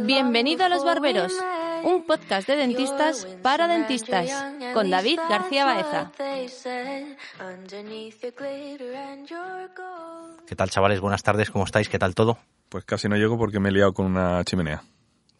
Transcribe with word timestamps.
Bienvenido 0.00 0.64
a 0.64 0.68
Los 0.70 0.82
Barberos, 0.82 1.32
un 1.84 2.06
podcast 2.06 2.48
de 2.48 2.56
dentistas 2.56 3.26
para 3.42 3.68
dentistas, 3.68 4.30
con 4.72 4.88
David 4.88 5.18
García 5.28 5.66
Baeza. 5.66 6.10
¿Qué 10.46 10.56
tal, 10.56 10.70
chavales? 10.70 11.00
Buenas 11.00 11.22
tardes, 11.22 11.50
¿cómo 11.50 11.64
estáis? 11.66 11.90
¿Qué 11.90 11.98
tal 11.98 12.14
todo? 12.14 12.38
Pues 12.70 12.84
casi 12.84 13.08
no 13.08 13.16
llego 13.16 13.36
porque 13.36 13.60
me 13.60 13.68
he 13.68 13.72
liado 13.72 13.92
con 13.92 14.06
una 14.06 14.42
chimenea. 14.44 14.82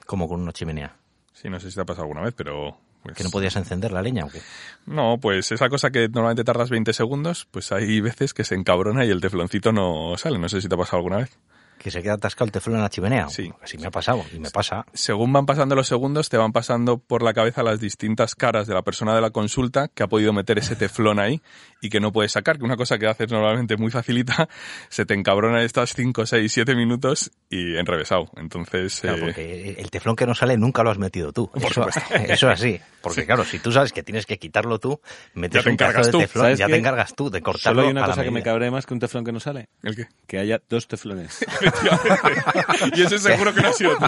Como 0.04 0.28
con 0.28 0.42
una 0.42 0.52
chimenea. 0.52 0.96
Sí, 1.32 1.48
no 1.48 1.58
sé 1.58 1.70
si 1.70 1.76
te 1.76 1.82
ha 1.82 1.86
pasado 1.86 2.02
alguna 2.02 2.22
vez, 2.22 2.34
pero... 2.36 2.76
Pues... 3.02 3.16
¿Que 3.16 3.24
no 3.24 3.30
podías 3.30 3.56
encender 3.56 3.92
la 3.92 4.02
leña 4.02 4.26
o 4.26 4.28
qué? 4.28 4.42
No, 4.84 5.18
pues 5.18 5.52
esa 5.52 5.70
cosa 5.70 5.90
que 5.90 6.08
normalmente 6.08 6.44
tardas 6.44 6.70
20 6.70 6.92
segundos, 6.92 7.46
pues 7.50 7.72
hay 7.72 8.00
veces 8.00 8.34
que 8.34 8.44
se 8.44 8.56
encabrona 8.56 9.04
y 9.04 9.10
el 9.10 9.20
tefloncito 9.20 9.72
no 9.72 10.16
sale. 10.18 10.38
No 10.38 10.48
sé 10.48 10.60
si 10.60 10.68
te 10.68 10.74
ha 10.74 10.78
pasado 10.78 10.98
alguna 10.98 11.18
vez 11.18 11.38
que 11.78 11.90
se 11.90 12.02
queda 12.02 12.14
atascado 12.14 12.46
el 12.46 12.52
teflón 12.52 12.76
en 12.76 12.82
la 12.82 12.90
chimenea. 12.90 13.28
Sí. 13.28 13.52
Así 13.62 13.78
me 13.78 13.86
ha 13.86 13.90
pasado 13.90 14.24
y 14.32 14.38
me 14.38 14.50
pasa. 14.50 14.86
Según 14.92 15.32
van 15.32 15.46
pasando 15.46 15.74
los 15.74 15.86
segundos, 15.86 16.28
te 16.28 16.36
van 16.36 16.52
pasando 16.52 16.98
por 16.98 17.22
la 17.22 17.32
cabeza 17.34 17.62
las 17.62 17.80
distintas 17.80 18.34
caras 18.34 18.66
de 18.66 18.74
la 18.74 18.82
persona 18.82 19.14
de 19.14 19.20
la 19.20 19.30
consulta 19.30 19.88
que 19.88 20.02
ha 20.02 20.06
podido 20.08 20.32
meter 20.32 20.58
ese 20.58 20.76
teflón 20.76 21.20
ahí 21.20 21.40
y 21.80 21.90
que 21.90 22.00
no 22.00 22.12
puedes 22.12 22.32
sacar, 22.32 22.58
que 22.58 22.64
una 22.64 22.76
cosa 22.76 22.98
que 22.98 23.06
haces 23.06 23.30
normalmente 23.30 23.76
muy 23.76 23.90
facilita, 23.90 24.48
se 24.88 25.04
te 25.04 25.14
encabrona 25.14 25.62
estas 25.62 25.94
5, 25.94 26.26
6, 26.26 26.52
7 26.52 26.74
minutos 26.74 27.30
y 27.50 27.76
enrevesado. 27.76 28.30
Entonces... 28.36 29.00
Claro, 29.00 29.18
eh, 29.18 29.20
porque 29.20 29.76
el 29.78 29.90
teflón 29.90 30.16
que 30.16 30.26
no 30.26 30.34
sale 30.34 30.56
nunca 30.56 30.82
lo 30.82 30.90
has 30.90 30.98
metido 30.98 31.32
tú. 31.32 31.50
Por 31.50 31.62
eso, 31.62 31.84
supuesto. 31.84 32.00
eso 32.14 32.48
así. 32.48 32.80
Porque 33.00 33.24
claro, 33.24 33.44
si 33.44 33.58
tú 33.58 33.70
sabes 33.70 33.92
que 33.92 34.02
tienes 34.02 34.26
que 34.26 34.38
quitarlo 34.38 34.78
tú, 34.78 35.00
metes 35.34 35.60
Ya 35.60 35.64
te 35.64 35.70
un 35.70 35.76
pedazo 35.76 35.92
encargas 35.92 36.06
de 36.06 36.12
tú. 36.12 36.18
teflón, 36.18 36.44
¿Sabes 36.46 36.58
ya 36.58 36.66
qué? 36.66 36.72
te 36.72 36.78
encargas 36.78 37.14
tú 37.14 37.30
de 37.30 37.42
cortarlo 37.42 37.82
Solo 37.82 37.88
hay 37.88 37.92
una 37.92 38.04
a 38.04 38.08
cosa 38.08 38.24
que 38.24 38.30
me 38.30 38.42
cabrea 38.42 38.70
más 38.70 38.86
que 38.86 38.94
un 38.94 39.00
teflón 39.00 39.24
que 39.24 39.32
no 39.32 39.40
sale. 39.40 39.68
¿El 39.82 39.94
qué? 39.94 40.08
Que 40.26 40.38
haya 40.38 40.60
dos 40.68 40.88
teflones. 40.88 41.44
Efectivamente. 41.66 42.90
y 42.94 43.02
ese 43.02 43.18
seguro 43.18 43.54
que 43.54 43.60
no 43.62 43.68
ha 43.68 43.72
sido 43.72 43.96
tú. 43.96 44.06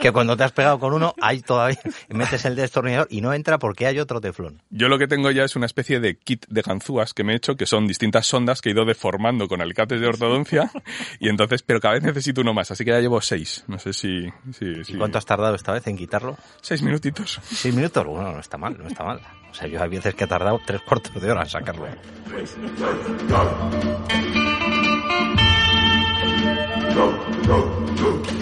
Que 0.00 0.12
cuando 0.12 0.36
te 0.36 0.44
has 0.44 0.52
pegado 0.52 0.78
con 0.78 0.92
uno, 0.92 1.14
hay 1.20 1.40
todavía, 1.40 1.78
metes 2.08 2.44
el 2.44 2.56
destornillador 2.56 3.06
y 3.10 3.20
no 3.20 3.32
entra 3.32 3.58
porque 3.58 3.86
hay 3.86 3.98
otro 3.98 4.20
teflón. 4.20 4.62
Yo 4.70 4.88
lo 4.88 4.98
que 4.98 5.06
tengo 5.06 5.30
ya 5.30 5.44
es 5.44 5.56
una 5.56 5.66
especie 5.66 6.00
de 6.00 6.16
kit 6.16 6.46
de 6.48 6.62
ganzúas 6.62 7.14
que 7.14 7.24
me 7.24 7.32
he 7.32 7.36
hecho, 7.36 7.56
que 7.56 7.66
son 7.66 7.86
distintas 7.86 8.26
sondas 8.26 8.60
que 8.60 8.70
he 8.70 8.72
ido 8.72 8.84
deformando 8.84 9.48
con 9.48 9.60
alicates 9.60 10.00
de 10.00 10.06
ortodoncia, 10.06 10.70
y 11.20 11.28
entonces, 11.28 11.62
pero 11.62 11.80
cada 11.80 11.94
vez 11.94 12.02
necesito 12.02 12.40
uno 12.40 12.54
más, 12.54 12.70
así 12.70 12.84
que 12.84 12.90
ya 12.90 13.00
llevo 13.00 13.20
seis. 13.20 13.64
No 13.68 13.78
sé 13.78 13.92
si... 13.92 14.26
si, 14.52 14.84
si- 14.84 14.92
¿Y 14.94 14.96
cuánto 14.96 15.18
has 15.18 15.26
tardado 15.26 15.54
esta 15.54 15.72
vez 15.72 15.86
en 15.86 15.96
quitarlo? 15.96 16.36
Seis 16.60 16.82
minutitos. 16.82 17.40
¿Seis 17.44 17.74
minutos? 17.74 18.04
Bueno, 18.06 18.32
no 18.32 18.40
está 18.40 18.56
mal, 18.58 18.76
no 18.78 18.86
está 18.88 19.04
mal. 19.04 19.20
O 19.50 19.54
sea, 19.54 19.66
yo 19.66 19.82
hay 19.82 19.88
veces 19.88 20.14
que 20.14 20.24
he 20.24 20.26
tardado 20.26 20.60
tres 20.66 20.80
cuartos 20.82 21.20
de 21.20 21.30
hora 21.30 21.42
en 21.42 21.48
sacarlo. 21.48 21.86
go, 26.98 27.12
go, 27.46 27.58
go. 27.94 28.37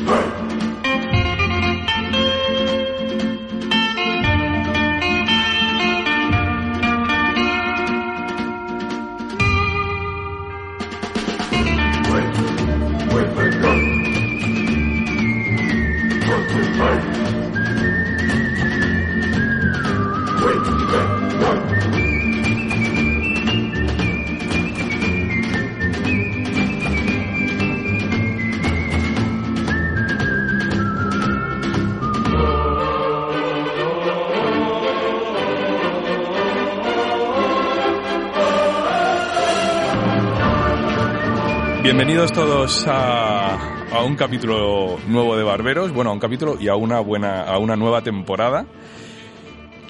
Bienvenidos 41.86 42.32
todos 42.32 42.84
a, 42.88 44.02
un 44.04 44.16
capítulo 44.16 44.98
nuevo 45.06 45.36
de 45.36 45.44
Barberos, 45.44 45.92
bueno, 45.92 46.10
a 46.10 46.14
un 46.14 46.18
capítulo 46.18 46.56
y 46.58 46.66
a 46.66 46.74
una 46.74 46.98
buena, 46.98 47.44
a 47.44 47.58
una 47.58 47.76
nueva 47.76 48.02
temporada. 48.02 48.66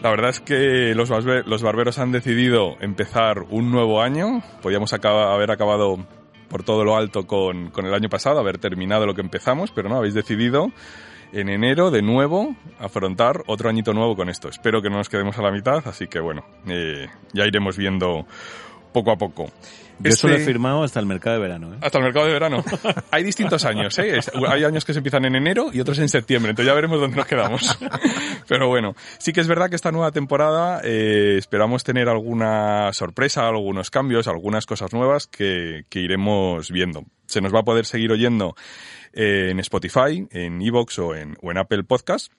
La 0.03 0.11
verdad 0.11 0.29
es 0.29 0.41
que 0.41 0.95
los, 0.95 1.11
barbe- 1.11 1.43
los 1.47 1.63
barberos 1.63 1.99
han 1.99 2.13
decidido 2.13 2.77
empezar 2.81 3.47
un 3.49 3.71
nuevo 3.71 4.03
año. 4.03 4.43
Podíamos 4.61 4.93
haber 4.93 5.51
acabado 5.51 6.07
por 6.51 6.65
todo 6.65 6.85
lo 6.85 6.99
alto 6.99 7.27
con, 7.27 7.71
con 7.71 7.87
el 7.87 7.95
año 7.95 8.11
pasado, 8.11 8.41
haber 8.41 8.59
terminado 8.59 9.07
lo 9.07 9.15
que 9.15 9.23
empezamos, 9.23 9.71
pero 9.71 9.89
no, 9.89 9.97
habéis 9.97 10.13
decidido 10.13 10.73
en 11.33 11.49
enero 11.49 11.91
de 11.91 12.03
nuevo 12.03 12.55
afrontar 12.79 13.43
otro 13.47 13.71
añito 13.71 13.95
nuevo 13.95 14.17
con 14.17 14.29
esto. 14.29 14.51
Espero 14.51 14.83
que 14.83 14.91
no 14.91 14.99
nos 14.99 15.09
quedemos 15.09 15.39
a 15.39 15.43
la 15.43 15.51
mitad, 15.51 15.79
así 15.89 16.09
que 16.09 16.21
bueno, 16.21 16.45
eh, 16.69 17.07
ya 17.33 17.47
iremos 17.47 17.79
viendo 17.79 18.27
poco 18.93 19.13
a 19.13 19.17
poco. 19.17 19.47
Yo 19.99 20.11
Este- 20.11 20.21
solo 20.21 20.35
he 20.37 20.41
firmado 20.41 20.83
hasta 20.83 21.01
el 21.01 21.07
mercado 21.07 21.37
de 21.37 21.43
verano. 21.43 21.75
¿eh? 21.75 21.79
hasta 21.81 21.99
el 21.99 22.05
mercado 22.05 22.27
de 22.27 22.33
verano. 22.33 22.63
Hay 23.11 23.23
distintos 23.25 23.65
años, 23.65 23.99
¿eh? 23.99 24.19
Hay 24.49 24.65
años 24.65 24.85
que 24.85 24.93
se 24.93 24.99
empiezan 24.99 25.25
en 25.25 25.37
enero 25.37 25.71
y 25.73 25.81
otros 25.81 25.99
en 25.99 26.09
septiembre, 26.09 26.51
entonces 26.51 26.69
ya 26.69 26.75
veremos 26.75 27.01
dónde 27.01 27.17
nos 27.17 27.27
quedamos. 27.27 27.79
Pero 28.49 28.69
bueno, 28.69 28.95
sí 29.19 29.33
que 29.33 29.41
es 29.41 29.49
verdad 29.49 29.71
que 29.71 29.77
esta 29.77 29.93
nueva 29.93 30.11
temporada 30.13 30.81
eh, 30.85 31.37
esperamos 31.39 31.83
tener 31.83 32.09
alguna 32.09 32.93
sorpresa, 32.93 33.49
algunos 33.49 33.91
cambios, 33.91 34.29
algunas 34.29 34.67
cosas 34.67 34.93
nuevas 34.93 35.27
que, 35.27 35.85
que 35.89 36.01
iremos 36.01 36.71
viendo. 36.71 37.05
Se 37.27 37.41
nos 37.41 37.55
va 37.55 37.61
a 37.61 37.65
poder 37.65 37.87
seguir 37.87 38.13
oyendo 38.13 38.55
eh, 39.13 39.49
en 39.51 39.59
Spotify, 39.61 40.27
en 40.31 40.61
Evox 40.63 40.99
o 40.99 41.15
en, 41.15 41.37
o 41.43 41.51
en 41.51 41.59
Apple 41.59 41.85
Podcast 41.85 42.33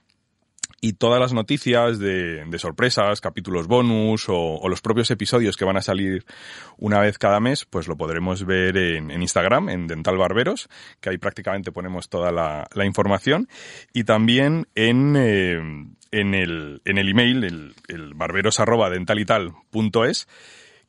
y 0.80 0.94
todas 0.94 1.20
las 1.20 1.34
noticias 1.34 2.00
de, 2.00 2.46
sorpresas, 2.58 3.20
capítulos 3.22 3.68
bonus 3.68 4.26
o, 4.30 4.68
los 4.70 4.82
propios 4.82 5.10
episodios 5.12 5.58
que 5.58 5.66
van 5.66 5.78
a 5.78 5.82
salir 5.82 6.26
una 6.78 7.00
vez 7.00 7.18
cada 7.18 7.40
mes, 7.40 7.66
pues 7.66 7.88
lo 7.88 7.98
podremos 7.98 8.46
ver 8.46 8.78
en, 8.78 9.12
Instagram, 9.12 9.70
en 9.70 9.88
Dental 9.88 10.18
Barberos, 10.18 10.70
que 11.02 11.10
ahí 11.10 11.18
prácticamente 11.18 11.72
ponemos 11.72 12.10
toda 12.10 12.32
la, 12.32 12.86
información, 12.86 13.48
y 13.94 14.04
también 14.04 14.68
en, 14.76 15.16
eh, 15.18 15.58
en, 16.12 16.34
el, 16.34 16.82
en 16.86 16.98
el 16.98 17.10
email, 17.10 17.44
el, 17.44 17.76
el 17.88 18.14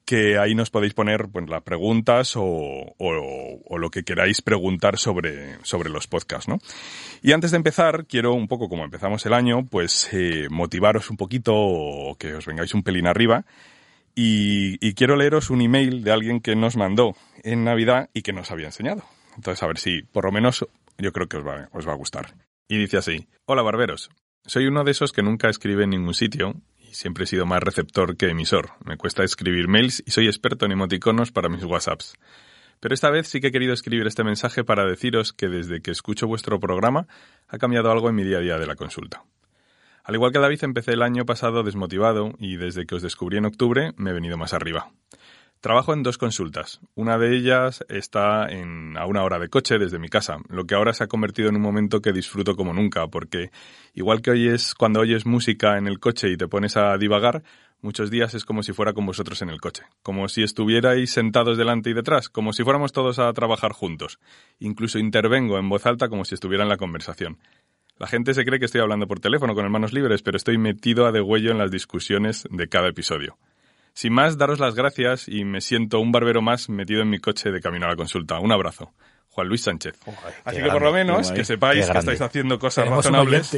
que 0.09 0.39
ahí 0.39 0.55
nos 0.55 0.71
podéis 0.71 0.95
poner 0.95 1.29
pues, 1.31 1.51
las 1.51 1.63
preguntas 1.63 2.33
o, 2.35 2.95
lo 2.99 3.91
que 3.91 4.05
queráis 4.05 4.41
preguntar 4.41 4.97
sobre, 4.97 5.63
sobre 5.67 5.91
los 5.91 6.07
podcasts, 6.07 6.49
¿no? 6.49 6.57
Y 7.21 7.33
antes 7.33 7.51
de 7.51 7.59
empezar, 7.59 8.07
quiero 8.07 8.33
un 8.33 8.49
poco 8.49 8.71
como 8.71 8.85
empezamos 8.85 9.27
el 9.27 9.35
año, 9.35 9.67
pues 9.67 10.09
eh, 10.15 10.47
motivaros 10.49 11.11
un 11.11 11.19
poquito 11.19 11.53
o 11.55 12.17
que 12.19 12.33
os 12.33 12.47
vengáis 12.47 12.73
un 12.73 12.83
pelín 12.83 13.07
arriba. 13.07 13.45
Y, 14.15 14.79
y 14.81 14.95
quiero 14.95 15.15
leeros 15.15 15.51
un 15.51 15.61
email 15.61 16.03
de 16.03 16.11
alguien 16.11 16.41
que 16.41 16.57
nos 16.57 16.79
mandó 16.79 17.15
en 17.43 17.65
Navidad 17.65 18.09
y 18.15 18.23
que 18.23 18.33
nos 18.33 18.51
había 18.51 18.69
enseñado. 18.69 19.05
Entonces, 19.37 19.63
a 19.63 19.67
ver 19.67 19.77
si, 19.77 20.01
por 20.05 20.25
lo 20.25 20.33
menos, 20.33 20.67
yo 20.97 21.13
creo 21.13 21.29
que 21.29 21.37
os 21.37 21.47
va, 21.47 21.69
os 21.73 21.87
va 21.87 21.93
a 21.93 21.97
gustar. 21.97 22.33
Y 22.67 22.79
dice 22.79 22.97
así, 22.97 23.29
Hola 23.45 23.61
barberos, 23.61 24.09
soy 24.47 24.69
uno 24.69 24.85
de 24.85 24.93
esos 24.93 25.13
que 25.13 25.23
nunca 25.23 25.51
escribe 25.51 25.85
en 25.85 25.91
ningún 25.91 26.15
sitio 26.15 26.55
y 26.89 26.95
siempre 26.95 27.25
he 27.25 27.27
sido 27.27 27.45
más 27.45 27.63
receptor 27.63 28.17
que 28.17 28.31
emisor. 28.31 28.71
Me 28.85 28.97
cuesta 28.97 29.23
escribir 29.23 29.69
mails 29.69 30.03
y 30.07 30.11
soy 30.11 30.27
experto 30.27 30.65
en 30.65 30.73
emoticonos 30.73 31.31
para 31.31 31.49
mis 31.49 31.65
WhatsApps. 31.65 32.15
Pero 32.81 32.95
esta 32.95 33.11
vez 33.11 33.29
sí 33.29 33.41
que 33.41 33.49
he 33.49 33.53
querido 33.53 33.75
escribir 33.75 34.07
este 34.07 34.25
mensaje 34.25 34.65
para 34.65 34.87
deciros 34.87 35.33
que 35.33 35.49
desde 35.49 35.83
que 35.83 35.91
escucho 35.91 36.27
vuestro 36.27 36.61
programa 36.61 37.07
ha 37.49 37.59
cambiado 37.59 37.91
algo 37.91 38.09
en 38.09 38.15
mi 38.15 38.25
día 38.25 38.39
a 38.39 38.41
día 38.41 38.59
de 38.59 38.67
la 38.67 38.77
consulta. 38.77 39.25
Al 40.05 40.15
igual 40.15 40.33
que 40.33 40.39
David, 40.39 40.65
empecé 40.65 40.93
el 40.93 41.03
año 41.03 41.27
pasado 41.27 41.63
desmotivado 41.63 42.33
y 42.39 42.57
desde 42.57 42.87
que 42.87 42.95
os 42.95 43.03
descubrí 43.03 43.37
en 43.37 43.45
octubre 43.45 43.93
me 43.97 44.11
he 44.11 44.15
venido 44.15 44.39
más 44.39 44.55
arriba. 44.55 44.91
Trabajo 45.61 45.93
en 45.93 46.05
dos 46.05 46.19
consultas. 46.19 46.81
Una 46.95 47.19
de 47.19 47.37
ellas 47.37 47.85
está 47.89 48.49
en, 48.49 48.97
a 48.97 49.07
una 49.07 49.25
hora 49.25 49.41
de 49.41 49.49
coche 49.49 49.77
desde 49.77 49.99
mi 49.99 50.09
casa, 50.09 50.37
lo 50.49 50.67
que 50.67 50.77
ahora 50.77 50.93
se 50.93 51.03
ha 51.03 51.09
convertido 51.09 51.49
en 51.49 51.57
un 51.57 51.63
momento 51.63 52.01
que 52.01 52.13
disfruto 52.13 52.55
como 52.55 52.73
nunca, 52.73 53.09
porque 53.09 53.51
igual 53.93 54.23
que 54.23 54.31
oyes 54.31 54.75
cuando 54.77 55.01
oyes 55.01 55.27
música 55.27 55.77
en 55.77 55.89
el 55.89 55.99
coche 55.99 56.31
y 56.31 56.37
te 56.37 56.47
pones 56.47 56.77
a 56.77 56.97
divagar, 56.97 57.43
muchos 57.83 58.09
días 58.09 58.35
es 58.35 58.45
como 58.45 58.63
si 58.63 58.73
fuera 58.73 58.93
con 58.93 59.05
vosotros 59.05 59.43
en 59.43 59.49
el 59.49 59.61
coche, 59.61 59.83
como 60.05 60.29
si 60.29 60.45
estuvierais 60.45 61.11
sentados 61.11 61.59
delante 61.59 61.91
y 61.91 61.95
detrás, 61.95 62.29
como 62.29 62.53
si 62.53 62.63
fuéramos 62.63 62.93
todos 62.93 63.19
a 63.19 63.33
trabajar 63.33 63.73
juntos. 63.73 64.21
Incluso 64.61 65.01
intervengo 65.01 65.59
en 65.59 65.69
voz 65.69 65.87
alta 65.87 66.09
como 66.09 66.25
si 66.25 66.37
estuviera 66.37 66.63
en 66.63 66.69
la 66.69 66.77
conversación. 66.77 67.39
La 67.99 68.07
gente 68.07 68.33
se 68.33 68.45
cree 68.45 68.61
que 68.61 68.67
estoy 68.67 68.81
hablando 68.81 69.09
por 69.09 69.19
teléfono 69.19 69.57
con 69.57 69.65
hermanos 69.65 69.93
libres, 69.93 70.23
pero 70.23 70.37
estoy 70.37 70.57
metido 70.57 71.05
a 71.05 71.11
degüello 71.11 71.51
en 71.51 71.59
las 71.59 71.73
discusiones 71.73 72.47
de 72.49 72.69
cada 72.69 72.87
episodio. 72.87 73.39
Sin 73.99 74.13
más, 74.13 74.39
daros 74.39 74.61
las 74.61 74.77
gracias 74.77 75.27
y 75.27 75.45
me 75.45 75.61
siento 75.61 75.99
un 75.99 76.13
barbero 76.13 76.41
más 76.41 76.69
metido 76.69 77.03
en 77.03 77.11
mi 77.11 77.19
coche 77.19 77.51
de 77.51 77.61
camino 77.61 77.87
a 77.87 77.89
la 77.89 77.97
consulta. 77.97 78.39
Un 78.39 78.53
abrazo. 78.53 78.93
Juan 79.31 79.49
Luis 79.49 79.63
Sánchez. 79.63 79.99
Así 80.45 80.63
que 80.63 80.71
por 80.71 80.83
lo 80.83 80.93
menos 80.93 81.31
que 81.31 81.39
guay. 81.39 81.45
sepáis 81.45 81.91
que 81.91 81.99
estáis 81.99 82.21
haciendo 82.21 82.61
cosas 82.61 82.85
Tenemos 82.85 83.05
razonables 83.05 83.55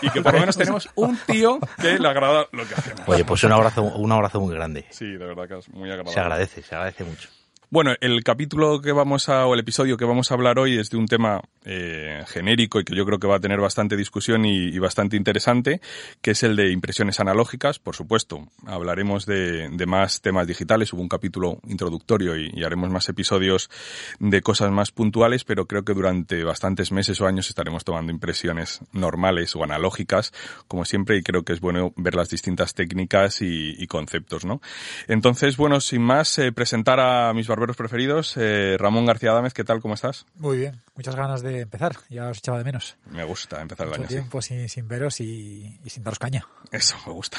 y 0.00 0.10
que 0.10 0.22
por 0.22 0.34
lo 0.34 0.38
menos 0.38 0.56
tenemos 0.56 0.88
un 0.94 1.18
tío 1.26 1.58
que 1.82 1.98
le 1.98 2.08
agrada 2.08 2.46
lo 2.52 2.68
que 2.68 2.74
hacemos. 2.74 3.00
Oye, 3.08 3.24
pues 3.24 3.42
un 3.42 3.50
abrazo, 3.50 3.82
un 3.82 4.12
abrazo 4.12 4.40
muy 4.40 4.54
grande. 4.54 4.86
Sí, 4.90 5.06
de 5.06 5.26
verdad 5.26 5.48
que 5.48 5.58
es 5.58 5.68
muy 5.70 5.88
agradable. 5.88 6.12
Se 6.12 6.20
agradece, 6.20 6.62
se 6.62 6.72
agradece 6.76 7.02
mucho. 7.02 7.28
Bueno, 7.70 7.94
el 8.00 8.22
capítulo 8.22 8.80
que 8.80 8.92
vamos 8.92 9.28
a, 9.28 9.46
o 9.46 9.54
el 9.54 9.60
episodio 9.60 9.96
que 9.96 10.04
vamos 10.04 10.30
a 10.30 10.34
hablar 10.34 10.58
hoy 10.58 10.78
es 10.78 10.90
de 10.90 10.98
un 10.98 11.06
tema 11.06 11.40
eh, 11.64 12.22
genérico 12.26 12.78
y 12.78 12.84
que 12.84 12.94
yo 12.94 13.06
creo 13.06 13.18
que 13.18 13.26
va 13.26 13.36
a 13.36 13.40
tener 13.40 13.58
bastante 13.58 13.96
discusión 13.96 14.44
y, 14.44 14.78
bastante 14.78 15.16
interesante, 15.16 15.80
que 16.20 16.32
es 16.32 16.42
el 16.42 16.56
de 16.56 16.70
impresiones 16.70 17.20
analógicas. 17.20 17.78
Por 17.78 17.96
supuesto, 17.96 18.46
hablaremos 18.66 19.24
de, 19.24 19.70
más 19.86 20.20
temas 20.20 20.46
digitales. 20.46 20.92
Hubo 20.92 21.00
un 21.00 21.08
capítulo 21.08 21.58
introductorio 21.66 22.36
y, 22.36 22.62
haremos 22.64 22.90
más 22.90 23.08
episodios 23.08 23.70
de 24.18 24.42
cosas 24.42 24.70
más 24.70 24.90
puntuales, 24.90 25.44
pero 25.44 25.66
creo 25.66 25.84
que 25.84 25.94
durante 25.94 26.44
bastantes 26.44 26.92
meses 26.92 27.20
o 27.20 27.26
años 27.26 27.48
estaremos 27.48 27.84
tomando 27.84 28.12
impresiones 28.12 28.80
normales 28.92 29.56
o 29.56 29.64
analógicas, 29.64 30.32
como 30.68 30.84
siempre, 30.84 31.16
y 31.16 31.22
creo 31.22 31.44
que 31.44 31.54
es 31.54 31.60
bueno 31.60 31.92
ver 31.96 32.14
las 32.14 32.28
distintas 32.28 32.74
técnicas 32.74 33.40
y, 33.40 33.86
conceptos, 33.86 34.44
¿no? 34.44 34.60
Entonces, 35.08 35.56
bueno, 35.56 35.80
sin 35.80 36.02
más, 36.02 36.38
eh, 36.38 36.52
presentar 36.52 36.98
a 37.00 37.32
mis 37.32 37.46
barberos 37.46 37.63
preferidos. 37.72 38.36
Eh, 38.36 38.76
Ramón 38.78 39.06
García 39.06 39.32
Dámez, 39.32 39.54
¿qué 39.54 39.64
tal? 39.64 39.80
¿Cómo 39.80 39.94
estás? 39.94 40.26
Muy 40.36 40.58
bien, 40.58 40.82
muchas 40.94 41.16
ganas 41.16 41.42
de 41.42 41.60
empezar. 41.60 41.96
Ya 42.10 42.28
os 42.28 42.38
echaba 42.38 42.58
de 42.58 42.64
menos. 42.64 42.96
Me 43.10 43.24
gusta 43.24 43.60
empezar 43.60 43.88
el 43.88 43.94
año. 43.94 44.06
tiempo 44.06 44.42
sin, 44.42 44.68
sin, 44.68 44.86
veros 44.86 45.20
y, 45.20 45.80
sin 45.86 46.02
daros 46.02 46.18
caña. 46.18 46.46
Eso, 46.70 46.96
me 47.06 47.12
gusta. 47.12 47.38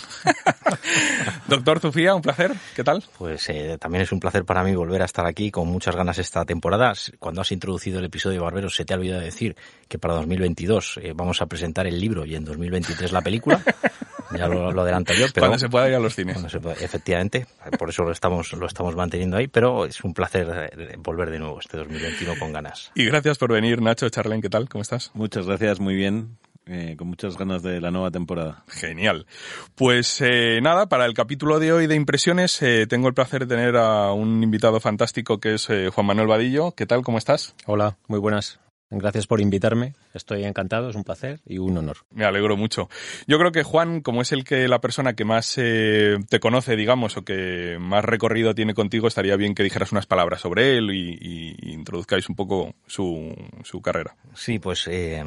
Doctor 1.48 1.80
Zufía, 1.80 2.16
un 2.16 2.22
placer. 2.22 2.54
¿Qué 2.76 2.84
tal? 2.84 3.04
Pues 3.18 3.48
eh, 3.50 3.78
también 3.80 4.04
es 4.04 4.12
un 4.12 4.20
placer 4.20 4.46
para 4.46 4.64
mí 4.64 4.74
volver 4.74 5.02
a 5.02 5.06
estar 5.06 5.26
aquí 5.26 5.52
con 5.52 5.68
muchas 5.68 5.96
ganas 5.96 6.18
esta 6.18 6.46
temporada. 6.46 6.94
Cuando 7.20 7.42
has 7.42 7.52
introducido 7.52 8.00
el 8.00 8.06
episodio 8.06 8.40
de 8.40 8.44
Barberos, 8.44 8.76
se 8.76 8.86
te 8.86 8.94
ha 8.94 8.98
olvidado 8.98 9.22
decir 9.22 9.56
que 9.88 10.00
para 10.00 10.16
2022 10.16 11.00
eh, 11.02 11.14
vamos 11.16 11.42
a 11.42 11.46
presentar 11.46 11.88
el 11.88 12.00
libro 12.00 12.26
y 12.26 12.36
en 12.36 12.46
2023 12.46 13.12
la 13.12 13.22
película. 13.22 13.62
ya 14.32 14.48
lo, 14.48 14.82
adelanto 14.82 15.14
yo. 15.14 15.28
Pero 15.34 15.48
cuando 15.48 15.60
se 15.60 15.70
pueda 15.70 15.88
ir 15.90 15.96
a 15.96 16.00
los 16.00 16.16
cines. 16.16 16.38
efectivamente, 16.82 17.46
por 17.78 17.90
eso 17.90 18.04
lo 18.04 18.12
estamos, 18.12 18.54
lo 18.54 18.66
estamos 18.66 18.96
manteniendo 18.96 19.38
ahí, 19.38 19.48
pero 19.48 19.86
es 19.86 20.04
un 20.04 20.14
placer 20.14 20.72
eh, 20.74 20.96
volver 20.98 21.30
de 21.32 21.40
nuevo 21.40 21.60
este 21.60 21.78
2021 21.78 22.40
con 22.40 22.54
ganas. 22.54 22.92
Y 22.96 23.06
gracias 23.06 23.38
por 23.38 23.52
venir, 23.52 23.82
Nacho 23.82 24.10
Charlen, 24.10 24.42
¿qué 24.42 24.50
tal? 24.50 24.70
¿Cómo 24.70 24.82
estás? 24.82 25.12
Muchas 25.14 25.46
gracias, 25.46 25.80
muy 25.80 25.96
bien. 25.96 26.38
Eh, 26.68 26.96
con 26.98 27.10
muchas 27.10 27.38
ganas 27.38 27.62
de 27.62 27.80
la 27.80 27.92
nueva 27.92 28.10
temporada. 28.10 28.64
Genial. 28.68 29.28
Pues 29.76 30.20
eh, 30.22 30.60
nada, 30.64 30.90
para 30.90 31.06
el 31.06 31.14
capítulo 31.14 31.60
de 31.60 31.72
hoy 31.72 31.86
de 31.86 31.94
impresiones 31.94 32.60
tengo 32.90 33.08
el 33.08 33.14
placer 33.14 33.46
de 33.46 33.56
tener 33.56 33.78
a 33.78 34.12
un 34.14 34.42
invitado 34.42 34.80
fantástico 34.80 35.40
que 35.40 35.54
es 35.54 35.68
Juan 35.94 36.08
Manuel 36.08 36.28
Vadillo. 36.28 36.72
¿Qué 36.72 36.88
tal? 36.88 37.04
¿Cómo 37.04 37.20
estás? 37.20 37.54
Hola, 37.68 37.98
muy 38.08 38.20
buenas. 38.20 38.60
Gracias 38.92 39.26
por 39.26 39.42
invitarme. 39.42 39.94
Estoy 40.14 40.44
encantado, 40.44 40.90
es 40.90 40.96
un 40.96 41.04
placer 41.04 41.40
y 41.46 41.58
un 41.58 41.76
honor. 41.78 41.98
Me 42.12 42.24
alegro 42.24 42.56
mucho. 42.56 42.88
Yo 43.26 43.40
creo 43.40 43.52
que 43.52 43.64
Juan, 43.64 44.02
como 44.02 44.22
es 44.22 44.32
el 44.32 44.44
que 44.44 44.68
la 44.68 44.80
persona 44.80 45.14
que 45.14 45.26
más 45.26 45.56
eh, 45.58 46.18
te 46.30 46.40
conoce, 46.40 46.76
digamos, 46.76 47.18
o 47.18 47.24
que 47.24 47.78
más 47.80 48.06
recorrido 48.06 48.54
tiene 48.54 48.76
contigo, 48.76 49.08
estaría 49.08 49.36
bien 49.38 49.56
que 49.56 49.64
dijeras 49.64 49.92
unas 49.92 50.06
palabras 50.06 50.42
sobre 50.42 50.78
él 50.78 50.92
y, 50.92 51.56
introduzcáis 51.74 52.30
un 52.30 52.36
poco 52.36 52.76
su, 52.86 53.36
su 53.64 53.82
carrera. 53.82 54.16
Sí, 54.36 54.60
pues 54.60 54.88
eh, 54.88 55.24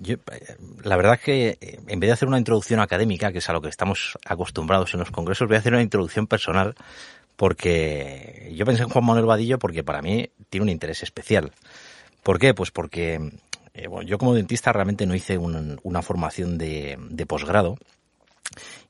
yo, 0.00 0.16
la 0.82 0.96
verdad 0.96 1.14
es 1.14 1.20
que 1.20 1.58
eh, 1.60 1.80
en 1.88 2.00
vez 2.00 2.08
de 2.08 2.12
hacer 2.12 2.28
una 2.28 2.38
introducción 2.38 2.80
académica, 2.80 3.32
que 3.32 3.38
es 3.38 3.48
a 3.48 3.52
lo 3.52 3.60
que 3.60 3.68
estamos 3.68 4.16
acostumbrados 4.24 4.94
en 4.94 5.00
los 5.00 5.10
congresos, 5.10 5.48
voy 5.48 5.56
a 5.56 5.60
hacer 5.60 5.72
una 5.72 5.82
introducción 5.82 6.26
personal 6.26 6.74
porque 7.36 8.52
yo 8.54 8.64
pensé 8.64 8.82
en 8.84 8.88
Juan 8.88 9.04
Manuel 9.04 9.26
Vadillo 9.26 9.58
porque 9.58 9.82
para 9.82 10.02
mí 10.02 10.30
tiene 10.48 10.62
un 10.64 10.70
interés 10.70 11.02
especial. 11.02 11.52
¿Por 12.22 12.38
qué? 12.38 12.54
Pues 12.54 12.70
porque 12.70 13.18
eh, 13.74 13.88
bueno, 13.88 14.06
yo 14.06 14.18
como 14.18 14.34
dentista 14.34 14.72
realmente 14.72 15.06
no 15.06 15.14
hice 15.14 15.38
una 15.38 16.02
formación 16.02 16.58
de, 16.58 17.24
posgrado. 17.26 17.76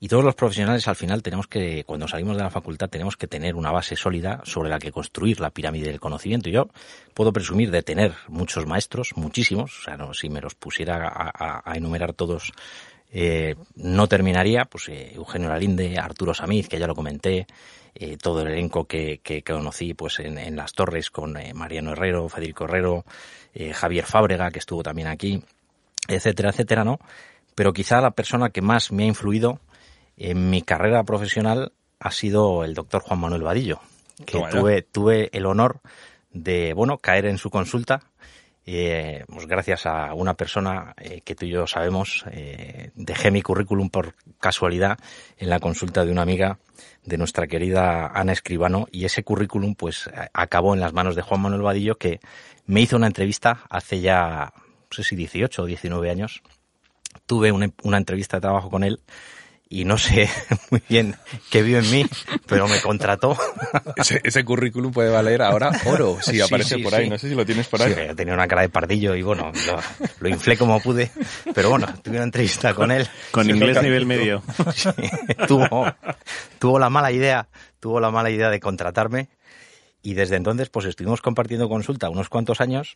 Y 0.00 0.08
todos 0.08 0.24
los 0.24 0.34
profesionales 0.34 0.88
al 0.88 0.96
final 0.96 1.22
tenemos 1.22 1.46
que, 1.46 1.84
cuando 1.84 2.08
salimos 2.08 2.36
de 2.36 2.42
la 2.42 2.50
facultad, 2.50 2.88
tenemos 2.88 3.16
que 3.16 3.28
tener 3.28 3.54
una 3.54 3.70
base 3.70 3.94
sólida 3.94 4.40
sobre 4.44 4.70
la 4.70 4.80
que 4.80 4.90
construir 4.90 5.38
la 5.38 5.50
pirámide 5.50 5.86
del 5.86 6.00
conocimiento. 6.00 6.50
Yo 6.50 6.68
puedo 7.14 7.32
presumir 7.32 7.70
de 7.70 7.84
tener 7.84 8.12
muchos 8.26 8.66
maestros, 8.66 9.10
muchísimos, 9.14 9.78
o 9.78 9.82
sea, 9.84 9.96
no, 9.96 10.14
si 10.14 10.28
me 10.28 10.40
los 10.40 10.56
pusiera 10.56 11.08
a, 11.14 11.76
enumerar 11.76 12.12
todos, 12.12 12.52
eh, 13.12 13.54
no 13.76 14.08
terminaría, 14.08 14.64
pues 14.64 14.88
eh, 14.88 15.12
Eugenio 15.14 15.48
Lalinde, 15.48 15.96
Arturo 15.96 16.34
Samiz, 16.34 16.68
que 16.68 16.80
ya 16.80 16.88
lo 16.88 16.96
comenté, 16.96 17.46
eh, 17.94 18.16
todo 18.16 18.42
el 18.42 18.48
elenco 18.48 18.86
que, 18.86 19.20
que, 19.22 19.42
conocí 19.42 19.94
pues 19.94 20.18
en, 20.20 20.56
las 20.56 20.72
torres 20.72 21.10
con 21.10 21.36
eh, 21.36 21.52
Mariano 21.54 21.92
Herrero, 21.92 22.28
Federico 22.28 22.64
Herrero, 22.64 23.04
eh, 23.54 23.72
Javier 23.72 24.06
Fábrega, 24.06 24.50
que 24.50 24.58
estuvo 24.58 24.82
también 24.82 25.08
aquí, 25.08 25.42
etcétera, 26.08 26.50
etcétera, 26.50 26.84
¿no? 26.84 26.98
Pero 27.54 27.72
quizá 27.72 28.00
la 28.00 28.12
persona 28.12 28.50
que 28.50 28.62
más 28.62 28.92
me 28.92 29.04
ha 29.04 29.06
influido 29.06 29.60
en 30.16 30.48
mi 30.48 30.62
carrera 30.62 31.04
profesional 31.04 31.72
ha 32.00 32.10
sido 32.10 32.64
el 32.64 32.74
doctor 32.74 33.02
Juan 33.02 33.20
Manuel 33.20 33.42
Vadillo, 33.42 33.80
que 34.24 34.40
tuve, 34.50 34.82
tuve 34.82 35.28
el 35.32 35.46
honor 35.46 35.80
de, 36.32 36.72
bueno, 36.72 36.98
caer 36.98 37.26
en 37.26 37.38
su 37.38 37.50
consulta 37.50 38.00
eh, 38.64 39.24
pues 39.28 39.46
gracias 39.46 39.86
a 39.86 40.14
una 40.14 40.34
persona 40.34 40.94
eh, 40.98 41.20
que 41.24 41.34
tú 41.34 41.46
y 41.46 41.50
yo 41.50 41.66
sabemos, 41.66 42.24
eh, 42.30 42.90
dejé 42.94 43.30
mi 43.30 43.42
currículum 43.42 43.90
por 43.90 44.14
casualidad 44.38 44.98
en 45.36 45.48
la 45.48 45.58
consulta 45.58 46.04
de 46.04 46.12
una 46.12 46.22
amiga 46.22 46.58
de 47.04 47.18
nuestra 47.18 47.48
querida 47.48 48.06
Ana 48.06 48.32
Escribano 48.32 48.86
y 48.92 49.04
ese 49.04 49.24
currículum 49.24 49.74
pues 49.74 50.08
acabó 50.32 50.74
en 50.74 50.80
las 50.80 50.92
manos 50.92 51.16
de 51.16 51.22
Juan 51.22 51.40
Manuel 51.40 51.62
Vadillo 51.62 51.96
que 51.96 52.20
me 52.66 52.80
hizo 52.80 52.96
una 52.96 53.08
entrevista 53.08 53.64
hace 53.68 54.00
ya, 54.00 54.52
no 54.56 54.92
sé 54.92 55.02
si 55.02 55.16
18 55.16 55.62
o 55.62 55.66
19 55.66 56.10
años. 56.10 56.42
Tuve 57.26 57.52
una 57.52 57.96
entrevista 57.96 58.36
de 58.36 58.42
trabajo 58.42 58.70
con 58.70 58.84
él 58.84 59.00
y 59.72 59.86
no 59.86 59.96
sé 59.96 60.28
muy 60.70 60.82
bien 60.86 61.16
qué 61.50 61.62
vio 61.62 61.78
en 61.78 61.90
mí, 61.90 62.06
pero 62.46 62.68
me 62.68 62.78
contrató. 62.82 63.34
Ese, 63.96 64.44
currículum 64.44 64.92
puede 64.92 65.08
valer 65.08 65.40
ahora 65.40 65.72
oro 65.86 66.18
si 66.20 66.42
aparece 66.42 66.78
por 66.78 66.94
ahí. 66.94 67.08
No 67.08 67.16
sé 67.16 67.30
si 67.30 67.34
lo 67.34 67.46
tienes 67.46 67.68
por 67.68 67.80
ahí. 67.80 67.94
Sí, 67.94 68.14
tenía 68.14 68.34
una 68.34 68.46
cara 68.46 68.60
de 68.62 68.68
pardillo 68.68 69.14
y 69.14 69.22
bueno, 69.22 69.50
lo, 70.20 70.28
inflé 70.28 70.58
como 70.58 70.78
pude. 70.80 71.10
Pero 71.54 71.70
bueno, 71.70 71.86
tuve 72.02 72.16
una 72.16 72.24
entrevista 72.24 72.74
con 72.74 72.90
él. 72.90 73.08
Con 73.30 73.48
inglés 73.48 73.82
nivel 73.82 74.04
medio. 74.04 74.42
tuvo, 75.48 75.86
tuvo 76.58 76.78
la 76.78 76.90
mala 76.90 77.10
idea, 77.10 77.48
tuvo 77.80 77.98
la 77.98 78.10
mala 78.10 78.28
idea 78.28 78.50
de 78.50 78.60
contratarme. 78.60 79.30
Y 80.02 80.12
desde 80.12 80.36
entonces, 80.36 80.68
pues 80.68 80.84
estuvimos 80.84 81.22
compartiendo 81.22 81.70
consulta 81.70 82.10
unos 82.10 82.28
cuantos 82.28 82.60
años. 82.60 82.94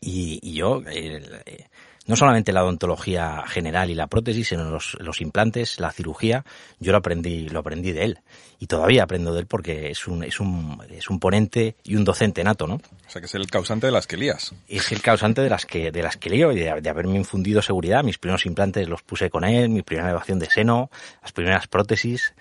Y, 0.00 0.54
yo, 0.54 0.82
eh, 0.86 1.66
no 2.06 2.16
solamente 2.16 2.52
la 2.52 2.62
odontología 2.62 3.44
general 3.46 3.90
y 3.90 3.94
la 3.94 4.08
prótesis, 4.08 4.48
sino 4.48 4.70
los, 4.70 4.96
los, 5.00 5.20
implantes, 5.20 5.80
la 5.80 5.90
cirugía, 5.90 6.44
yo 6.78 6.92
lo 6.92 6.98
aprendí, 6.98 7.48
lo 7.48 7.60
aprendí 7.60 7.92
de 7.92 8.04
él. 8.04 8.18
Y 8.58 8.66
todavía 8.66 9.04
aprendo 9.04 9.32
de 9.32 9.40
él 9.40 9.46
porque 9.46 9.90
es 9.90 10.06
un, 10.06 10.22
es 10.22 10.38
un, 10.38 10.82
es 10.90 11.08
un 11.08 11.18
ponente 11.18 11.76
y 11.82 11.96
un 11.96 12.04
docente 12.04 12.44
nato, 12.44 12.66
¿no? 12.66 12.74
O 12.74 13.10
sea 13.10 13.20
que 13.20 13.26
es 13.26 13.34
el 13.34 13.46
causante 13.46 13.86
de 13.86 13.92
las 13.92 14.06
que 14.06 14.16
lías. 14.16 14.54
Es 14.68 14.92
el 14.92 15.00
causante 15.00 15.40
de 15.40 15.48
las 15.48 15.64
que, 15.64 15.90
de 15.90 16.02
las 16.02 16.16
que 16.16 16.30
lío 16.30 16.52
y 16.52 16.56
de, 16.56 16.70
haberme 16.70 17.16
infundido 17.16 17.62
seguridad. 17.62 18.04
Mis 18.04 18.18
primeros 18.18 18.44
implantes 18.44 18.88
los 18.88 19.02
puse 19.02 19.30
con 19.30 19.44
él, 19.44 19.70
mi 19.70 19.82
primera 19.82 20.08
elevación 20.08 20.38
de 20.38 20.50
seno, 20.50 20.90
las 21.22 21.32
primeras 21.32 21.66
prótesis. 21.68 22.34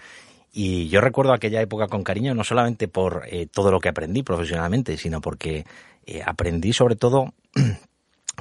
Y 0.51 0.87
yo 0.89 1.01
recuerdo 1.01 1.33
aquella 1.33 1.61
época 1.61 1.87
con 1.87 2.03
cariño, 2.03 2.35
no 2.35 2.43
solamente 2.43 2.87
por 2.87 3.23
eh, 3.27 3.47
todo 3.47 3.71
lo 3.71 3.79
que 3.79 3.89
aprendí 3.89 4.23
profesionalmente, 4.23 4.97
sino 4.97 5.19
porque 5.19 5.65
eh, 6.05 6.21
aprendí 6.23 6.73
sobre 6.73 6.95
todo 6.95 7.33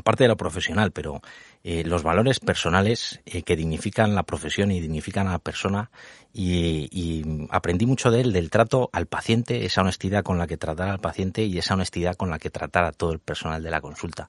aparte 0.02 0.24
de 0.24 0.28
lo 0.28 0.36
profesional, 0.36 0.90
pero 0.90 1.22
eh, 1.62 1.84
los 1.84 2.02
valores 2.02 2.40
personales 2.40 3.20
eh, 3.24 3.42
que 3.42 3.54
dignifican 3.54 4.16
la 4.16 4.24
profesión 4.24 4.72
y 4.72 4.80
dignifican 4.80 5.28
a 5.28 5.32
la 5.32 5.38
persona 5.38 5.90
y, 6.34 7.22
aprendí 7.50 7.86
mucho 7.86 8.10
de 8.10 8.22
él, 8.22 8.32
del 8.32 8.50
trato 8.50 8.90
al 8.92 9.06
paciente, 9.06 9.64
esa 9.64 9.82
honestidad 9.82 10.24
con 10.24 10.38
la 10.38 10.48
que 10.48 10.56
tratar 10.56 10.88
al 10.88 10.98
paciente 10.98 11.44
y 11.44 11.56
esa 11.58 11.74
honestidad 11.74 12.16
con 12.16 12.30
la 12.30 12.38
que 12.40 12.50
tratar 12.50 12.84
a 12.84 12.92
todo 12.92 13.12
el 13.12 13.20
personal 13.20 13.62
de 13.62 13.70
la 13.70 13.80
consulta. 13.80 14.28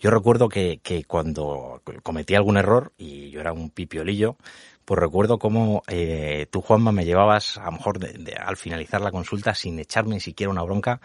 Yo 0.00 0.10
recuerdo 0.10 0.48
que, 0.48 0.80
que 0.82 1.04
cuando 1.04 1.82
cometí 2.02 2.34
algún 2.34 2.56
error, 2.56 2.92
y 2.96 3.30
yo 3.30 3.40
era 3.40 3.52
un 3.52 3.70
pipiolillo, 3.70 4.36
pues 4.84 5.00
recuerdo 5.00 5.38
cómo 5.38 5.82
eh, 5.88 6.46
tú, 6.50 6.60
Juanma, 6.60 6.92
me 6.92 7.04
llevabas 7.04 7.56
a 7.58 7.66
lo 7.66 7.72
mejor 7.72 7.98
al 8.38 8.56
finalizar 8.56 9.00
la 9.00 9.10
consulta 9.10 9.54
sin 9.54 9.78
echarme 9.78 10.14
ni 10.14 10.20
siquiera 10.20 10.50
una 10.50 10.62
bronca 10.62 11.00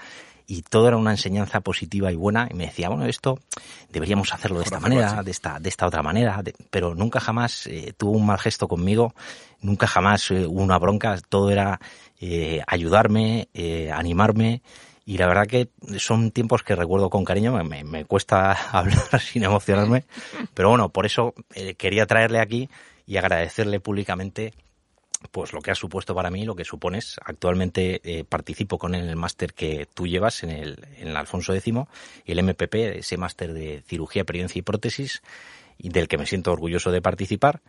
y 0.50 0.64
todo 0.64 0.88
era 0.88 0.98
una 0.98 1.12
enseñanza 1.12 1.62
positiva 1.62 2.12
y 2.12 2.16
buena 2.16 2.48
y 2.50 2.56
me 2.56 2.66
decía, 2.66 2.90
bueno, 2.90 3.06
esto 3.06 3.40
deberíamos 3.92 4.34
hacerlo 4.34 4.58
de 4.58 4.66
esta 4.66 4.80
manera, 4.80 5.22
de 5.22 5.30
esta, 5.30 5.60
de 5.60 5.70
esta 5.70 5.86
otra 5.86 6.02
manera, 6.02 6.42
pero 6.72 6.96
nunca 6.96 7.20
jamás 7.20 7.68
eh, 7.68 7.94
tuvo 7.96 8.14
un 8.14 8.26
mal 8.26 8.40
gesto 8.40 8.68
conmigo, 8.68 9.14
nunca 9.62 9.86
jamás 9.86 10.32
eh, 10.32 10.48
hubo 10.48 10.64
una 10.64 10.80
bronca, 10.80 11.20
todo 11.30 11.52
era 11.52 11.80
eh, 12.20 12.64
ayudarme, 12.66 13.48
animarme 13.94 14.64
y 15.06 15.20
la 15.20 15.28
verdad 15.28 15.46
que 15.46 15.70
son 16.00 16.32
tiempos 16.32 16.64
que 16.64 16.76
recuerdo 16.76 17.12
con 17.12 17.24
cariño, 17.24 17.64
me, 17.64 17.84
me 17.84 18.06
cuesta 18.06 18.54
hablar 18.72 19.22
sin 19.22 19.44
emocionarme, 19.44 20.06
pero 20.56 20.70
bueno, 20.70 20.90
por 20.90 21.06
eso 21.06 21.36
quería 21.78 22.08
traerle 22.08 22.40
aquí 22.40 22.70
y 23.06 23.18
agradecerle 23.18 23.80
públicamente 23.80 24.54
pues 25.32 25.54
lo 25.54 25.62
que 25.62 25.72
ha 25.72 25.76
supuesto 25.76 26.16
para 26.16 26.32
mí, 26.32 26.46
lo 26.46 26.56
que 26.56 26.66
supones. 26.66 27.20
Actualmente 27.26 28.02
eh, 28.04 28.24
participo 28.24 28.78
con 28.78 28.96
el 28.96 29.16
máster 29.16 29.54
que 29.54 29.88
tú 29.94 30.08
llevas 30.08 30.44
en 30.44 30.50
el, 30.50 30.86
en 30.98 31.10
el 31.10 31.18
Alfonso 31.18 31.54
X 31.54 31.74
el 32.26 32.44
MPP, 32.44 32.76
ese 33.00 33.18
máster 33.18 33.54
de 33.54 33.84
cirugía, 33.86 34.24
periodoncia 34.24 34.60
y 34.60 34.64
prótesis, 34.64 35.22
del 35.78 36.08
que 36.08 36.18
me 36.18 36.26
siento 36.26 36.52
orgulloso 36.52 36.92
de 36.92 37.02
participar. 37.02 37.62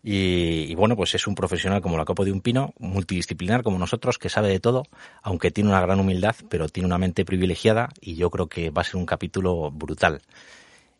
Y, 0.00 0.66
y, 0.68 0.74
bueno, 0.76 0.94
pues 0.94 1.14
es 1.16 1.26
un 1.26 1.34
profesional 1.34 1.82
como 1.82 1.98
la 1.98 2.04
copa 2.04 2.24
de 2.24 2.30
un 2.30 2.40
pino, 2.40 2.72
multidisciplinar 2.78 3.64
como 3.64 3.78
nosotros, 3.78 4.18
que 4.18 4.28
sabe 4.28 4.48
de 4.48 4.60
todo, 4.60 4.84
aunque 5.22 5.50
tiene 5.50 5.70
una 5.70 5.80
gran 5.80 5.98
humildad, 5.98 6.36
pero 6.48 6.68
tiene 6.68 6.86
una 6.86 6.98
mente 6.98 7.24
privilegiada 7.24 7.88
y 8.00 8.14
yo 8.14 8.30
creo 8.30 8.48
que 8.48 8.70
va 8.70 8.82
a 8.82 8.84
ser 8.84 8.96
un 8.96 9.06
capítulo 9.06 9.72
brutal 9.72 10.22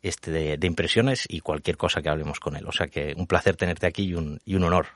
este 0.02 0.30
de, 0.30 0.56
de 0.56 0.66
impresiones 0.66 1.26
y 1.28 1.40
cualquier 1.40 1.76
cosa 1.76 2.02
que 2.02 2.08
hablemos 2.08 2.40
con 2.40 2.56
él. 2.56 2.66
O 2.66 2.72
sea 2.72 2.88
que 2.88 3.14
un 3.16 3.26
placer 3.26 3.56
tenerte 3.56 3.86
aquí 3.86 4.04
y 4.04 4.14
un, 4.14 4.40
y 4.44 4.56
un 4.56 4.64
honor. 4.64 4.86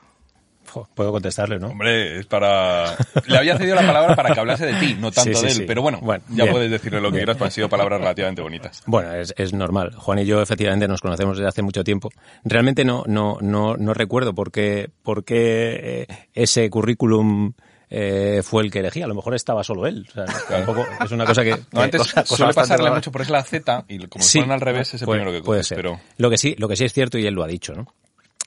Puedo 0.95 1.11
contestarle, 1.11 1.59
¿no? 1.59 1.67
Hombre, 1.67 2.19
es 2.19 2.25
para... 2.25 2.95
Le 3.27 3.37
había 3.37 3.57
cedido 3.57 3.75
la 3.75 3.81
palabra 3.85 4.15
para 4.15 4.33
que 4.33 4.39
hablase 4.39 4.65
de 4.65 4.73
ti, 4.79 4.95
no 4.99 5.11
tanto 5.11 5.31
Sí, 5.31 5.35
sí, 5.35 5.41
de 5.45 5.51
él. 5.51 5.57
sí. 5.57 5.63
Pero 5.67 5.81
bueno, 5.81 5.99
Bueno, 6.01 6.23
ya 6.29 6.43
bien. 6.45 6.51
puedes 6.51 6.71
decirle 6.71 6.99
lo 7.01 7.11
que 7.11 7.17
quieras, 7.17 7.37
pues 7.37 7.49
han 7.49 7.51
sido 7.51 7.69
palabras 7.69 7.99
relativamente 7.99 8.41
bonitas. 8.41 8.81
Bueno, 8.85 9.13
es, 9.13 9.33
es 9.37 9.53
normal. 9.53 9.93
Juan 9.95 10.19
y 10.19 10.25
yo 10.25 10.41
efectivamente 10.41 10.87
nos 10.87 11.01
conocemos 11.01 11.37
desde 11.37 11.49
hace 11.49 11.61
mucho 11.61 11.83
tiempo. 11.83 12.09
Realmente 12.43 12.83
no, 12.85 13.03
no, 13.07 13.37
no, 13.41 13.75
no 13.77 13.93
recuerdo 13.93 14.33
por 14.33 14.51
qué, 14.51 14.89
por 15.03 15.23
qué 15.23 16.05
eh, 16.09 16.27
ese 16.33 16.69
currículum 16.69 17.53
eh, 17.89 18.41
fue 18.43 18.63
el 18.63 18.71
que 18.71 18.79
elegí. 18.79 19.01
A 19.03 19.07
lo 19.07 19.13
mejor 19.15 19.35
estaba 19.35 19.63
solo 19.63 19.85
él. 19.85 20.07
O 20.09 20.11
sea, 20.13 20.25
tampoco 20.49 20.85
es 21.03 21.11
una 21.11 21.25
cosa 21.25 21.43
que... 21.43 21.51
No, 21.51 21.57
que- 21.71 21.79
antes 21.81 22.01
cosa- 22.01 22.21
cosa 22.23 22.35
suele 22.37 22.53
pasarle 22.53 22.85
rara. 22.85 22.95
mucho 22.95 23.11
por 23.11 23.21
es 23.21 23.29
la 23.29 23.43
Z 23.43 23.85
y 23.87 23.99
como 24.07 24.23
Sí, 24.23 24.39
suena 24.39 24.55
al 24.55 24.61
revés 24.61 24.93
es 24.93 25.01
el 25.01 25.05
puede- 25.05 25.19
primero 25.21 25.37
que 25.37 25.45
puede 25.45 25.59
coges, 25.59 25.67
ser. 25.67 25.75
pero... 25.77 25.99
Lo 26.17 26.29
que 26.31 26.37
sí, 26.37 26.55
lo 26.57 26.67
que 26.67 26.75
sí 26.75 26.85
es 26.85 26.93
cierto 26.93 27.17
y 27.19 27.27
él 27.27 27.33
lo 27.35 27.43
ha 27.43 27.47
dicho, 27.47 27.73
¿no? 27.73 27.85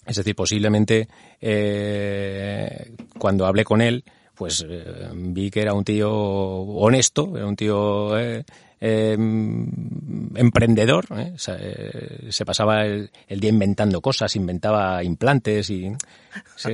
Es 0.06 0.16
decir, 0.16 0.34
posiblemente 0.36 1.08
eh, 1.40 2.92
cuando 3.18 3.46
hablé 3.46 3.64
con 3.64 3.80
él, 3.80 4.04
pues 4.34 4.64
eh, 4.68 5.08
vi 5.12 5.50
que 5.50 5.62
era 5.62 5.72
un 5.72 5.84
tío 5.84 6.12
honesto, 6.12 7.36
era 7.36 7.46
un 7.46 7.56
tío 7.56 8.18
eh, 8.18 8.44
eh, 8.78 9.12
emprendedor, 9.14 11.06
¿eh? 11.16 11.34
Eh, 11.48 12.26
se 12.28 12.44
pasaba 12.44 12.84
el, 12.84 13.10
el 13.26 13.40
día 13.40 13.48
inventando 13.48 14.02
cosas, 14.02 14.36
inventaba 14.36 15.02
implantes 15.02 15.70
y 15.70 15.90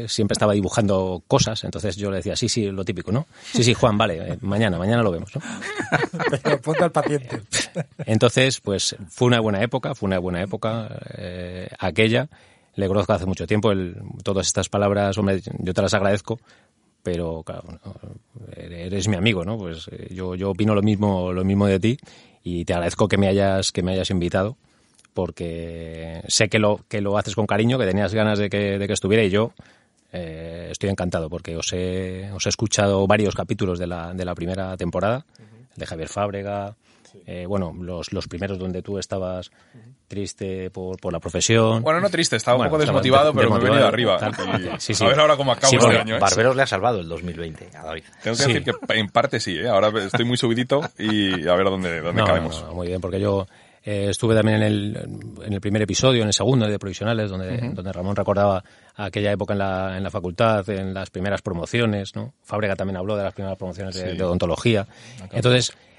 siempre 0.08 0.32
estaba 0.32 0.52
dibujando 0.54 1.22
cosas. 1.28 1.62
Entonces 1.62 1.94
yo 1.94 2.10
le 2.10 2.16
decía, 2.16 2.34
sí, 2.34 2.48
sí, 2.48 2.66
lo 2.70 2.84
típico, 2.84 3.12
¿no? 3.12 3.26
Sí, 3.52 3.62
sí, 3.62 3.74
Juan, 3.74 3.96
vale, 3.96 4.36
mañana, 4.40 4.78
mañana 4.78 5.04
lo 5.04 5.12
vemos, 5.12 5.30
¿no? 5.36 5.42
Pero 6.42 6.60
ponte 6.60 6.82
al 6.82 6.90
paciente. 6.90 7.40
Entonces, 8.04 8.60
pues 8.60 8.96
fue 9.08 9.28
una 9.28 9.38
buena 9.38 9.62
época, 9.62 9.94
fue 9.94 10.08
una 10.08 10.18
buena 10.18 10.42
época 10.42 10.88
aquella. 11.78 12.28
Le 12.74 12.88
conozco 12.88 13.12
hace 13.12 13.26
mucho 13.26 13.46
tiempo. 13.46 13.72
el- 13.72 13.96
todas 14.24 14.46
estas 14.46 14.68
palabras, 14.68 15.16
hombre, 15.18 15.40
yo 15.58 15.74
te 15.74 15.82
las 15.82 15.94
agradezco, 15.94 16.38
pero 17.02 17.42
claro, 17.42 17.64
eres 18.56 19.08
mi 19.08 19.16
amigo, 19.16 19.44
¿no? 19.44 19.58
Pues 19.58 19.88
eh, 19.92 20.08
yo, 20.14 20.34
yo 20.34 20.50
opino 20.50 20.74
lo 20.74 20.82
mismo, 20.82 21.32
lo 21.32 21.44
mismo 21.44 21.66
de 21.66 21.80
ti 21.80 21.98
y 22.44 22.64
te 22.64 22.72
agradezco 22.74 23.08
que 23.08 23.18
me 23.18 23.28
hayas, 23.28 23.72
que 23.72 23.82
me 23.82 23.92
hayas 23.92 24.10
invitado 24.10 24.56
porque 25.14 26.22
sé 26.28 26.48
que 26.48 26.58
lo, 26.58 26.80
que 26.88 27.00
lo 27.00 27.18
haces 27.18 27.34
con 27.34 27.46
cariño, 27.46 27.78
que 27.78 27.84
tenías 27.86 28.14
ganas 28.14 28.38
de 28.38 28.48
que, 28.48 28.78
de 28.78 28.86
que 28.86 28.92
estuviera 28.94 29.22
y 29.24 29.30
yo 29.30 29.52
eh, 30.12 30.68
estoy 30.70 30.90
encantado 30.90 31.28
porque 31.28 31.56
os 31.56 31.72
he, 31.72 32.30
os 32.32 32.46
he 32.46 32.48
escuchado 32.48 33.06
varios 33.06 33.34
capítulos 33.34 33.78
de 33.78 33.86
la, 33.86 34.14
de 34.14 34.24
la 34.24 34.34
primera 34.34 34.76
temporada, 34.76 35.24
el 35.74 35.78
de 35.78 35.86
Javier 35.86 36.08
Fábrega, 36.08 36.74
eh, 37.26 37.46
bueno, 37.46 37.72
los, 37.80 38.12
los 38.12 38.28
primeros 38.28 38.58
donde 38.58 38.82
tú 38.82 38.98
estabas 38.98 39.50
triste 40.08 40.70
por, 40.70 40.98
por 41.00 41.12
la 41.12 41.20
profesión. 41.20 41.82
Bueno, 41.82 42.00
no 42.00 42.10
triste, 42.10 42.36
estaba 42.36 42.56
Bueno, 42.58 42.68
un 42.68 42.72
poco 42.72 42.82
estaba 42.82 42.98
desmotivado, 42.98 43.32
de- 43.32 43.38
pero 43.38 43.50
me 43.50 43.56
he 43.58 43.64
venido 43.70 43.86
arriba. 43.86 44.78
Sí, 44.78 44.94
sí. 44.94 45.04
A 45.04 45.08
ver 45.08 45.20
ahora 45.20 45.36
cómo 45.36 45.52
acabo 45.52 45.70
Sí, 45.70 45.76
este 45.76 45.98
año, 45.98 46.16
¿eh? 46.16 46.18
Barberos 46.18 46.54
le 46.56 46.62
ha 46.62 46.66
salvado 46.66 47.00
el 47.00 47.08
2020 47.08 47.70
a 47.76 47.82
David. 47.84 48.02
Tengo 48.22 48.36
que 48.36 48.42
Sí. 48.42 48.52
decir 48.52 48.64
que 48.64 48.94
en 48.98 49.08
parte 49.08 49.40
sí, 49.40 49.56
¿eh? 49.56 49.68
Ahora 49.68 49.88
estoy 50.04 50.24
muy 50.24 50.36
subidito 50.36 50.80
y 50.98 51.48
a 51.48 51.54
ver 51.54 51.64
dónde, 51.64 52.00
dónde 52.00 52.20
No, 52.20 52.26
cabemos. 52.26 52.60
no, 52.60 52.68
no, 52.68 52.74
muy 52.74 52.88
bien, 52.88 53.00
porque 53.00 53.18
yo 53.20 53.46
eh, 53.84 54.08
estuve 54.10 54.34
también 54.34 54.58
en 54.58 54.62
el, 54.62 55.32
en 55.44 55.52
el 55.54 55.60
primer 55.60 55.82
episodio, 55.82 56.22
en 56.22 56.28
el 56.28 56.34
segundo 56.34 56.66
de 56.66 56.78
Provisionales, 56.78 57.30
donde, 57.30 57.70
donde 57.72 57.92
Ramón 57.92 58.14
recordaba 58.14 58.62
aquella 58.94 59.32
época 59.32 59.54
en 59.54 59.58
la, 59.58 59.96
en 59.96 60.04
la 60.04 60.10
facultad, 60.10 60.68
en 60.70 60.92
las 60.94 61.10
primeras 61.10 61.42
promociones, 61.42 62.14
¿no? 62.14 62.32
Fábrega 62.42 62.76
también 62.76 62.96
habló 62.98 63.16
de 63.16 63.24
las 63.24 63.34
primeras 63.34 63.56
promociones 63.58 63.94
de, 63.96 64.12
Sí. 64.12 64.16
de 64.16 64.22
odontología. 64.24 64.86
Entonces, 65.32 65.72
mm, 65.72 65.91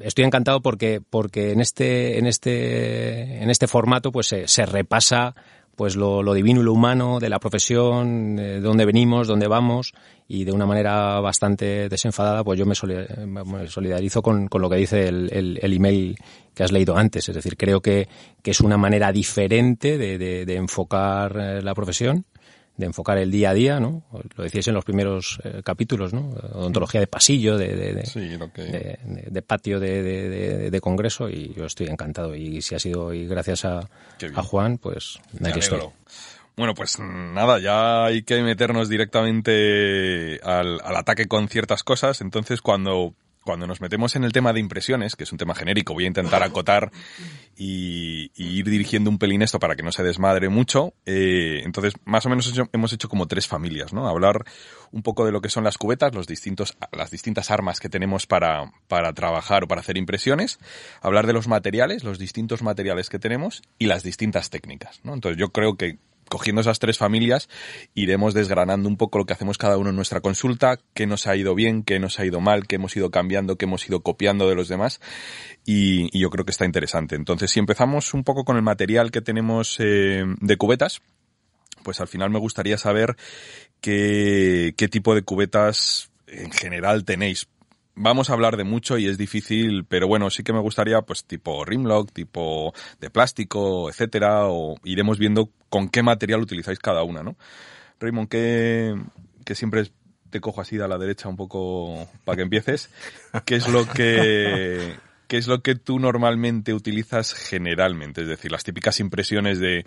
estoy 0.00 0.24
encantado 0.24 0.60
porque, 0.60 1.00
porque 1.08 1.52
en 1.52 1.60
este, 1.60 2.18
en 2.18 2.26
este, 2.26 3.42
en 3.42 3.50
este 3.50 3.66
formato, 3.66 4.12
pues 4.12 4.26
se, 4.28 4.46
se 4.48 4.66
repasa 4.66 5.34
pues 5.76 5.96
lo, 5.96 6.22
divino 6.34 6.60
y 6.60 6.64
lo 6.64 6.74
humano 6.74 7.18
de 7.18 7.30
la 7.30 7.38
profesión, 7.40 8.36
de 8.36 8.60
dónde 8.60 8.84
venimos, 8.84 9.26
dónde 9.26 9.48
vamos, 9.48 9.94
y 10.28 10.44
de 10.44 10.52
una 10.52 10.66
manera 10.66 11.18
bastante 11.20 11.88
desenfadada, 11.88 12.44
pues 12.44 12.58
yo 12.58 12.66
me, 12.66 12.74
soli- 12.74 13.06
me 13.26 13.66
solidarizo 13.68 14.20
con, 14.22 14.48
con 14.48 14.60
lo 14.60 14.68
que 14.68 14.76
dice 14.76 15.08
el, 15.08 15.30
el- 15.32 15.72
email 15.72 16.16
que 16.54 16.62
has 16.62 16.72
leído 16.72 16.96
antes. 16.96 17.26
Es 17.28 17.34
decir, 17.34 17.56
creo 17.56 17.80
que, 17.80 18.06
que 18.42 18.50
es 18.50 18.60
una 18.60 18.76
manera 18.76 19.10
diferente 19.12 19.96
de, 19.96 20.18
de- 20.18 20.44
de 20.44 20.54
enfocar 20.56 21.36
eh, 21.40 21.62
la 21.62 21.74
profesión, 21.74 22.26
de 22.76 22.86
enfocar 22.86 23.18
el 23.18 23.30
día 23.30 23.50
a 23.50 23.54
día, 23.54 23.80
¿no? 23.80 24.02
Lo 24.36 24.44
decíais 24.44 24.66
en 24.68 24.74
los 24.74 24.84
primeros 24.84 25.38
eh, 25.44 25.60
capítulos, 25.64 26.12
¿no? 26.14 26.30
Odontología 26.54 27.00
de 27.00 27.06
pasillo, 27.06 27.58
de, 27.58 27.76
de- 27.76 27.94
de- 27.94 28.06
Sí, 28.06 28.20
de, 28.20 28.98
de- 29.30 29.42
patio 29.42 29.78
de, 29.78 30.02
congreso 30.80 31.28
y 31.28 31.52
yo 31.54 31.66
estoy 31.66 31.88
encantado. 31.88 32.34
Y 32.34 32.62
si 32.62 32.74
ha 32.74 32.78
sido 32.78 33.12
y 33.12 33.26
gracias 33.26 33.64
a, 33.66 33.88
a 34.34 34.42
Juan, 34.42 34.78
pues 34.78 35.18
aquí 35.50 35.58
estoy. 35.58 35.80
Bueno, 36.56 36.74
pues 36.74 36.98
nada, 36.98 37.58
ya 37.60 38.04
hay 38.04 38.22
que 38.24 38.42
meternos 38.42 38.88
directamente 38.88 40.38
al, 40.42 40.80
al 40.82 40.96
ataque 40.96 41.26
con 41.26 41.48
ciertas 41.48 41.82
cosas. 41.82 42.20
Entonces, 42.20 42.60
cuando, 42.60 43.14
cuando 43.44 43.66
nos 43.66 43.80
metemos 43.80 44.16
en 44.16 44.24
el 44.24 44.32
tema 44.32 44.52
de 44.52 44.60
impresiones, 44.60 45.16
que 45.16 45.24
es 45.24 45.32
un 45.32 45.38
tema 45.38 45.54
genérico, 45.54 45.94
voy 45.94 46.04
a 46.04 46.08
intentar 46.08 46.42
acotar 46.42 46.90
y, 47.56 48.30
y 48.34 48.58
ir 48.58 48.68
dirigiendo 48.68 49.10
un 49.10 49.18
pelín 49.18 49.42
esto 49.42 49.58
para 49.58 49.74
que 49.76 49.82
no 49.82 49.92
se 49.92 50.02
desmadre 50.02 50.48
mucho. 50.48 50.94
Eh, 51.06 51.62
entonces, 51.64 51.94
más 52.04 52.26
o 52.26 52.28
menos 52.28 52.52
hemos 52.72 52.92
hecho 52.92 53.08
como 53.08 53.26
tres 53.26 53.46
familias, 53.46 53.92
¿no? 53.92 54.08
Hablar 54.08 54.44
un 54.90 55.02
poco 55.02 55.24
de 55.24 55.32
lo 55.32 55.40
que 55.40 55.48
son 55.48 55.64
las 55.64 55.78
cubetas, 55.78 56.14
los 56.14 56.26
distintos, 56.26 56.76
las 56.92 57.10
distintas 57.10 57.50
armas 57.50 57.80
que 57.80 57.88
tenemos 57.88 58.26
para, 58.26 58.72
para 58.88 59.12
trabajar 59.12 59.64
o 59.64 59.68
para 59.68 59.80
hacer 59.80 59.96
impresiones, 59.96 60.58
hablar 61.00 61.26
de 61.26 61.32
los 61.32 61.48
materiales, 61.48 62.04
los 62.04 62.18
distintos 62.18 62.62
materiales 62.62 63.08
que 63.08 63.18
tenemos 63.18 63.62
y 63.78 63.86
las 63.86 64.02
distintas 64.02 64.50
técnicas, 64.50 65.00
¿no? 65.04 65.14
Entonces, 65.14 65.38
yo 65.38 65.48
creo 65.48 65.76
que 65.76 65.98
cogiendo 66.32 66.62
esas 66.62 66.78
tres 66.78 66.96
familias, 66.96 67.50
iremos 67.92 68.32
desgranando 68.32 68.88
un 68.88 68.96
poco 68.96 69.18
lo 69.18 69.26
que 69.26 69.34
hacemos 69.34 69.58
cada 69.58 69.76
uno 69.76 69.90
en 69.90 69.96
nuestra 69.96 70.22
consulta, 70.22 70.78
qué 70.94 71.06
nos 71.06 71.26
ha 71.26 71.36
ido 71.36 71.54
bien, 71.54 71.82
qué 71.82 71.98
nos 71.98 72.18
ha 72.18 72.24
ido 72.24 72.40
mal, 72.40 72.66
qué 72.66 72.76
hemos 72.76 72.96
ido 72.96 73.10
cambiando, 73.10 73.56
qué 73.56 73.66
hemos 73.66 73.86
ido 73.86 74.00
copiando 74.00 74.48
de 74.48 74.54
los 74.54 74.66
demás, 74.66 74.98
y, 75.66 76.08
yo 76.18 76.30
creo 76.30 76.46
que 76.46 76.52
está 76.52 76.64
interesante. 76.64 77.16
Entonces, 77.16 77.50
si 77.50 77.60
empezamos 77.60 78.14
un 78.14 78.24
poco 78.24 78.46
con 78.46 78.56
el 78.56 78.62
material 78.62 79.10
que 79.10 79.20
tenemos 79.20 79.76
eh, 79.78 80.24
de 80.40 80.56
cubetas, 80.56 81.02
pues 81.82 82.00
al 82.00 82.08
final 82.08 82.30
me 82.30 82.38
gustaría 82.38 82.78
saber 82.78 83.14
qué 83.82 84.88
tipo 84.90 85.14
de 85.14 85.22
cubetas 85.22 86.10
en 86.28 86.50
general 86.50 87.04
tenéis. 87.04 87.46
Vamos 87.94 88.30
a 88.30 88.32
hablar 88.32 88.56
de 88.56 88.64
mucho 88.64 88.96
y 88.96 89.06
es 89.06 89.18
difícil, 89.18 89.84
pero 89.84 90.08
bueno, 90.08 90.30
sí 90.30 90.42
que 90.42 90.52
me 90.52 90.60
gustaría, 90.60 91.02
pues, 91.02 91.24
tipo 91.24 91.64
Rimlock, 91.64 92.10
tipo 92.12 92.72
de 93.00 93.10
plástico, 93.10 93.90
etcétera, 93.90 94.46
o 94.46 94.76
iremos 94.84 95.18
viendo 95.18 95.50
con 95.68 95.88
qué 95.88 96.02
material 96.02 96.40
utilizáis 96.40 96.78
cada 96.78 97.02
una, 97.02 97.22
¿no? 97.22 97.36
Raymond, 98.00 98.28
que, 98.28 98.94
que 99.44 99.54
siempre 99.54 99.90
te 100.30 100.40
cojo 100.40 100.60
así 100.60 100.76
de 100.76 100.84
a 100.84 100.88
la 100.88 100.98
derecha 100.98 101.28
un 101.28 101.36
poco 101.36 102.08
para 102.24 102.36
que 102.36 102.42
empieces. 102.42 102.90
¿Qué 103.44 103.56
es 103.56 103.68
lo 103.68 103.86
que, 103.86 104.96
qué 105.28 105.36
es 105.36 105.46
lo 105.46 105.62
que 105.62 105.76
tú 105.76 106.00
normalmente 106.00 106.74
utilizas 106.74 107.34
generalmente? 107.34 108.22
Es 108.22 108.28
decir, 108.28 108.50
las 108.50 108.64
típicas 108.64 108.98
impresiones 108.98 109.60
de 109.60 109.84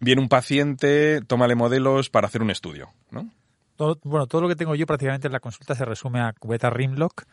viene 0.00 0.20
un 0.20 0.28
paciente, 0.28 1.20
tómale 1.26 1.54
modelos 1.54 2.10
para 2.10 2.26
hacer 2.26 2.42
un 2.42 2.50
estudio, 2.50 2.90
¿no? 3.10 3.30
Todo, 3.76 3.98
bueno, 4.04 4.26
todo 4.26 4.42
lo 4.42 4.48
que 4.48 4.56
tengo 4.56 4.74
yo 4.74 4.86
prácticamente 4.86 5.26
en 5.26 5.32
la 5.32 5.40
consulta 5.40 5.74
se 5.74 5.84
resume 5.84 6.20
a 6.20 6.32
cubetas 6.32 6.72
Rimlock 6.72 7.24
de 7.24 7.26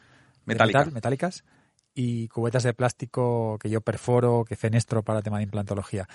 Metálica. 0.45 0.79
metal, 0.79 0.93
metálicas 0.93 1.43
y 1.93 2.27
cubetas 2.29 2.63
de 2.63 2.73
plástico 2.73 3.57
que 3.59 3.69
yo 3.69 3.81
perforo, 3.81 4.45
que 4.45 4.55
fenestro 4.55 5.03
para 5.03 5.21
tema 5.21 5.37
de 5.37 5.43
implantología. 5.43 6.07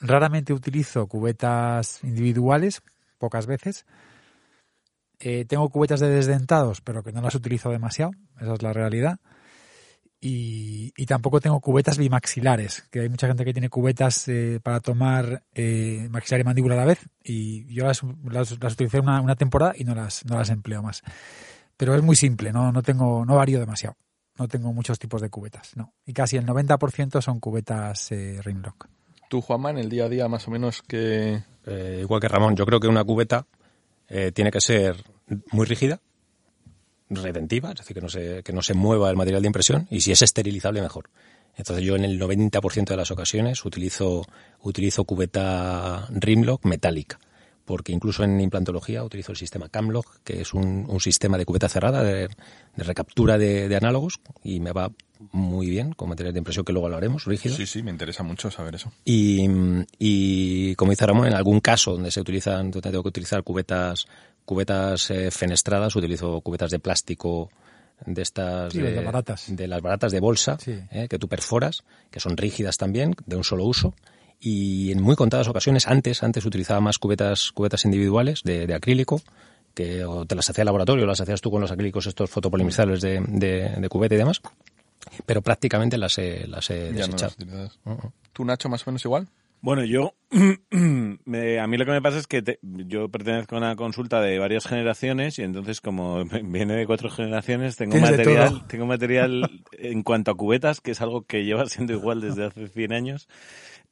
Raramente 0.00 0.52
utilizo 0.52 1.06
cubetas 1.06 2.02
individuales, 2.02 2.82
pocas 3.18 3.46
veces. 3.46 3.84
Eh, 5.20 5.44
tengo 5.44 5.68
cubetas 5.68 6.00
de 6.00 6.08
desdentados, 6.08 6.80
pero 6.80 7.02
que 7.02 7.12
no 7.12 7.20
las 7.20 7.34
utilizo 7.34 7.70
demasiado, 7.70 8.12
esa 8.40 8.54
es 8.54 8.62
la 8.62 8.72
realidad. 8.72 9.18
Y, 10.20 10.92
y 10.96 11.06
tampoco 11.06 11.40
tengo 11.40 11.60
cubetas 11.60 11.96
bimaxilares, 11.96 12.82
que 12.90 13.00
hay 13.00 13.08
mucha 13.08 13.28
gente 13.28 13.44
que 13.44 13.52
tiene 13.52 13.68
cubetas 13.68 14.26
eh, 14.26 14.58
para 14.60 14.80
tomar 14.80 15.44
eh, 15.54 16.08
maxilar 16.10 16.40
y 16.40 16.44
mandíbula 16.44 16.74
a 16.74 16.78
la 16.78 16.84
vez, 16.86 17.08
y 17.22 17.72
yo 17.72 17.84
las, 17.84 18.02
las, 18.24 18.60
las 18.60 18.72
utilicé 18.72 18.98
una, 18.98 19.20
una 19.20 19.36
temporada 19.36 19.74
y 19.76 19.84
no 19.84 19.94
las, 19.94 20.24
no 20.24 20.36
las 20.36 20.50
empleo 20.50 20.82
más. 20.82 21.02
Pero 21.76 21.94
es 21.94 22.02
muy 22.02 22.16
simple, 22.16 22.52
no, 22.52 22.72
no 22.72 22.82
tengo, 22.82 23.24
no 23.24 23.36
varío 23.36 23.60
demasiado. 23.60 23.96
No 24.38 24.46
tengo 24.46 24.72
muchos 24.72 24.98
tipos 24.98 25.20
de 25.20 25.30
cubetas, 25.30 25.76
no. 25.76 25.94
Y 26.06 26.12
casi 26.12 26.36
el 26.36 26.46
90% 26.46 27.20
son 27.20 27.40
cubetas 27.40 28.12
eh, 28.12 28.40
Rimlock. 28.42 28.88
Tú, 29.28 29.40
Juanma, 29.40 29.70
en 29.70 29.78
el 29.78 29.88
día 29.88 30.04
a 30.04 30.08
día 30.08 30.28
más 30.28 30.46
o 30.46 30.50
menos 30.50 30.82
que... 30.82 31.42
Eh, 31.66 31.98
igual 32.00 32.20
que 32.20 32.28
Ramón, 32.28 32.56
yo 32.56 32.64
creo 32.64 32.80
que 32.80 32.86
una 32.86 33.04
cubeta 33.04 33.46
eh, 34.08 34.32
tiene 34.32 34.50
que 34.50 34.60
ser 34.60 35.04
muy 35.52 35.66
rígida, 35.66 36.00
retentiva, 37.10 37.72
es 37.72 37.78
decir, 37.78 37.94
que 37.94 38.00
no, 38.00 38.08
se, 38.08 38.42
que 38.42 38.52
no 38.52 38.62
se 38.62 38.74
mueva 38.74 39.10
el 39.10 39.16
material 39.16 39.42
de 39.42 39.48
impresión, 39.48 39.86
y 39.90 40.00
si 40.00 40.12
es 40.12 40.22
esterilizable, 40.22 40.82
mejor. 40.82 41.10
Entonces 41.56 41.84
yo 41.84 41.96
en 41.96 42.04
el 42.04 42.20
90% 42.20 42.86
de 42.86 42.96
las 42.96 43.10
ocasiones 43.10 43.64
utilizo, 43.64 44.24
utilizo 44.62 45.04
cubeta 45.04 46.06
Rimlock 46.10 46.64
metálica 46.64 47.18
porque 47.68 47.92
incluso 47.92 48.24
en 48.24 48.40
implantología 48.40 49.04
utilizo 49.04 49.30
el 49.32 49.36
sistema 49.36 49.68
Camlog, 49.68 50.06
que 50.24 50.40
es 50.40 50.54
un, 50.54 50.86
un 50.88 51.00
sistema 51.00 51.36
de 51.36 51.44
cubeta 51.44 51.68
cerrada 51.68 52.02
de, 52.02 52.28
de 52.76 52.82
recaptura 52.82 53.36
de, 53.36 53.68
de, 53.68 53.76
análogos 53.76 54.20
y 54.42 54.58
me 54.60 54.72
va 54.72 54.90
muy 55.32 55.68
bien 55.68 55.92
con 55.92 56.08
materiales 56.08 56.32
de 56.32 56.38
impresión 56.38 56.64
que 56.64 56.72
luego 56.72 56.86
hablaremos, 56.86 57.26
rígido. 57.26 57.54
Sí, 57.54 57.66
sí, 57.66 57.82
me 57.82 57.90
interesa 57.90 58.22
mucho 58.22 58.50
saber 58.50 58.76
eso. 58.76 58.90
Y, 59.04 59.46
y 59.98 60.74
como 60.76 60.92
dice 60.92 61.04
Ramón, 61.04 61.26
en 61.26 61.34
algún 61.34 61.60
caso 61.60 61.92
donde 61.92 62.10
se 62.10 62.22
utilizan, 62.22 62.70
donde 62.70 62.88
tengo 62.90 63.02
que 63.02 63.10
utilizar 63.10 63.42
cubetas, 63.42 64.06
cubetas 64.46 65.10
eh, 65.10 65.30
fenestradas, 65.30 65.94
utilizo 65.94 66.40
cubetas 66.40 66.70
de 66.70 66.78
plástico 66.78 67.50
de 68.06 68.22
estas 68.22 68.72
sí, 68.72 68.80
de, 68.80 68.92
las 68.92 69.04
baratas. 69.04 69.44
de 69.54 69.68
las 69.68 69.82
baratas 69.82 70.10
de 70.10 70.20
bolsa 70.20 70.56
Sí. 70.58 70.78
eh, 70.90 71.06
que 71.10 71.18
tú 71.18 71.28
perforas, 71.28 71.82
que 72.10 72.18
son 72.18 72.34
rígidas 72.38 72.78
también, 72.78 73.14
de 73.26 73.36
un 73.36 73.44
solo 73.44 73.64
uso 73.66 73.92
y 74.40 74.92
en 74.92 75.02
muy 75.02 75.16
contadas 75.16 75.48
ocasiones 75.48 75.86
antes 75.86 76.22
antes 76.22 76.44
utilizaba 76.46 76.80
más 76.80 76.98
cubetas 76.98 77.50
cubetas 77.52 77.84
individuales 77.84 78.42
de, 78.44 78.66
de 78.66 78.74
acrílico 78.74 79.20
que 79.74 80.04
o 80.04 80.24
te 80.26 80.34
las 80.34 80.48
hacía 80.50 80.62
el 80.62 80.66
laboratorio 80.66 81.06
las 81.06 81.20
hacías 81.20 81.40
tú 81.40 81.50
con 81.50 81.60
los 81.60 81.70
acrílicos 81.72 82.06
estos 82.06 82.30
fotopolimerizables 82.30 83.00
de, 83.00 83.20
de, 83.26 83.70
de 83.78 83.88
cubeta 83.88 84.14
y 84.14 84.18
demás 84.18 84.40
pero 85.26 85.42
prácticamente 85.42 85.96
las 85.98 86.18
he, 86.18 86.46
las 86.46 86.68
he 86.70 86.92
Ya 86.92 87.06
no 87.06 87.14
desechado 87.16 87.32
las. 87.46 87.78
Uh. 87.84 88.10
¿Tú, 88.32 88.44
Nacho, 88.44 88.68
más 88.68 88.86
o 88.86 88.90
menos 88.90 89.04
igual? 89.04 89.26
Bueno, 89.60 89.84
yo, 89.84 90.14
me- 90.70 91.58
a 91.58 91.66
mí 91.66 91.76
lo 91.76 91.84
que 91.84 91.90
me 91.92 92.02
pasa 92.02 92.18
es 92.18 92.26
que 92.26 92.42
te- 92.42 92.58
yo 92.62 93.08
pertenezco 93.08 93.54
a 93.56 93.58
una 93.58 93.76
consulta 93.76 94.20
de 94.20 94.38
varias 94.38 94.66
generaciones 94.66 95.38
y 95.38 95.42
entonces 95.42 95.80
como 95.80 96.24
viene 96.44 96.74
de 96.74 96.86
cuatro 96.86 97.10
generaciones 97.10 97.76
tengo 97.76 97.92
Tienes 97.92 98.10
material, 98.12 98.48
todo. 98.50 98.64
tengo 98.66 98.86
material 98.86 99.62
en 99.72 100.02
cuanto 100.02 100.30
a 100.30 100.36
cubetas, 100.36 100.80
que 100.80 100.92
es 100.92 101.00
algo 101.00 101.22
que 101.22 101.44
lleva 101.44 101.66
siendo 101.66 101.92
igual 101.92 102.20
desde 102.20 102.44
hace 102.46 102.68
100 102.68 102.92
años, 102.92 103.28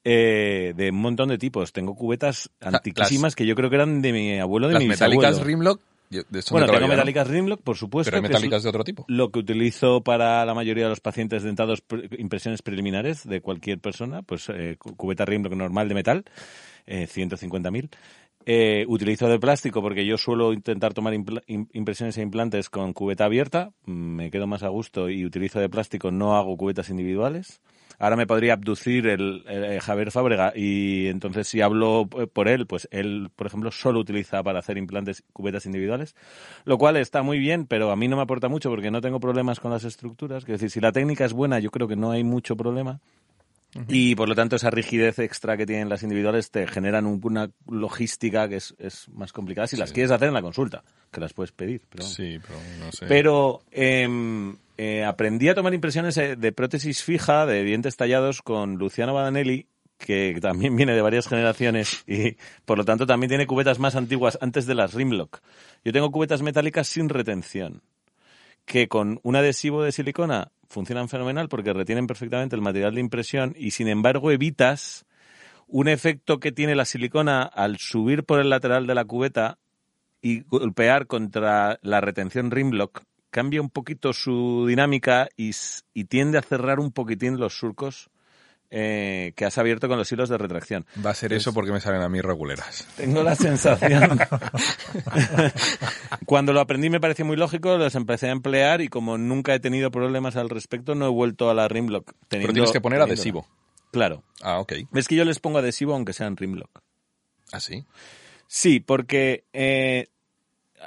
eh, 0.09 0.73
de 0.77 0.91
un 0.91 1.01
montón 1.01 1.29
de 1.31 1.37
tipos. 1.37 1.73
Tengo 1.73 1.97
cubetas 1.97 2.49
antiquísimas 2.61 3.35
que 3.35 3.45
yo 3.45 3.57
creo 3.57 3.69
que 3.71 3.75
eran 3.75 4.03
de 4.03 4.13
mi 4.13 4.39
abuelo, 4.39 4.69
de 4.69 4.75
Las 4.75 4.83
mi 4.85 4.89
metálicas. 4.91 5.41
Rimlock, 5.43 5.81
yo- 6.11 6.23
de 6.29 6.39
esto 6.39 6.53
Bueno, 6.55 6.69
tengo 6.69 6.87
metálicas 6.87 7.27
Rimlock, 7.27 7.61
por 7.63 7.77
supuesto. 7.77 8.09
Pero 8.13 8.19
hay 8.19 8.23
metálicas 8.23 8.63
de 8.63 8.69
otro 8.69 8.85
tipo. 8.85 9.05
Lo 9.09 9.31
que 9.33 9.41
utilizo 9.41 10.03
para 10.03 10.47
la 10.47 10.55
mayoría 10.55 10.85
de 10.85 10.91
los 10.91 11.01
pacientes 11.01 11.43
dentados, 11.43 11.81
pre- 11.81 12.09
impresiones 12.19 12.63
preliminares 12.63 13.27
de 13.29 13.41
cualquier 13.41 13.81
persona, 13.81 14.23
pues 14.23 14.49
eh, 14.49 14.77
cu- 14.79 14.95
cubeta 14.95 15.25
Rimlock 15.25 15.55
normal 15.55 15.89
de 15.89 15.95
metal, 15.97 16.25
eh, 16.87 17.09
150.000. 17.09 17.89
Eh, 18.49 18.85
utilizo 18.87 19.27
de 19.27 19.41
plástico 19.41 19.83
porque 19.83 20.07
yo 20.07 20.17
suelo 20.19 20.53
intentar 20.53 20.95
tomar 20.95 21.15
impresiones 21.15 22.17
e 22.17 22.23
implantes 22.23 22.71
con 22.71 22.93
cubeta 22.93 23.25
abierta, 23.25 23.73
mm, 23.87 23.91
me 23.93 24.31
quedo 24.31 24.47
más 24.47 24.63
a 24.63 24.69
gusto 24.69 25.11
y 25.11 25.25
utilizo 25.27 25.59
de 25.59 25.69
plástico, 25.69 26.13
no 26.13 26.37
hago 26.37 26.57
cubetas 26.57 26.91
individuales. 26.91 27.61
Ahora 27.99 28.17
me 28.17 28.27
podría 28.27 28.53
abducir 28.55 29.07
el, 29.07 29.45
el 29.49 29.81
Javier 29.81 30.11
Fábrega 30.11 30.53
y 30.55 31.07
entonces 31.07 31.49
si 31.49 31.61
hablo 31.61 32.09
eh, 32.19 32.27
por 32.27 32.49
él, 32.49 32.67
pues 32.67 32.89
él, 32.91 33.31
por 33.35 33.47
ejemplo, 33.47 33.71
solo 33.71 34.01
utiliza 34.01 34.43
para 34.43 34.59
hacer 34.59 34.77
implantes 34.79 35.23
cubetas 35.33 35.67
individuales, 35.67 36.15
lo 36.65 36.77
cual 36.79 36.97
está 36.97 37.23
muy 37.23 37.39
bien, 37.39 37.67
pero 37.67 37.91
a 37.91 37.97
mí 37.97 38.09
no 38.09 38.17
me 38.17 38.23
aporta 38.23 38.49
mucho 38.49 38.69
porque 38.71 38.91
no 38.91 39.01
tengo 39.01 39.21
problemas 39.21 39.61
con 39.61 39.71
las 39.71 39.85
estructuras. 39.85 40.43
Es 40.45 40.49
decir, 40.49 40.71
si 40.71 40.81
la 40.81 40.93
técnica 40.93 41.25
es 41.25 41.33
buena, 41.33 41.59
yo 41.59 41.71
creo 41.71 41.89
que 41.89 41.97
no 41.97 42.11
hay 42.11 42.23
mucho 42.25 42.57
problema. 42.57 43.01
Y 43.89 44.15
por 44.15 44.27
lo 44.27 44.35
tanto, 44.35 44.57
esa 44.57 44.71
rigidez 44.71 45.19
extra 45.19 45.57
que 45.59 45.67
tienen 45.67 45.91
las 45.91 46.03
individuales 46.03 46.51
te 46.51 46.67
generan 46.67 47.05
un- 47.05 47.21
una 47.23 47.51
logística 47.71 48.49
que 48.49 48.57
es, 48.57 48.75
es 48.79 49.07
más 49.11 49.33
complicada 49.35 49.67
si 49.67 49.77
las 49.77 49.93
quieres 49.93 50.11
hacer 50.13 50.29
en 50.29 50.35
la 50.35 50.41
consulta, 50.41 50.83
que 51.13 51.21
las 51.21 51.35
puedes 51.35 51.53
pedir. 51.53 51.83
Pero, 51.91 52.05
Sí, 52.05 52.39
pero 52.41 52.59
no 52.81 52.91
sé. 52.91 53.05
pero 53.07 53.61
em, 53.71 54.57
eh, 54.77 55.05
aprendí 55.05 55.49
a 55.49 55.55
tomar 55.55 55.75
impresiones 55.75 56.17
eh, 56.19 56.37
de 56.37 56.53
prótesis 56.53 57.03
fija, 57.03 57.47
de 57.47 57.65
dientes 57.65 57.97
tallados, 57.97 58.43
con 58.43 58.77
Luciano 58.77 59.15
Badanelli, 59.15 59.69
que 59.99 60.39
también 60.41 60.77
viene 60.77 60.95
de 60.95 61.03
varias 61.03 61.29
generaciones 61.29 62.05
y 62.07 62.37
por 62.65 62.79
lo 62.79 62.85
tanto 62.85 63.07
también 63.07 63.29
tiene 63.29 63.47
cubetas 63.47 63.79
más 63.79 63.97
antiguas 63.97 64.39
antes 64.41 64.67
de 64.67 64.75
las 64.75 64.95
Rimlock. 64.95 65.41
Yo 65.85 65.93
tengo 65.93 66.11
cubetas 66.11 66.43
metálicas 66.43 66.89
sin 66.89 67.09
retención 67.09 67.83
que 68.67 68.89
con 68.89 69.21
un 69.23 69.37
adhesivo 69.37 69.83
de 69.83 69.93
silicona 69.93 70.51
funcionan 70.69 71.09
fenomenal 71.09 71.49
porque 71.49 71.73
retienen 71.73 72.07
perfectamente 72.07 72.57
el 72.57 72.63
material 72.63 72.95
de 72.95 73.01
impresión 73.01 73.55
y 73.57 73.71
sin 73.71 73.89
embargo 73.89 74.31
evitas 74.31 75.07
un 75.69 75.89
efecto 75.89 76.41
que 76.41 76.53
tiene 76.53 76.75
la 76.75 76.85
silicona 76.85 77.43
al 77.43 77.79
subir 77.79 78.25
por 78.25 78.41
el 78.41 78.51
lateral 78.51 78.87
de 78.87 78.95
la 78.95 79.05
cubeta 79.05 79.59
y 80.21 80.41
golpear 80.41 81.07
contra 81.07 81.79
la 81.83 82.01
retención 82.01 82.51
Rimlock 82.51 83.03
cambia 83.31 83.61
un 83.61 83.71
poquito 83.71 84.13
su 84.13 84.67
dinámica 84.67 85.29
y, 85.37 85.53
tiende 86.05 86.39
a 86.39 86.43
cerrar 86.43 86.81
un 86.81 86.93
poquitín 86.93 87.39
los 87.39 87.59
surcos 87.59 88.09
eh, 88.71 89.33
que 89.37 89.45
has 89.45 89.59
abierto 89.59 89.89
con 89.89 89.99
los 89.99 90.11
hilos 90.11 90.29
de 90.29 90.39
retracción. 90.39 90.87
Va 91.05 91.11
a 91.11 91.15
ser 91.15 91.33
eso 91.33 91.55
porque 91.55 91.73
me 91.73 91.81
salen 91.81 92.03
a 92.03 92.09
mí 92.09 92.21
reguleras. 92.21 92.87
Tengo 92.97 93.23
la 93.23 93.37
sensación. 93.37 94.19
Cuando 96.27 96.53
lo 96.53 96.61
aprendí 96.61 96.91
me 96.91 97.01
pareció 97.01 97.25
muy 97.25 97.37
lógico, 97.37 97.77
los 97.77 97.95
empecé 97.95 98.29
a 98.29 98.33
emplear 98.33 98.81
y 98.81 98.89
como 98.89 99.19
nunca 99.19 99.55
he 99.55 99.61
tenido 99.61 99.91
problemas 99.91 100.37
al 100.37 100.51
respecto, 100.51 100.95
no 100.95 101.07
he 101.07 101.11
vuelto 101.11 101.51
a 101.51 101.55
la 101.55 101.69
Rimlock. 101.69 102.07
Pero 102.07 102.27
teniendo- 102.29 102.55
tienes 102.55 102.73
que 102.73 102.81
poner 102.81 103.01
adhesivo. 103.01 103.47
Claro. 103.93 104.25
Ah, 104.43 104.59
ok. 104.59 104.73
Es 104.95 105.09
que 105.09 105.15
yo 105.15 105.25
les 105.25 105.39
pongo 105.39 105.59
adhesivo 105.59 105.95
aunque 105.95 106.13
sean 106.13 106.37
Rimlock. 106.37 106.83
Ah, 107.53 107.61
sí. 107.61 107.85
Sí, 108.49 108.81
porque 108.81 109.45
eh, 109.53 110.09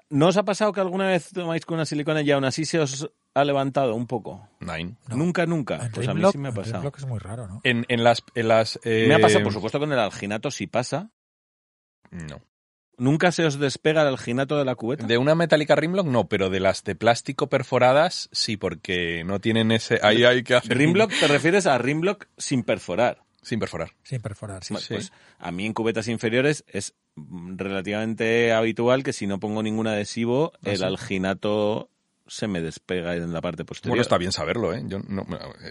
¿no 0.09 0.27
os 0.27 0.37
ha 0.37 0.43
pasado 0.43 0.71
que 0.73 0.81
alguna 0.81 1.07
vez 1.07 1.29
tomáis 1.29 1.65
con 1.65 1.75
una 1.75 1.85
silicona 1.85 2.21
y 2.21 2.31
aún 2.31 2.45
así 2.45 2.65
se 2.65 2.79
os 2.79 3.09
ha 3.33 3.43
levantado 3.43 3.95
un 3.95 4.07
poco? 4.07 4.47
Nine. 4.59 4.95
Nunca, 5.09 5.45
nunca. 5.45 5.85
En 5.85 5.91
Pues 5.91 6.07
a 6.07 6.13
mí 6.13 6.23
sí 6.31 6.37
me 6.37 6.49
ha 6.49 6.53
pasado. 6.53 6.91
Es 6.95 7.05
muy 7.05 7.19
raro, 7.19 7.47
¿no? 7.47 7.61
En, 7.63 7.85
en 7.89 8.03
las... 8.03 8.23
En 8.35 8.47
las 8.47 8.79
eh, 8.83 9.05
Me 9.07 9.15
ha 9.15 9.19
pasado, 9.19 9.43
por 9.43 9.53
supuesto, 9.53 9.79
con 9.79 9.91
el 9.91 9.99
alginato 9.99 10.51
sí 10.51 10.67
pasa. 10.67 11.11
No. 12.11 12.41
¿Nunca 12.97 13.31
se 13.31 13.45
os 13.45 13.57
despega 13.57 14.01
el 14.01 14.09
alginato 14.09 14.57
de 14.57 14.65
la 14.65 14.75
cubeta? 14.75 15.07
De 15.07 15.17
una 15.17 15.33
metálica 15.33 15.75
Rimlock 15.75 16.05
no, 16.05 16.27
pero 16.27 16.49
de 16.49 16.59
las 16.59 16.83
de 16.83 16.95
plástico 16.95 17.47
perforadas 17.47 18.27
sí, 18.33 18.57
porque 18.57 19.23
no 19.23 19.39
tienen 19.39 19.71
ese... 19.71 19.99
Ahí 20.03 20.25
hay 20.25 20.43
que 20.43 20.55
hacer... 20.55 20.77
Rimlock 20.77 21.11
te 21.17 21.27
refieres 21.27 21.65
a 21.65 21.77
Rimlock 21.77 22.27
sin 22.37 22.63
perforar. 22.63 23.23
Sin 23.49 23.59
perforar. 23.59 23.91
Sin 24.03 24.21
perforar, 24.21 24.63
sí. 24.63 24.73
Bueno, 24.75 24.85
Sí. 24.87 24.93
Pues 24.93 25.11
a 25.39 25.51
mí 25.51 25.65
en 25.65 25.73
cubetas 25.73 26.07
inferiores 26.07 26.63
es 26.67 26.93
mm, 27.15 27.57
relativamente 27.57 28.53
habitual 28.53 29.03
que 29.03 29.11
si 29.13 29.25
no 29.25 29.39
pongo 29.39 29.63
ningún 29.63 29.87
adhesivo, 29.87 30.51
Ah, 30.57 30.59
el 30.69 30.77
sí. 30.77 30.83
alginato 30.83 31.89
se 32.27 32.47
me 32.47 32.61
despega 32.61 33.15
en 33.15 33.33
la 33.33 33.41
parte 33.41 33.65
posterior. 33.65 33.89
Bueno, 33.93 34.03
está 34.03 34.19
bien 34.19 34.31
saberlo, 34.31 34.71
¿eh? 34.75 34.83
Yo 34.85 34.99
no, 35.07 35.25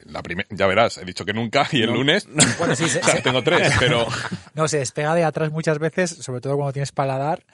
la 0.06 0.22
primer, 0.24 0.44
ya 0.50 0.66
verás, 0.66 0.98
he 0.98 1.04
dicho 1.04 1.24
que 1.24 1.32
nunca 1.32 1.68
y 1.70 1.82
el 1.82 1.90
No. 1.90 1.94
lunes 1.98 2.26
Bueno, 2.58 2.74
sí, 2.74 2.88
se- 2.88 2.98
o 2.98 3.04
sea, 3.04 3.14
se- 3.14 3.22
tengo 3.22 3.44
tres, 3.44 3.72
pero 3.78 4.06
No, 4.54 4.66
se 4.66 4.78
despega 4.78 5.14
de 5.14 5.22
atrás 5.22 5.52
muchas 5.52 5.78
veces, 5.78 6.10
sobre 6.10 6.40
todo 6.40 6.56
cuando 6.56 6.72
tienes 6.72 6.90
paladar, 6.90 7.44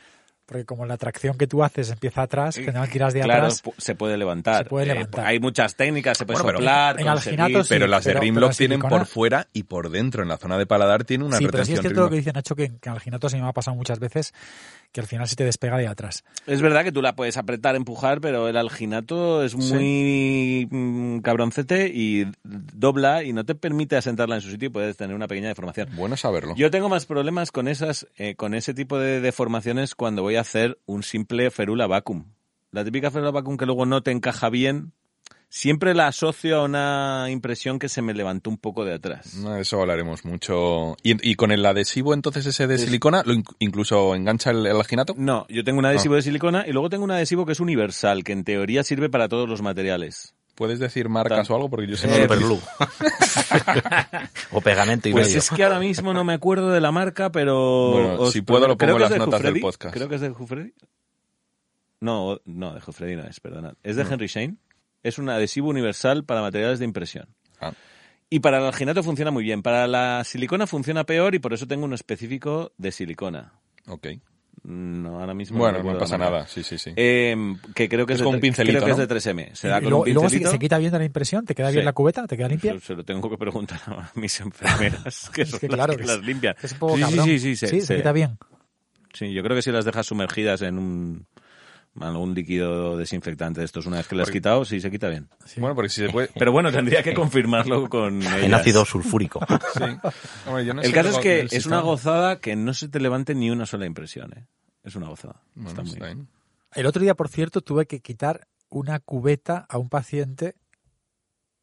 porque 0.46 0.64
como 0.64 0.84
la 0.86 0.96
tracción 0.96 1.38
que 1.38 1.46
tú 1.46 1.62
haces 1.64 1.90
empieza 1.90 2.22
atrás, 2.22 2.56
que 2.56 2.70
no 2.70 2.86
tiras 2.86 3.14
de 3.14 3.20
Claro, 3.22 3.44
atrás. 3.44 3.64
pu- 3.64 3.72
se 3.78 3.94
puede 3.94 4.16
levantar. 4.16 4.64
Se 4.64 4.70
puede 4.70 4.86
Eh, 4.90 4.94
levantar. 4.94 5.26
hay 5.26 5.40
muchas 5.40 5.74
técnicas, 5.74 6.18
se 6.18 6.26
puede 6.26 6.36
Bueno, 6.42 6.46
pero 6.46 6.58
soplar, 6.58 7.00
en 7.00 7.06
conseguir- 7.06 7.40
alginatos 7.40 7.66
sí, 7.68 7.74
pero 7.74 7.86
las 7.86 8.04
de 8.04 8.14
Rimlock 8.14 8.54
tienen 8.54 8.78
silicona- 8.80 8.98
por 8.98 9.06
fuera 9.06 9.48
y 9.52 9.62
por 9.62 9.90
dentro, 9.90 10.22
en 10.22 10.28
la 10.28 10.36
zona 10.36 10.58
de 10.58 10.66
paladar 10.66 11.04
tiene 11.04 11.24
una 11.24 11.38
sí, 11.38 11.46
pero 11.46 11.64
sí 11.64 11.72
es 11.72 11.78
retención 11.78 11.82
cierto 11.94 12.00
lo 12.02 12.10
que 12.10 12.16
dice 12.16 12.32
Nacho, 12.32 12.54
que, 12.54 12.72
que 12.78 12.88
al 12.90 13.00
ginato 13.00 13.28
se 13.28 13.38
me 13.40 13.46
ha 13.48 13.52
pasado 13.52 13.76
muchas 13.76 13.98
veces, 13.98 14.34
que 14.94 15.00
al 15.00 15.08
final 15.08 15.26
se 15.26 15.34
te 15.34 15.44
despega 15.44 15.76
de 15.76 15.88
atrás. 15.88 16.22
Es 16.46 16.62
verdad 16.62 16.84
que 16.84 16.92
tú 16.92 17.02
la 17.02 17.16
puedes 17.16 17.36
apretar, 17.36 17.74
empujar, 17.74 18.20
pero 18.20 18.48
el 18.48 18.56
alginato 18.56 19.42
es 19.42 19.56
muy 19.56 20.68
mm, 20.70 21.18
cabroncete 21.18 21.88
y 21.92 22.28
dobla 22.44 23.24
y 23.24 23.32
no 23.32 23.44
te 23.44 23.56
permite 23.56 23.96
asentarla 23.96 24.36
en 24.36 24.40
su 24.40 24.50
sitio 24.50 24.66
y 24.66 24.70
puedes 24.70 24.96
tener 24.96 25.16
una 25.16 25.26
pequeña 25.26 25.48
deformación. 25.48 25.88
Bueno 25.96 26.16
saberlo. 26.16 26.54
Yo 26.54 26.70
tengo 26.70 26.88
más 26.88 27.06
problemas 27.06 27.50
con 27.50 27.66
esas, 27.66 28.06
eh, 28.16 28.36
con 28.36 28.54
ese 28.54 28.72
tipo 28.72 28.96
de 28.96 29.20
deformaciones 29.20 29.96
cuando 29.96 30.22
voy 30.22 30.36
a 30.36 30.42
hacer 30.42 30.78
un 30.86 31.02
simple 31.02 31.50
ferula 31.50 31.88
vacuum. 31.88 32.26
La 32.70 32.84
típica 32.84 33.10
ferula 33.10 33.32
vacuum 33.32 33.56
que 33.56 33.66
luego 33.66 33.86
no 33.86 34.04
te 34.04 34.12
encaja 34.12 34.48
bien, 34.48 34.92
siempre 35.56 35.94
la 35.94 36.08
asocio 36.08 36.56
a 36.58 36.64
una 36.64 37.26
impresión 37.30 37.78
que 37.78 37.88
se 37.88 38.02
me 38.02 38.12
levantó 38.12 38.50
un 38.50 38.58
poco 38.58 38.84
de 38.84 38.94
atrás. 38.94 39.34
No, 39.36 39.56
eso 39.56 39.80
hablaremos 39.80 40.24
mucho. 40.24 40.96
¿Y, 41.04 41.30
y 41.30 41.36
con 41.36 41.52
el 41.52 41.64
adhesivo 41.64 42.12
entonces 42.12 42.44
ese 42.46 42.66
de 42.66 42.74
Es- 42.74 42.80
silicona, 42.82 43.22
lo 43.24 43.34
inc- 43.34 43.54
incluso 43.60 44.16
engancha 44.16 44.50
el, 44.50 44.66
el 44.66 44.76
alginato? 44.76 45.14
No, 45.16 45.46
yo 45.48 45.62
tengo 45.62 45.78
un 45.78 45.86
adhesivo 45.86 46.16
de 46.16 46.22
silicona 46.22 46.64
y 46.66 46.72
luego 46.72 46.90
tengo 46.90 47.04
un 47.04 47.12
adhesivo 47.12 47.46
que 47.46 47.52
es 47.52 47.60
universal, 47.60 48.24
que 48.24 48.32
en 48.32 48.42
teoría 48.42 48.82
sirve 48.82 49.08
para 49.08 49.28
todos 49.28 49.48
los 49.48 49.62
materiales. 49.62 50.34
¿Puedes 50.56 50.80
decir 50.80 51.08
marcas 51.08 51.46
Tan- 51.46 51.52
o 51.52 51.56
algo? 51.56 51.70
Porque 51.70 51.86
yo 51.86 51.96
sé 51.96 52.08
Eh. 52.08 52.22
Superglue. 52.22 52.58
o 54.50 54.60
pegamento 54.60 55.08
y 55.08 55.12
Pues 55.12 55.26
medio. 55.28 55.38
es 55.38 55.50
que 55.50 55.62
ahora 55.62 55.78
mismo 55.78 56.12
no 56.12 56.24
me 56.24 56.32
acuerdo 56.34 56.70
de 56.72 56.80
la 56.80 56.90
marca, 56.90 57.30
pero... 57.30 57.90
Bueno, 57.92 58.26
si 58.30 58.42
puedo 58.42 58.66
lo 58.66 58.76
creo 58.76 58.96
pongo 58.96 58.98
que 58.98 59.04
en 59.04 59.06
es 59.06 59.10
las 59.10 59.10
de 59.10 59.18
notas 59.24 59.42
del 59.42 59.60
podcast. 59.60 59.94
Creo 59.94 60.08
que 60.08 60.14
es 60.16 60.20
de 60.20 60.30
Jufredi. 60.30 60.72
No, 62.00 62.40
no, 62.44 62.74
de 62.74 62.80
Jufredi 62.80 63.14
no 63.16 63.22
es, 63.24 63.38
perdona. 63.40 63.74
Es 63.84 63.94
de 63.96 64.02
Henry 64.02 64.26
Shane. 64.26 64.56
Es 65.04 65.18
un 65.18 65.28
adhesivo 65.28 65.68
universal 65.68 66.24
para 66.24 66.40
materiales 66.40 66.80
de 66.80 66.84
impresión. 66.86 67.28
Ah. 67.60 67.72
Y 68.30 68.40
para 68.40 68.58
el 68.58 68.64
alginato 68.64 69.02
funciona 69.04 69.30
muy 69.30 69.44
bien. 69.44 69.62
Para 69.62 69.86
la 69.86 70.24
silicona 70.24 70.66
funciona 70.66 71.04
peor 71.04 71.36
y 71.36 71.38
por 71.38 71.52
eso 71.54 71.68
tengo 71.68 71.84
uno 71.84 71.94
específico 71.94 72.72
de 72.78 72.90
silicona. 72.90 73.52
Ok. 73.86 74.08
No, 74.62 75.20
ahora 75.20 75.34
mismo 75.34 75.58
Bueno, 75.58 75.72
no 75.72 75.78
recuerdo 75.78 76.00
pasa 76.00 76.16
nada, 76.16 76.46
sí, 76.46 76.62
sí, 76.62 76.78
sí. 76.78 76.92
Eh, 76.96 77.36
que 77.74 77.86
creo 77.88 78.06
que 78.06 78.14
Es 78.14 78.16
es, 78.16 78.20
de 78.20 78.24
con 78.24 78.34
un 78.36 78.40
pincelito, 78.40 78.78
creo 78.78 78.86
que 78.86 78.90
es 78.92 78.96
¿no? 78.98 79.06
de 79.06 79.14
3M. 79.14 79.54
Se 79.54 79.66
Y 79.66 79.70
da 79.70 79.80
con 79.80 79.90
luego, 79.90 80.02
un 80.04 80.08
y 80.08 80.12
luego 80.14 80.28
se, 80.30 80.46
se 80.46 80.58
quita 80.58 80.78
bien 80.78 80.90
de 80.90 80.98
la 81.00 81.04
impresión, 81.04 81.44
te 81.44 81.54
queda 81.54 81.70
bien 81.70 81.84
la 81.84 81.92
cubeta, 81.92 82.26
te 82.26 82.36
queda 82.38 82.48
limpia. 82.48 82.72
Eso 82.72 82.80
se 82.80 82.94
lo 82.94 83.04
tengo 83.04 83.28
que 83.28 83.36
preguntar 83.36 83.78
a 83.86 84.10
mis 84.18 84.40
enfermeras, 84.40 85.28
que 85.34 85.42
Es 85.42 85.50
son 85.50 85.60
que 85.60 85.68
las 85.68 85.74
claro, 85.76 85.96
que 85.98 86.04
las 86.04 86.16
es- 86.18 86.24
limpian. 86.24 86.56
Es 86.62 86.72
un 86.72 86.78
poco 86.78 86.96
sí, 86.96 87.02
sí, 87.04 87.18
sí, 87.20 87.38
sí, 87.38 87.56
se- 87.56 87.66
se 87.68 87.80
se- 87.82 87.96
quita 87.96 88.12
bien. 88.12 88.38
Sí, 89.12 89.32
yo 89.34 89.42
creo 89.42 89.54
que 89.54 89.62
si 89.62 89.70
las 89.70 89.84
dejas 89.84 90.06
sumergidas 90.06 90.62
en 90.62 90.78
un 90.78 91.26
algún 92.00 92.34
líquido 92.34 92.96
desinfectante 92.96 93.60
de 93.60 93.66
estos 93.66 93.86
una 93.86 93.98
vez 93.98 94.08
que 94.08 94.16
las 94.16 94.28
has 94.28 94.32
quitado, 94.32 94.64
sí 94.64 94.80
se 94.80 94.90
quita 94.90 95.08
bien. 95.08 95.28
Bueno, 95.58 95.74
porque 95.74 95.88
si 95.88 96.06
se 96.06 96.10
puede... 96.10 96.28
Pero 96.34 96.50
bueno, 96.52 96.72
tendría 96.72 97.02
que 97.02 97.14
confirmarlo 97.14 97.88
con 97.88 98.20
En 98.22 98.54
ácido 98.54 98.84
sulfúrico. 98.84 99.40
Sí. 99.74 99.84
Hombre, 100.46 100.64
yo 100.64 100.74
no 100.74 100.82
El 100.82 100.92
caso 100.92 101.10
es 101.10 101.18
que 101.18 101.40
es 101.42 101.50
sistema. 101.50 101.76
una 101.76 101.84
gozada 101.84 102.40
que 102.40 102.56
no 102.56 102.74
se 102.74 102.88
te 102.88 103.00
levante 103.00 103.34
ni 103.34 103.50
una 103.50 103.66
sola 103.66 103.86
impresión, 103.86 104.32
¿eh? 104.36 104.46
Es 104.82 104.96
una 104.96 105.08
gozada. 105.08 105.42
Bueno, 105.54 105.70
Está 105.70 105.82
muy 105.82 105.92
está 105.92 106.04
bien. 106.06 106.18
bien. 106.18 106.28
El 106.74 106.86
otro 106.86 107.02
día, 107.02 107.14
por 107.14 107.28
cierto, 107.28 107.60
tuve 107.60 107.86
que 107.86 108.00
quitar 108.00 108.46
una 108.68 108.98
cubeta 109.00 109.64
a 109.68 109.78
un 109.78 109.88
paciente 109.88 110.56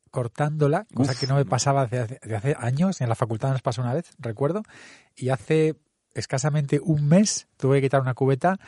cortándola, 0.09 0.87
cosa 0.93 1.13
Uf. 1.13 1.19
que 1.19 1.27
no 1.27 1.35
me 1.35 1.45
pasaba 1.45 1.83
desde 1.85 1.99
hace, 1.99 2.19
desde 2.21 2.35
hace 2.35 2.55
años, 2.59 3.01
en 3.01 3.09
la 3.09 3.15
facultad 3.15 3.51
nos 3.51 3.61
pasó 3.61 3.81
una 3.81 3.93
vez, 3.93 4.11
recuerdo, 4.19 4.63
y 5.15 5.29
hace 5.29 5.75
escasamente 6.13 6.79
un 6.83 7.07
mes 7.07 7.47
tuve 7.57 7.77
que 7.77 7.83
quitar 7.87 8.01
una 8.01 8.13
cubeta 8.13 8.59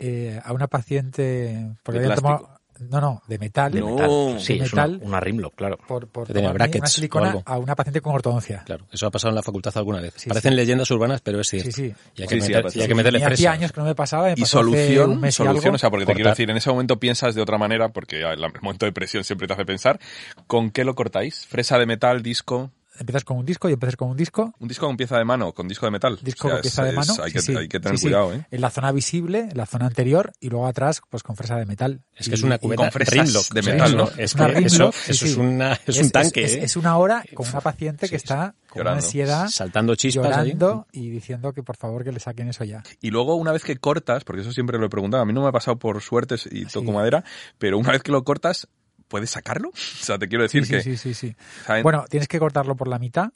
eh, 0.00 0.40
a 0.42 0.52
una 0.52 0.66
paciente 0.66 1.70
porque 1.82 2.00
¿De 2.00 2.06
habían 2.06 2.18
plástico? 2.20 2.38
tomado- 2.48 2.60
no, 2.88 2.98
no, 2.98 3.22
de 3.28 3.38
metal, 3.38 3.70
De 3.72 3.80
No, 3.80 3.90
metal. 3.90 4.40
Sí, 4.40 4.56
de 4.58 4.64
es 4.64 4.72
una, 4.72 4.86
metal. 4.86 5.06
una 5.06 5.20
Rimlock, 5.20 5.54
claro. 5.54 5.76
por, 5.86 6.06
tomar 6.08 6.54
brackets 6.54 6.78
una 6.80 6.86
silicona 6.88 7.26
algo. 7.28 7.42
a 7.44 7.58
una 7.58 7.76
paciente 7.76 8.00
con 8.00 8.14
ortodoncia. 8.14 8.62
Claro, 8.64 8.86
eso 8.90 9.06
ha 9.06 9.10
pasado 9.10 9.28
en 9.28 9.34
la 9.34 9.42
facultad 9.42 9.76
alguna 9.76 10.00
vez. 10.00 10.14
Sí, 10.16 10.30
Parecen 10.30 10.52
sí. 10.52 10.56
leyendas 10.56 10.90
urbanas, 10.90 11.20
pero 11.20 11.40
es 11.42 11.48
cierto. 11.50 11.72
Sí, 11.72 11.88
sí. 11.90 11.94
Y 12.16 12.22
hay 12.22 12.28
que, 12.28 12.36
Sí, 12.36 12.40
sí, 12.40 12.52
meter- 12.54 12.72
y 12.74 12.80
hay 12.80 12.88
que 12.88 12.94
meterle 12.94 13.18
Y 13.18 13.22
presa. 13.22 13.52
años 13.52 13.70
que 13.72 13.80
no 13.80 13.86
me 13.86 13.94
pasaba. 13.94 14.28
me 14.28 14.34
Y 14.34 14.46
solución, 14.46 15.10
un 15.10 15.20
mes 15.20 15.34
y 15.34 15.36
solución, 15.36 15.64
algo. 15.66 15.74
o 15.74 15.78
sea, 15.78 15.90
porque 15.90 16.06
te 16.06 16.14
quiero 16.14 16.30
decir, 16.30 16.48
en 16.50 16.56
ese 16.56 16.70
momento 16.70 16.98
piensas 16.98 17.34
de 17.34 17.42
otra 17.42 17.58
manera, 17.58 17.90
porque 17.90 18.24
ah, 18.24 18.32
el 18.32 18.40
momento 18.62 18.86
de 18.86 18.92
presión 18.92 19.24
siempre 19.24 19.46
te 19.46 19.52
hace 19.52 19.66
pensar, 19.66 20.00
¿con 20.46 20.70
qué 20.70 20.84
lo 20.84 20.94
cortáis? 20.94 21.44
¿Fresa 21.44 21.78
de 21.78 21.84
metal, 21.84 22.22
disco? 22.22 22.70
Empiezas 23.00 23.24
con 23.24 23.38
un 23.38 23.46
disco 23.46 23.68
y 23.68 23.72
empiezas 23.72 23.96
con 23.96 24.10
un 24.10 24.16
disco. 24.16 24.52
¿Un 24.58 24.68
disco 24.68 24.86
con 24.86 24.96
pieza 24.96 25.16
de 25.16 25.24
mano? 25.24 25.52
¿Con 25.54 25.66
disco 25.66 25.86
de 25.86 25.90
metal? 25.92 26.18
Disco 26.22 26.48
O 26.48 26.50
sea, 26.50 26.56
con 26.58 26.62
pieza 26.62 26.82
es- 26.82 26.88
de 26.90 26.96
mano. 26.96 27.12
es- 27.14 27.18
hay, 27.18 27.30
sí, 27.30 27.32
que, 27.32 27.40
sí. 27.42 27.56
hay 27.56 27.68
que 27.68 27.80
tener 27.80 27.96
Sí, 27.98 28.02
sí. 28.02 28.06
cuidado, 28.08 28.34
¿eh? 28.34 28.46
En 28.50 28.60
la 28.60 28.68
zona 28.70 28.92
visible, 28.92 29.48
en 29.50 29.56
la 29.56 29.64
zona 29.66 29.86
anterior 29.86 30.32
y 30.38 30.50
luego 30.50 30.66
atrás, 30.66 31.00
pues 31.08 31.22
con 31.22 31.34
fresa 31.34 31.56
de 31.56 31.64
metal. 31.64 32.02
Es 32.14 32.28
que 32.28 32.34
es 32.34 32.42
una 32.42 32.58
cubeta 32.58 32.82
con 32.82 32.92
fresas 32.92 33.14
Rimlock. 33.26 33.48
de 33.54 33.62
metal, 33.62 33.96
¿no? 33.96 34.08
Es 34.18 34.34
Una 34.34 34.48
eso, 34.50 34.92
sí, 34.92 35.10
eso 35.12 35.24
sí. 35.26 35.32
es, 35.32 35.36
una, 35.38 35.72
es, 35.86 35.96
un 35.98 36.10
tanque, 36.10 36.44
Es, 36.44 36.52
¿eh? 36.56 36.60
es 36.64 36.76
una 36.76 36.98
hora 36.98 37.24
con 37.34 37.48
una 37.48 37.60
paciente 37.62 38.06
que 38.08 38.16
está 38.16 38.54
con 38.68 38.80
Llorando. 38.80 38.98
una 38.98 39.06
ansiedad, 39.06 39.48
saltando 39.48 39.94
chispas 39.94 40.26
allí. 40.36 40.52
llorando 40.52 40.86
y 40.92 41.08
diciendo 41.08 41.54
que 41.54 41.62
por 41.62 41.76
favor 41.78 42.04
que 42.04 42.12
le 42.12 42.20
saquen 42.20 42.48
eso 42.48 42.64
ya. 42.64 42.82
Y 43.00 43.10
luego 43.10 43.34
una 43.36 43.50
vez 43.52 43.64
que 43.64 43.76
cortas, 43.78 44.24
porque 44.24 44.42
eso 44.42 44.52
siempre 44.52 44.78
lo 44.78 44.84
he 44.86 44.90
preguntado, 44.90 45.22
a 45.22 45.26
mí 45.26 45.32
no 45.32 45.40
me 45.40 45.48
ha 45.48 45.52
pasado 45.52 45.78
por 45.78 46.00
suerte 46.02 46.36
y 46.50 46.66
toco 46.66 46.86
Sí. 46.88 46.92
madera, 46.92 47.24
pero 47.58 47.78
una 47.78 47.92
vez 47.92 48.02
que 48.02 48.12
lo 48.12 48.22
cortas, 48.24 48.68
¿puedes 49.10 49.28
sacarlo? 49.30 49.68
O 50.00 50.04
sea, 50.04 50.18
te 50.18 50.28
quiero 50.28 50.44
decir 50.44 50.64
Sí, 50.64 50.72
que... 50.72 50.80
sí, 50.82 50.96
sí, 50.96 51.12
sí, 51.12 51.36
Bueno, 51.82 52.06
tienes 52.08 52.28
que 52.28 52.38
cortarlo 52.38 52.74
por 52.76 52.88
la 52.88 52.98
mitad, 52.98 53.30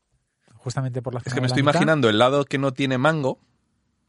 justamente 0.55 1.03
por 1.03 1.13
la 1.13 1.21
es 1.25 1.35
que 1.35 1.41
me 1.43 1.47
estoy 1.49 1.63
mitad. 1.63 1.75
imaginando 1.75 2.09
el 2.09 2.19
lado 2.19 2.45
que 2.47 2.57
no 2.57 2.73
tiene 2.73 2.97
mango, 2.97 3.39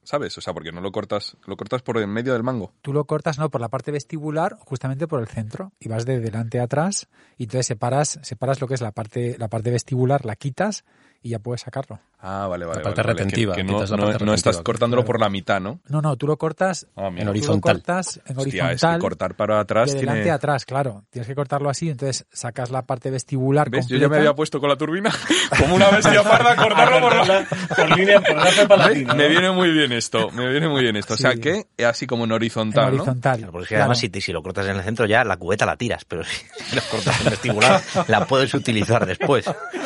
¿sabes? 0.03 0.37
O 0.37 0.41
sea, 0.41 0.53
porque 0.53 0.71
no 0.71 0.79
lo 0.81 0.91
cortas, 0.91 1.35
lo 1.47 1.57
cortas 1.57 1.81
por 1.81 1.97
en 1.97 2.09
medio 2.09 2.33
del 2.33 2.43
mango. 2.43 2.73
Tú 2.81 2.93
lo 2.93 3.05
cortas 3.05 3.37
no 3.39 3.49
por 3.49 3.59
la 3.59 3.69
parte 3.69 3.91
vestibular, 3.91 4.57
justamente 4.59 5.07
por 5.07 5.19
el 5.19 5.27
centro 5.27 5.73
y 5.79 5.89
vas 5.89 6.05
de 6.05 6.19
delante 6.19 6.59
a 6.59 6.63
atrás 6.63 7.07
y 7.37 7.43
entonces 7.43 7.65
separas 7.65 8.19
separas 8.21 8.61
lo 8.61 8.67
que 8.67 8.75
es 8.75 8.81
la 8.81 8.91
parte 8.91 9.35
la 9.37 9.47
parte 9.49 9.71
vestibular, 9.71 10.23
la 10.25 10.35
quitas 10.35 10.85
y 11.21 11.29
ya 11.29 11.39
puedes 11.39 11.61
sacarlo. 11.61 11.99
Ah, 12.27 12.47
vale, 12.47 12.65
vale. 12.65 12.79
La 12.79 12.83
parte 12.83 13.01
vale, 13.01 13.13
vale, 13.13 13.17
que- 13.17 13.23
retentiva, 13.23 13.55
Que, 13.55 13.63
no, 13.63 14.33
estás 14.33 14.57
cortándolo 14.57 15.03
claro. 15.03 15.05
por 15.07 15.19
la 15.21 15.29
mitad, 15.29 15.61
¿no? 15.61 15.79
No, 15.89 16.01
no, 16.01 16.15
tú 16.15 16.25
lo 16.25 16.37
cortas 16.37 16.87
Ah. 16.95 17.07
En 17.15 17.23
tú 17.25 17.29
horizontal. 17.29 17.73
lo 17.75 17.79
cortas 17.83 18.19
en 18.25 18.37
Hostia, 18.37 18.65
horizontal. 18.65 18.91
es 18.91 18.97
que 18.97 19.01
cortar 19.01 19.35
para 19.35 19.59
atrás 19.59 19.91
de 19.93 19.99
delante 19.99 20.21
tiene... 20.21 20.31
a 20.31 20.35
atrás, 20.35 20.65
claro. 20.65 21.03
Tienes 21.11 21.27
que 21.27 21.35
cortarlo 21.35 21.69
así, 21.69 21.89
entonces 21.89 22.25
sacas 22.31 22.71
la 22.71 22.81
parte 22.81 23.11
vestibular 23.11 23.69
¿Ves? 23.69 23.87
Yo 23.87 23.97
ya 23.97 24.09
me 24.09 24.17
había 24.17 24.33
puesto 24.33 24.59
con 24.59 24.69
la 24.69 24.75
turbina 24.75 25.11
como 25.59 25.75
una 25.75 25.89
bestia 25.91 26.23
parda 26.27 26.55
cortarlo 26.55 26.99
por 26.99 27.27
la... 27.27 27.45
por 27.75 27.97
línea, 27.97 28.19
por 28.21 28.35
gafe 28.35 28.65
palatina, 28.67 29.13
Me 29.13 29.27
viene 29.27 29.51
muy 29.51 29.69
bien 29.71 29.91
esto, 29.91 30.31
me 30.31 30.49
viene 30.49 30.67
muy 30.67 30.81
bien 30.81 30.95
esto. 30.95 31.13
O 31.13 31.17
sea 31.17 31.33
Sí. 31.33 31.39
que 31.39 31.85
así 31.85 32.07
como 32.07 32.23
en 32.23 32.29
en 32.31 32.33
horizontal, 32.33 32.85
¿no? 32.95 33.03
horizontal. 33.03 33.37
Claro, 33.37 33.51
porque 33.51 33.67
claro. 33.67 33.83
además 33.83 33.99
si, 33.99 34.09
te- 34.09 34.19
si 34.21 34.31
lo 34.31 34.41
cortas 34.41 34.65
en 34.67 34.77
el 34.77 34.83
centro 34.83 35.05
ya 35.05 35.23
la 35.23 35.37
cubeta 35.37 35.65
la 35.65 35.75
tiras, 35.77 36.05
pero 36.05 36.23
si, 36.23 36.35
si 36.63 36.75
lo 36.75 36.81
cortas 36.89 37.21
en 37.21 37.29
vestibular 37.29 37.81
la 38.07 38.25
puedes 38.25 38.51
utilizar 38.55 39.05
después, 39.05 39.45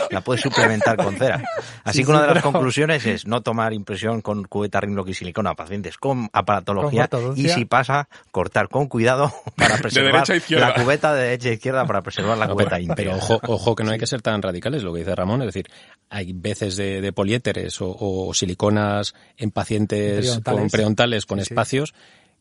la 0.09 0.21
puedes 0.21 0.41
suplementar 0.41 0.95
con 0.95 1.17
cera. 1.17 1.43
Así 1.83 1.99
Sí, 1.99 2.05
que 2.05 2.11
una 2.11 2.21
sí, 2.21 2.28
de 2.29 2.35
las 2.35 2.43
conclusiones 2.43 3.05
es 3.05 3.25
no 3.27 3.41
tomar 3.41 3.73
impresión 3.73 4.21
con 4.21 4.43
cubeta 4.45 4.79
Rimlock 4.79 5.09
y 5.09 5.13
silicona 5.13 5.51
a 5.51 5.55
pacientes 5.55 5.97
con 5.97 6.29
aparatología 6.33 7.07
Con 7.07 7.37
y 7.37 7.49
si 7.49 7.65
pasa, 7.65 8.07
cortar 8.31 8.69
con 8.69 8.87
cuidado 8.87 9.31
para 9.55 9.77
preservar 9.81 10.23
la 10.49 10.73
cubeta 10.73 11.13
de 11.13 11.21
derecha 11.23 11.49
a 11.49 11.53
izquierda 11.53 11.85
para 11.85 12.01
preservar 12.01 12.37
la 12.37 12.47
No, 12.47 12.53
cubeta 12.53 12.71
pero, 12.71 12.81
íntegra. 12.83 12.95
pero 13.13 13.17
ojo, 13.17 13.39
ojo 13.47 13.75
que 13.75 13.83
no 13.83 13.91
hay 13.91 13.99
que 13.99 14.07
ser 14.07 14.21
tan 14.21 14.41
radicales, 14.41 14.83
lo 14.83 14.93
que 14.93 14.99
dice 14.99 15.15
Ramón, 15.15 15.41
es 15.41 15.47
decir, 15.47 15.67
hay 16.09 16.33
veces 16.33 16.75
de, 16.77 17.01
de 17.01 17.13
poliéteres 17.13 17.81
o, 17.81 17.95
o 17.99 18.33
siliconas 18.33 19.13
en 19.37 19.51
pacientes 19.51 20.19
Preontales. 20.27 20.59
con 20.61 20.69
preontales 20.69 21.25
con 21.25 21.39
Sí, 21.39 21.45
sí. 21.45 21.53
espacios 21.53 21.93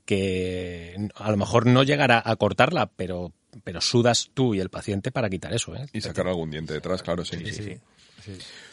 que 0.05 0.97
a 1.17 1.31
lo 1.31 1.37
mejor 1.37 1.67
no 1.67 1.83
llegará 1.83 2.23
a 2.25 2.35
cortarla, 2.37 2.91
pero, 2.97 3.33
pero 3.63 3.81
sudas 3.83 4.31
tú 4.33 4.55
y 4.55 4.61
el 4.61 4.71
paciente 4.71 5.11
para 5.13 5.29
quitar 5.29 5.53
eso. 5.53 5.75
¿eh? 5.77 5.87
Y 5.93 6.01
sacar 6.01 6.27
algún 6.29 6.51
diente 6.51 6.73
detrás, 6.73 7.03
claro, 7.03 7.25
sí. 7.27 7.37
Sí, 7.45 7.53
sí, 7.53 7.79
sí. 8.25 8.33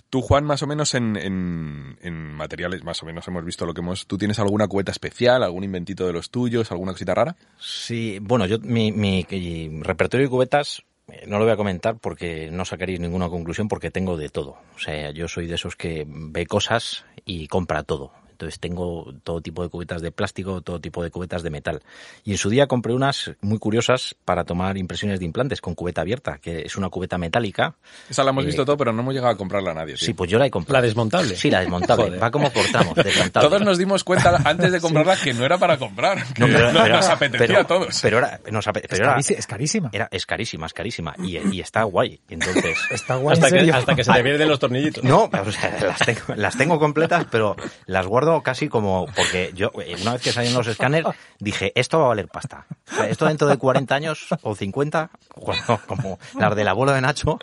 Tú, 0.10 0.22
Juan, 0.22 0.46
más 0.46 0.62
o 0.64 0.68
menos 0.68 0.94
en, 0.94 1.18
en, 1.18 1.98
en 2.02 2.34
materiales, 2.34 2.84
más 2.84 3.02
o 3.04 3.06
menos 3.06 3.28
hemos 3.28 3.44
visto 3.44 3.66
lo 3.66 3.74
que 3.74 3.82
hemos... 3.82 4.08
¿Tú 4.08 4.18
tienes 4.18 4.40
alguna 4.40 4.68
cubeta 4.68 4.92
especial, 4.92 5.44
algún 5.44 5.64
inventito 5.64 6.08
de 6.08 6.14
los 6.14 6.30
tuyos, 6.30 6.72
alguna 6.72 6.94
cosita 6.94 7.14
rara? 7.14 7.36
Sí, 7.60 8.20
bueno, 8.22 8.46
yo 8.46 8.60
mi, 8.60 8.92
mi 8.92 9.26
mi 9.30 9.82
repertorio 9.82 10.26
de 10.26 10.30
cubetas 10.30 10.84
eh, 11.08 11.26
no 11.28 11.38
lo 11.38 11.46
voy 11.46 11.54
a 11.54 11.58
comentar 11.58 11.98
porque 12.00 12.50
no 12.52 12.66
sacaréis 12.66 13.00
ninguna 13.00 13.30
conclusión 13.30 13.68
porque 13.68 13.92
tengo 13.92 14.18
de 14.18 14.30
todo. 14.30 14.58
O 14.76 14.80
sea, 14.80 15.12
yo 15.12 15.28
soy 15.28 15.48
de 15.48 15.56
esos 15.56 15.76
que 15.76 16.06
ve 16.08 16.46
cosas 16.46 17.06
y 17.26 17.48
compra 17.48 17.84
todo. 17.84 18.12
Entonces 18.36 18.60
tengo 18.60 19.14
todo 19.24 19.40
tipo 19.40 19.64
de 19.64 19.70
cubetas 19.70 20.02
de 20.02 20.12
plástico, 20.12 20.60
todo 20.60 20.82
tipo 20.82 21.02
de 21.02 21.10
cubetas 21.10 21.42
de 21.42 21.50
metal. 21.50 21.82
Y 22.26 22.32
en 22.34 22.38
su 22.38 22.50
día 22.50 22.68
compré 22.68 22.94
unas 22.94 23.32
muy 23.40 23.60
curiosas 23.60 24.14
para 24.26 24.44
tomar 24.44 24.78
impresiones 24.78 25.20
de 25.20 25.26
implantes 25.26 25.62
con 25.62 25.74
cubeta 25.74 26.02
abierta, 26.02 26.38
que 26.40 26.64
es 26.64 26.76
una 26.76 26.90
cubeta 26.90 27.18
metálica. 27.18 27.76
Esa 28.10 28.26
la 28.26 28.32
hemos 28.32 28.44
Eh, 28.44 28.48
visto 28.48 28.66
todo, 28.66 28.76
pero 28.76 28.92
no 28.92 29.02
hemos 29.04 29.14
llegado 29.14 29.32
a 29.34 29.38
comprarla 29.38 29.72
a 29.72 29.74
nadie. 29.74 29.96
Sí, 29.96 30.14
pues 30.14 30.30
yo 30.30 30.38
la 30.38 30.48
he 30.48 30.52
comprado. 30.52 30.82
La 30.82 30.86
desmontable. 30.86 31.38
Sí, 31.38 31.50
la 31.50 31.62
desmontable. 31.62 32.06
Joder. 32.08 32.22
Va 32.24 32.30
como 32.30 32.52
por 32.52 32.66
tramos, 32.66 32.94
desmontable. 32.96 33.50
Todos 33.50 33.62
nos 33.62 33.78
dimos 33.78 34.04
cuenta 34.04 34.42
antes 34.44 34.72
de 34.74 34.82
comprarla 34.82 35.16
que 35.16 35.34
no 35.34 35.46
era 35.46 35.58
para 35.58 35.78
comprar, 35.78 36.22
que 36.34 36.42
No, 36.42 36.48
pero- 36.48 36.72
no- 36.74 36.84
pero- 36.84 36.96
nos 36.98 37.08
apetecía 37.08 37.48
pero- 37.48 37.60
a 37.62 37.68
todos. 37.68 38.00
Pero 38.02 38.18
era, 38.18 38.42
nos 38.52 38.68
ape- 38.68 38.84
Es, 38.90 39.00
era, 39.00 39.16
carísima. 39.48 39.90
era- 39.94 40.10
es 40.12 40.26
carísima, 40.26 40.66
es 40.66 40.74
carísima. 40.74 41.16
Y, 41.20 41.38
y 41.56 41.62
está 41.62 41.84
guay. 41.84 42.20
Entonces, 42.30 42.78
Está 42.92 43.16
guay, 43.16 43.34
Hasta 43.34 43.48
en 43.58 43.66
que, 43.66 43.72
hasta 43.72 43.96
que 43.96 44.04
se 44.04 44.12
te 44.12 44.24
pierden 44.24 44.50
los 44.50 44.60
tornillitos. 44.60 45.04
No, 45.06 45.30
o 45.32 45.52
sea, 45.54 45.78
las 45.82 46.00
tengo, 46.00 46.20
las 46.36 46.58
tengo 46.58 46.80
completas, 46.80 47.26
pero 47.32 47.56
las 47.86 48.06
guardo 48.06 48.25
casi 48.44 48.68
como, 48.70 49.06
porque 49.16 49.52
yo, 49.56 49.72
eh, 49.82 49.96
una 50.02 50.14
vez 50.14 50.22
que 50.22 50.32
salieron 50.32 50.58
los 50.58 50.68
escáneres, 50.68 51.08
dije, 51.40 51.72
esto 51.76 52.00
va 52.00 52.06
a 52.06 52.08
valer 52.10 52.28
pasta. 52.28 52.66
Esto 53.10 53.26
dentro 53.26 53.48
de 53.48 53.58
40 53.58 53.96
años 53.96 54.28
o 54.42 54.56
50, 54.56 55.10
cuando- 55.34 55.80
como 55.88 56.20
las 56.40 56.56
del 56.56 56.68
abuelo 56.68 56.92
de 56.94 57.02
Nacho. 57.02 57.40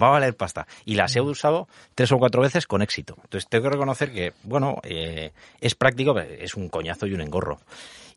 Va 0.00 0.08
a 0.08 0.10
valer 0.10 0.36
pasta. 0.36 0.66
Y 0.84 0.94
las 0.94 1.14
he 1.16 1.20
usado 1.20 1.68
tres 1.94 2.10
o 2.12 2.18
cuatro 2.18 2.42
veces 2.42 2.66
con 2.66 2.82
éxito. 2.82 3.16
Entonces 3.24 3.48
tengo 3.48 3.64
que 3.64 3.70
reconocer 3.70 4.12
que, 4.12 4.32
bueno, 4.42 4.76
eh, 4.82 5.32
es 5.60 5.74
práctico, 5.74 6.18
es 6.18 6.54
un 6.54 6.68
coñazo 6.68 7.06
y 7.06 7.14
un 7.14 7.20
engorro. 7.20 7.60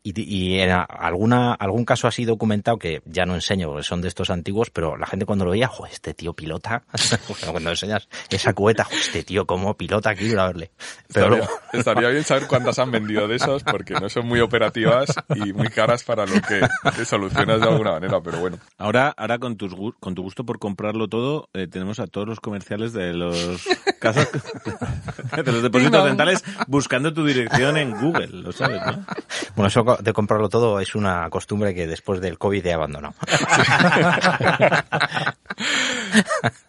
Y, 0.06 0.12
y 0.22 0.60
en 0.60 0.70
alguna, 0.70 1.54
algún 1.54 1.84
caso 1.84 2.06
así 2.06 2.24
documentado 2.24 2.78
que 2.78 3.02
ya 3.06 3.26
no 3.26 3.34
enseño, 3.34 3.66
porque 3.66 3.82
son 3.82 4.00
de 4.00 4.06
estos 4.06 4.30
antiguos, 4.30 4.70
pero 4.70 4.96
la 4.96 5.04
gente 5.04 5.26
cuando 5.26 5.44
lo 5.44 5.50
veía, 5.50 5.66
jo, 5.66 5.84
este 5.84 6.14
tío 6.14 6.32
pilota, 6.32 6.84
cuando 7.50 7.70
enseñas 7.70 8.08
esa 8.30 8.52
cubeta, 8.52 8.84
jo, 8.84 8.92
este 8.94 9.24
tío 9.24 9.46
como 9.46 9.76
pilota, 9.76 10.14
quiero 10.14 10.32
ir 10.32 10.38
a 10.38 10.46
verle. 10.46 10.70
Pero 11.12 11.26
Estaría, 11.26 11.38
luego, 11.38 11.62
estaría 11.72 12.08
bien 12.10 12.22
saber 12.22 12.46
cuántas 12.46 12.78
han 12.78 12.92
vendido 12.92 13.26
de 13.26 13.34
esos, 13.34 13.64
porque 13.64 13.94
no 13.94 14.08
son 14.08 14.28
muy 14.28 14.38
operativas 14.38 15.12
y 15.34 15.52
muy 15.52 15.70
caras 15.70 16.04
para 16.04 16.24
lo 16.24 16.34
que, 16.34 16.60
que 16.94 17.04
solucionas 17.04 17.60
de 17.60 17.66
alguna 17.66 17.90
manera, 17.90 18.20
pero 18.20 18.38
bueno. 18.38 18.58
Ahora, 18.78 19.12
ahora 19.16 19.40
con, 19.40 19.56
tus, 19.56 19.74
con 19.98 20.14
tu 20.14 20.22
gusto 20.22 20.46
por 20.46 20.60
comprarlo 20.60 21.08
todo, 21.08 21.48
eh, 21.52 21.66
tenemos 21.66 21.98
a 21.98 22.06
todos 22.06 22.28
los 22.28 22.38
comerciales 22.38 22.92
de 22.92 23.12
los 23.12 23.66
casos, 24.00 24.28
de 25.34 25.52
los 25.52 25.62
depósitos 25.64 26.04
dentales 26.04 26.44
buscando 26.68 27.12
tu 27.12 27.26
dirección 27.26 27.76
en 27.76 27.90
Google, 27.90 28.28
lo 28.28 28.52
sabes, 28.52 28.80
¿no? 28.86 29.04
bueno, 29.56 29.66
eso 29.66 29.95
de 30.00 30.12
comprarlo 30.12 30.48
todo 30.48 30.80
es 30.80 30.94
una 30.94 31.28
costumbre 31.30 31.74
que 31.74 31.86
después 31.86 32.20
del 32.20 32.38
COVID 32.38 32.64
he 32.66 32.72
abandonado. 32.72 33.14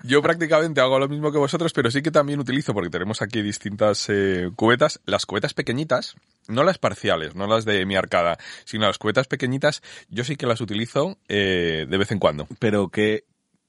Yo 0.04 0.22
prácticamente 0.22 0.82
hago 0.82 1.00
lo 1.00 1.08
mismo 1.08 1.32
que 1.32 1.38
vosotros, 1.38 1.74
pero 1.74 1.92
sí 1.92 2.02
que 2.02 2.12
también 2.12 2.40
utilizo, 2.40 2.74
porque 2.74 2.90
tenemos 2.90 3.22
aquí 3.22 3.42
distintas 3.42 4.06
eh, 4.10 4.50
cubetas, 4.56 5.00
las 5.06 5.26
cubetas 5.26 5.54
pequeñitas, 5.54 6.16
no 6.48 6.64
las 6.64 6.78
parciales, 6.78 7.36
no 7.36 7.48
las 7.48 7.66
de 7.66 7.86
mi 7.86 7.96
arcada, 7.96 8.38
sino 8.66 8.88
las 8.88 8.98
cubetas 8.98 9.28
pequeñitas, 9.28 9.82
yo 10.10 10.24
sí 10.24 10.36
que 10.38 10.48
las 10.48 10.62
utilizo 10.62 11.18
eh, 11.28 11.86
de 11.90 11.98
vez 11.98 12.12
en 12.12 12.20
cuando. 12.20 12.48
Pero 12.60 12.90
que, 12.90 13.26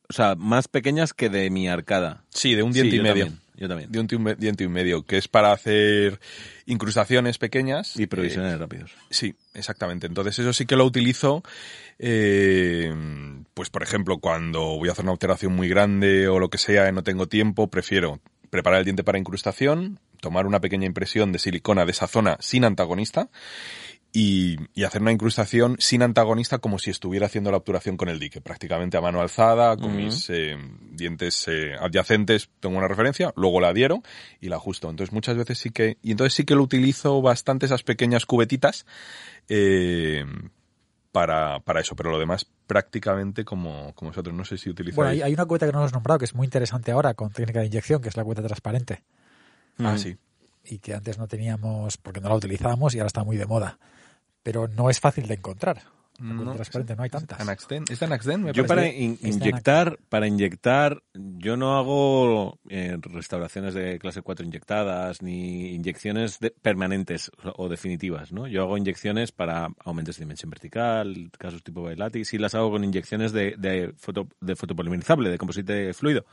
o 0.08 0.12
sea, 0.12 0.34
más 0.36 0.68
pequeñas 0.68 1.12
que 1.12 1.28
de 1.28 1.50
mi 1.50 1.68
arcada. 1.68 2.24
Sí, 2.30 2.54
de 2.54 2.62
un 2.62 2.72
Sí, 2.72 2.82
diente 2.82 2.96
y 2.96 3.00
medio. 3.00 3.24
también. 3.26 3.47
Yo 3.58 3.68
también. 3.68 3.90
Diente 3.90 4.14
y, 4.14 4.18
un, 4.18 4.36
diente 4.38 4.64
y 4.64 4.68
medio, 4.68 5.02
que 5.02 5.18
es 5.18 5.26
para 5.26 5.52
hacer 5.52 6.20
incrustaciones 6.66 7.38
pequeñas. 7.38 7.96
Y 7.98 8.06
provisiones 8.06 8.54
eh, 8.54 8.56
rápidos. 8.56 8.92
Sí, 9.10 9.34
exactamente. 9.54 10.06
Entonces 10.06 10.38
eso 10.38 10.52
sí 10.52 10.64
que 10.64 10.76
lo 10.76 10.84
utilizo, 10.84 11.42
eh, 11.98 12.94
pues 13.54 13.68
por 13.68 13.82
ejemplo, 13.82 14.18
cuando 14.18 14.60
voy 14.78 14.88
a 14.88 14.92
hacer 14.92 15.04
una 15.04 15.12
alteración 15.12 15.54
muy 15.54 15.68
grande 15.68 16.28
o 16.28 16.38
lo 16.38 16.50
que 16.50 16.58
sea 16.58 16.88
y 16.88 16.92
no 16.92 17.02
tengo 17.02 17.26
tiempo, 17.26 17.68
prefiero 17.68 18.20
preparar 18.48 18.78
el 18.78 18.84
diente 18.84 19.02
para 19.02 19.18
incrustación, 19.18 19.98
tomar 20.20 20.46
una 20.46 20.60
pequeña 20.60 20.86
impresión 20.86 21.32
de 21.32 21.40
silicona 21.40 21.84
de 21.84 21.90
esa 21.90 22.06
zona 22.06 22.36
sin 22.40 22.64
antagonista 22.64 23.28
y, 24.12 24.56
hacer 24.84 25.02
una 25.02 25.12
incrustación 25.12 25.76
sin 25.78 26.02
antagonista 26.02 26.58
como 26.58 26.78
si 26.78 26.90
estuviera 26.90 27.26
haciendo 27.26 27.50
la 27.50 27.58
obturación 27.58 27.96
con 27.96 28.08
el 28.08 28.18
dique, 28.18 28.40
prácticamente 28.40 28.96
a 28.96 29.00
mano 29.00 29.20
alzada, 29.20 29.76
con 29.76 29.96
mis 29.96 30.30
eh, 30.30 30.56
dientes 30.92 31.46
eh, 31.48 31.74
adyacentes, 31.78 32.48
tengo 32.60 32.78
una 32.78 32.88
referencia, 32.88 33.32
luego 33.36 33.60
la 33.60 33.68
adhiero 33.68 34.02
y 34.40 34.48
la 34.48 34.56
ajusto. 34.56 34.88
Entonces 34.88 35.12
muchas 35.12 35.36
veces 35.36 35.58
sí 35.58 35.70
que, 35.70 35.98
y 36.02 36.12
entonces 36.12 36.34
sí 36.34 36.44
que 36.44 36.54
lo 36.54 36.62
utilizo 36.62 37.20
bastante 37.20 37.66
esas 37.66 37.82
pequeñas 37.82 38.24
cubetitas, 38.24 38.86
eh, 39.48 40.24
para, 41.12 41.60
para 41.60 41.80
eso, 41.80 41.96
pero 41.96 42.10
lo 42.10 42.18
demás 42.18 42.46
prácticamente 42.66 43.44
como, 43.44 43.94
como 43.94 44.10
vosotros. 44.10 44.34
No 44.34 44.44
sé 44.44 44.58
si 44.58 44.70
utilizáis. 44.70 44.96
Bueno, 44.96 45.24
hay, 45.24 45.34
una 45.34 45.46
cubeta 45.46 45.66
que 45.66 45.72
no 45.72 45.78
hemos 45.78 45.92
nombrado 45.92 46.18
que 46.18 46.26
es 46.26 46.34
muy 46.34 46.44
interesante 46.44 46.92
ahora 46.92 47.14
con 47.14 47.30
técnica 47.30 47.60
de 47.60 47.66
inyección, 47.66 48.00
que 48.00 48.08
es 48.08 48.16
la 48.16 48.24
cubeta 48.24 48.42
transparente. 48.42 49.02
Ah, 49.78 49.96
sí. 49.96 50.16
Y 50.64 50.78
que 50.78 50.94
antes 50.94 51.18
no 51.18 51.26
teníamos 51.26 51.96
porque 51.96 52.20
no 52.20 52.28
la 52.28 52.34
utilizábamos 52.34 52.94
y 52.94 52.98
ahora 52.98 53.06
está 53.06 53.24
muy 53.24 53.36
de 53.36 53.46
moda 53.46 53.78
pero 54.48 54.66
no 54.66 54.88
es 54.88 54.98
fácil 54.98 55.26
de 55.28 55.34
encontrar. 55.34 55.82
No, 56.18 56.54
transparente 56.54 56.96
no 56.96 57.02
hay 57.02 57.10
tantas. 57.10 57.38
¿Es 57.90 58.02
Anaxden? 58.02 58.50
yo 58.54 58.66
para 58.66 58.88
inyectar, 58.88 59.98
para 60.08 60.26
inyectar, 60.26 61.02
yo 61.12 61.58
no 61.58 61.76
hago 61.76 62.58
eh, 62.70 62.96
restauraciones 62.98 63.74
de 63.74 63.98
clase 63.98 64.22
4 64.22 64.46
inyectadas 64.46 65.20
ni 65.20 65.74
inyecciones 65.74 66.38
permanentes 66.62 67.30
o 67.56 67.68
definitivas, 67.68 68.32
¿no? 68.32 68.46
Yo 68.46 68.62
hago 68.62 68.78
inyecciones 68.78 69.32
para 69.32 69.68
aumentos 69.84 70.16
de 70.16 70.24
dimensión 70.24 70.48
vertical, 70.48 71.30
casos 71.36 71.62
tipo 71.62 71.82
Bailati, 71.82 72.24
sí 72.24 72.38
las 72.38 72.54
hago 72.54 72.70
con 72.70 72.84
inyecciones 72.84 73.32
de, 73.32 73.54
de, 73.58 73.92
foto, 73.98 74.28
de 74.40 74.56
fotopolimerizable, 74.56 75.28
de 75.28 75.36
composite 75.36 75.92
fluido. 75.92 76.24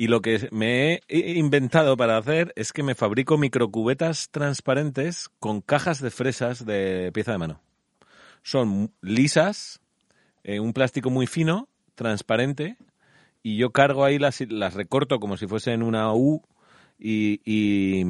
Y 0.00 0.08
lo 0.08 0.22
que 0.22 0.48
me 0.50 1.02
he 1.08 1.32
inventado 1.32 1.94
para 1.94 2.16
hacer 2.16 2.54
es 2.56 2.72
que 2.72 2.82
me 2.82 2.94
fabrico 2.94 3.36
microcubetas 3.36 4.30
transparentes 4.30 5.28
con 5.40 5.60
cajas 5.60 6.00
de 6.00 6.10
fresas 6.10 6.64
de 6.64 7.10
pieza 7.12 7.32
de 7.32 7.36
mano. 7.36 7.60
Son 8.42 8.94
lisas, 9.02 9.82
eh, 10.42 10.58
un 10.58 10.72
plástico 10.72 11.10
muy 11.10 11.26
fino, 11.26 11.68
transparente, 11.96 12.78
y 13.42 13.58
yo 13.58 13.72
cargo 13.72 14.02
ahí 14.02 14.18
las, 14.18 14.40
las 14.48 14.72
recorto 14.72 15.20
como 15.20 15.36
si 15.36 15.46
fuesen 15.46 15.82
una 15.82 16.14
U 16.14 16.42
y, 17.00 17.40
y, 17.44 18.04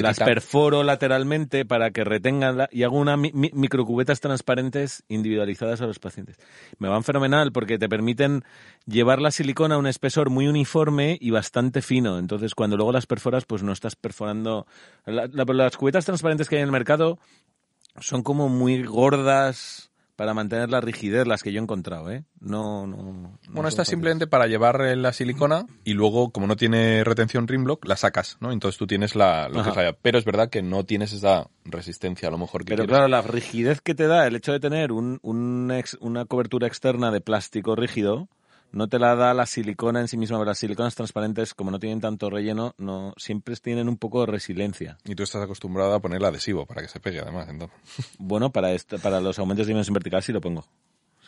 las 0.00 0.18
perforo 0.18 0.84
lateralmente 0.84 1.64
para 1.64 1.90
que 1.90 2.04
retengan 2.04 2.56
la, 2.56 2.68
y 2.70 2.84
hago 2.84 2.98
unas 2.98 3.18
microcubetas 3.18 4.20
transparentes 4.20 5.02
individualizadas 5.08 5.80
a 5.80 5.86
los 5.86 5.98
pacientes. 5.98 6.36
Me 6.78 6.88
van 6.88 7.02
fenomenal 7.02 7.50
porque 7.50 7.78
te 7.78 7.88
permiten 7.88 8.44
llevar 8.86 9.20
la 9.20 9.32
silicona 9.32 9.74
a 9.74 9.78
un 9.78 9.88
espesor 9.88 10.30
muy 10.30 10.46
uniforme 10.46 11.18
y 11.20 11.30
bastante 11.30 11.82
fino. 11.82 12.18
Entonces, 12.18 12.54
cuando 12.54 12.76
luego 12.76 12.92
las 12.92 13.06
perforas, 13.06 13.44
pues 13.44 13.64
no 13.64 13.72
estás 13.72 13.96
perforando. 13.96 14.66
las 15.04 15.76
cubetas 15.76 16.04
transparentes 16.04 16.48
que 16.48 16.56
hay 16.56 16.62
en 16.62 16.68
el 16.68 16.72
mercado 16.72 17.18
son 17.98 18.22
como 18.22 18.48
muy 18.48 18.84
gordas 18.84 19.90
para 20.16 20.34
mantener 20.34 20.70
la 20.70 20.80
rigidez, 20.80 21.26
las 21.26 21.42
que 21.42 21.52
yo 21.52 21.60
he 21.60 21.62
encontrado, 21.62 22.10
¿eh? 22.10 22.24
No, 22.40 22.86
no. 22.86 23.38
bueno, 23.50 23.68
esta 23.68 23.82
es 23.82 23.88
simplemente 23.88 24.26
para 24.26 24.46
llevar 24.46 24.80
la 24.96 25.12
silicona 25.12 25.66
y 25.84 25.92
luego, 25.92 26.30
como 26.30 26.46
no 26.46 26.56
tiene 26.56 27.04
retención 27.04 27.46
rimlock, 27.46 27.86
la 27.86 27.96
sacas, 27.96 28.38
¿no? 28.40 28.50
Entonces 28.50 28.78
tú 28.78 28.86
tienes 28.86 29.14
la, 29.14 29.48
lo 29.48 29.62
que 29.62 29.94
Pero 30.00 30.18
es 30.18 30.24
verdad 30.24 30.48
que 30.48 30.62
no 30.62 30.84
tienes 30.84 31.12
esa 31.12 31.48
resistencia 31.64 32.28
a 32.28 32.30
lo 32.30 32.38
mejor 32.38 32.64
que 32.64 32.74
Pero 32.74 32.86
claro, 32.86 33.08
la 33.08 33.22
rigidez 33.22 33.80
que 33.80 33.94
te 33.94 34.06
da 34.06 34.26
el 34.26 34.36
hecho 34.36 34.52
de 34.52 34.60
tener 34.60 34.92
un, 34.92 35.18
un 35.22 35.72
una 36.00 36.24
cobertura 36.24 36.66
externa 36.66 37.10
de 37.10 37.20
plástico 37.20 37.76
rígido, 37.76 38.28
no 38.72 38.88
te 38.88 38.98
la 38.98 39.14
da 39.14 39.34
la 39.34 39.46
silicona 39.46 40.00
en 40.00 40.08
sí 40.08 40.16
misma, 40.16 40.38
pero 40.38 40.50
las 40.50 40.58
siliconas 40.58 40.94
transparentes, 40.94 41.54
como 41.54 41.70
no 41.70 41.78
tienen 41.78 42.00
tanto 42.00 42.30
relleno, 42.30 42.74
no 42.78 43.14
siempre 43.16 43.56
tienen 43.56 43.88
un 43.88 43.96
poco 43.96 44.20
de 44.20 44.26
resiliencia. 44.32 44.98
Y 45.04 45.14
tú 45.14 45.22
estás 45.22 45.42
acostumbrado 45.42 45.94
a 45.94 46.00
poner 46.00 46.18
el 46.18 46.24
adhesivo 46.24 46.66
para 46.66 46.82
que 46.82 46.88
se 46.88 47.00
pegue, 47.00 47.20
además, 47.20 47.48
entonces. 47.48 47.76
Bueno, 48.18 48.50
para 48.50 48.72
esto, 48.72 48.98
para 48.98 49.20
los 49.20 49.38
aumentos 49.38 49.66
de 49.66 49.72
dimensión 49.72 49.94
vertical 49.94 50.22
sí 50.22 50.32
lo 50.32 50.40
pongo. 50.40 50.64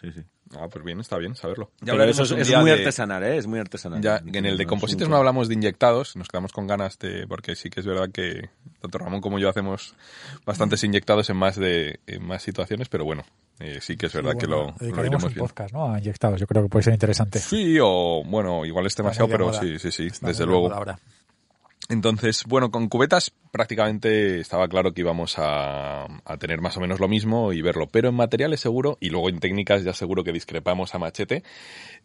Sí, 0.00 0.12
sí. 0.12 0.22
Ah, 0.56 0.68
pues 0.70 0.84
bien, 0.84 1.00
está 1.00 1.18
bien 1.18 1.34
saberlo. 1.34 1.70
Ya 1.80 1.92
Pero 1.92 2.04
eso 2.04 2.22
es, 2.22 2.56
muy 2.56 2.70
artesanal, 2.70 3.22
¿eh? 3.24 3.36
Es 3.36 3.46
muy 3.46 3.58
artesanal. 3.58 4.00
Ya, 4.00 4.22
en 4.24 4.46
el 4.46 4.56
de 4.56 4.66
composites 4.66 5.08
no 5.08 5.16
hablamos 5.16 5.48
de 5.48 5.54
inyectados, 5.54 6.16
nos 6.16 6.28
quedamos 6.28 6.52
con 6.52 6.66
ganas 6.66 6.98
de, 6.98 7.26
porque 7.26 7.56
sí 7.56 7.68
que 7.68 7.80
es 7.80 7.86
verdad 7.86 8.08
que 8.12 8.50
tanto 8.80 8.98
Ramón 8.98 9.20
como 9.20 9.38
yo 9.38 9.48
hacemos 9.48 9.94
bastantes 10.46 10.84
inyectados 10.84 11.28
en 11.30 11.36
más 11.36 11.56
de 11.56 12.00
en 12.06 12.24
más 12.24 12.42
situaciones, 12.42 12.88
pero 12.88 13.04
bueno, 13.04 13.24
eh, 13.60 13.78
sí 13.80 13.96
que 13.96 14.06
es 14.06 14.12
verdad 14.12 14.36
que 14.36 14.46
lo, 14.46 14.74
lo 14.78 15.04
iremos 15.04 15.24
un 15.24 15.34
podcast, 15.34 15.74
¿no? 15.74 15.92
A 15.92 15.98
inyectados, 15.98 16.40
yo 16.40 16.46
creo 16.46 16.62
que 16.62 16.68
puede 16.68 16.84
ser 16.84 16.94
interesante. 16.94 17.38
Sí, 17.38 17.78
o 17.80 18.22
bueno, 18.24 18.64
igual 18.64 18.86
es 18.86 18.94
demasiado, 18.94 19.28
pero 19.28 19.52
sí, 19.52 19.78
sí, 19.78 19.90
sí, 19.90 20.08
desde 20.22 20.46
luego. 20.46 20.70
Entonces, 21.90 22.44
bueno, 22.46 22.70
con 22.70 22.88
cubetas 22.88 23.32
prácticamente 23.50 24.40
estaba 24.40 24.68
claro 24.68 24.92
que 24.92 25.00
íbamos 25.00 25.36
a, 25.38 26.06
tener 26.38 26.60
más 26.60 26.76
o 26.76 26.80
menos 26.80 27.00
lo 27.00 27.08
mismo 27.08 27.52
y 27.54 27.62
verlo, 27.62 27.88
pero 27.88 28.10
en 28.10 28.14
materiales 28.14 28.60
seguro 28.60 28.98
y 29.00 29.08
luego 29.08 29.30
en 29.30 29.40
técnicas 29.40 29.84
ya 29.84 29.94
seguro 29.94 30.22
que 30.22 30.32
discrepamos 30.32 30.94
a 30.94 30.98
machete. 30.98 31.42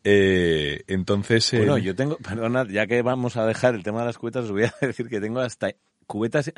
Eh, 0.05 0.83
entonces... 0.87 1.53
Eh, 1.53 1.57
bueno, 1.57 1.77
yo 1.77 1.95
tengo, 1.95 2.15
perdona, 2.17 2.65
ya 2.65 2.87
que 2.87 3.01
vamos 3.01 3.35
a 3.35 3.45
dejar 3.45 3.75
el 3.75 3.83
tema 3.83 3.99
de 3.99 4.05
las 4.05 4.17
cubetas, 4.17 4.45
os 4.45 4.51
voy 4.51 4.63
a 4.63 4.73
decir 4.81 5.09
que 5.09 5.19
tengo 5.19 5.41
hasta 5.41 5.71
cubetas 6.07 6.53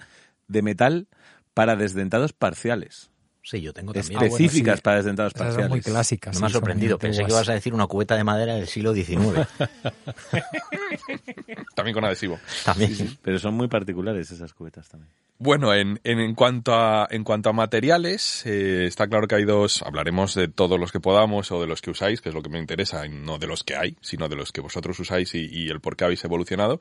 de 0.47 0.61
metal 0.61 1.07
para 1.55 1.75
desdentados 1.75 2.31
parciales. 2.31 3.09
Sí, 3.45 3.61
yo 3.61 3.71
tengo 3.73 3.93
también. 3.93 4.23
Específicas 4.23 4.81
para 4.81 4.97
desdentados 4.97 5.33
parciales. 5.33 5.69
muy 5.69 5.79
clásicas. 5.79 6.41
me 6.41 6.47
ha 6.47 6.49
sorprendido. 6.49 6.97
Pensé 6.97 7.23
que 7.23 7.31
ibas 7.31 7.47
a 7.47 7.53
decir 7.53 7.75
una 7.75 7.85
cubeta 7.85 8.15
de 8.15 8.23
madera 8.23 8.55
del 8.55 8.67
siglo 8.67 8.91
XIX. 8.91 9.47
también 11.75 11.93
con 11.93 12.05
adhesivo. 12.05 12.39
También. 12.63 13.19
pero 13.21 13.37
son 13.37 13.53
muy 13.53 13.67
particulares 13.67 14.31
esas 14.31 14.51
cubetas 14.51 14.89
también. 14.89 15.11
Bueno, 15.37 15.73
en, 15.73 15.99
en, 16.05 16.33
cuanto 16.33 16.73
a 16.73 17.09
en 17.11 17.25
cuanto 17.25 17.49
a 17.49 17.53
materiales, 17.53 18.45
eh, 18.45 18.85
está 18.85 19.07
claro 19.07 19.27
que 19.27 19.35
hay 19.35 19.43
dos. 19.43 19.81
Hablaremos 19.81 20.33
de 20.33 20.47
todos 20.47 20.79
los 20.79 20.93
que 20.93 21.01
podamos 21.01 21.51
o 21.51 21.59
de 21.59 21.67
los 21.67 21.81
que 21.81 21.91
usáis, 21.91 22.21
que 22.21 22.29
es 22.29 22.35
lo 22.35 22.41
que 22.41 22.47
me 22.47 22.57
interesa, 22.57 23.05
y 23.05 23.09
no 23.09 23.37
de 23.37 23.45
los 23.45 23.65
que 23.65 23.75
hay, 23.75 23.97
sino 23.99 24.29
de 24.29 24.37
los 24.37 24.53
que 24.53 24.61
vosotros 24.61 24.97
usáis 24.97 25.35
y, 25.35 25.67
el 25.67 25.81
por 25.81 25.97
qué 25.97 26.05
habéis 26.05 26.23
evolucionado. 26.23 26.79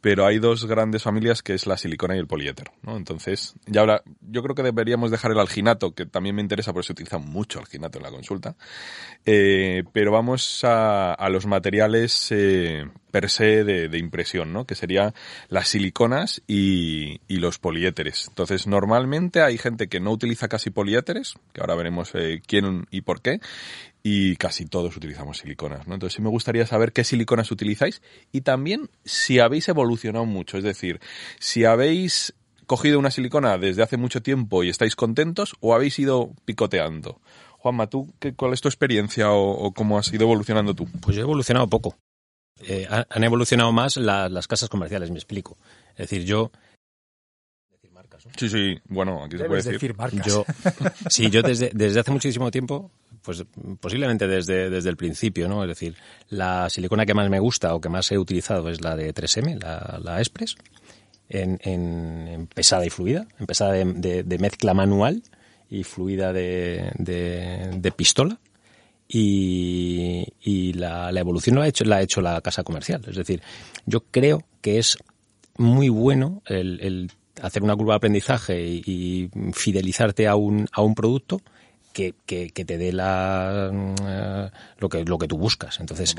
Pero 0.00 0.26
hay 0.26 0.40
dos 0.40 0.66
grandes 0.66 1.04
familias 1.04 1.44
que 1.44 1.54
es 1.54 1.68
la 1.68 1.76
silicona 1.76 2.16
y 2.16 2.18
el 2.18 2.26
poliéter, 2.26 2.72
¿no? 2.82 2.96
Entonces, 2.96 3.54
ya 3.66 3.82
ahora, 3.82 4.02
yo 4.20 4.42
creo 4.42 4.56
que 4.56 4.64
deberíamos 4.64 5.12
dejar 5.12 5.30
el 5.30 5.38
alginato, 5.38 5.94
que 5.94 6.01
también 6.06 6.34
me 6.34 6.42
interesa 6.42 6.72
porque 6.72 6.86
se 6.86 6.92
utiliza 6.92 7.18
mucho 7.18 7.58
alginato 7.58 7.98
en 7.98 8.04
la 8.04 8.10
consulta. 8.10 8.56
Eh, 9.24 9.84
pero 9.92 10.12
vamos 10.12 10.60
a, 10.64 11.28
los 11.30 11.46
materiales 11.46 12.28
eh, 12.30 12.84
per 13.10 13.30
se 13.30 13.64
de, 13.64 13.98
impresión, 13.98 14.52
¿no? 14.52 14.66
Que 14.66 14.74
sería 14.74 15.14
las 15.48 15.68
siliconas 15.68 16.42
y, 16.46 17.20
y, 17.28 17.36
los 17.36 17.58
poliéteres. 17.58 18.26
Entonces, 18.28 18.66
normalmente 18.66 19.42
hay 19.42 19.58
gente 19.58 19.88
que 19.88 20.00
no 20.00 20.10
utiliza 20.10 20.48
casi 20.48 20.70
poliéteres, 20.70 21.34
que 21.52 21.60
ahora 21.60 21.74
veremos 21.74 22.10
eh, 22.14 22.42
quién 22.46 22.86
y 22.90 23.02
por 23.02 23.22
qué, 23.22 23.40
y 24.02 24.36
casi 24.36 24.66
todos 24.66 24.96
utilizamos 24.96 25.38
siliconas, 25.38 25.86
¿no? 25.86 25.94
Entonces, 25.94 26.16
sí 26.16 26.22
me 26.22 26.28
gustaría 26.28 26.66
saber 26.66 26.92
qué 26.92 27.04
siliconas 27.04 27.50
utilizáis 27.50 28.02
y 28.32 28.40
también 28.40 28.90
si 29.04 29.38
habéis 29.38 29.68
evolucionado 29.68 30.26
mucho, 30.26 30.58
es 30.58 30.64
decir, 30.64 31.00
si 31.38 31.64
habéis 31.64 32.34
cogido 32.72 32.98
una 32.98 33.10
silicona 33.10 33.58
desde 33.58 33.82
hace 33.82 33.98
mucho 33.98 34.22
tiempo 34.22 34.64
y 34.64 34.70
estáis 34.70 34.96
contentos 34.96 35.54
o 35.60 35.74
habéis 35.74 35.98
ido 35.98 36.32
picoteando. 36.46 37.20
Juanma, 37.58 37.86
¿tú 37.86 38.14
qué, 38.18 38.32
cuál 38.32 38.54
es 38.54 38.62
tu 38.62 38.68
experiencia 38.68 39.30
o, 39.30 39.50
o, 39.50 39.74
cómo 39.74 39.98
has 39.98 40.10
ido 40.10 40.22
evolucionando 40.22 40.72
tú? 40.72 40.88
Pues 41.02 41.14
yo 41.14 41.20
he 41.20 41.24
evolucionado 41.24 41.68
poco. 41.68 41.98
Eh, 42.66 42.88
han 42.88 43.24
evolucionado 43.24 43.72
más 43.72 43.98
las 43.98 44.48
casas 44.48 44.70
comerciales, 44.70 45.10
me 45.10 45.18
explico. 45.18 45.58
Es 45.90 46.08
decir, 46.08 46.24
yo... 46.24 46.50
Sí, 48.38 48.48
sí, 48.48 48.78
bueno, 48.88 49.22
aquí 49.22 49.36
se 49.36 49.44
puede 49.44 49.62
decir. 49.62 49.94
marcas. 49.94 50.24
Yo, 50.26 50.46
sí, 51.10 51.28
yo 51.28 51.42
desde, 51.42 51.72
desde 51.74 52.00
hace 52.00 52.10
muchísimo 52.10 52.50
tiempo, 52.50 52.90
pues 53.20 53.44
posiblemente 53.80 54.26
desde, 54.26 54.70
desde 54.70 54.88
el 54.88 54.96
principio, 54.96 55.46
¿no? 55.46 55.62
Es 55.62 55.68
decir, 55.68 55.96
la 56.30 56.70
silicona 56.70 57.04
que 57.04 57.12
más 57.12 57.28
me 57.28 57.38
gusta 57.38 57.74
o 57.74 57.82
que 57.82 57.90
más 57.90 58.10
he 58.12 58.18
utilizado 58.18 58.70
es 58.70 58.80
la 58.80 58.96
de 58.96 59.12
3M, 59.12 59.60
la, 59.60 60.00
la 60.02 60.20
Express, 60.20 60.56
en, 61.32 61.58
en, 61.62 62.46
pesada 62.46 62.86
y 62.86 62.90
fluida, 62.90 63.26
en 63.38 63.46
pesada 63.46 63.72
de, 63.72 64.22
de, 64.22 64.38
mezcla 64.38 64.74
manual 64.74 65.22
y 65.68 65.84
fluida 65.84 66.32
de, 66.32 66.90
de 66.96 67.92
pistola 67.92 68.38
y, 69.12 70.72
la, 70.74 71.10
evolución 71.10 71.56
la 71.56 71.64
ha, 71.64 71.68
hecho, 71.68 71.84
la 71.84 71.96
ha 71.96 72.02
hecho 72.02 72.20
la 72.20 72.40
casa 72.40 72.62
comercial. 72.62 73.02
Es 73.06 73.16
decir, 73.16 73.42
yo 73.86 74.00
creo 74.10 74.44
que 74.60 74.78
es 74.78 74.96
muy 75.56 75.88
bueno 75.88 76.42
el, 76.46 77.10
hacer 77.40 77.62
una 77.62 77.76
curva 77.76 77.94
de 77.94 77.96
aprendizaje 77.98 78.60
y, 78.62 79.30
fidelizarte 79.52 80.26
a 80.26 80.34
un, 80.34 80.66
a 80.72 80.82
un 80.82 80.94
producto 80.94 81.40
que, 81.92 82.14
que, 82.26 82.50
que 82.50 82.64
te 82.64 82.78
dé 82.78 82.92
la, 82.92 83.70
eh, 83.72 84.50
lo, 84.78 84.88
que, 84.88 85.04
lo 85.04 85.18
que 85.18 85.28
tú 85.28 85.38
buscas. 85.38 85.78
Entonces, 85.80 86.14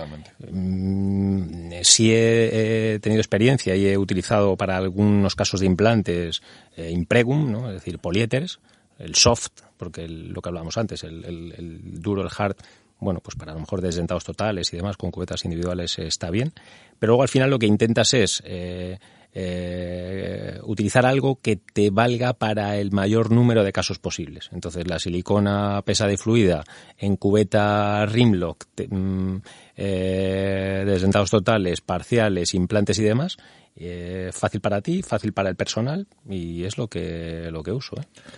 mm, 0.52 1.72
sí 1.84 2.12
he, 2.14 2.94
he 2.96 3.00
tenido 3.00 3.20
experiencia 3.22 3.76
y 3.76 3.88
he 3.88 3.98
utilizado 3.98 4.56
para 4.56 4.78
algunos 4.78 5.36
casos 5.36 5.60
de 5.60 5.66
implantes 5.66 6.42
eh, 6.78 6.90
Impregum, 6.92 7.52
¿no? 7.52 7.68
es 7.70 7.76
decir, 7.76 8.00
poliéteres, 8.00 8.60
el 9.00 9.16
soft, 9.16 9.50
porque 9.78 10.04
el- 10.06 10.30
lo 10.30 10.42
que 10.42 10.50
hablábamos 10.50 10.78
antes, 10.78 11.04
el, 11.04 11.26
el- 11.26 11.54
el 11.58 12.02
duro, 12.02 12.22
el 12.22 12.30
hard, 12.36 12.56
bueno, 13.00 13.20
pues 13.20 13.36
para 13.36 13.52
a 13.52 13.56
lo 13.56 13.62
mejor 13.62 13.82
desdentados 13.82 14.24
totales 14.24 14.72
y 14.72 14.78
demás, 14.78 14.96
con 14.96 15.12
cubetas 15.12 15.44
individuales 15.44 16.00
eh, 16.00 16.08
está 16.08 16.30
bien. 16.30 16.54
Pero 17.00 17.12
luego 17.12 17.24
al 17.24 17.30
final 17.30 17.50
lo 17.50 17.60
que 17.60 17.66
intentas 17.66 18.14
es 18.14 18.42
eh, 18.46 18.98
eh, 19.36 20.60
utilizar 20.64 21.06
algo 21.06 21.40
que 21.42 21.56
te 21.56 21.90
valga 21.90 22.34
para 22.34 22.78
el 22.78 22.92
mayor 22.92 23.32
número 23.32 23.64
de 23.64 23.72
casos 23.74 24.00
posibles. 24.00 24.50
Entonces 24.52 24.88
la 24.88 25.00
silicona 25.00 25.82
pesada 25.84 26.14
y 26.14 26.18
fluida 26.18 26.64
en 26.98 27.16
cubeta 27.18 28.06
Rimlock, 28.06 28.66
te- 28.76 28.88
mm, 28.88 29.42
eh, 29.76 30.84
desdentados 30.86 31.32
totales, 31.32 31.82
parciales, 31.82 32.54
implantes 32.54 33.00
y 33.00 33.04
demás, 33.04 33.38
eh, 33.76 34.30
fácil 34.32 34.62
para 34.62 34.82
ti, 34.82 35.02
fácil 35.02 35.34
para 35.34 35.50
el 35.50 35.56
personal 35.56 36.08
y 36.30 36.64
es 36.64 36.78
lo 36.78 36.88
que 36.88 37.50
lo 37.52 37.64
que 37.64 37.72
uso. 37.72 37.96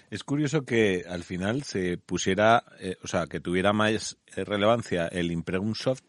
Es 0.10 0.24
curioso 0.24 0.64
que 0.64 1.04
al 1.10 1.24
final 1.24 1.64
se 1.64 1.98
pusiera, 1.98 2.64
o 3.04 3.08
sea, 3.08 3.28
que 3.28 3.42
tuviera 3.42 3.74
más 3.74 4.18
relevancia 4.34 5.08
el 5.08 5.32
Impregum 5.32 5.76
Soft, 5.76 6.04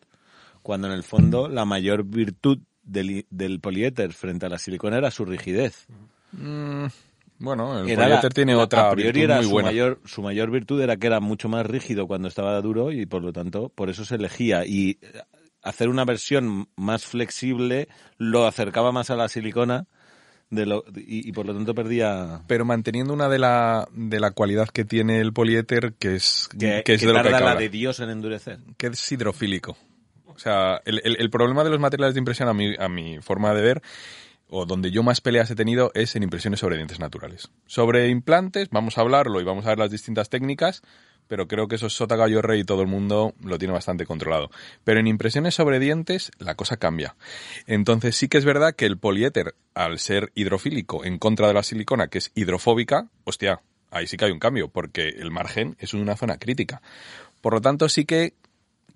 cuando 0.62 0.86
en 0.86 0.94
el 0.94 1.02
fondo 1.02 1.48
la 1.48 1.64
mayor 1.64 2.04
virtud 2.04 2.58
del, 2.86 3.26
del 3.30 3.60
poliéter 3.60 4.12
frente 4.14 4.46
a 4.46 4.48
la 4.48 4.58
silicona 4.58 4.96
era 4.96 5.10
su 5.10 5.24
rigidez. 5.26 5.86
Mm, 6.32 6.86
bueno, 7.38 7.80
el 7.80 7.88
Era 7.90 8.04
poliéter 8.04 8.24
la- 8.24 8.34
tiene 8.34 8.54
la- 8.54 8.62
otra 8.62 8.88
a 8.88 8.92
priori 8.92 9.20
virtud 9.20 9.24
era 9.24 9.36
muy 9.36 9.44
su 9.44 9.50
buena. 9.50 9.68
mayor 9.68 10.00
su 10.04 10.22
mayor 10.22 10.50
virtud 10.50 10.80
era 10.80 10.96
que 10.96 11.06
era 11.06 11.20
mucho 11.20 11.48
más 11.48 11.66
rígido 11.66 12.06
cuando 12.06 12.28
estaba 12.28 12.58
duro 12.62 12.92
y 12.92 13.04
por 13.06 13.22
lo 13.22 13.32
tanto 13.32 13.68
por 13.68 13.90
eso 13.90 14.04
se 14.04 14.14
elegía 14.14 14.64
y 14.64 14.98
eh, 15.02 15.22
hacer 15.62 15.88
una 15.88 16.04
versión 16.04 16.68
más 16.76 17.04
flexible 17.04 17.88
lo 18.18 18.46
acercaba 18.46 18.92
más 18.92 19.10
a 19.10 19.16
la 19.16 19.28
silicona 19.28 19.86
de 20.48 20.64
lo, 20.64 20.84
y, 20.94 21.28
y 21.28 21.32
por 21.32 21.44
lo 21.44 21.54
tanto 21.54 21.74
perdía 21.74 22.42
Pero 22.46 22.64
manteniendo 22.64 23.12
una 23.12 23.28
de 23.28 23.40
la, 23.40 23.88
de 23.92 24.20
la 24.20 24.30
cualidad 24.30 24.68
que 24.68 24.84
tiene 24.84 25.20
el 25.20 25.32
poliéter, 25.32 25.94
que 25.98 26.14
es, 26.14 26.48
que, 26.52 26.82
que 26.84 26.94
es 26.94 27.00
que 27.00 27.06
de 27.06 27.12
lo 27.12 27.20
que 27.22 27.28
hay 27.34 27.42
la 27.42 27.56
de 27.56 27.68
Dios 27.68 27.98
en 27.98 28.10
endurecer. 28.10 28.60
que 28.78 28.86
es 28.86 29.12
hidrofílico. 29.12 29.76
O 30.36 30.38
sea, 30.38 30.82
el, 30.84 31.30
problema 31.30 31.64
de 31.64 31.70
los 31.70 31.80
materiales 31.80 32.14
de 32.14 32.18
impresión, 32.18 32.48
a 32.48 32.52
mi, 32.52 32.74
a 32.78 32.88
mi 32.88 33.18
forma 33.22 33.54
de 33.54 33.62
ver, 33.62 33.82
o 34.48 34.66
donde 34.66 34.90
yo 34.90 35.02
más 35.02 35.22
peleas 35.22 35.50
he 35.50 35.56
tenido, 35.56 35.90
es 35.94 36.14
en 36.14 36.22
impresiones 36.22 36.60
sobre 36.60 36.76
dientes 36.76 37.00
naturales. 37.00 37.50
Sobre 37.66 38.08
implantes, 38.08 38.68
vamos 38.70 38.98
a 38.98 39.00
hablarlo 39.00 39.40
y 39.40 39.44
vamos 39.44 39.64
a 39.64 39.70
ver 39.70 39.78
las 39.78 39.90
distintas 39.90 40.28
técnicas, 40.28 40.82
pero 41.26 41.48
creo 41.48 41.68
que 41.68 41.76
eso 41.76 41.86
es 41.86 41.94
sota 41.94 42.16
gallo 42.16 42.42
rey 42.42 42.60
y 42.60 42.64
todo 42.64 42.82
el 42.82 42.86
mundo 42.86 43.34
lo 43.42 43.58
tiene 43.58 43.72
bastante 43.72 44.04
controlado. 44.04 44.50
Pero 44.84 45.00
en 45.00 45.06
impresiones 45.06 45.54
sobre 45.54 45.78
dientes, 45.78 46.30
la 46.38 46.54
cosa 46.54 46.76
cambia. 46.76 47.16
Entonces 47.66 48.14
sí 48.14 48.28
que 48.28 48.36
es 48.36 48.44
verdad 48.44 48.74
que 48.74 48.84
el 48.84 48.98
poliéter, 48.98 49.54
al 49.74 49.98
ser 49.98 50.32
hidrofílico 50.34 51.02
en 51.04 51.18
contra 51.18 51.48
de 51.48 51.54
la 51.54 51.62
silicona, 51.62 52.08
que 52.08 52.18
es 52.18 52.30
hidrofóbica, 52.34 53.08
hostia, 53.24 53.60
ahí 53.90 54.06
sí 54.06 54.16
que 54.16 54.26
hay 54.26 54.32
un 54.32 54.38
cambio, 54.38 54.68
porque 54.68 55.08
el 55.08 55.30
margen 55.30 55.76
es 55.80 55.94
una 55.94 56.14
zona 56.14 56.38
crítica. 56.38 56.82
Por 57.40 57.54
lo 57.54 57.60
tanto, 57.60 57.88
sí 57.88 58.04
que 58.04 58.34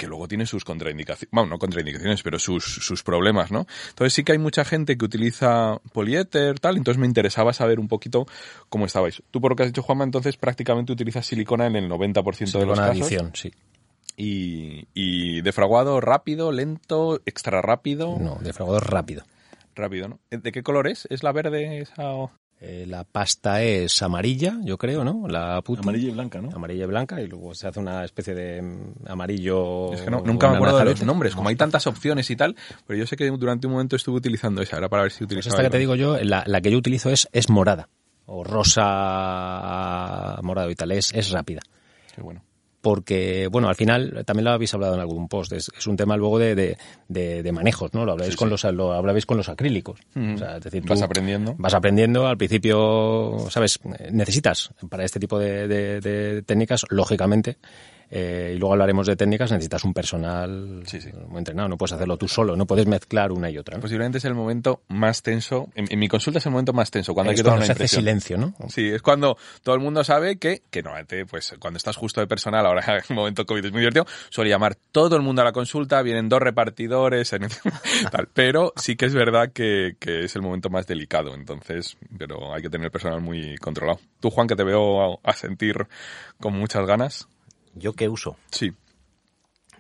que 0.01 0.07
luego 0.07 0.27
tiene 0.27 0.47
sus 0.47 0.65
contraindicaciones, 0.65 1.29
bueno, 1.31 1.51
no 1.51 1.59
contraindicaciones, 1.59 2.23
pero 2.23 2.39
sus, 2.39 2.65
sus 2.65 3.03
problemas, 3.03 3.51
¿no? 3.53 3.67
Entonces 3.91 4.15
sí 4.15 4.25
que 4.25 4.33
hay 4.33 4.39
mucha 4.39 4.65
gente 4.65 4.97
que 4.97 5.05
utiliza 5.05 5.79
poliéter, 5.93 6.59
tal, 6.59 6.79
entonces 6.79 6.99
me 6.99 7.07
interesaba 7.07 7.53
saber 7.53 7.79
un 7.79 7.87
poquito 7.89 8.27
cómo 8.71 8.87
estabais. 8.87 9.23
Tú 9.31 9.43
por 9.43 9.51
lo 9.53 9.57
que 9.57 9.65
has 9.65 9.69
dicho, 9.69 9.83
Juanma, 9.83 10.05
entonces 10.05 10.39
prácticamente 10.39 10.91
utilizas 10.93 11.27
silicona 11.27 11.67
en 11.67 11.77
el 11.77 11.89
90% 11.91 12.59
de 12.59 12.67
los 12.67 12.79
Silicona 12.79 12.87
casos. 12.87 13.03
adición, 13.03 13.31
sí. 13.35 13.53
Y, 14.17 14.87
y 14.95 15.43
defraguado 15.43 16.01
rápido, 16.01 16.51
lento, 16.51 17.21
extra 17.27 17.61
rápido. 17.61 18.19
No, 18.19 18.39
defraudador 18.41 18.91
rápido. 18.91 19.23
Rápido, 19.75 20.09
¿no? 20.09 20.19
¿De 20.31 20.51
qué 20.51 20.63
color 20.63 20.89
es? 20.89 21.07
¿Es 21.11 21.23
la 21.23 21.33
verde 21.33 21.81
esa 21.81 22.15
o- 22.15 22.31
Eh, 22.63 22.85
la 22.87 23.05
pasta 23.05 23.63
es 23.63 24.03
amarilla, 24.03 24.59
yo 24.63 24.77
creo, 24.77 25.03
¿no? 25.03 25.27
La 25.27 25.63
puti. 25.63 25.81
Amarilla 25.81 26.09
y 26.09 26.11
blanca, 26.13 26.43
¿no? 26.43 26.51
Amarilla 26.55 26.85
y 26.85 26.87
blanca 26.87 27.21
y 27.23 27.27
luego 27.27 27.55
se 27.55 27.67
hace 27.67 27.81
una 27.81 28.05
especie 28.05 28.35
de 28.35 28.61
mm, 28.61 28.93
amarillo. 29.09 29.93
Es 29.95 30.03
que 30.03 30.11
no- 30.11 30.21
nunca 30.21 30.47
me 30.49 30.57
acuerdo 30.57 30.77
de 30.79 30.85
los 30.85 31.03
nombres, 31.03 31.35
como 31.35 31.49
hay 31.49 31.57
tantas 31.57 31.87
opciones 31.87 32.31
y 32.31 32.37
tal, 32.37 32.55
pero 32.87 32.99
yo 32.99 33.07
sé 33.07 33.17
que 33.17 33.31
durante 33.31 33.67
un 33.67 33.73
momento 33.73 33.97
estuve 33.97 34.17
utilizando 34.19 34.61
esa, 34.61 34.77
era 34.77 34.91
para 34.91 35.05
ver 35.05 35.11
si 35.13 35.19
Pues 35.21 35.27
utilizaba. 35.33 35.55
esta 35.55 35.63
que 35.63 35.71
te 35.71 35.79
digo 35.79 35.95
yo, 35.95 36.19
la, 36.23 36.43
la 36.47 36.61
que 36.61 36.71
yo 36.71 36.77
utilizo 36.77 37.09
es, 37.11 37.29
es 37.33 37.49
morada. 37.49 37.89
O 38.27 38.45
rosa 38.45 40.39
morado 40.43 40.71
y 40.71 40.75
tal. 40.75 40.93
Es, 40.93 41.13
es 41.15 41.31
rápida. 41.31 41.61
Qué 42.15 42.21
bueno. 42.23 42.43
Porque, 42.83 43.47
bueno, 43.49 43.69
al 43.69 43.75
final, 43.75 44.23
también 44.25 44.45
lo 44.47 44.53
habéis 44.53 44.73
hablado 44.73 44.95
en 44.95 45.01
algún 45.01 45.29
post, 45.29 45.53
es, 45.53 45.71
es 45.77 45.87
un 45.87 45.97
tema 45.99 46.17
luego 46.17 46.39
de, 46.39 46.55
de, 46.55 46.79
de- 47.09 47.43
de 47.43 47.53
manejos, 47.53 47.93
¿no? 47.93 48.07
Lo 48.07 48.13
habláis, 48.13 48.31
Sí, 48.33 48.37
con 48.39 48.49
sí. 48.49 48.51
Los, 48.53 48.65
lo 48.75 48.93
hablabais 48.95 49.27
con 49.27 49.37
los 49.37 49.49
acrílicos. 49.51 50.01
O 50.17 50.39
sea, 50.39 50.57
es 50.57 50.65
decir, 50.65 50.83
Vas 50.87 51.03
aprendiendo. 51.03 51.55
Vas 51.59 51.75
aprendiendo, 51.75 52.27
al 52.27 52.39
principio, 52.39 53.37
¿sabes? 53.51 53.81
Necesitas, 54.11 54.71
para 54.89 55.05
este 55.05 55.21
tipo 55.21 55.39
de 55.39 56.43
técnicas, 56.47 56.87
lógicamente, 56.89 57.59
eh, 58.11 58.55
y 58.57 58.59
luego 58.59 58.73
hablaremos 58.73 59.07
de 59.07 59.15
técnicas, 59.17 59.51
necesitas 59.53 59.85
un 59.85 59.95
personal 59.95 60.83
Sí, 60.87 61.01
sí. 61.01 61.11
muy 61.29 61.39
entrenado, 61.39 61.69
no 61.69 61.77
puedes 61.77 61.93
hacerlo 61.93 62.17
tú 62.17 62.27
solo, 62.29 62.57
no 62.57 62.67
puedes 62.67 62.87
mezclar 62.87 63.31
una 63.33 63.51
y 63.51 63.59
otra. 63.59 63.77
¿no? 63.77 63.83
Posiblemente 63.83 64.19
es 64.19 64.25
el 64.25 64.35
momento 64.35 64.83
más 64.89 65.23
tenso. 65.23 65.69
En, 65.75 65.87
en 65.91 65.99
mi 65.99 66.09
consulta 66.09 66.39
es 66.39 66.47
el 66.47 66.53
momento 66.53 66.73
más 66.73 66.91
tenso, 66.91 67.15
cuando 67.15 67.31
hay 67.31 67.37
que 67.37 67.43
tomar 67.43 67.59
cuando 67.59 67.65
una 67.65 67.67
se 67.67 67.73
hace 67.85 67.97
impresión. 67.97 68.01
silencio, 68.03 68.37
¿no? 68.39 68.69
Sí, 68.69 68.89
es 68.89 69.03
cuando 69.03 69.37
todo 69.63 69.75
el 69.75 69.81
mundo 69.81 70.03
sabe 70.05 70.37
que, 70.39 70.63
que 70.71 70.83
normalmente, 70.83 71.25
pues 71.27 71.55
cuando 71.61 71.77
estás 71.77 71.97
justo 71.97 72.21
de 72.21 72.27
personal, 72.27 72.67
ahora 72.67 72.83
en 72.99 73.03
el 73.09 73.15
momento 73.17 73.47
COVID 73.47 73.65
es 73.67 73.73
muy 73.73 73.81
divertido, 73.81 74.07
suele 74.31 74.51
llamar 74.51 74.77
todo 74.93 75.17
el 75.17 75.23
mundo 75.23 75.43
a 75.43 75.45
la 75.45 75.53
consulta, 75.53 76.03
vienen 76.03 76.29
dos 76.29 76.41
repartidores, 76.41 77.33
en- 77.33 77.49
tal. 78.11 78.29
Pero 78.35 78.73
sí 78.77 78.97
que 78.97 79.07
es 79.07 79.15
verdad 79.15 79.53
que, 79.53 79.97
que 79.99 80.25
es 80.25 80.35
el 80.37 80.43
momento 80.43 80.69
más 80.71 80.87
delicado, 80.87 81.35
entonces, 81.35 81.97
pero 82.19 82.53
hay 82.55 82.63
que 82.63 82.71
tener 82.71 82.87
el 82.87 82.91
personal 82.91 83.21
muy 83.21 83.57
controlado. 83.59 84.01
Tú, 84.21 84.31
Juan, 84.31 84.47
que 84.49 84.57
te 84.57 84.65
veo 84.65 85.15
a, 85.15 85.19
a 85.23 85.33
sentir 85.33 85.87
con 86.41 86.55
muchas 86.59 86.87
ganas. 86.87 87.29
¿Yo 87.75 87.93
qué 87.95 88.09
uso? 88.09 88.37
Sí. 88.51 88.73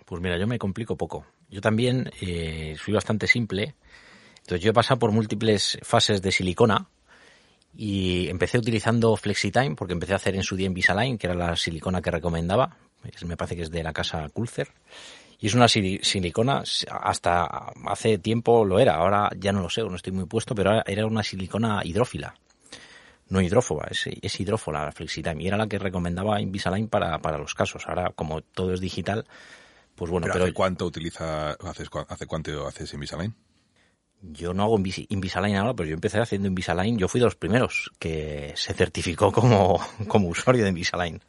Pues 0.06 0.20
mira, 0.22 0.38
yo 0.38 0.46
me 0.46 0.58
complico 0.58 0.96
poco. 0.96 1.24
Yo 1.50 1.60
también 1.60 2.10
eh, 2.20 2.76
soy 2.82 2.94
bastante 2.94 3.26
simple. 3.26 3.74
Entonces 4.40 4.60
yo 4.62 4.70
he 4.70 4.74
pasado 4.74 4.98
por 4.98 5.12
múltiples 5.12 5.78
fases 5.82 6.22
de 6.22 6.32
silicona 6.32 6.86
y 7.76 8.28
empecé 8.28 8.58
utilizando 8.58 9.16
FlexiTime 9.16 9.76
porque 9.76 9.92
empecé 9.92 10.12
a 10.12 10.16
hacer 10.16 10.34
en 10.34 10.42
su 10.42 10.56
día 10.56 10.66
Invisalign, 10.66 11.18
que 11.18 11.26
era 11.28 11.36
la 11.36 11.56
silicona 11.56 12.02
que 12.02 12.10
recomendaba. 12.10 12.76
Es- 13.04 13.24
me 13.24 13.36
parece 13.36 13.56
que 13.56 13.62
es 13.62 13.70
de 13.70 13.82
la 13.82 13.92
casa 13.92 14.28
Kulzer. 14.32 14.68
Y 15.38 15.46
es 15.46 15.54
una 15.54 15.66
sili- 15.66 16.02
silicona, 16.02 16.62
hasta 16.90 17.44
hace 17.86 18.18
tiempo 18.18 18.64
lo 18.64 18.78
era, 18.78 18.96
ahora 18.96 19.30
ya 19.38 19.52
no 19.52 19.60
lo 19.62 19.70
sé, 19.70 19.82
no 19.82 19.94
estoy 19.96 20.12
muy 20.12 20.26
puesto, 20.26 20.54
pero 20.54 20.82
era 20.86 21.06
una 21.06 21.22
silicona 21.22 21.80
hidrófila. 21.82 22.34
No 23.30 23.40
hidrófoba, 23.40 23.86
es, 23.90 24.06
es 24.06 24.40
hidrófola 24.40 24.84
la 24.84 24.92
FlexiTime. 24.92 25.42
Y 25.42 25.46
era 25.46 25.56
la 25.56 25.66
que 25.68 25.78
recomendaba 25.78 26.40
Invisalign 26.40 26.88
para, 26.88 27.18
para 27.20 27.38
los 27.38 27.54
casos. 27.54 27.84
Ahora, 27.86 28.12
como 28.14 28.42
todo 28.42 28.74
es 28.74 28.80
digital, 28.80 29.24
pues 29.94 30.10
bueno, 30.10 30.24
pero, 30.24 30.34
pero, 30.34 30.44
¿hace 30.44 30.52
cuánto 30.52 30.84
utiliza, 30.86 31.52
haces, 31.52 31.88
hace 32.08 32.26
cuánto 32.26 32.66
haces 32.66 32.92
Invisalign? 32.92 33.34
yo 34.22 34.52
no 34.52 34.64
hago 34.64 34.78
Invis- 34.78 35.06
Invisalign 35.08 35.56
ahora, 35.56 35.72
pero 35.72 35.88
yo 35.88 35.94
empecé 35.94 36.18
haciendo 36.20 36.46
Invisalign. 36.46 36.98
Yo 36.98 37.08
fui 37.08 37.20
de 37.20 37.24
los 37.24 37.36
primeros 37.36 37.90
que 37.98 38.52
se 38.54 38.74
certificó 38.74 39.32
como, 39.32 39.80
como 40.08 40.28
usuario 40.28 40.62
de 40.62 40.68
Invisalign. 40.68 41.22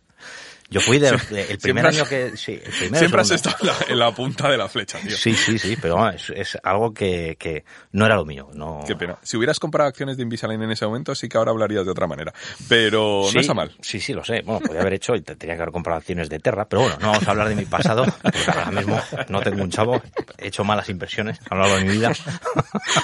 Yo 0.72 0.80
fui 0.82 0.98
de, 1.00 1.12
los- 1.12 1.30
de- 1.30 1.52
el 1.52 1.58
primer 1.60 1.84
Siempre 1.84 1.88
año 1.90 2.04
has- 2.04 2.10
que... 2.32 2.38
Sí, 2.38 2.54
el 2.54 2.72
primero, 2.72 2.98
Siempre 2.98 3.22
has 3.22 3.32
estado 3.32 3.58
en 3.62 3.68
la, 3.68 3.76
en 3.90 4.00
la 4.00 4.12
punta 4.16 4.50
de 4.50 4.58
la 4.58 4.68
flecha, 4.70 4.98
tío. 5.00 5.16
Sí, 5.16 5.36
sí, 5.36 5.60
sí, 5.60 5.78
pero 5.82 5.98
bueno, 5.98 6.12
es, 6.12 6.32
es 6.34 6.58
algo 6.64 6.94
que, 6.94 7.36
que 7.38 7.64
no 7.92 8.06
era 8.06 8.16
lo 8.16 8.26
mío. 8.26 8.50
No... 8.54 8.82
Qué 8.88 8.96
pena. 8.96 9.18
Si 9.22 9.36
hubieras 9.38 9.60
comprado 9.60 9.90
acciones 9.90 10.16
de 10.18 10.24
Invisalign 10.24 10.64
en 10.64 10.72
ese 10.72 10.86
momento, 10.86 11.14
sí 11.14 11.28
que 11.30 11.38
ahora 11.38 11.52
hablarías 11.52 11.84
de 11.86 11.92
otra 11.92 12.08
manera. 12.08 12.34
Pero 12.70 13.24
Sí, 13.28 13.36
no 13.36 13.42
está 13.42 13.54
mal. 13.54 13.72
Sí, 13.82 14.00
sí, 14.00 14.14
lo 14.14 14.24
sé. 14.24 14.42
Bueno, 14.46 14.62
podría 14.62 14.82
haber 14.82 14.94
hecho 14.94 15.14
y 15.16 15.22
te- 15.22 15.36
tenía 15.36 15.56
que 15.56 15.62
haber 15.62 15.74
comprado 15.74 16.00
acciones 16.00 16.30
de 16.30 16.40
Terra, 16.40 16.66
pero 16.70 16.84
bueno, 16.84 16.98
no 17.02 17.08
vamos 17.12 17.28
a 17.28 17.32
hablar 17.32 17.50
de 17.50 17.56
mi 17.56 17.66
pasado, 17.66 18.06
porque 18.22 18.40
ahora 18.48 18.72
mismo 18.72 19.00
no 19.28 19.42
tengo 19.42 19.62
un 19.64 19.70
chavo, 19.70 20.02
he 20.38 20.48
hecho 20.48 20.64
malas 20.64 20.88
impresiones 20.90 21.38
a 21.50 21.56
lo 21.56 21.62
largo 21.62 21.76
de 21.78 21.84
mi 21.86 21.92
vida. 21.98 22.14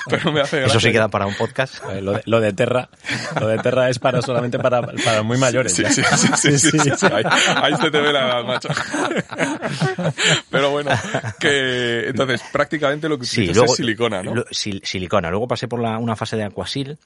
Pero 0.09 0.31
me 0.31 0.41
hace 0.41 0.63
Eso 0.65 0.79
sí 0.79 0.87
que- 0.87 0.93
queda 0.93 1.07
para 1.09 1.25
un 1.25 1.35
podcast. 1.35 1.75
Eh, 1.91 2.01
Lo 2.01 2.13
de, 2.13 2.21
lo 2.25 2.39
de 2.39 2.53
Terra, 2.53 2.89
lo 3.39 3.47
de 3.47 3.57
Terra 3.59 3.89
es 3.89 3.99
para 3.99 4.21
solamente 4.21 4.57
para, 4.59 4.81
para 4.81 5.23
muy 5.23 5.37
mayores. 5.37 5.73
Sí, 5.73 5.83
ya. 5.83 5.89
sí, 5.91 6.01
sí, 6.35 6.57
sí, 6.57 6.57
sí, 6.71 6.79
sí, 6.79 6.91
sí. 6.97 7.05
Ahí, 7.11 7.23
ahí 7.63 7.75
se 7.77 7.91
te 7.91 7.99
ve 8.01 8.11
la 8.13 8.27
edad, 8.27 8.43
macho. 8.43 8.69
Pero 10.49 10.71
bueno, 10.71 10.91
que 11.39 12.07
entonces 12.09 12.41
prácticamente 12.51 13.09
lo 13.09 13.17
que 13.17 13.25
Sí, 13.25 13.47
luego, 13.47 13.65
es 13.73 13.77
silicona, 13.77 14.23
¿no? 14.23 14.35
lo- 14.35 14.45
sil- 14.51 14.83
silicona. 14.83 15.29
Luego 15.29 15.47
pasé 15.47 15.67
por 15.67 15.81
la, 15.81 15.97
una 15.97 16.15
fase 16.15 16.35
de 16.37 16.43
Aquasil 16.43 16.97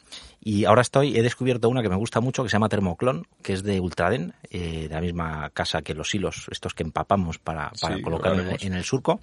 y 0.44 0.66
ahora 0.66 0.82
estoy, 0.82 1.18
he 1.18 1.22
descubierto 1.24 1.70
una 1.70 1.82
que 1.82 1.90
me 1.90 1.96
gusta 1.96 2.20
mucho 2.22 2.44
que 2.44 2.50
se 2.50 2.54
llama 2.54 2.70
Thermoclon, 2.70 3.26
que 3.42 3.54
es 3.54 3.64
de 3.64 3.80
Ultraden, 3.80 4.34
eh, 4.50 4.88
de 4.90 4.94
la 4.96 5.02
misma 5.02 5.50
casa 5.52 5.82
que 5.82 5.94
los 5.94 6.14
hilos, 6.14 6.48
estos 6.52 6.74
que 6.74 6.84
empapamos 6.84 7.38
para, 7.40 7.72
para 7.82 7.96
Sí, 7.98 8.02
colocar 8.02 8.34
en, 8.34 8.58
en 8.60 8.74
el 8.74 8.84
surco. 8.84 9.22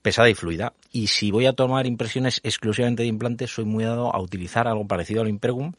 Pesada 0.00 0.30
y 0.30 0.34
fluida. 0.34 0.74
Y 0.92 1.08
si 1.08 1.32
voy 1.32 1.46
a 1.46 1.52
tomar 1.54 1.84
impresiones 1.86 2.40
exclusivamente 2.44 3.02
de 3.02 3.08
implantes, 3.08 3.50
soy 3.50 3.64
muy 3.64 3.82
dado 3.84 4.14
a 4.14 4.20
utilizar 4.20 4.68
algo 4.68 4.86
parecido 4.86 5.22
al 5.22 5.28
Impregum, 5.28 5.72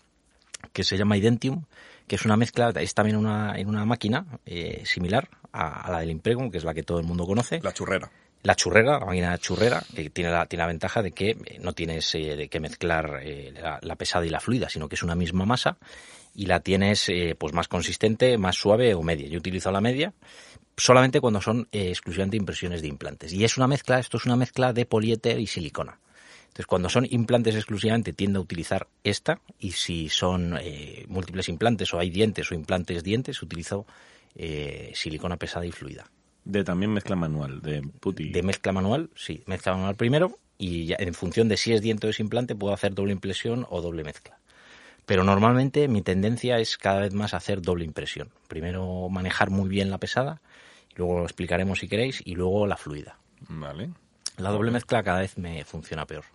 que 0.73 0.83
se 0.83 0.97
llama 0.97 1.15
Identium, 1.15 1.63
que 2.09 2.15
es 2.17 2.25
una 2.25 2.35
mezcla, 2.35 2.73
es 2.75 2.93
también 2.93 3.15
una, 3.15 3.57
en 3.57 3.69
una 3.69 3.85
máquina 3.85 4.25
eh, 4.45 4.81
similar 4.83 5.29
a, 5.53 5.83
a 5.83 5.91
la 5.91 5.99
del 5.99 6.09
Impregon, 6.09 6.51
que 6.51 6.57
es 6.57 6.65
la 6.65 6.73
que 6.73 6.83
todo 6.83 6.99
el 6.99 7.05
mundo 7.05 7.25
conoce. 7.25 7.61
La 7.61 7.71
churrera. 7.71 8.11
La 8.43 8.55
churrera, 8.55 8.99
la 8.99 9.05
máquina 9.05 9.37
churrera, 9.37 9.83
que 9.95 10.09
tiene 10.09 10.31
la, 10.31 10.45
tiene 10.45 10.63
la 10.63 10.67
ventaja 10.67 11.01
de 11.01 11.11
que 11.11 11.29
eh, 11.31 11.59
no 11.61 11.73
tienes 11.73 12.13
eh, 12.15 12.49
que 12.49 12.59
mezclar 12.59 13.19
eh, 13.21 13.53
la, 13.53 13.79
la 13.81 13.95
pesada 13.95 14.25
y 14.25 14.29
la 14.29 14.39
fluida, 14.41 14.67
sino 14.69 14.89
que 14.89 14.95
es 14.95 15.03
una 15.03 15.15
misma 15.15 15.45
masa 15.45 15.77
y 16.33 16.45
la 16.45 16.61
tienes 16.61 17.09
eh, 17.09 17.35
pues 17.37 17.53
más 17.53 17.67
consistente, 17.67 18.37
más 18.37 18.55
suave 18.55 18.93
o 18.93 19.03
media. 19.03 19.27
Yo 19.27 19.37
utilizo 19.37 19.71
la 19.71 19.81
media 19.81 20.13
solamente 20.77 21.19
cuando 21.19 21.41
son 21.41 21.67
eh, 21.71 21.89
exclusivamente 21.89 22.37
impresiones 22.37 22.81
de 22.81 22.87
implantes. 22.87 23.33
Y 23.33 23.43
es 23.43 23.57
una 23.57 23.67
mezcla, 23.67 23.99
esto 23.99 24.17
es 24.17 24.25
una 24.25 24.35
mezcla 24.35 24.73
de 24.73 24.85
poliéter 24.85 25.39
y 25.39 25.47
silicona. 25.47 25.99
Entonces, 26.49 26.67
cuando 26.67 26.89
son 26.89 27.07
implantes 27.09 27.55
exclusivamente, 27.55 28.11
tiendo 28.11 28.39
a 28.39 28.41
utilizar 28.41 28.87
esta. 29.03 29.39
Y 29.59 29.71
si 29.71 30.09
son 30.09 30.57
eh, 30.59 31.05
múltiples 31.07 31.47
implantes 31.47 31.93
o 31.93 31.99
hay 31.99 32.09
dientes 32.09 32.51
o 32.51 32.55
implantes 32.55 33.03
dientes, 33.03 33.41
utilizo 33.41 33.85
eh, 34.35 34.91
silicona 34.93 35.37
pesada 35.37 35.65
y 35.65 35.71
fluida. 35.71 36.09
De 36.43 36.63
también 36.63 36.91
mezcla 36.91 37.15
manual, 37.15 37.61
de 37.61 37.81
puti. 37.81 38.29
De 38.29 38.43
mezcla 38.43 38.71
manual, 38.71 39.09
sí, 39.15 39.43
mezcla 39.45 39.73
manual 39.73 39.95
primero. 39.95 40.37
Y 40.57 40.87
ya, 40.87 40.97
en 40.99 41.13
función 41.13 41.47
de 41.47 41.55
si 41.55 41.71
es 41.71 41.81
diente 41.81 42.07
o 42.07 42.09
es 42.09 42.19
implante, 42.19 42.55
puedo 42.55 42.73
hacer 42.73 42.93
doble 42.93 43.13
impresión 43.13 43.65
o 43.69 43.81
doble 43.81 44.03
mezcla. 44.03 44.37
Pero 45.05 45.23
normalmente 45.23 45.87
mi 45.87 46.01
tendencia 46.01 46.59
es 46.59 46.77
cada 46.77 47.01
vez 47.01 47.13
más 47.13 47.33
hacer 47.33 47.61
doble 47.61 47.85
impresión. 47.85 48.29
Primero 48.47 49.07
manejar 49.09 49.49
muy 49.49 49.69
bien 49.69 49.89
la 49.89 49.97
pesada, 49.97 50.41
luego 50.95 51.19
lo 51.19 51.23
explicaremos 51.23 51.79
si 51.79 51.87
queréis, 51.87 52.21
y 52.25 52.35
luego 52.35 52.67
la 52.67 52.77
fluida. 52.77 53.17
Vale. 53.47 53.91
La 54.37 54.51
doble 54.51 54.71
mezcla 54.71 55.03
cada 55.03 55.19
vez 55.19 55.37
me 55.37 55.63
funciona 55.65 56.05
peor. 56.05 56.25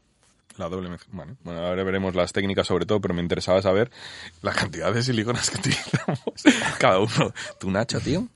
La 0.56 0.68
doble 0.68 0.88
mezcla. 0.88 1.10
Bueno, 1.12 1.36
bueno, 1.42 1.60
ahora 1.60 1.82
veremos 1.82 2.14
las 2.14 2.32
técnicas 2.32 2.66
sobre 2.66 2.86
todo, 2.86 3.00
pero 3.00 3.14
me 3.14 3.22
interesaba 3.22 3.60
saber 3.60 3.90
la 4.42 4.52
cantidad 4.52 4.92
de 4.92 5.02
siliconas 5.02 5.50
que 5.50 5.58
utilizamos 5.58 6.44
cada 6.78 7.00
uno. 7.00 7.32
¿Tú, 7.58 7.70
Nacho, 7.70 8.00
tío? 8.00 8.28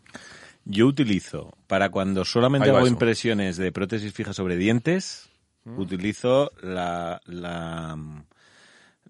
Yo 0.64 0.86
utilizo, 0.86 1.56
para 1.66 1.90
cuando 1.90 2.24
solamente 2.24 2.68
hago 2.68 2.80
eso. 2.80 2.88
impresiones 2.88 3.56
de 3.56 3.72
prótesis 3.72 4.12
fija 4.12 4.32
sobre 4.32 4.56
dientes, 4.56 5.30
utilizo 5.64 6.50
la, 6.60 7.20
la, 7.24 7.96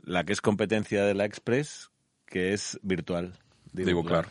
la 0.04 0.24
que 0.24 0.32
es 0.32 0.40
competencia 0.40 1.04
de 1.04 1.14
la 1.14 1.24
Express, 1.24 1.90
que 2.26 2.52
es 2.52 2.78
virtual. 2.82 3.32
Ivoclar, 3.72 3.88
Ivoclar. 3.90 4.28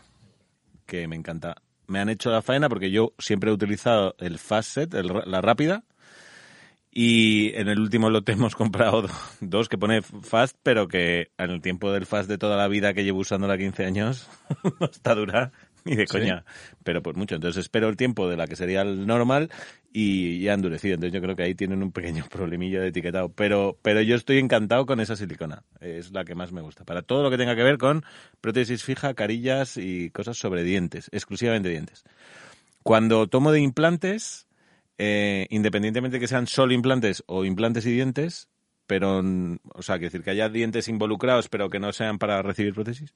Que 0.85 1.07
me 1.07 1.15
encanta. 1.15 1.55
Me 1.87 1.99
han 1.99 2.09
hecho 2.09 2.29
la 2.31 2.41
faena 2.41 2.69
porque 2.69 2.91
yo 2.91 3.13
siempre 3.17 3.49
he 3.49 3.53
utilizado 3.53 4.15
el 4.19 4.39
Fast 4.39 4.71
Set, 4.71 4.93
el 4.93 5.11
la 5.25 5.41
rápida, 5.41 5.83
y 6.91 7.51
en 7.55 7.67
el 7.67 7.79
último 7.79 8.09
lote 8.09 8.31
hemos 8.33 8.55
comprado 8.55 9.03
do- 9.03 9.09
dos 9.41 9.69
que 9.69 9.77
pone 9.77 10.01
Fast, 10.01 10.57
pero 10.63 10.87
que 10.87 11.31
en 11.37 11.49
el 11.51 11.61
tiempo 11.61 11.91
del 11.91 12.05
Fast 12.05 12.29
de 12.29 12.37
toda 12.37 12.57
la 12.57 12.67
vida 12.67 12.93
que 12.93 13.03
llevo 13.03 13.19
usándola 13.19 13.57
15 13.57 13.85
años, 13.85 14.29
no 14.79 14.87
está 14.87 15.15
dura 15.15 15.51
ni 15.85 15.95
de 15.95 16.05
¿Sí? 16.07 16.17
coña. 16.17 16.43
Pero 16.83 17.01
pues 17.01 17.15
mucho. 17.15 17.35
Entonces 17.35 17.61
espero 17.61 17.87
el 17.87 17.95
tiempo 17.97 18.27
de 18.29 18.35
la 18.37 18.45
que 18.47 18.55
sería 18.57 18.81
el 18.81 19.05
normal 19.07 19.49
y 19.93 20.41
ya 20.41 20.53
endurecido. 20.53 20.95
Entonces 20.95 21.13
yo 21.13 21.21
creo 21.21 21.35
que 21.37 21.43
ahí 21.43 21.55
tienen 21.55 21.81
un 21.81 21.91
pequeño 21.93 22.25
problemilla 22.29 22.81
de 22.81 22.87
etiquetado. 22.89 23.29
Pero, 23.29 23.77
pero 23.81 24.01
yo 24.01 24.15
estoy 24.15 24.39
encantado 24.39 24.85
con 24.85 24.99
esa 24.99 25.15
silicona. 25.15 25.63
Es 25.79 26.11
la 26.11 26.25
que 26.25 26.35
más 26.35 26.51
me 26.51 26.61
gusta. 26.61 26.83
Para 26.83 27.03
todo 27.03 27.23
lo 27.23 27.29
que 27.29 27.37
tenga 27.37 27.55
que 27.55 27.63
ver 27.63 27.77
con 27.77 28.03
prótesis 28.41 28.83
fija, 28.83 29.13
carillas 29.13 29.77
y 29.77 30.09
cosas 30.09 30.37
sobre 30.37 30.63
dientes. 30.63 31.09
Exclusivamente 31.13 31.69
dientes. 31.69 32.03
Cuando 32.83 33.27
tomo 33.27 33.51
de 33.51 33.61
implantes, 33.61 34.46
eh, 34.97 35.47
independientemente 35.49 36.19
que 36.19 36.27
sean 36.27 36.47
solo 36.47 36.73
implantes 36.73 37.23
o 37.27 37.45
implantes 37.45 37.85
y 37.85 37.91
dientes, 37.91 38.49
pero, 38.87 39.19
o 39.19 39.81
sea, 39.81 39.95
quiero 39.97 40.07
decir 40.11 40.23
que 40.23 40.31
haya 40.31 40.49
dientes 40.49 40.87
involucrados, 40.87 41.49
pero 41.49 41.69
que 41.69 41.79
no 41.79 41.91
sean 41.93 42.17
para 42.19 42.41
recibir 42.41 42.73
prótesis, 42.73 43.13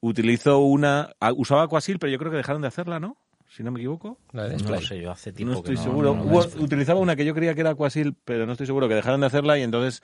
utilizo 0.00 0.58
una, 0.60 1.10
usaba 1.36 1.64
Aquasil, 1.64 1.98
pero 1.98 2.12
yo 2.12 2.18
creo 2.18 2.30
que 2.30 2.36
dejaron 2.36 2.62
de 2.62 2.68
hacerla, 2.68 3.00
¿no? 3.00 3.16
Si 3.48 3.64
no 3.64 3.72
me 3.72 3.80
equivoco. 3.80 4.16
La 4.32 4.44
de 4.44 4.58
No 4.58 4.80
sé, 4.80 5.00
yo 5.00 5.10
hace 5.10 5.32
tiempo 5.32 5.54
No 5.54 5.58
estoy 5.58 5.74
que 5.74 5.78
no, 5.78 5.84
seguro. 5.84 6.14
no- 6.14 6.22
Hubo- 6.22 6.62
utilizaba 6.62 7.00
una 7.00 7.16
que 7.16 7.24
yo 7.24 7.34
creía 7.34 7.54
que 7.54 7.62
era 7.62 7.70
Aquasil, 7.70 8.14
pero 8.24 8.46
no 8.46 8.52
estoy 8.52 8.66
seguro, 8.68 8.88
que 8.88 8.94
dejaron 8.94 9.20
de 9.20 9.26
hacerla 9.26 9.58
y 9.58 9.62
entonces 9.62 10.02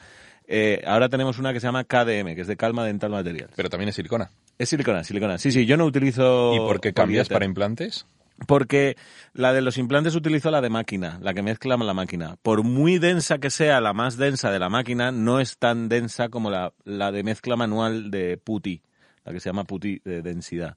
eh, 0.48 0.82
ahora 0.86 1.08
tenemos 1.08 1.38
una 1.38 1.52
que 1.52 1.60
se 1.60 1.66
llama 1.68 1.84
KDM, 1.84 2.34
que 2.34 2.40
es 2.40 2.46
de 2.48 2.56
Calma 2.56 2.84
Dental 2.84 3.10
Materials. 3.10 3.52
Pero 3.54 3.70
también 3.70 3.88
es 3.90 3.94
silicona. 3.94 4.30
es 4.58 4.68
silicona, 4.68 5.04
silicona. 5.04 5.38
Sí, 5.38 5.52
sí, 5.52 5.64
yo 5.66 5.76
no 5.76 5.84
utilizo... 5.84 6.52
¿Y 6.54 6.58
por 6.58 6.80
qué 6.80 6.92
cambias 6.92 7.28
para 7.28 7.44
implantes? 7.44 8.06
Porque 8.46 8.96
la 9.32 9.52
de 9.52 9.62
los 9.62 9.78
implantes 9.78 10.14
utilizo 10.14 10.50
la 10.50 10.60
de 10.60 10.68
máquina, 10.68 11.18
la 11.22 11.32
que 11.32 11.42
mezcla 11.42 11.76
la 11.76 11.94
máquina. 11.94 12.36
Por 12.42 12.64
muy 12.64 12.98
densa 12.98 13.38
que 13.38 13.50
sea 13.50 13.80
la 13.80 13.94
más 13.94 14.18
densa 14.18 14.50
de 14.50 14.58
la 14.58 14.68
máquina, 14.68 15.10
no 15.10 15.40
es 15.40 15.56
tan 15.56 15.88
densa 15.88 16.28
como 16.28 16.50
la, 16.50 16.72
la 16.84 17.12
de 17.12 17.22
mezcla 17.22 17.56
manual 17.56 18.10
de 18.10 18.36
puti, 18.36 18.82
la 19.24 19.32
que 19.32 19.40
se 19.40 19.48
llama 19.48 19.64
puti 19.64 20.00
de 20.04 20.20
densidad. 20.20 20.76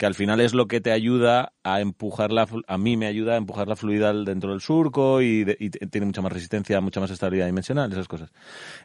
Que 0.00 0.06
al 0.06 0.14
final 0.14 0.40
es 0.40 0.54
lo 0.54 0.66
que 0.66 0.80
te 0.80 0.92
ayuda 0.92 1.52
a 1.62 1.82
empujar 1.82 2.32
la, 2.32 2.48
a 2.68 2.78
mí 2.78 2.96
me 2.96 3.06
ayuda 3.06 3.34
a 3.34 3.36
empujar 3.36 3.68
la 3.68 3.76
fluida 3.76 4.08
al- 4.08 4.24
dentro 4.24 4.52
del 4.52 4.62
surco 4.62 5.20
y, 5.20 5.44
de- 5.44 5.58
y 5.60 5.68
tiene 5.68 6.06
mucha 6.06 6.22
más 6.22 6.32
resistencia, 6.32 6.80
mucha 6.80 7.00
más 7.00 7.10
estabilidad 7.10 7.44
dimensional, 7.44 7.92
esas 7.92 8.08
cosas. 8.08 8.32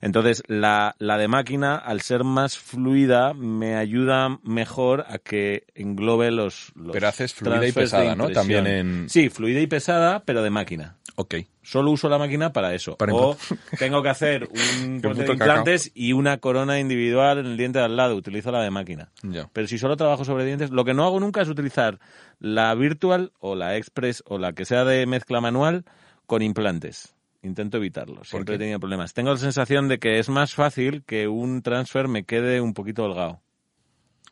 Entonces, 0.01 0.43
la, 0.47 0.93
la 0.99 1.17
de 1.17 1.29
máquina, 1.29 1.77
al 1.77 2.01
ser 2.01 2.25
más 2.25 2.57
fluida, 2.57 3.33
me 3.33 3.77
ayuda 3.77 4.39
mejor 4.43 5.05
a 5.07 5.17
que 5.19 5.63
englobe 5.73 6.31
los, 6.31 6.73
los 6.75 6.91
Pero 6.91 7.07
haces 7.07 7.33
fluida 7.33 7.65
y 7.65 7.71
pesada, 7.71 8.15
¿no? 8.17 8.25
También 8.33 8.67
en- 8.67 9.09
Sí, 9.09 9.29
fluida 9.29 9.61
y 9.61 9.67
pesada, 9.67 10.23
pero 10.25 10.43
de 10.43 10.49
máquina. 10.49 10.97
Ok. 11.15 11.35
Solo 11.61 11.91
uso 11.91 12.09
la 12.09 12.17
máquina 12.17 12.51
para 12.51 12.73
eso. 12.73 12.97
Para 12.97 13.13
o 13.13 13.37
tengo 13.79 14.03
que 14.03 14.09
hacer 14.09 14.49
un 14.83 14.99
corte 15.01 15.23
de 15.23 15.31
implantes 15.31 15.91
y 15.95 16.13
una 16.13 16.37
corona 16.37 16.79
individual 16.79 17.39
en 17.39 17.45
el 17.47 17.57
diente 17.57 17.79
de 17.79 17.85
al 17.85 17.95
lado. 17.95 18.15
Utilizo 18.15 18.51
la 18.51 18.61
de 18.61 18.71
máquina. 18.71 19.09
Pero 19.53 19.67
si 19.67 19.77
solo 19.77 19.95
trabajo 19.97 20.25
sobre 20.25 20.45
dientes, 20.45 20.71
lo 20.71 20.83
que 20.85 20.93
no 20.93 21.05
hago 21.05 21.19
nunca 21.19 21.41
es 21.41 21.49
utilizar 21.49 21.99
la 22.39 22.73
virtual 22.75 23.31
o 23.39 23.55
la 23.55 23.77
express 23.77 24.23
o 24.25 24.37
la 24.37 24.53
que 24.53 24.65
sea 24.65 24.83
de 24.83 25.05
mezcla 25.05 25.41
manual 25.41 25.85
con 26.25 26.41
implantes. 26.41 27.15
Intento 27.41 27.77
evitarlo. 27.77 28.23
Siempre 28.23 28.55
he 28.55 28.57
tenido 28.57 28.79
problemas. 28.79 29.13
Tengo 29.13 29.31
la 29.31 29.37
sensación 29.37 29.87
de 29.87 29.99
que 29.99 30.17
es 30.17 30.29
más 30.29 30.55
fácil 30.55 31.03
que 31.05 31.27
un 31.27 31.61
transfer 31.61 32.07
me 32.07 32.23
quede 32.23 32.59
un 32.59 32.73
poquito 32.73 33.03
holgado. 33.03 33.41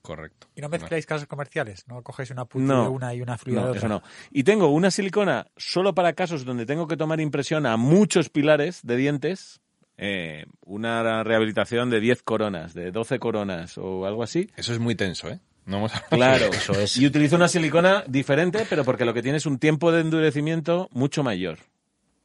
Correcto. 0.04 0.48
¿Y 0.54 0.62
no 0.62 0.68
mezcláis 0.70 1.06
casos 1.06 1.28
comerciales? 1.28 1.88
¿No 1.88 2.04
cogéis 2.04 2.30
una 2.30 2.44
puti 2.46 2.66
No. 2.66 2.84
de 2.84 2.90
una 2.90 3.14
y 3.16 3.22
una 3.22 3.38
fluida 3.38 3.62
No, 3.62 3.66
de 3.68 3.72
otra? 3.72 3.80
eso 3.80 3.88
no. 3.88 4.04
Y 4.32 4.44
tengo 4.44 4.68
una 4.68 4.92
silicona 4.92 5.48
solo 5.58 5.96
para 5.96 6.14
casos 6.14 6.44
donde 6.46 6.66
tengo 6.66 6.88
que 6.88 6.98
tomar 6.98 7.22
impresión 7.22 7.66
a 7.66 7.78
muchos 7.78 8.30
pilares 8.30 8.82
de 8.84 8.98
dientes. 8.98 9.62
eh, 9.98 10.46
una 10.66 11.24
rehabilitación 11.24 11.90
de 11.92 12.00
10 12.00 12.24
coronas, 12.24 12.74
de 12.74 12.92
12 12.92 13.20
coronas 13.20 13.78
o 13.78 14.06
algo 14.08 14.24
así. 14.24 14.50
Eso 14.58 14.74
es 14.74 14.80
muy 14.80 14.96
tenso, 14.96 15.30
¿eh? 15.30 15.40
No 15.66 15.78
hemos 15.78 15.92
Claro, 16.10 16.48
Eso 16.48 16.74
es. 16.74 16.98
Y 16.98 17.06
utilizo 17.06 17.36
una 17.38 17.48
silicona 17.48 18.04
diferente, 18.08 18.66
pero 18.70 18.84
porque 18.84 19.06
lo 19.06 19.14
que 19.14 19.22
tiene 19.22 19.38
es 19.38 19.46
un 19.46 19.60
tiempo 19.60 19.92
de 19.92 20.02
endurecimiento 20.02 20.90
mucho 20.92 21.24
mayor. 21.24 21.60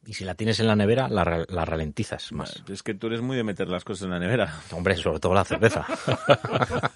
Y 0.05 0.13
si 0.13 0.23
la 0.23 0.33
tienes 0.33 0.59
en 0.59 0.67
la 0.67 0.75
nevera, 0.75 1.07
la, 1.09 1.45
la 1.47 1.65
ralentizas 1.65 2.31
más. 2.31 2.63
Es 2.69 2.83
que 2.83 2.93
tú 2.93 3.07
eres 3.07 3.21
muy 3.21 3.35
de 3.37 3.43
meter 3.43 3.67
las 3.67 3.83
cosas 3.83 4.05
en 4.05 4.11
la 4.11 4.19
nevera. 4.19 4.59
Hombre, 4.71 4.95
sobre 4.95 5.19
todo 5.19 5.33
la 5.33 5.43
cerveza. 5.45 5.85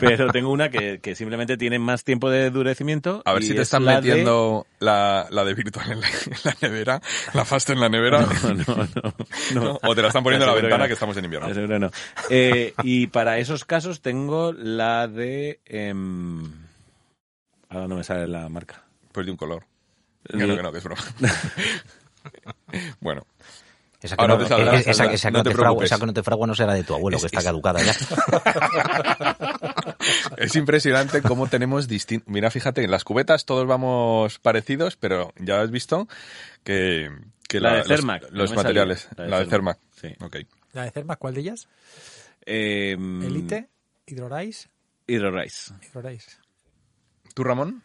Pero 0.00 0.32
tengo 0.32 0.50
una 0.50 0.70
que, 0.70 1.00
que 1.00 1.14
simplemente 1.14 1.56
tiene 1.58 1.78
más 1.78 2.02
tiempo 2.02 2.30
de 2.30 2.46
endurecimiento. 2.46 3.22
A 3.26 3.34
ver 3.34 3.42
y 3.42 3.46
si 3.46 3.52
te 3.52 3.56
es 3.60 3.68
están 3.68 3.84
la 3.84 4.00
de- 4.00 4.08
metiendo 4.08 4.66
la, 4.80 5.26
la 5.30 5.44
de 5.44 5.54
virtual 5.54 5.92
en 5.92 6.00
la, 6.00 6.08
en 6.08 6.32
la 6.44 6.56
nevera, 6.62 7.02
la 7.34 7.44
fast 7.44 7.70
en 7.70 7.78
la 7.80 7.88
nevera. 7.90 8.22
No, 8.22 8.54
no, 8.54 8.64
no. 8.64 9.14
No, 9.54 9.78
O 9.82 9.94
te 9.94 10.00
la 10.02 10.08
están 10.08 10.24
poniendo 10.24 10.46
en 10.46 10.50
la 10.50 10.56
que 10.56 10.62
ventana 10.62 10.84
no. 10.84 10.88
que, 10.88 10.92
estamos 10.94 11.16
en 11.18 11.24
invierno. 11.26 11.52
Seguro 11.54 11.78
no. 11.78 11.90
Eh, 12.30 12.72
y 12.82 13.06
para 13.08 13.38
esos 13.38 13.64
casos 13.66 14.00
tengo 14.00 14.52
la 14.54 15.06
de... 15.08 15.60
em, 15.66 16.50
ahora 17.68 17.86
no 17.86 17.96
me 17.96 18.02
sale 18.04 18.26
la 18.26 18.48
marca. 18.48 18.82
Pues 19.12 19.26
de 19.26 19.32
un 19.32 19.38
color. 19.38 19.64
Que 20.26 20.38
no, 20.38 20.56
que 20.56 20.62
no, 20.62 20.72
que 20.72 20.78
es 20.78 20.84
broma. 20.84 21.02
bueno, 23.00 23.26
Esa 24.00 24.16
que, 24.16 24.28
no, 24.28 24.38
te 24.38 24.46
saldrá, 24.46 24.78
esa- 24.78 24.94
saldrá. 24.94 25.14
esa 25.14 25.28
que 25.28 25.32
No 25.32 25.38
no 25.38 25.44
te 25.44 25.50
te 25.50 25.56
fragua, 25.56 25.84
esa 25.84 25.98
que 25.98 26.06
no 26.06 26.12
te 26.12 26.22
fragua 26.22 26.46
no 26.46 26.54
será 26.54 26.74
de 26.74 26.84
tu 26.84 26.94
abuelo, 26.94 27.16
Es- 27.16 27.22
que 27.22 27.26
está 27.26 27.40
es- 27.40 27.44
caducada 27.44 27.82
ya. 27.82 27.94
es 30.36 30.54
impresionante 30.56 31.22
cómo 31.22 31.46
tenemos 31.48 31.88
distintos... 31.88 32.28
Mira, 32.28 32.50
fíjate, 32.50 32.84
en 32.84 32.90
las 32.90 33.04
cubetas 33.04 33.44
todos 33.44 33.66
vamos 33.66 34.38
parecidos, 34.38 34.96
pero 34.96 35.32
ya 35.38 35.60
has 35.60 35.70
visto 35.70 36.08
que, 36.62 37.10
que 37.48 37.60
La 37.60 37.76
de 37.76 37.84
Cermac, 37.84 38.24
los, 38.30 38.54
materiales, 38.54 39.08
La 39.16 39.24
de 39.24 39.30
la 39.30 39.38
de 39.40 39.46
Cermac. 39.46 39.78
Cermac, 39.94 40.36
sí. 40.36 40.46
¿La 40.72 40.82
de 40.84 40.90
Cerma, 40.90 41.16
cuál 41.16 41.34
de 41.34 41.40
ellas? 41.40 41.68
Em, 42.46 43.22
¿Elite? 43.22 43.68
¿Hidrorais? 44.06 44.68
Hydro-Rise. 45.06 45.74
Hidrorais. 45.82 46.38
¿Tú, 47.34 47.44
Ramón? 47.44 47.82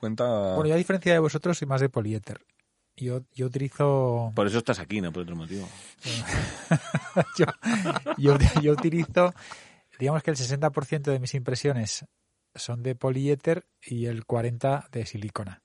Cuenta... 0.00 0.54
Bueno, 0.54 0.66
yo 0.68 0.74
a 0.74 0.78
diferencia 0.78 1.12
de 1.12 1.18
vosotros 1.18 1.58
soy 1.58 1.68
más 1.68 1.80
de 1.80 1.88
poliéter. 1.88 2.40
Yo, 3.02 3.22
yo 3.34 3.46
utilizo... 3.46 4.32
Por 4.34 4.46
eso 4.46 4.58
estás 4.58 4.78
aquí, 4.78 5.00
no 5.00 5.12
por 5.12 5.22
otro 5.22 5.34
motivo. 5.34 5.68
yo, 7.38 7.46
yo, 8.16 8.38
yo 8.62 8.72
utilizo... 8.72 9.34
Digamos 9.98 10.22
que 10.22 10.30
el 10.30 10.36
60% 10.36 11.02
de 11.02 11.18
mis 11.18 11.34
impresiones 11.34 12.06
son 12.54 12.82
de 12.82 12.94
poliéter 12.94 13.66
y 13.84 14.06
el 14.06 14.24
40% 14.24 14.88
de 14.90 15.06
silicona. 15.06 15.62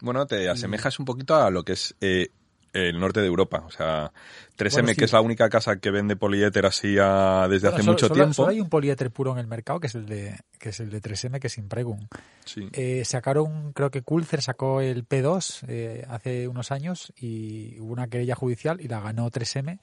Bueno, 0.00 0.26
te 0.26 0.48
asemejas 0.48 0.98
un 0.98 1.04
poquito 1.04 1.36
a 1.36 1.50
lo 1.50 1.64
que 1.64 1.72
es 1.72 1.96
eh, 2.00 2.28
el 2.76 2.98
norte 3.00 3.20
de 3.20 3.26
Europa. 3.26 3.62
O 3.66 3.70
sea, 3.70 4.12
3M, 4.56 4.82
Bueno, 4.82 4.88
sí. 4.94 4.96
que 4.96 5.04
es 5.06 5.12
la 5.12 5.20
única 5.20 5.48
casa 5.48 5.76
que 5.76 5.90
vende 5.90 6.16
poliéter 6.16 6.66
así 6.66 6.96
a- 7.00 7.46
desde 7.48 7.68
Bueno, 7.68 7.74
hace 7.76 7.82
solo- 7.82 7.92
mucho 7.92 8.06
solo- 8.08 8.14
tiempo. 8.14 8.34
Solo 8.34 8.48
hay 8.48 8.60
un 8.60 8.68
poliéter 8.68 9.10
puro 9.10 9.32
en 9.32 9.38
el 9.38 9.46
mercado, 9.46 9.80
que 9.80 9.86
es 9.88 9.94
el 9.94 10.06
de, 10.06 10.38
que 10.58 10.68
es 10.70 10.80
el 10.80 10.90
de 10.90 11.00
3M, 11.00 11.40
que 11.40 11.46
es 11.48 11.58
Impregum. 11.58 12.06
Sí. 12.44 12.68
Eh, 12.72 13.04
sacaron, 13.04 13.72
creo 13.72 13.90
que 13.90 14.02
Kulzer 14.02 14.42
sacó 14.42 14.80
el 14.80 15.06
P2 15.06 15.64
eh, 15.68 16.04
hace 16.08 16.48
unos 16.48 16.70
años 16.72 17.12
y 17.16 17.78
hubo 17.80 17.92
una 17.92 18.08
querella 18.08 18.34
judicial 18.34 18.80
y 18.80 18.88
la 18.88 19.00
ganó 19.00 19.30
3M 19.30 19.78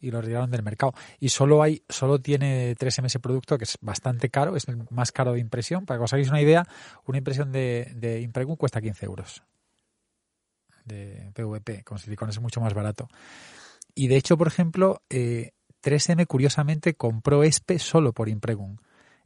y 0.00 0.10
lo 0.10 0.20
retiraron 0.20 0.50
del 0.50 0.64
mercado. 0.64 0.94
Y 1.20 1.28
solo 1.28 1.62
hay, 1.62 1.84
solo 1.88 2.20
tiene 2.20 2.74
3M 2.76 3.06
ese 3.06 3.20
producto 3.20 3.56
que 3.56 3.62
es 3.64 3.78
bastante 3.80 4.30
caro, 4.30 4.56
es 4.56 4.66
el 4.66 4.78
más 4.90 5.12
caro 5.12 5.32
de 5.34 5.38
impresión. 5.38 5.86
Para 5.86 5.98
que 6.00 6.04
os 6.04 6.12
hagáis 6.12 6.28
una 6.28 6.40
idea, 6.40 6.66
una 7.06 7.18
impresión 7.18 7.52
de, 7.52 7.92
de 7.94 8.20
Impregum 8.20 8.56
cuesta 8.56 8.80
15 8.80 9.06
euros. 9.06 9.44
De 10.84 11.30
PVP, 11.34 11.84
con 11.84 11.98
silicona 11.98 12.30
es 12.30 12.40
mucho 12.40 12.60
más 12.60 12.74
barato. 12.74 13.08
Y 13.94 14.08
de 14.08 14.16
hecho, 14.16 14.36
por 14.36 14.46
ejemplo, 14.46 15.02
eh, 15.10 15.52
3M 15.82 16.26
curiosamente 16.26 16.94
compró 16.94 17.44
ESPE 17.44 17.78
solo 17.78 18.12
por 18.12 18.28
Impregum. 18.28 18.76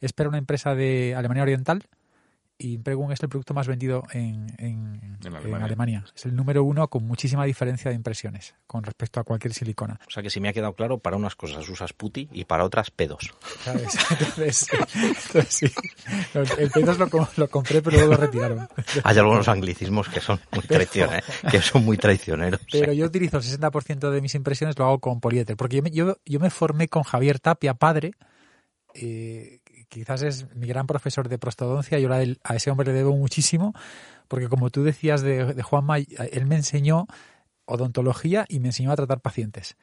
ESPE 0.01 0.23
era 0.23 0.29
una 0.29 0.39
empresa 0.39 0.75
de 0.75 1.15
Alemania 1.15 1.43
Oriental 1.43 1.89
y 2.59 2.73
Impregum 2.75 3.13
es 3.13 3.23
el 3.23 3.29
producto 3.29 3.53
más 3.55 3.67
vendido 3.67 4.03
en, 4.13 4.47
en- 4.59 5.19
En 5.25 5.35
en 5.47 5.55
Alemania. 5.63 6.05
Es 6.15 6.25
el 6.27 6.35
número 6.35 6.65
uno 6.65 6.89
con 6.89 7.05
muchísima 7.07 7.45
diferencia 7.45 7.91
de 7.91 7.95
impresiones 7.97 8.55
con 8.67 8.83
respecto 8.83 9.21
a 9.21 9.25
cualquier 9.25 9.53
silicona. 9.53 10.01
O 10.07 10.11
sea 10.11 10.23
que 10.23 10.31
si 10.31 10.41
me 10.41 10.49
ha 10.49 10.53
quedado 10.53 10.73
claro, 10.75 10.99
para 10.99 11.17
unas 11.17 11.35
cosas 11.37 11.69
usas 11.69 11.93
puti 11.93 12.29
y 12.33 12.45
para 12.45 12.65
otras 12.65 12.91
pedos. 12.91 13.35
¿sabes? 13.65 13.97
Entonces, 14.11 14.69
entonces 14.95 15.47
sí. 15.55 15.67
El 16.35 16.71
P2 16.73 16.97
lo, 16.99 17.11
co- 17.11 17.29
lo 17.37 17.49
compré, 17.49 17.83
pero 17.83 17.97
luego 17.99 18.13
lo 18.13 18.19
retiraron. 18.21 18.69
Hay 19.05 19.19
algunos 19.19 19.49
anglicismos 19.49 20.09
que 20.09 20.21
son 20.21 20.41
muy 20.53 20.63
traicioneros, 20.63 21.25
que 21.51 21.61
son 21.61 21.85
muy 21.85 21.99
traicioneros. 21.99 22.61
Pero 22.73 22.93
yo 22.93 23.05
utilizo 23.07 23.37
el 23.39 23.43
60% 23.43 24.11
de 24.11 24.21
mis 24.21 24.35
impresiones, 24.35 24.79
lo 24.79 24.87
hago 24.87 24.99
con 25.01 25.21
poliéter. 25.21 25.57
Porque 25.57 25.77
yo 25.77 25.83
me, 25.83 25.91
yo, 25.91 26.17
yo 26.25 26.41
me 26.41 26.51
formé 26.51 26.89
con 26.89 27.03
Javier 27.03 27.39
Tapia, 27.41 27.75
padre. 27.75 28.13
eh, 28.95 29.61
quizás 29.89 30.23
es 30.23 30.55
mi 30.55 30.67
gran 30.67 30.87
profesor 30.87 31.29
de 31.29 31.39
prostodoncia. 31.39 31.99
Yo 31.99 32.11
a 32.13 32.55
ese 32.57 32.71
hombre 32.71 32.93
le 32.93 32.99
debo 32.99 33.17
muchísimo. 33.17 33.75
Porque 34.29 34.49
como 34.49 34.71
tú 34.71 34.83
decías 34.83 35.23
de, 35.23 35.55
de 35.55 35.63
Juanma, 35.63 35.99
él 35.99 36.47
me 36.47 36.57
enseñó 36.57 37.07
odontología 37.65 38.45
y 38.49 38.61
me 38.61 38.69
enseñó 38.69 38.93
a 38.93 38.97
tratar 38.97 39.21
pacientes. 39.21 39.77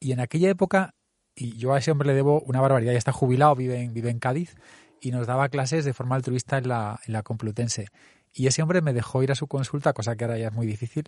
Y 0.00 0.12
en 0.12 0.20
aquella 0.20 0.50
época, 0.50 0.94
y 1.34 1.56
yo 1.56 1.72
a 1.72 1.78
ese 1.78 1.90
hombre 1.90 2.08
le 2.08 2.14
debo 2.14 2.40
una 2.42 2.60
barbaridad. 2.60 2.92
Ya 2.92 2.98
está 2.98 3.12
jubilado, 3.12 3.54
vive 3.54 3.80
en, 3.82 4.18
Cádiz. 4.18 4.56
Y 5.00 5.12
nos 5.12 5.26
daba 5.26 5.48
clases 5.48 5.84
de 5.84 5.92
forma 5.92 6.16
altruista 6.16 6.58
en 6.58 6.68
la, 6.68 7.00
en 7.06 7.12
la 7.12 7.22
Complutense. 7.22 7.86
Y 8.32 8.46
ese 8.46 8.62
hombre 8.62 8.82
me 8.82 8.92
dejó 8.92 9.22
ir 9.22 9.32
a 9.32 9.36
su 9.36 9.46
consulta, 9.46 9.92
cosa 9.92 10.16
que 10.16 10.24
ahora 10.24 10.38
ya 10.38 10.48
es 10.48 10.52
muy 10.52 10.66
difícil, 10.66 11.04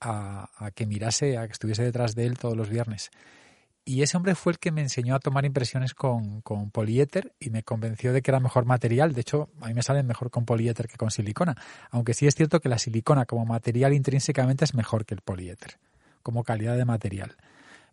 a, 0.00 0.48
a 0.56 0.70
que 0.70 0.86
mirase, 0.86 1.36
a 1.36 1.46
que 1.46 1.52
estuviese 1.52 1.82
detrás 1.82 2.14
de 2.14 2.26
él 2.26 2.38
todos 2.38 2.56
los 2.56 2.68
viernes. 2.68 3.10
Y 3.84 4.02
ese 4.02 4.16
hombre 4.16 4.36
fue 4.36 4.52
el 4.52 4.58
que 4.60 4.70
me 4.70 4.80
enseñó 4.80 5.16
a 5.16 5.18
tomar 5.18 5.44
impresiones 5.44 5.92
con, 5.92 6.42
poliéter 6.70 7.34
y 7.40 7.50
me 7.50 7.64
convenció 7.64 8.12
de 8.12 8.22
que 8.22 8.30
era 8.30 8.38
mejor 8.38 8.64
material. 8.64 9.12
De 9.12 9.22
hecho, 9.22 9.50
a 9.60 9.66
mí 9.66 9.74
me 9.74 9.82
salen 9.82 10.06
mejor 10.06 10.30
con 10.30 10.44
poliéter 10.44 10.86
que 10.86 10.96
con 10.96 11.10
silicona. 11.10 11.56
Aunque 11.90 12.14
sí 12.14 12.28
es 12.28 12.36
cierto 12.36 12.60
que 12.60 12.68
la 12.68 12.78
silicona 12.78 13.26
como 13.26 13.44
material 13.44 13.92
intrínsecamente 13.92 14.64
es 14.64 14.74
mejor 14.74 15.04
que 15.04 15.14
el 15.14 15.20
poliéter, 15.20 15.78
como 16.22 16.44
calidad 16.44 16.76
de 16.76 16.84
material. 16.84 17.36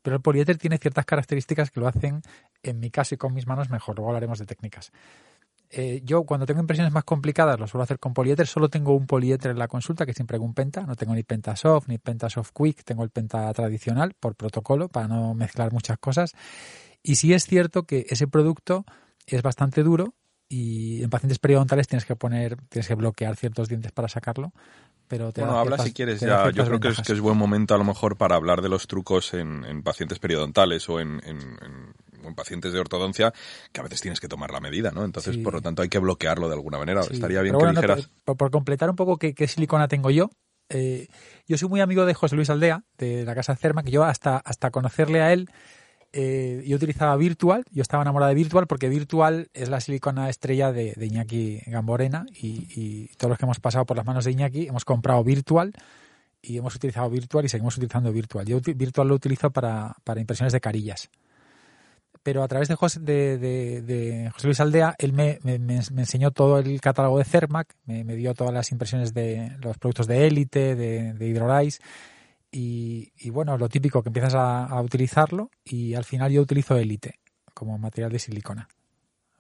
Pero 0.04 0.16
el 0.18 0.22
poliéter 0.22 0.58
tiene 0.58 0.78
ciertas 0.78 1.06
características 1.06 1.72
que 1.72 1.80
lo 1.80 1.88
hacen, 1.88 2.22
en 2.62 2.80
mi 2.80 2.92
caso 2.92 3.16
y 3.16 3.18
con 3.18 3.34
mis 3.34 3.48
manos, 3.48 3.72
mejor. 3.72 3.96
Luego 3.96 4.10
hablaremos 4.10 4.38
de 4.38 4.46
técnicas. 4.46 4.92
Eh, 5.72 6.02
yo 6.04 6.24
cuando 6.24 6.46
tengo 6.48 6.60
impresiones 6.62 6.92
más 6.92 7.04
complicadas 7.04 7.60
lo 7.60 7.68
suelo 7.68 7.84
hacer 7.84 8.00
con 8.00 8.14
poliéter. 8.14 8.48
Solo 8.48 8.70
tengo 8.70 8.96
un 8.96 9.06
poliéter 9.06 9.52
en 9.52 9.60
la 9.60 9.68
consulta 9.68 10.06
que 10.06 10.14
siempre 10.14 10.36
hago 10.36 10.46
un 10.46 10.54
penta. 10.54 10.82
No 10.86 10.96
tengo 10.96 11.14
ni 11.14 11.24
penta 11.24 11.56
soft 11.56 11.88
ni 11.88 11.98
penta 12.00 12.30
soft 12.30 12.52
quick. 12.54 12.84
Tengo 12.84 13.04
el 13.04 13.10
penta 13.12 13.54
tradicional 13.54 14.14
por 14.20 14.36
protocolo 14.36 14.88
para 14.90 15.08
no 15.08 15.34
mezclar 15.36 15.72
muchas 15.72 15.98
cosas. 16.00 16.34
Y 17.04 17.16
sí 17.16 17.34
es 17.34 17.46
cierto 17.46 17.84
que 17.84 18.06
ese 18.10 18.28
producto 18.28 18.84
es 19.28 19.42
bastante 19.42 19.84
duro 19.84 20.16
y 20.52 21.04
en 21.04 21.10
pacientes 21.12 21.38
periodontales 21.38 21.88
tienes 21.88 22.06
que 22.06 22.16
poner, 22.16 22.58
tienes 22.70 22.88
que 22.88 22.96
bloquear 22.96 23.36
ciertos 23.36 23.70
dientes 23.70 23.92
para 23.92 24.08
sacarlo. 24.08 24.52
Pero 25.08 25.32
te 25.32 25.42
Bueno, 25.42 25.58
habla 25.58 25.78
ciertas- 25.78 25.86
si 25.88 25.94
quieres 25.94 26.20
ya. 26.20 26.50
Yo 26.52 26.66
creo 26.66 26.80
que 26.80 26.88
es, 26.90 27.02
que 27.02 27.14
es 27.14 27.20
buen 27.20 27.38
momento 27.38 27.76
a 27.76 27.78
lo 27.78 27.84
mejor 27.84 28.18
para 28.18 28.36
hablar 28.36 28.62
de 28.62 28.70
los 28.70 28.88
trucos 28.88 29.34
en, 29.36 29.64
en 29.66 29.84
pacientes 29.84 30.18
periodontales 30.20 30.90
o 30.90 31.00
en, 31.00 31.22
en- 31.24 31.58
en- 31.64 31.94
o 32.09 32.09
en 32.24 32.36
pacientes 32.36 32.74
de 32.74 32.80
ortodoncia, 32.80 33.34
que 33.72 33.80
a 33.80 33.84
veces 33.84 34.02
tienes 34.02 34.20
que 34.20 34.28
tomar 34.28 34.52
la 34.52 34.60
medida, 34.60 34.92
¿no? 34.92 35.06
Entonces, 35.06 35.36
Sí. 35.36 35.42
por 35.42 35.54
lo 35.54 35.62
tanto, 35.62 35.82
hay 35.82 35.90
que 35.90 36.00
bloquearlo 36.00 36.48
de 36.48 36.56
alguna 36.56 36.78
manera. 36.78 37.04
Sí, 37.04 37.14
Estaría 37.14 37.42
bien 37.42 37.58
que 37.58 37.64
no, 37.64 37.72
dijeras... 37.72 38.10
por, 38.26 38.38
por 38.38 38.52
completar 38.52 38.90
un 38.90 38.96
poco 38.96 39.18
qué, 39.18 39.34
qué 39.34 39.48
silicona 39.48 39.88
tengo 39.88 40.10
yo, 40.12 40.30
eh, 40.70 41.08
yo 41.48 41.58
soy 41.58 41.68
muy 41.70 41.82
amigo 41.82 42.06
de 42.06 42.14
José 42.14 42.36
Luis 42.36 42.50
Aldea, 42.50 42.84
de 42.98 43.26
la 43.26 43.34
casa 43.34 43.56
Cerma, 43.56 43.82
que 43.84 43.92
yo 43.92 44.04
hasta, 44.04 44.38
hasta 44.38 44.70
conocerle 44.70 45.22
a 45.22 45.34
él, 45.34 45.50
eh, 46.12 46.64
yo 46.66 46.76
utilizaba 46.76 47.16
Virtual, 47.18 47.64
yo 47.72 47.82
estaba 47.82 48.02
enamorado 48.04 48.30
de 48.30 48.36
Virtual 48.36 48.66
porque 48.68 48.90
Virtual 48.90 49.50
es 49.54 49.70
la 49.70 49.80
silicona 49.80 50.30
estrella 50.30 50.72
de, 50.72 50.94
de 50.96 51.06
Iñaki 51.06 51.62
Gamborena 51.68 52.26
y, 52.34 52.68
y 52.76 53.08
todos 53.18 53.30
los 53.30 53.38
que 53.38 53.46
hemos 53.46 53.60
pasado 53.60 53.86
por 53.86 53.96
las 53.98 54.06
manos 54.08 54.26
de 54.26 54.32
Iñaki 54.32 54.68
hemos 54.68 54.86
comprado 54.86 55.24
Virtual 55.24 55.72
y 56.42 56.58
hemos 56.58 56.74
utilizado 56.76 57.10
Virtual 57.12 57.46
y 57.46 57.50
seguimos 57.50 57.78
utilizando 57.78 58.12
Virtual. 58.12 58.46
Yo 58.46 58.60
Virtual 58.60 59.08
lo 59.08 59.16
utilizo 59.16 59.52
para, 59.52 59.96
para 60.04 60.20
impresiones 60.20 60.52
de 60.54 60.62
carillas 60.62 61.10
pero 62.24 62.44
a 62.44 62.48
través 62.48 62.68
de 62.68 62.76
José, 62.76 63.00
de, 63.00 63.38
de- 63.38 63.82
de 63.82 64.30
José 64.32 64.48
Luis 64.48 64.60
Aldea, 64.60 64.96
él 64.98 65.14
me, 65.14 65.40
me- 65.44 65.56
enseñó 66.02 66.32
todo 66.32 66.60
el 66.60 66.80
catálogo 66.82 67.18
de 67.18 67.26
Cermac, 67.26 67.76
me, 67.86 68.04
me 68.04 68.16
dio 68.16 68.34
todas 68.34 68.54
las 68.54 68.72
impresiones 68.72 69.14
de 69.14 69.56
los 69.62 69.78
productos 69.78 70.08
de 70.08 70.28
Elite, 70.28 70.76
de, 70.76 71.14
de 71.14 71.80
y, 72.52 73.12
y 73.18 73.30
bueno, 73.30 73.58
lo 73.58 73.70
típico 73.70 74.02
que 74.02 74.10
empiezas 74.10 74.34
a, 74.36 74.66
a 74.66 74.82
utilizarlo, 74.82 75.52
y 75.64 75.94
al 75.94 76.04
final 76.04 76.32
yo 76.32 76.42
utilizo 76.42 76.76
Elite 76.78 77.20
como 77.54 77.78
material 77.78 78.12
de 78.12 78.20
silicona. 78.20 78.68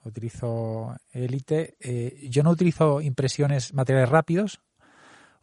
Utilizo 0.05 0.95
Elite. 1.11 1.75
eh, 1.79 2.27
yo 2.29 2.43
no 2.43 2.51
utilizo 2.51 3.01
impresiones 3.01 3.73
materiales 3.73 4.09
rápidos, 4.09 4.61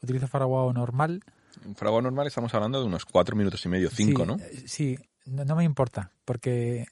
utilizo 0.03 0.27
fraguado 0.29 0.73
normal. 0.73 1.23
En 1.65 1.75
fraguado 1.75 2.03
normal 2.03 2.27
estamos 2.27 2.55
hablando 2.55 2.81
de 2.81 2.87
unos 2.87 3.05
cuatro 3.05 3.37
minutos 3.37 3.65
y 3.65 3.69
medio, 3.69 3.91
cinco, 3.91 4.23
sí, 4.23 4.29
¿no? 4.29 4.37
eh, 4.37 4.63
Sí, 4.67 4.99
no, 5.27 5.45
no 5.45 5.57
me 5.57 5.65
importa, 5.65 6.11
porque 6.25 6.87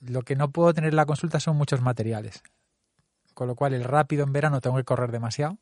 lo 0.00 0.22
que 0.22 0.36
no 0.36 0.50
puedo 0.50 0.74
tener 0.74 0.90
en 0.90 0.96
la 0.96 1.06
consulta 1.06 1.40
son 1.40 1.56
muchos 1.56 1.80
materiales. 1.80 2.42
Con 3.34 3.48
lo 3.48 3.54
cual, 3.54 3.74
el 3.74 3.84
rápido 3.84 4.24
en 4.24 4.32
verano 4.32 4.60
tengo 4.60 4.76
que 4.76 4.84
correr 4.84 5.12
demasiado 5.12 5.58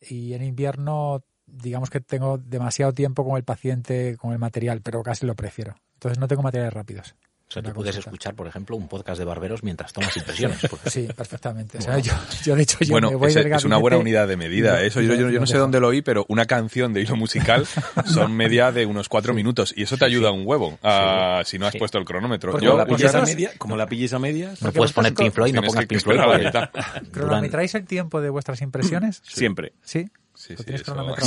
y 0.00 0.34
en 0.34 0.42
invierno, 0.42 1.22
digamos 1.46 1.90
que 1.90 2.00
tengo 2.00 2.38
demasiado 2.38 2.92
tiempo 2.92 3.24
con 3.24 3.36
el 3.36 3.44
paciente, 3.44 4.16
con 4.16 4.32
el 4.32 4.38
material, 4.38 4.80
pero 4.82 5.02
casi 5.02 5.26
lo 5.26 5.34
prefiero. 5.34 5.76
Entonces, 5.94 6.18
no 6.18 6.28
tengo 6.28 6.42
materiales 6.42 6.72
rápidos. 6.72 7.14
O 7.52 7.60
sea, 7.60 7.62
tú 7.62 7.72
puedes 7.74 7.94
consulta. 7.94 8.08
escuchar, 8.10 8.34
por 8.34 8.46
ejemplo, 8.46 8.76
un 8.76 8.88
podcast 8.88 9.18
de 9.18 9.24
barberos 9.26 9.62
mientras 9.62 9.92
tomas 9.92 10.16
impresiones. 10.16 10.58
Sí, 10.86 11.06
perfectamente. 11.14 11.78
O 11.78 11.80
sea, 11.82 11.98
yo, 11.98 12.12
yo, 12.44 12.56
de 12.56 12.62
hecho, 12.62 12.78
yo 12.80 12.92
bueno, 12.92 13.10
me 13.10 13.16
voy 13.16 13.28
es, 13.28 13.34
del 13.34 13.52
es 13.52 13.64
una 13.64 13.76
buena 13.76 13.98
unidad 13.98 14.26
de 14.26 14.36
medida. 14.36 14.72
lo- 14.72 14.78
Eso 14.78 15.00
yo, 15.02 15.14
no 15.16 15.46
sé 15.46 15.58
dónde 15.58 15.78
lo 15.80 15.88
oí, 15.88 16.00
pero 16.02 16.24
una 16.28 16.46
canción 16.46 16.92
de 16.94 17.02
hilo 17.02 17.14
musical 17.16 17.66
son 18.06 18.32
media 18.34 18.72
de 18.72 18.86
unos 18.86 19.08
cuatro 19.10 19.34
minutos. 19.34 19.74
Y 19.76 19.82
eso 19.82 19.96
te 19.98 20.04
ayuda 20.06 20.30
un 20.32 20.46
huevo 20.46 20.78
ah, 20.82 21.42
si 21.44 21.58
no 21.58 21.66
has 21.66 21.72
Sí. 21.72 21.78
puesto 21.78 21.98
el 21.98 22.04
cronómetro. 22.06 22.52
Porque 22.52 22.64
Yo, 22.64 22.72
Como 22.72 22.78
la, 22.82 22.86
pues 22.86 23.02
pilles 23.02 23.14
a 23.14 23.22
media, 23.22 23.50
como 23.58 23.76
la 23.76 23.86
pilles 23.86 24.12
a 24.14 24.18
medias, 24.18 24.62
No 24.62 24.72
puedes 24.72 24.92
poner 24.92 25.12
Pink 25.14 25.32
Floyd, 25.32 25.54
no 25.54 25.62
pongas 25.62 25.86
Pink 25.86 26.00
Floyd. 26.00 26.20
¿Cronometráis 27.12 27.74
el 27.74 27.84
tiempo 27.84 28.20
de 28.20 28.30
vuestras 28.30 28.60
impresiones? 28.62 29.20
siempre. 29.26 29.72
Sí. 29.82 30.08
Sí, 30.34 30.54
sí. 30.56 30.64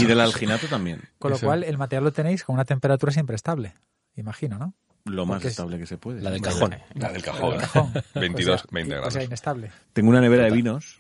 Y 0.02 0.06
del 0.06 0.20
alginato 0.20 0.68
también. 0.68 1.02
Con 1.20 1.30
lo 1.32 1.38
Eso. 1.38 1.46
cual, 1.46 1.64
el 1.64 1.78
material 1.78 2.04
lo 2.06 2.12
tenéis 2.12 2.44
con 2.44 2.56
una 2.56 2.66
temperatura 2.66 3.12
siempre 3.12 3.36
estable. 3.36 3.74
Imagino, 4.16 4.58
¿no? 4.58 4.74
Lo 5.06 5.26
más 5.26 5.44
estable 5.46 5.78
que 5.78 5.86
se 5.86 5.98
puede. 5.98 6.22
La 6.22 6.32
del 6.32 6.42
cajón. 6.42 6.76
La 6.96 7.12
del 7.12 7.22
cajón. 7.22 7.54
El 7.56 7.60
cajón. 7.62 7.94
22, 8.16 8.56
O 8.56 8.58
sea, 8.58 8.68
20 8.72 8.88
y- 8.88 8.92
grados. 8.96 9.08
O 9.08 9.12
sea, 9.12 9.24
inestable. 9.24 9.72
Tengo 9.94 10.10
una 10.10 10.20
nevera 10.22 10.46
de 10.46 10.52
vinos 10.52 11.00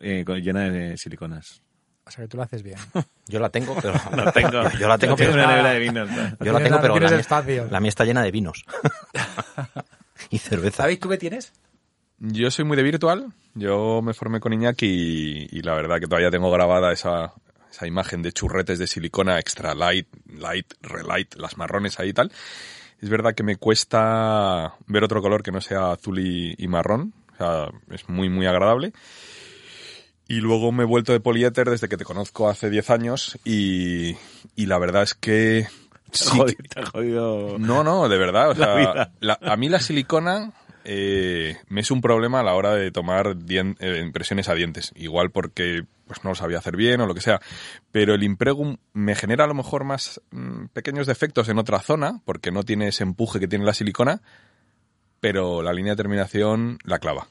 eh, 0.00 0.24
llena 0.42 0.68
de 0.70 0.96
siliconas. 0.98 1.62
O 2.04 2.10
sea, 2.10 2.24
que 2.24 2.28
tú 2.28 2.36
lo 2.36 2.42
haces 2.42 2.62
bien. 2.62 2.78
Yo 3.28 3.38
la 3.38 3.50
tengo, 3.50 3.74
pero... 3.80 3.92
No 4.16 4.32
tengo. 4.32 4.70
Yo 4.78 4.88
la 4.88 4.98
tengo, 4.98 5.14
pero... 5.16 5.32
una 5.34 5.46
nevera 5.46 5.70
de 5.72 5.78
vinos. 5.78 6.10
¿no? 6.10 6.16
Yo 6.16 6.22
la 6.22 6.36
tienes 6.36 6.62
tengo, 6.62 6.76
la- 6.76 6.82
pero 6.82 6.98
la 6.98 7.16
espacio. 7.16 7.68
la 7.70 7.80
mía 7.80 7.88
está 7.90 8.04
llena 8.04 8.22
de 8.22 8.30
vinos. 8.30 8.64
y 10.30 10.38
cerveza. 10.38 10.82
David, 10.84 10.98
¿tú 11.00 11.08
qué 11.08 11.18
tienes? 11.18 11.52
Yo 12.18 12.50
soy 12.50 12.64
muy 12.64 12.76
de 12.76 12.82
virtual. 12.82 13.32
Yo 13.54 14.02
me 14.02 14.14
formé 14.14 14.40
con 14.40 14.52
Iñaki 14.52 14.86
y, 15.52 15.58
y 15.58 15.62
la 15.62 15.74
verdad 15.74 16.00
que 16.00 16.06
todavía 16.06 16.30
tengo 16.30 16.50
grabada 16.50 16.92
esa, 16.92 17.32
esa 17.70 17.86
imagen 17.86 18.22
de 18.22 18.32
churretes 18.32 18.78
de 18.80 18.86
silicona 18.88 19.38
extra 19.38 19.74
light, 19.74 20.08
light, 20.26 20.72
relight, 20.82 21.34
las 21.36 21.56
marrones 21.56 22.00
ahí 22.00 22.08
y 22.08 22.12
tal. 22.12 22.32
Es 23.00 23.08
verdad 23.08 23.34
que 23.34 23.42
me 23.44 23.56
cuesta 23.56 24.74
ver 24.86 25.04
otro 25.04 25.22
color 25.22 25.42
que 25.42 25.52
no 25.52 25.60
sea 25.60 25.92
azul 25.92 26.18
y, 26.18 26.54
y 26.58 26.66
marrón. 26.68 27.12
O 27.34 27.36
sea, 27.36 27.70
es 27.90 28.08
muy, 28.08 28.28
muy 28.28 28.46
agradable. 28.46 28.92
Y 30.26 30.40
luego 30.40 30.72
me 30.72 30.82
he 30.82 30.86
vuelto 30.86 31.12
de 31.12 31.20
poliéter 31.20 31.70
desde 31.70 31.88
que 31.88 31.96
te 31.96 32.04
conozco 32.04 32.48
hace 32.50 32.68
10 32.70 32.90
años 32.90 33.38
y, 33.44 34.16
y 34.56 34.66
la 34.66 34.78
verdad 34.78 35.02
es 35.04 35.14
que... 35.14 35.66
Te 36.10 36.18
sí 36.18 36.30
que- 36.30 36.38
jodido- 36.38 36.68
te 36.74 36.82
jodido. 36.86 37.58
no, 37.58 37.84
no, 37.84 38.08
de 38.08 38.16
verdad. 38.18 38.50
O 38.50 38.54
sea, 38.54 39.12
la- 39.20 39.38
a 39.42 39.56
mí 39.56 39.68
la 39.68 39.78
silicona 39.78 40.52
eh, 40.90 41.58
me 41.68 41.82
es 41.82 41.90
un 41.90 42.00
problema 42.00 42.40
a 42.40 42.42
la 42.42 42.54
hora 42.54 42.74
de 42.74 42.90
tomar 42.90 43.36
eh, 43.46 44.00
impresiones 44.02 44.48
a 44.48 44.54
dientes. 44.54 44.90
Igual 44.96 45.30
porque 45.30 45.82
pues 46.06 46.24
no 46.24 46.30
lo 46.30 46.34
sabía 46.34 46.56
hacer 46.56 46.76
bien 46.76 47.02
o 47.02 47.06
lo 47.06 47.14
que 47.14 47.20
sea. 47.20 47.40
Pero 47.92 48.14
el 48.14 48.22
Impregum 48.22 48.78
me 48.94 49.14
genera 49.14 49.44
a 49.44 49.46
lo 49.46 49.52
mejor 49.52 49.84
más 49.84 50.22
mm, 50.30 50.68
pequeños 50.72 51.06
defectos 51.06 51.50
en 51.50 51.58
otra 51.58 51.80
zona, 51.80 52.22
porque 52.24 52.50
no 52.50 52.62
tiene 52.62 52.88
ese 52.88 53.02
empuje 53.02 53.38
que 53.38 53.48
tiene 53.48 53.66
la 53.66 53.74
silicona, 53.74 54.22
pero 55.20 55.62
la 55.62 55.74
línea 55.74 55.92
de 55.92 55.98
terminación 55.98 56.78
la 56.84 56.98
clava. 56.98 57.28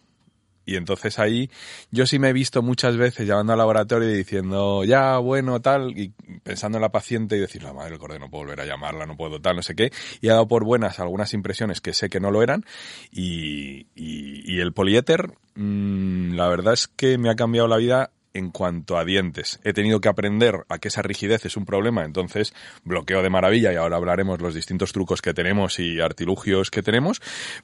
Y 0.68 0.76
entonces 0.76 1.18
ahí 1.18 1.50
yo 1.92 2.06
sí 2.06 2.20
me 2.20 2.30
he 2.30 2.34
visto 2.34 2.62
muchas 2.62 2.98
veces 2.98 3.26
llamando 3.26 3.54
al 3.54 3.60
laboratorio 3.60 4.10
y 4.10 4.18
diciendo, 4.18 4.84
ya, 4.84 5.18
bueno, 5.18 5.62
tal, 5.62 5.98
y 5.98 6.10
pensando 6.44 6.78
en 6.78 6.82
la 6.82 6.90
paciente 6.90 7.38
y 7.38 7.40
decir, 7.40 7.64
la 7.64 7.72
madre 7.72 7.92
del 7.92 8.00
cordero, 8.00 8.20
no 8.20 8.30
puedo 8.30 8.44
volver 8.44 8.60
a 8.60 8.66
llamarla, 8.66 9.06
no 9.06 9.16
puedo 9.16 9.40
tal, 9.40 9.56
no 9.56 9.64
sé 9.64 9.76
qué. 9.76 9.94
Y 10.20 10.28
he 10.28 10.30
dado 10.30 10.46
por 10.50 10.66
buenas 10.66 11.00
algunas 11.00 11.34
impresiones 11.34 11.80
que 11.80 11.94
sé 11.94 12.10
que 12.10 12.20
no 12.20 12.32
lo 12.32 12.44
eran. 12.44 12.66
Y, 13.14 13.88
y, 13.96 14.44
y 14.46 14.60
el 14.60 14.74
poliéter, 14.74 15.32
mmm, 15.56 16.34
la 16.34 16.50
verdad 16.50 16.74
es 16.74 16.90
que 16.90 17.18
me 17.18 17.30
ha 17.30 17.36
cambiado 17.36 17.70
la 17.70 17.78
vida 17.78 18.12
en 18.38 18.52
cuanto 18.52 18.98
a 18.98 19.06
dientes. 19.06 19.60
He 19.64 19.74
tenido 19.74 20.00
que 20.00 20.10
aprender 20.10 20.66
a 20.70 20.78
que 20.78 20.88
esa 20.88 21.02
rigidez 21.02 21.46
es 21.46 21.58
un 21.58 21.66
problema, 21.66 22.06
entonces 22.06 22.54
bloqueo 22.84 23.22
de 23.22 23.30
maravilla 23.30 23.74
y 23.74 23.76
ahora 23.76 23.98
hablaremos 23.98 24.42
los 24.42 24.54
distintos 24.54 24.94
trucos 24.94 25.22
que 25.22 25.34
tenemos 25.34 25.80
y 25.80 26.00
artilugios 26.00 26.72
que 26.72 26.84
tenemos, 26.84 27.22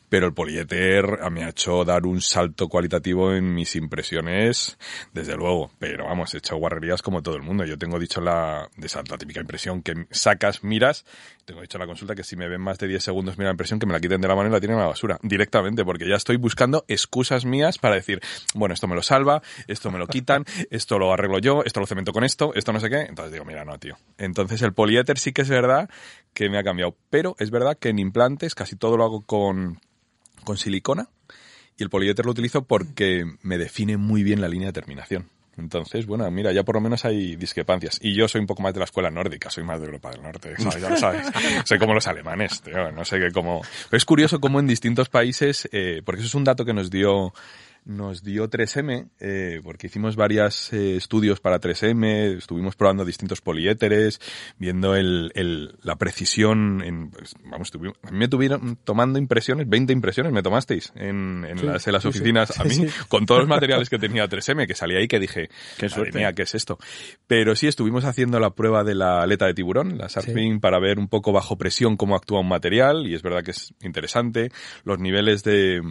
pero 0.10 0.28
el 0.28 0.34
poliéter 0.34 1.20
me 1.32 1.44
ha 1.44 1.50
hecho 1.50 1.86
dar 1.86 2.06
un 2.06 2.22
salto 2.22 2.68
cualitativo 2.68 3.34
en 3.34 3.54
mis 3.54 3.76
impresiones, 3.76 4.78
desde 5.14 5.36
luego, 5.36 5.72
pero 5.80 6.06
vamos, 6.06 6.34
he 6.34 6.38
hecho 6.38 6.58
guarrerías 6.58 7.02
como 7.02 7.22
todo 7.22 7.36
el 7.36 7.44
mundo. 7.44 7.66
Yo 7.66 7.78
tengo 7.78 8.00
dicho 8.00 8.22
la, 8.22 8.70
de 8.76 8.88
esa, 8.88 9.04
la 9.10 9.18
típica 9.18 9.40
impresión 9.40 9.82
que 9.82 10.08
sacas, 10.12 10.64
miras, 10.64 11.06
tengo 11.46 11.62
dicho 11.62 11.78
en 11.78 11.82
la 11.82 11.88
consulta 11.88 12.16
que 12.16 12.24
si 12.24 12.36
me 12.36 12.48
ven 12.48 12.62
más 12.62 12.78
de 12.78 12.88
10 12.88 13.04
segundos 13.04 13.38
mira 13.38 13.50
la 13.50 13.54
impresión 13.54 13.80
que 13.80 13.86
me 13.86 13.94
la 13.94 14.00
quiten 14.00 14.22
de 14.22 14.28
la 14.28 14.36
mano 14.36 14.50
y 14.50 14.52
la 14.52 14.60
tienen 14.60 14.78
a 14.78 14.82
la 14.82 14.88
basura, 14.88 15.20
directamente, 15.22 15.84
porque 15.84 16.08
ya 16.08 16.16
estoy 16.16 16.38
buscando 16.38 16.86
excusas 16.88 17.46
mías 17.46 17.78
para 17.78 17.96
decir, 17.96 18.22
bueno, 18.54 18.74
esto 18.74 18.88
me 18.88 18.96
lo 18.96 19.02
salva, 19.02 19.42
esto 19.68 19.92
me 19.92 20.00
lo 20.00 20.08
quitan, 20.08 20.46
esto 20.70 21.00
lo 21.00 21.14
arreglo 21.14 21.40
yo, 21.40 21.64
esto 21.66 21.80
lo 21.80 21.86
cemento 21.86 22.14
con 22.14 22.24
esto, 22.24 22.54
esto 22.56 22.74
no 22.74 22.80
sé 22.80 22.90
qué. 22.90 23.02
Entonces 23.02 23.32
digo, 23.34 23.46
mira, 23.46 23.66
no, 23.66 23.78
tío. 23.78 23.98
Entonces 24.18 24.62
el 24.62 24.74
poliéter 24.74 25.18
sí 25.18 25.34
que 25.34 25.42
es 25.42 25.50
verdad 25.50 25.90
que 26.34 26.50
me 26.50 26.58
ha 26.58 26.64
cambiado. 26.64 26.96
Pero 27.10 27.36
es 27.40 27.52
verdad 27.52 27.78
que 27.78 27.90
en 27.90 28.00
implantes 28.00 28.56
casi 28.56 28.76
todo 28.76 28.98
lo 28.98 29.04
hago 29.04 29.22
con, 29.22 29.80
con 30.44 30.58
silicona 30.58 31.10
y 31.78 31.84
el 31.84 31.90
poliéter 31.90 32.26
lo 32.26 32.32
utilizo 32.32 32.66
porque 32.66 33.26
me 33.42 33.58
define 33.58 33.98
muy 33.98 34.24
bien 34.24 34.42
la 34.42 34.48
línea 34.48 34.68
de 34.68 34.74
terminación. 34.74 35.30
Entonces, 35.58 36.08
bueno, 36.08 36.30
mira, 36.32 36.52
ya 36.52 36.64
por 36.64 36.76
lo 36.76 36.82
menos 36.82 37.06
hay 37.06 37.36
discrepancias. 37.36 38.00
Y 38.02 38.16
yo 38.16 38.28
soy 38.28 38.42
un 38.42 38.48
poco 38.48 38.64
más 38.64 38.74
de 38.74 38.80
la 38.80 38.86
escuela 38.86 39.12
nórdica, 39.12 39.50
soy 39.50 39.64
más 39.64 39.80
de 39.80 39.86
Europa 39.86 40.10
del 40.10 40.24
Norte, 40.24 40.56
¿sabes? 40.58 40.82
ya 40.82 40.90
lo 40.90 40.98
sabes. 40.98 41.28
soy 41.66 41.78
como 41.78 41.94
los 41.94 42.08
alemanes, 42.08 42.62
tío, 42.62 42.92
no 42.92 43.06
sé 43.06 43.20
qué 43.20 43.32
como... 43.32 43.62
Pero 43.90 43.98
es 43.98 44.06
curioso 44.06 44.40
cómo 44.40 44.60
en 44.60 44.68
distintos 44.68 45.10
países, 45.10 45.70
eh, 45.72 46.02
porque 46.04 46.22
eso 46.22 46.28
es 46.28 46.36
un 46.36 46.44
dato 46.44 46.66
que 46.66 46.74
nos 46.74 46.90
dio 46.90 47.34
nos 47.86 48.24
dio 48.24 48.50
3M, 48.50 49.10
eh, 49.20 49.62
porque 49.64 49.88
hicimos 49.88 50.16
varios 50.16 50.72
eh, 50.74 50.96
estudios 50.96 51.40
para 51.40 51.60
3M, 51.60 52.38
estuvimos 52.38 52.76
probando 52.76 53.06
distintos 53.06 53.42
poliéteres, 53.42 54.20
viendo 54.58 54.96
el, 54.96 55.32
el, 55.36 55.76
la 55.82 55.96
precisión, 55.96 56.82
en, 56.84 57.12
pues, 57.12 57.36
vamos, 57.44 57.72
tuvimos, 57.72 57.98
a 58.04 58.12
mí 58.12 58.18
me 58.18 58.28
tuvieron 58.28 58.78
tomando 58.84 59.20
impresiones, 59.20 59.68
20 59.68 59.94
impresiones 59.94 60.32
me 60.32 60.42
tomasteis 60.42 60.94
en, 60.96 61.46
en, 61.48 61.58
sí, 61.58 61.66
las, 61.66 61.88
en 61.88 61.94
las, 61.94 62.06
oficinas, 62.06 62.50
sí, 62.50 62.70
sí. 62.70 62.82
a 62.82 62.86
mí, 62.86 62.92
con 63.10 63.26
todos 63.26 63.42
los 63.42 63.50
materiales 63.50 63.90
que 63.90 64.00
tenía 64.00 64.28
3M, 64.28 64.66
que 64.68 64.76
salía 64.76 65.00
ahí 65.00 65.08
que 65.08 65.20
dije, 65.20 65.50
qué 65.78 65.90
suerte. 65.90 66.18
mía, 66.18 66.34
¿qué 66.34 66.44
es 66.44 66.56
esto? 66.56 66.78
Pero 67.28 67.56
sí, 67.56 67.68
estuvimos 67.68 68.06
haciendo 68.06 68.40
la 68.40 68.52
prueba 68.52 68.84
de 68.84 68.96
la 68.96 69.22
aleta 69.22 69.46
de 69.46 69.54
tiburón, 69.54 69.98
la 69.98 70.10
surfing, 70.10 70.60
para 70.60 70.80
ver 70.80 71.00
un 71.00 71.08
poco 71.08 71.32
bajo 71.32 71.58
presión 71.58 71.98
cómo 71.98 72.16
actúa 72.16 72.40
un 72.40 72.48
material, 72.48 73.08
y 73.08 73.16
es 73.16 73.22
verdad 73.22 73.44
que 73.44 73.52
es 73.52 73.74
interesante, 73.82 74.52
los 74.84 75.00
niveles 75.00 75.44
de 75.44 75.82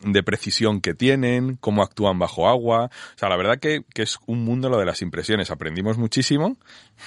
de 0.00 0.22
precisión 0.22 0.80
que 0.80 0.94
tienen, 0.94 1.56
cómo 1.56 1.82
actúan 1.82 2.18
bajo 2.18 2.48
agua. 2.48 2.86
O 2.86 3.18
sea, 3.18 3.28
la 3.28 3.36
verdad 3.36 3.58
que, 3.58 3.84
que 3.94 4.02
es 4.02 4.18
un 4.26 4.44
mundo 4.44 4.68
lo 4.68 4.78
de 4.78 4.86
las 4.86 5.02
impresiones. 5.02 5.50
Aprendimos 5.50 5.98
muchísimo 5.98 6.56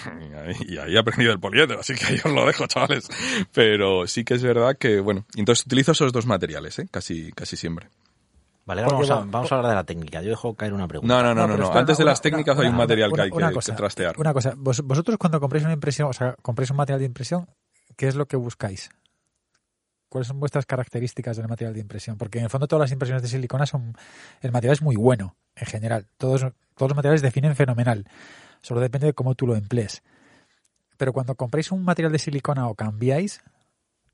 y 0.05 0.33
ahí, 0.35 0.55
y 0.67 0.77
ahí 0.77 0.95
he 0.95 0.99
aprendido 0.99 1.31
el 1.31 1.39
poliéter, 1.39 1.77
así 1.79 1.95
que 1.95 2.05
ahí 2.05 2.19
os 2.23 2.31
lo 2.31 2.45
dejo, 2.45 2.67
chavales. 2.67 3.07
Pero 3.53 4.07
sí 4.07 4.23
que 4.23 4.35
es 4.35 4.43
verdad 4.43 4.77
que, 4.77 4.99
bueno, 4.99 5.25
entonces 5.35 5.65
utilizo 5.65 5.93
esos 5.93 6.13
dos 6.13 6.25
materiales, 6.25 6.79
¿eh? 6.79 6.87
Casi, 6.91 7.31
casi 7.31 7.57
siempre. 7.57 7.89
Vale, 8.65 8.81
vamos, 8.81 9.09
a, 9.09 9.15
vamos 9.15 9.51
a 9.51 9.55
hablar 9.55 9.71
de 9.71 9.75
la 9.75 9.83
técnica. 9.83 10.21
Yo 10.21 10.29
dejo 10.29 10.55
caer 10.55 10.73
una 10.73 10.87
pregunta. 10.87 11.13
No, 11.13 11.21
no, 11.21 11.35
no, 11.35 11.47
no. 11.47 11.57
no. 11.57 11.73
Antes 11.73 11.97
de 11.97 12.05
las 12.05 12.21
técnicas 12.21 12.57
hay 12.57 12.67
un 12.67 12.77
material 12.77 13.11
que 13.11 13.21
hay 13.21 13.29
que, 13.29 13.71
trastear. 13.73 14.15
Una 14.17 14.33
cosa, 14.33 14.53
Vos, 14.55 14.81
vosotros 14.81 15.17
cuando 15.17 15.39
compréis 15.41 15.65
una 15.65 15.73
impresión, 15.73 16.09
o 16.09 16.13
sea, 16.13 16.35
compréis 16.41 16.71
un 16.71 16.77
material 16.77 16.99
de 16.99 17.05
impresión, 17.05 17.49
¿qué 17.97 18.07
es 18.07 18.15
lo 18.15 18.25
que 18.25 18.37
buscáis? 18.37 18.89
¿Cuáles 20.13 20.27
son 20.27 20.39
vuestras 20.39 20.67
características 20.67 21.37
del 21.37 21.47
material 21.47 21.73
de 21.73 21.79
impresión? 21.79 22.19
Porque 22.19 22.37
en 22.37 22.43
el 22.43 22.51
fondo 22.51 22.67
todas 22.67 22.81
las 22.81 22.91
impresiones 22.91 23.23
de 23.23 23.29
silicona 23.29 23.65
son... 23.65 23.97
El 24.41 24.51
material 24.51 24.73
es 24.73 24.83
muy 24.83 24.95
bueno, 24.95 25.35
en 25.55 25.65
general. 25.65 26.05
Todos, 26.17 26.41
todos 26.75 26.91
los 26.91 26.95
materiales 26.95 27.23
definen 27.23 27.55
fenomenal. 27.55 28.05
Solo 28.61 28.79
depende 28.79 29.07
de 29.07 29.13
cómo 29.13 29.33
tú 29.33 29.47
lo 29.47 29.55
emplees. 29.55 30.03
Pero 30.97 31.13
cuando 31.13 31.33
compréis 31.33 31.71
un 31.71 31.83
material 31.83 32.11
de 32.11 32.19
silicona 32.19 32.67
o 32.67 32.75
cambiáis, 32.75 33.41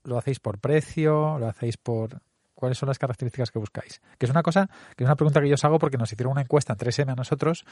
lo 0.02 0.16
hacéis 0.16 0.40
por 0.40 0.58
precio, 0.58 1.38
lo 1.38 1.46
hacéis 1.46 1.76
por... 1.76 2.22
¿Cuáles 2.60 2.76
son 2.76 2.88
las 2.88 2.98
características 2.98 3.50
que 3.50 3.58
buscáis? 3.58 4.02
Que 4.18 4.26
es 4.26 4.30
una 4.30 4.42
cosa, 4.42 4.68
que 4.94 5.02
es 5.02 5.08
una 5.08 5.16
pregunta 5.16 5.40
que 5.40 5.48
yo 5.48 5.54
os 5.54 5.64
hago 5.64 5.78
porque 5.78 5.96
nos 5.96 6.12
hicieron 6.12 6.32
una 6.32 6.42
encuesta 6.42 6.74
en 6.74 6.78
3M 6.78 7.12
a 7.12 7.16
nosotros 7.16 7.64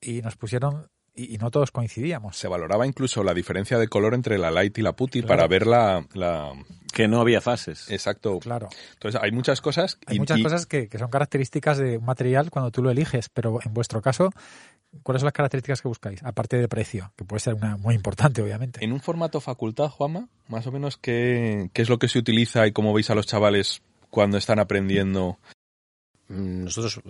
y 0.00 0.20
nos 0.22 0.36
pusieron 0.36 0.88
y, 1.14 1.34
y, 1.34 1.38
no 1.38 1.50
todos 1.52 1.70
coincidíamos. 1.70 2.36
Se 2.36 2.48
valoraba 2.48 2.86
incluso 2.86 3.22
la 3.22 3.34
diferencia 3.34 3.78
de 3.78 3.86
color 3.86 4.14
entre 4.14 4.36
la 4.36 4.50
light 4.50 4.76
y 4.78 4.82
la 4.82 4.96
putty 4.96 5.20
claro. 5.20 5.28
para 5.28 5.46
ver 5.46 5.66
la, 5.66 6.04
la, 6.12 6.52
Que 6.92 7.06
no 7.06 7.20
había 7.20 7.40
fases. 7.40 7.88
Exacto. 7.88 8.40
Claro. 8.40 8.68
Entonces 8.94 9.20
hay 9.22 9.30
muchas 9.30 9.60
cosas. 9.60 9.96
Hay 10.06 10.16
y, 10.16 10.18
muchas 10.18 10.38
y... 10.40 10.42
cosas 10.42 10.66
que, 10.66 10.88
que, 10.88 10.98
son 10.98 11.10
características 11.10 11.78
de 11.78 11.98
un 11.98 12.04
material 12.04 12.50
cuando 12.50 12.72
tú 12.72 12.82
lo 12.82 12.90
eliges, 12.90 13.28
pero 13.28 13.60
en 13.64 13.72
vuestro 13.72 14.02
caso, 14.02 14.30
¿cuáles 15.04 15.20
son 15.20 15.26
las 15.26 15.34
características 15.34 15.82
que 15.82 15.88
buscáis? 15.88 16.20
Aparte 16.24 16.56
de 16.56 16.66
precio, 16.66 17.12
que 17.16 17.24
puede 17.24 17.38
ser 17.38 17.54
una 17.54 17.76
muy 17.76 17.94
importante, 17.94 18.42
obviamente. 18.42 18.84
En 18.84 18.92
un 18.92 19.00
formato 19.00 19.40
facultad, 19.40 19.90
Juanma, 19.90 20.28
más 20.48 20.66
o 20.66 20.72
menos, 20.72 20.96
¿qué, 20.96 21.70
qué 21.72 21.82
es 21.82 21.88
lo 21.88 22.00
que 22.00 22.08
se 22.08 22.18
utiliza 22.18 22.66
y 22.66 22.72
cómo 22.72 22.92
veis 22.92 23.10
a 23.10 23.14
los 23.14 23.26
chavales 23.26 23.82
cuando 24.14 24.38
están 24.38 24.60
aprendiendo? 24.60 25.38
Nosotros 26.28 27.00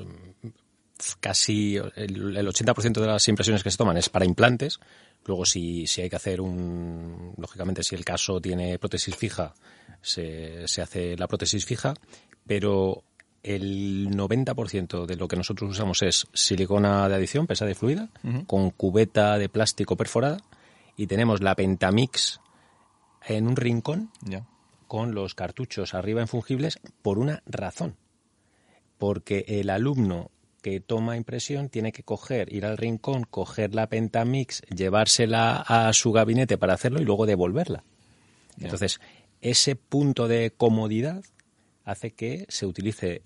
casi 1.20 1.76
el, 1.76 2.36
el 2.36 2.48
80% 2.48 3.00
de 3.00 3.06
las 3.06 3.28
impresiones 3.28 3.62
que 3.62 3.70
se 3.70 3.76
toman 3.76 3.98
es 3.98 4.08
para 4.08 4.24
implantes. 4.24 4.80
Luego, 5.26 5.44
si, 5.44 5.86
si 5.86 6.00
hay 6.00 6.08
que 6.08 6.16
hacer 6.16 6.40
un. 6.40 7.34
Lógicamente, 7.36 7.82
si 7.82 7.94
el 7.94 8.06
caso 8.06 8.40
tiene 8.40 8.78
prótesis 8.78 9.14
fija, 9.14 9.52
se, 10.00 10.66
se 10.66 10.80
hace 10.80 11.14
la 11.18 11.28
prótesis 11.28 11.66
fija. 11.66 11.92
Pero 12.46 13.04
el 13.42 14.08
90% 14.10 15.04
de 15.04 15.16
lo 15.16 15.28
que 15.28 15.36
nosotros 15.36 15.70
usamos 15.70 16.02
es 16.02 16.26
silicona 16.32 17.06
de 17.06 17.16
adición, 17.16 17.46
pesada 17.46 17.70
y 17.70 17.74
fluida, 17.74 18.08
uh 18.22 18.28
-huh. 18.28 18.46
con 18.46 18.70
cubeta 18.70 19.36
de 19.36 19.50
plástico 19.50 19.94
perforada. 19.94 20.38
Y 20.96 21.06
tenemos 21.06 21.42
la 21.42 21.54
Pentamix 21.54 22.40
en 23.26 23.46
un 23.46 23.56
rincón 23.56 24.10
yeah. 24.26 24.46
Con 24.94 25.12
los 25.12 25.34
cartuchos 25.34 25.92
arriba 25.92 26.20
en 26.20 26.28
fungibles 26.28 26.78
por 27.02 27.18
una 27.18 27.42
razón. 27.46 27.96
Porque 28.96 29.44
el 29.48 29.70
alumno 29.70 30.30
que 30.62 30.78
toma 30.78 31.16
impresión 31.16 31.68
tiene 31.68 31.90
que 31.90 32.04
coger, 32.04 32.52
ir 32.54 32.64
al 32.64 32.76
rincón, 32.76 33.24
coger 33.24 33.74
la 33.74 33.88
Pentamix, 33.88 34.62
llevársela 34.72 35.56
a 35.56 35.92
su 35.94 36.12
gabinete 36.12 36.58
para 36.58 36.74
hacerlo 36.74 37.02
y 37.02 37.04
luego 37.04 37.26
devolverla. 37.26 37.82
Yeah. 38.56 38.66
Entonces, 38.66 39.00
ese 39.40 39.74
punto 39.74 40.28
de 40.28 40.52
comodidad 40.56 41.24
hace 41.82 42.12
que 42.12 42.46
se 42.48 42.64
utilice 42.64 43.22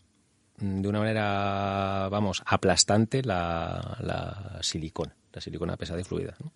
de 0.57 0.89
una 0.89 1.01
manera, 1.01 2.09
vamos, 2.11 2.43
aplastante 2.47 3.23
la, 3.23 3.99
la 4.01 4.59
silicona, 4.63 5.15
la 5.35 5.43
silicona 5.43 5.77
pesada 5.77 6.01
y 6.01 6.05
fluida. 6.05 6.35
¿no? 6.43 6.51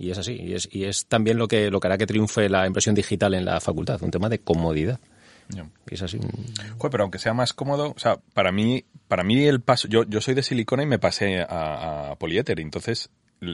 Y 0.00 0.10
es 0.10 0.16
así, 0.16 0.32
y 0.32 0.54
es, 0.54 0.66
y 0.72 0.84
es 0.84 1.04
también 1.04 1.36
lo 1.36 1.46
que, 1.46 1.70
lo 1.70 1.78
que 1.78 1.86
hará 1.86 1.98
que 1.98 2.06
triunfe 2.06 2.48
la 2.48 2.66
impresión 2.66 2.94
digital 2.94 3.34
en 3.34 3.44
la 3.44 3.60
facultad, 3.60 4.02
un 4.02 4.10
tema 4.10 4.30
de 4.30 4.38
comodidad. 4.38 4.98
Yeah. 5.54 5.68
Es 5.90 6.00
así. 6.00 6.18
Joder, 6.78 6.90
pero 6.90 7.02
aunque 7.02 7.18
sea 7.18 7.34
más 7.34 7.52
cómodo, 7.52 7.92
o 7.94 7.98
sea, 7.98 8.18
para 8.32 8.50
mí, 8.50 8.86
para 9.08 9.24
mí 9.24 9.44
el 9.44 9.60
paso, 9.60 9.88
yo, 9.88 10.04
yo 10.04 10.22
soy 10.22 10.32
de 10.32 10.42
silicona 10.42 10.84
y 10.84 10.86
me 10.86 10.98
pasé 10.98 11.42
a, 11.42 12.12
a 12.12 12.16
poliéter, 12.16 12.60
entonces 12.60 13.10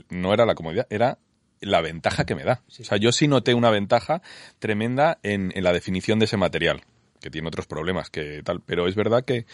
no 0.08 0.32
era 0.32 0.46
la 0.46 0.54
comodidad, 0.54 0.86
era 0.88 1.18
la 1.60 1.80
ventaja 1.80 2.24
que 2.24 2.36
me 2.36 2.44
da. 2.44 2.62
Sí. 2.68 2.82
O 2.82 2.84
sea, 2.84 2.96
yo 2.96 3.10
sí 3.10 3.26
noté 3.26 3.52
una 3.52 3.70
ventaja 3.70 4.22
tremenda 4.60 5.18
en, 5.24 5.50
en, 5.52 5.64
la 5.64 5.72
definición 5.72 6.20
de 6.20 6.26
ese 6.26 6.36
material, 6.36 6.82
que 7.20 7.28
tiene 7.28 7.48
otros 7.48 7.66
problemas 7.66 8.08
que 8.08 8.42
tal, 8.44 8.60
pero 8.60 8.86
es 8.86 8.94
verdad 8.94 9.24
que, 9.24 9.46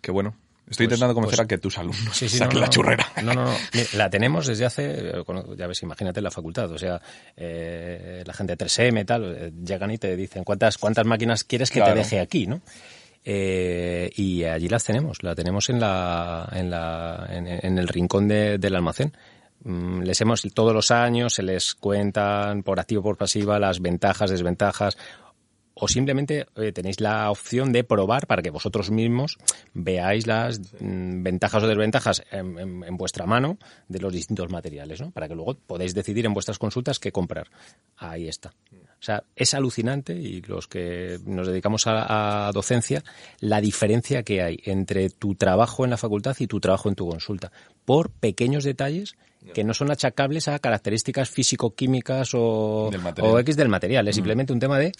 que 0.00 0.12
bueno, 0.12 0.36
Estoy 0.70 0.86
pues, 0.86 0.94
intentando 0.94 1.14
convencer 1.14 1.38
pues, 1.38 1.44
a 1.44 1.48
que 1.48 1.58
tus 1.58 1.78
alumnos 1.78 2.08
sí, 2.16 2.28
sí, 2.28 2.38
saquen 2.38 2.58
no, 2.58 2.60
la 2.66 2.70
churrera. 2.70 3.06
No, 3.22 3.34
no, 3.34 3.44
no. 3.46 3.54
La 3.94 4.10
tenemos 4.10 4.46
desde 4.46 4.66
hace, 4.66 5.12
ya 5.56 5.66
ves, 5.66 5.82
imagínate 5.82 6.20
la 6.20 6.30
facultad. 6.30 6.70
O 6.70 6.78
sea, 6.78 7.00
eh, 7.36 8.22
la 8.26 8.32
gente 8.34 8.56
de 8.56 8.66
3M 8.66 9.06
tal, 9.06 9.36
eh, 9.36 9.52
llegan 9.64 9.90
y 9.90 9.98
te 9.98 10.14
dicen 10.16 10.44
cuántas, 10.44 10.78
cuántas 10.78 11.06
máquinas 11.06 11.44
quieres 11.44 11.70
que 11.70 11.80
claro. 11.80 11.94
te 11.94 11.98
deje 12.00 12.20
aquí, 12.20 12.46
¿no? 12.46 12.60
Eh, 13.24 14.10
y 14.16 14.44
allí 14.44 14.68
las 14.68 14.84
tenemos, 14.84 15.22
la 15.22 15.34
tenemos 15.34 15.68
en, 15.68 15.80
la, 15.80 16.48
en, 16.52 16.70
la, 16.70 17.26
en, 17.30 17.46
en 17.46 17.78
el 17.78 17.88
rincón 17.88 18.28
de, 18.28 18.58
del 18.58 18.76
almacén. 18.76 19.12
Mm, 19.64 20.02
les 20.02 20.20
hemos, 20.20 20.42
todos 20.54 20.72
los 20.72 20.90
años 20.90 21.34
se 21.34 21.42
les 21.42 21.74
cuentan 21.74 22.62
por 22.62 22.78
activo 22.78 23.02
por 23.02 23.16
pasiva 23.16 23.58
las 23.58 23.80
ventajas, 23.80 24.30
desventajas 24.30 24.96
o 25.80 25.86
simplemente 25.88 26.46
eh, 26.56 26.72
tenéis 26.72 27.00
la 27.00 27.30
opción 27.30 27.72
de 27.72 27.84
probar 27.84 28.26
para 28.26 28.42
que 28.42 28.50
vosotros 28.50 28.90
mismos 28.90 29.36
veáis 29.74 30.26
las 30.26 30.58
mm, 30.80 31.22
ventajas 31.22 31.62
o 31.62 31.66
desventajas 31.68 32.22
en, 32.30 32.58
en- 32.58 32.84
en 32.84 32.96
vuestra 32.96 33.26
mano 33.26 33.58
de 33.88 34.00
los 34.00 34.12
distintos 34.12 34.50
materiales, 34.50 35.00
¿no? 35.00 35.10
Para 35.12 35.28
que 35.28 35.34
luego 35.34 35.54
podáis 35.54 35.94
decidir 35.94 36.26
en 36.26 36.34
vuestras 36.34 36.58
consultas 36.58 36.98
qué 36.98 37.12
comprar. 37.12 37.46
Ahí 37.96 38.28
está. 38.28 38.52
O 38.72 39.02
sea, 39.02 39.22
es 39.36 39.54
alucinante 39.54 40.14
y 40.14 40.40
los 40.42 40.66
que 40.66 41.20
nos 41.24 41.46
dedicamos 41.46 41.86
a, 41.86 42.48
a 42.48 42.52
docencia, 42.52 43.04
la 43.38 43.60
diferencia 43.60 44.24
que 44.24 44.42
hay 44.42 44.58
entre 44.64 45.08
tu 45.10 45.36
trabajo 45.36 45.84
en 45.84 45.90
la 45.90 45.96
facultad 45.96 46.34
y 46.40 46.48
tu 46.48 46.58
trabajo 46.58 46.88
en 46.88 46.96
tu 46.96 47.08
consulta, 47.08 47.52
por 47.84 48.10
pequeños 48.10 48.64
detalles 48.64 49.14
que 49.54 49.62
no 49.62 49.72
son 49.72 49.92
achacables 49.92 50.48
a 50.48 50.58
características 50.58 51.30
físico-químicas 51.30 52.34
o, 52.34 52.90
o 53.30 53.38
X 53.38 53.56
del 53.56 53.68
material. 53.68 54.08
Es 54.08 54.16
simplemente 54.16 54.52
un 54.52 54.58
tema 54.58 54.78
de 54.80 54.90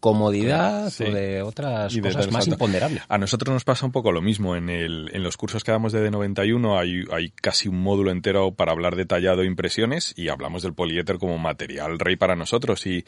comodidad 0.00 0.90
Sí. 0.90 1.04
o 1.04 1.12
de 1.12 1.42
otras 1.42 1.94
Y 1.94 2.00
cosas 2.00 2.30
más 2.32 2.48
imponderables. 2.48 3.02
A 3.08 3.18
nosotros 3.18 3.52
nos 3.52 3.64
pasa 3.64 3.86
un 3.86 3.92
poco 3.92 4.12
lo 4.12 4.20
mismo. 4.22 4.56
En, 4.56 4.68
el, 4.68 5.10
en 5.12 5.22
los 5.22 5.36
cursos 5.36 5.62
que 5.62 5.72
damos 5.72 5.92
de 5.92 6.10
D91 6.10 6.78
hay, 6.78 7.04
hay 7.12 7.30
casi 7.30 7.68
un 7.68 7.80
módulo 7.80 8.10
entero 8.10 8.52
para 8.54 8.72
hablar 8.72 8.96
detallado 8.96 9.42
de 9.42 9.46
impresiones 9.46 10.12
y 10.16 10.28
hablamos 10.28 10.62
del 10.62 10.74
poliéter 10.74 11.18
como 11.18 11.38
material 11.38 11.98
rey 11.98 12.16
para 12.16 12.34
nosotros. 12.36 12.86
Y 12.86 13.04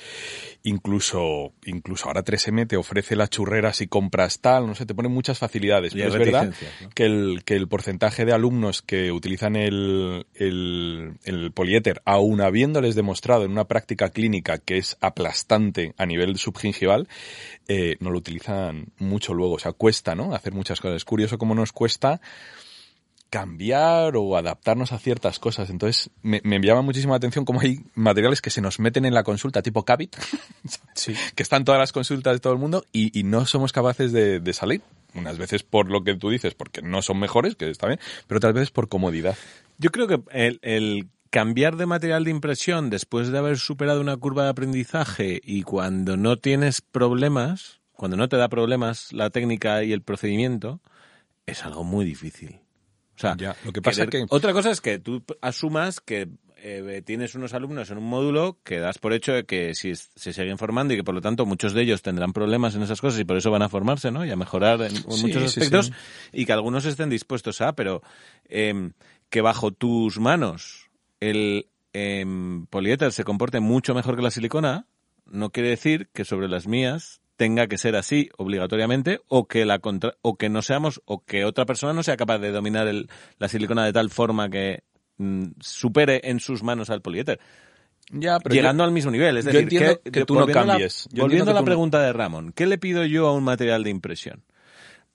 incluso, 0.63 1.53
incluso 1.65 2.07
ahora 2.07 2.23
3M 2.25 2.67
te 2.67 2.77
ofrece 2.77 3.17
la 3.17 3.29
churrera 3.29 3.73
si 3.73 3.87
compras 3.87 4.41
tal, 4.41 4.67
no 4.67 4.75
sé, 4.75 4.87
te 4.87 4.95
pone 4.95 5.09
muchas 5.09 5.39
facilidades. 5.39 5.95
Y 5.95 5.99
Pero 5.99 6.09
es 6.09 6.19
verdad 6.19 6.55
¿no? 6.83 6.91
que 6.91 7.05
el, 7.05 7.43
que 7.45 7.57
el 7.57 7.69
porcentaje 7.69 8.25
de 8.25 8.33
alumnos 8.33 8.83
que 8.83 9.13
utilizan 9.13 9.57
el, 9.57 10.27
el, 10.35 11.15
el 11.25 11.53
poliéter, 11.53 12.03
aun 12.05 12.41
habiéndoles 12.41 12.95
demostrado 12.95 13.45
en 13.45 13.51
una 13.51 13.65
práctica 13.65 14.11
clínica 14.11 14.59
que 14.59 14.79
es 14.79 14.97
aplastante 15.01 15.95
a 15.97 16.07
nivel 16.07 16.37
subgingival, 16.37 16.82
eh, 17.69 17.97
no 18.01 18.11
lo 18.11 18.19
utilizan 18.19 18.87
mucho 18.99 19.35
luego. 19.35 19.55
O 19.55 19.59
sea, 19.59 19.73
cuesta, 19.73 20.15
¿no? 20.15 20.35
Hacer 20.35 20.53
muchas 20.53 20.81
cosas. 20.81 20.97
Es 20.97 21.05
curioso 21.05 21.39
cómo 21.39 21.55
nos 21.55 21.73
cuesta 21.73 22.21
cambiar 23.33 24.15
o 24.17 24.37
adaptarnos 24.37 24.93
a 24.93 24.99
ciertas 24.99 25.39
cosas. 25.39 25.71
Entonces, 25.71 26.11
me, 26.21 26.43
me 26.45 26.61
llama 26.61 26.83
muchísimo 26.83 27.15
la 27.15 27.17
atención 27.17 27.47
cómo 27.47 27.63
hay 27.63 27.81
materiales 27.95 28.43
que 28.43 28.51
se 28.51 28.61
nos 28.61 28.79
meten 28.79 29.07
en 29.07 29.15
la 29.15 29.23
consulta, 29.23 29.63
tipo 29.63 29.87
Cavit, 29.87 30.15
que 31.35 31.43
están 31.43 31.65
todas 31.65 31.79
las 31.79 31.93
consultas 31.93 32.35
de 32.35 32.41
todo 32.41 32.53
el 32.53 32.59
mundo 32.59 32.85
y, 32.93 33.19
y 33.19 33.23
no 33.23 33.47
somos 33.47 33.73
capaces 33.73 34.13
de, 34.13 34.39
de 34.39 34.53
salir. 34.53 34.83
Unas 35.15 35.39
veces 35.39 35.63
por 35.63 35.91
lo 35.91 36.05
que 36.05 36.15
tú 36.15 36.29
dices, 36.29 36.53
porque 36.53 36.83
no 36.83 37.01
son 37.01 37.19
mejores, 37.19 37.57
que 37.57 37.71
está 37.71 37.87
bien, 37.87 38.01
pero 38.27 38.37
otras 38.37 38.53
veces 38.53 38.71
por 38.71 38.89
comodidad. 38.89 39.37
Yo 39.79 39.91
creo 39.91 40.07
que 40.07 40.21
el, 40.31 40.59
el 40.63 41.09
cambiar 41.33 41.77
de 41.77 41.87
material 41.87 42.25
de 42.25 42.31
impresión 42.31 42.91
después 42.91 43.29
de 43.29 43.39
haber 43.39 43.57
superado 43.59 44.03
una 44.03 44.19
curva 44.19 44.45
de 44.45 44.51
aprendizaje 44.51 45.41
y 45.43 45.63
cuando 45.63 46.19
no 46.19 46.37
tienes 46.37 46.83
problemas, 46.83 47.81
cuando 47.93 48.19
no 48.19 48.29
te 48.29 48.37
da 48.37 48.49
problemas 48.51 49.11
la 49.15 49.31
técnica 49.31 49.83
y 49.83 49.93
el 49.95 50.03
procedimiento, 50.03 50.81
es 51.47 51.65
algo 51.65 51.85
muy 51.85 52.05
difícil. 52.05 52.61
O 53.17 53.19
sea, 53.19 53.35
Ya, 53.39 53.57
lo 53.65 53.73
que 53.73 53.81
pasa 53.81 54.05
querer- 54.07 54.27
que- 54.29 54.35
Otra 54.37 54.53
cosa 54.53 54.71
es 54.71 54.83
que 54.83 54.99
tú 54.99 55.25
asumas 55.41 56.01
que 56.01 56.29
eh, 56.65 57.03
tienes 57.05 57.35
unos 57.35 57.55
alumnos 57.55 57.91
en 57.91 57.99
un 57.99 58.05
módulo 58.05 58.59
que 58.63 58.79
das 58.79 58.99
por 58.99 59.13
hecho 59.15 59.33
de 59.33 59.45
que 59.45 59.75
si 59.75 59.91
es- 59.91 60.11
se 60.15 60.33
siguen 60.33 60.59
formando 60.59 60.93
y 60.95 60.97
que 60.99 61.03
por 61.03 61.15
lo 61.15 61.21
tanto 61.23 61.45
muchos 61.47 61.73
de 61.73 61.83
ellos 61.83 62.03
tendrán 62.03 62.33
problemas 62.33 62.75
en 62.77 62.83
esas 62.83 63.01
cosas 63.01 63.19
y 63.19 63.25
por 63.25 63.37
eso 63.39 63.51
van 63.51 63.63
a 63.63 63.69
formarse, 63.69 64.13
¿no? 64.13 64.25
Y 64.25 64.31
a 64.31 64.37
mejorar 64.37 64.81
en, 64.83 64.95
en 64.95 65.03
Sí, 65.11 65.23
muchos 65.23 65.43
aspectos 65.43 65.87
sí. 65.87 65.93
y 66.33 66.47
que 66.47 66.53
algunos 66.53 66.85
estén 66.85 67.09
dispuestos 67.11 67.61
a, 67.63 67.73
pero 67.73 68.03
em, 68.49 68.93
que 69.29 69.41
bajo 69.41 69.73
tus 69.73 70.21
manos 70.21 70.82
el 71.29 71.67
em, 71.93 72.67
poliéter 72.67 73.13
se 73.13 73.23
comporte 73.25 73.61
mucho 73.61 73.95
mejor 73.95 74.17
que 74.17 74.23
la 74.23 74.31
silicona, 74.31 74.87
no 75.27 75.51
quiere 75.51 75.69
decir 75.71 76.09
que 76.13 76.25
sobre 76.25 76.49
las 76.49 76.67
mías 76.67 77.21
tenga 77.37 77.67
que 77.67 77.79
ser 77.79 77.97
así 77.97 78.29
obligatoriamente 78.39 79.21
o 79.29 79.47
que 79.47 79.65
la 79.65 79.79
contra- 79.79 80.15
o 80.23 80.37
que 80.37 80.49
no 80.49 80.63
seamos 80.63 81.01
o 81.05 81.25
que 81.25 81.45
otra 81.45 81.65
persona 81.67 81.93
no 81.93 82.03
sea 82.03 82.17
capaz 82.17 82.39
de 82.39 82.51
dominar 82.51 82.87
el- 82.89 83.09
la 83.39 83.49
silicona 83.49 83.85
de 83.85 83.93
tal 83.93 84.11
forma 84.11 84.49
que 84.51 84.83
mm, 85.19 85.53
supere 85.61 86.21
en 86.25 86.41
sus 86.41 86.63
manos 86.63 86.89
al 86.91 87.03
poliéter 87.03 87.39
Ya, 88.11 88.39
llegando 88.51 88.83
al 88.83 88.91
mismo 88.93 89.11
nivel 89.11 89.37
es 89.37 89.45
yo 89.45 89.53
decir 89.53 89.63
entiendo 89.65 90.01
que 90.03 90.25
tú 90.25 90.35
no 90.35 90.47
la- 90.47 90.53
cambies. 90.53 91.09
Yo 91.13 91.23
volviendo 91.23 91.51
a 91.51 91.55
la 91.55 91.61
no- 91.61 91.65
pregunta 91.67 92.01
de 92.03 92.13
Ramón 92.13 92.53
¿qué 92.53 92.67
le 92.67 92.79
pido 92.79 93.05
yo 93.05 93.29
a 93.29 93.33
un 93.33 93.45
material 93.45 93.85
de 93.85 93.91
impresión? 93.91 94.43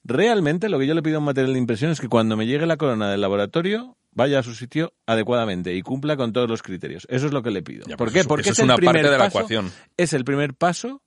Realmente 0.08 0.68
lo 0.68 0.78
que 0.78 0.86
yo 0.86 0.94
le 0.94 1.02
pido 1.02 1.16
a 1.16 1.18
un 1.20 1.26
material 1.26 1.52
de 1.52 1.58
impresión 1.58 1.90
es 1.90 2.00
que 2.00 2.08
cuando 2.08 2.36
me 2.36 2.46
llegue 2.46 2.66
la 2.66 2.76
corona 2.78 3.10
del 3.10 3.20
laboratorio 3.20 3.96
vaya 4.12 4.38
a 4.38 4.42
su 4.42 4.54
sitio 4.54 4.94
adecuadamente 5.06 5.74
y 5.74 5.82
cumpla 5.82 6.16
con 6.16 6.32
todos 6.32 6.48
los 6.48 6.62
criterios. 6.62 7.06
Eso 7.10 7.26
es 7.26 7.32
lo 7.32 7.42
que 7.42 7.50
le 7.50 7.62
pido. 7.62 7.84
Ya, 7.86 7.96
¿Por 7.96 8.06
pues 8.06 8.14
qué? 8.14 8.20
eso- 8.20 8.28
Porque 8.28 8.48
eso 8.50 8.62
es, 8.62 8.64
una 8.64 8.76
primer 8.76 8.94
parte 8.96 9.10
de 9.10 9.18
la 9.18 9.24
paso- 9.24 9.38
ecuación. 9.38 9.70
Es 9.96 10.12
el 10.14 10.24
primer 10.24 10.54
paso 10.54 11.02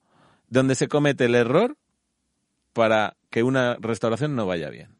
donde 0.48 0.76
se 0.76 0.88
comete 0.88 1.26
el 1.26 1.36
error 1.36 1.76
para 2.74 3.18
que 3.30 3.44
una 3.44 3.76
restauración 3.80 4.36
no 4.36 4.46
vaya 4.46 4.70
bien. 4.70 4.96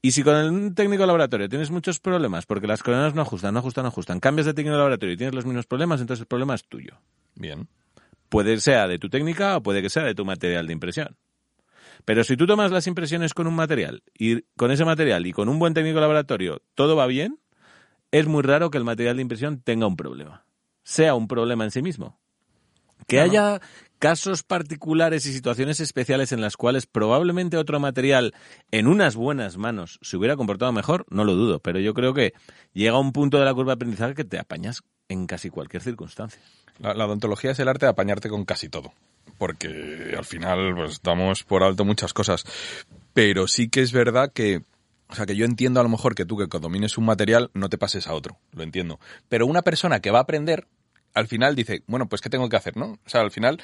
Y 0.00 0.10
si 0.12 0.24
con 0.24 0.34
el 0.34 0.74
técnico 0.74 1.02
de 1.02 1.06
laboratorio 1.06 1.48
tienes 1.48 1.70
muchos 1.70 2.00
problemas 2.00 2.46
porque 2.46 2.66
las 2.66 2.82
coronas 2.82 3.14
no 3.14 3.22
ajustan, 3.22 3.54
no 3.54 3.60
ajustan, 3.60 3.82
no 3.84 3.88
ajustan, 3.88 4.18
cambias 4.18 4.46
de 4.46 4.54
técnico 4.54 4.72
de 4.74 4.78
laboratorio 4.78 5.12
y 5.14 5.16
tienes 5.16 5.34
los 5.34 5.46
mismos 5.46 5.66
problemas, 5.66 6.00
entonces 6.00 6.22
el 6.22 6.26
problema 6.26 6.54
es 6.56 6.64
tuyo. 6.64 6.98
Bien. 7.36 7.68
Puede 8.28 8.58
ser 8.60 8.88
de 8.88 8.98
tu 8.98 9.08
técnica 9.08 9.56
o 9.56 9.62
puede 9.62 9.80
que 9.82 9.90
sea 9.90 10.02
de 10.02 10.14
tu 10.14 10.24
material 10.24 10.66
de 10.66 10.72
impresión. 10.72 11.16
Pero 12.04 12.24
si 12.24 12.36
tú 12.36 12.46
tomas 12.46 12.70
las 12.70 12.86
impresiones 12.86 13.34
con 13.34 13.46
un 13.46 13.54
material 13.54 14.02
y 14.18 14.42
con 14.56 14.70
ese 14.70 14.84
material 14.84 15.26
y 15.26 15.32
con 15.32 15.48
un 15.48 15.58
buen 15.58 15.74
técnico 15.74 15.96
de 15.96 16.02
laboratorio 16.02 16.62
todo 16.74 16.96
va 16.96 17.06
bien, 17.06 17.38
es 18.10 18.26
muy 18.26 18.42
raro 18.42 18.70
que 18.70 18.78
el 18.78 18.84
material 18.84 19.16
de 19.16 19.22
impresión 19.22 19.60
tenga 19.60 19.86
un 19.86 19.96
problema. 19.96 20.44
Sea 20.84 21.14
un 21.14 21.28
problema 21.28 21.64
en 21.64 21.70
sí 21.70 21.82
mismo. 21.82 22.18
Que 23.06 23.20
haya 23.20 23.60
casos 23.98 24.42
particulares 24.42 25.26
y 25.26 25.32
situaciones 25.32 25.80
especiales 25.80 26.32
en 26.32 26.40
las 26.40 26.56
cuales 26.56 26.86
probablemente 26.86 27.56
otro 27.56 27.78
material 27.80 28.34
en 28.70 28.86
unas 28.86 29.16
buenas 29.16 29.56
manos 29.56 29.98
se 30.02 30.16
hubiera 30.16 30.36
comportado 30.36 30.72
mejor, 30.72 31.06
no 31.08 31.24
lo 31.24 31.34
dudo, 31.34 31.60
pero 31.60 31.78
yo 31.78 31.94
creo 31.94 32.14
que 32.14 32.32
llega 32.72 32.98
un 32.98 33.12
punto 33.12 33.38
de 33.38 33.44
la 33.44 33.54
curva 33.54 33.72
de 33.72 33.74
aprendizaje 33.74 34.14
que 34.14 34.24
te 34.24 34.38
apañas 34.38 34.82
en 35.08 35.26
casi 35.26 35.50
cualquier 35.50 35.82
circunstancia. 35.82 36.40
La, 36.78 36.94
la 36.94 37.06
odontología 37.06 37.52
es 37.52 37.58
el 37.60 37.68
arte 37.68 37.86
de 37.86 37.90
apañarte 37.90 38.28
con 38.28 38.44
casi 38.44 38.68
todo. 38.68 38.92
Porque 39.38 40.14
al 40.16 40.24
final, 40.24 40.74
pues 40.74 41.00
damos 41.02 41.42
por 41.44 41.64
alto 41.64 41.84
muchas 41.84 42.12
cosas. 42.12 42.44
Pero 43.12 43.48
sí 43.48 43.68
que 43.68 43.80
es 43.80 43.92
verdad 43.92 44.32
que, 44.32 44.62
o 45.08 45.14
sea, 45.14 45.26
que 45.26 45.36
yo 45.36 45.44
entiendo 45.44 45.80
a 45.80 45.82
lo 45.82 45.88
mejor 45.88 46.14
que 46.14 46.24
tú 46.24 46.36
que 46.36 46.46
domines 46.58 46.96
un 46.96 47.04
material 47.04 47.50
no 47.54 47.68
te 47.68 47.78
pases 47.78 48.06
a 48.06 48.14
otro. 48.14 48.38
Lo 48.52 48.62
entiendo. 48.62 49.00
Pero 49.28 49.46
una 49.46 49.62
persona 49.62 50.00
que 50.00 50.10
va 50.10 50.18
a 50.18 50.22
aprender, 50.22 50.66
al 51.14 51.26
final 51.26 51.54
dice, 51.54 51.82
bueno, 51.86 52.08
pues 52.08 52.20
¿qué 52.20 52.30
tengo 52.30 52.48
que 52.48 52.56
hacer, 52.56 52.76
no? 52.76 52.98
O 53.04 53.08
sea, 53.08 53.20
al 53.20 53.30
final, 53.30 53.60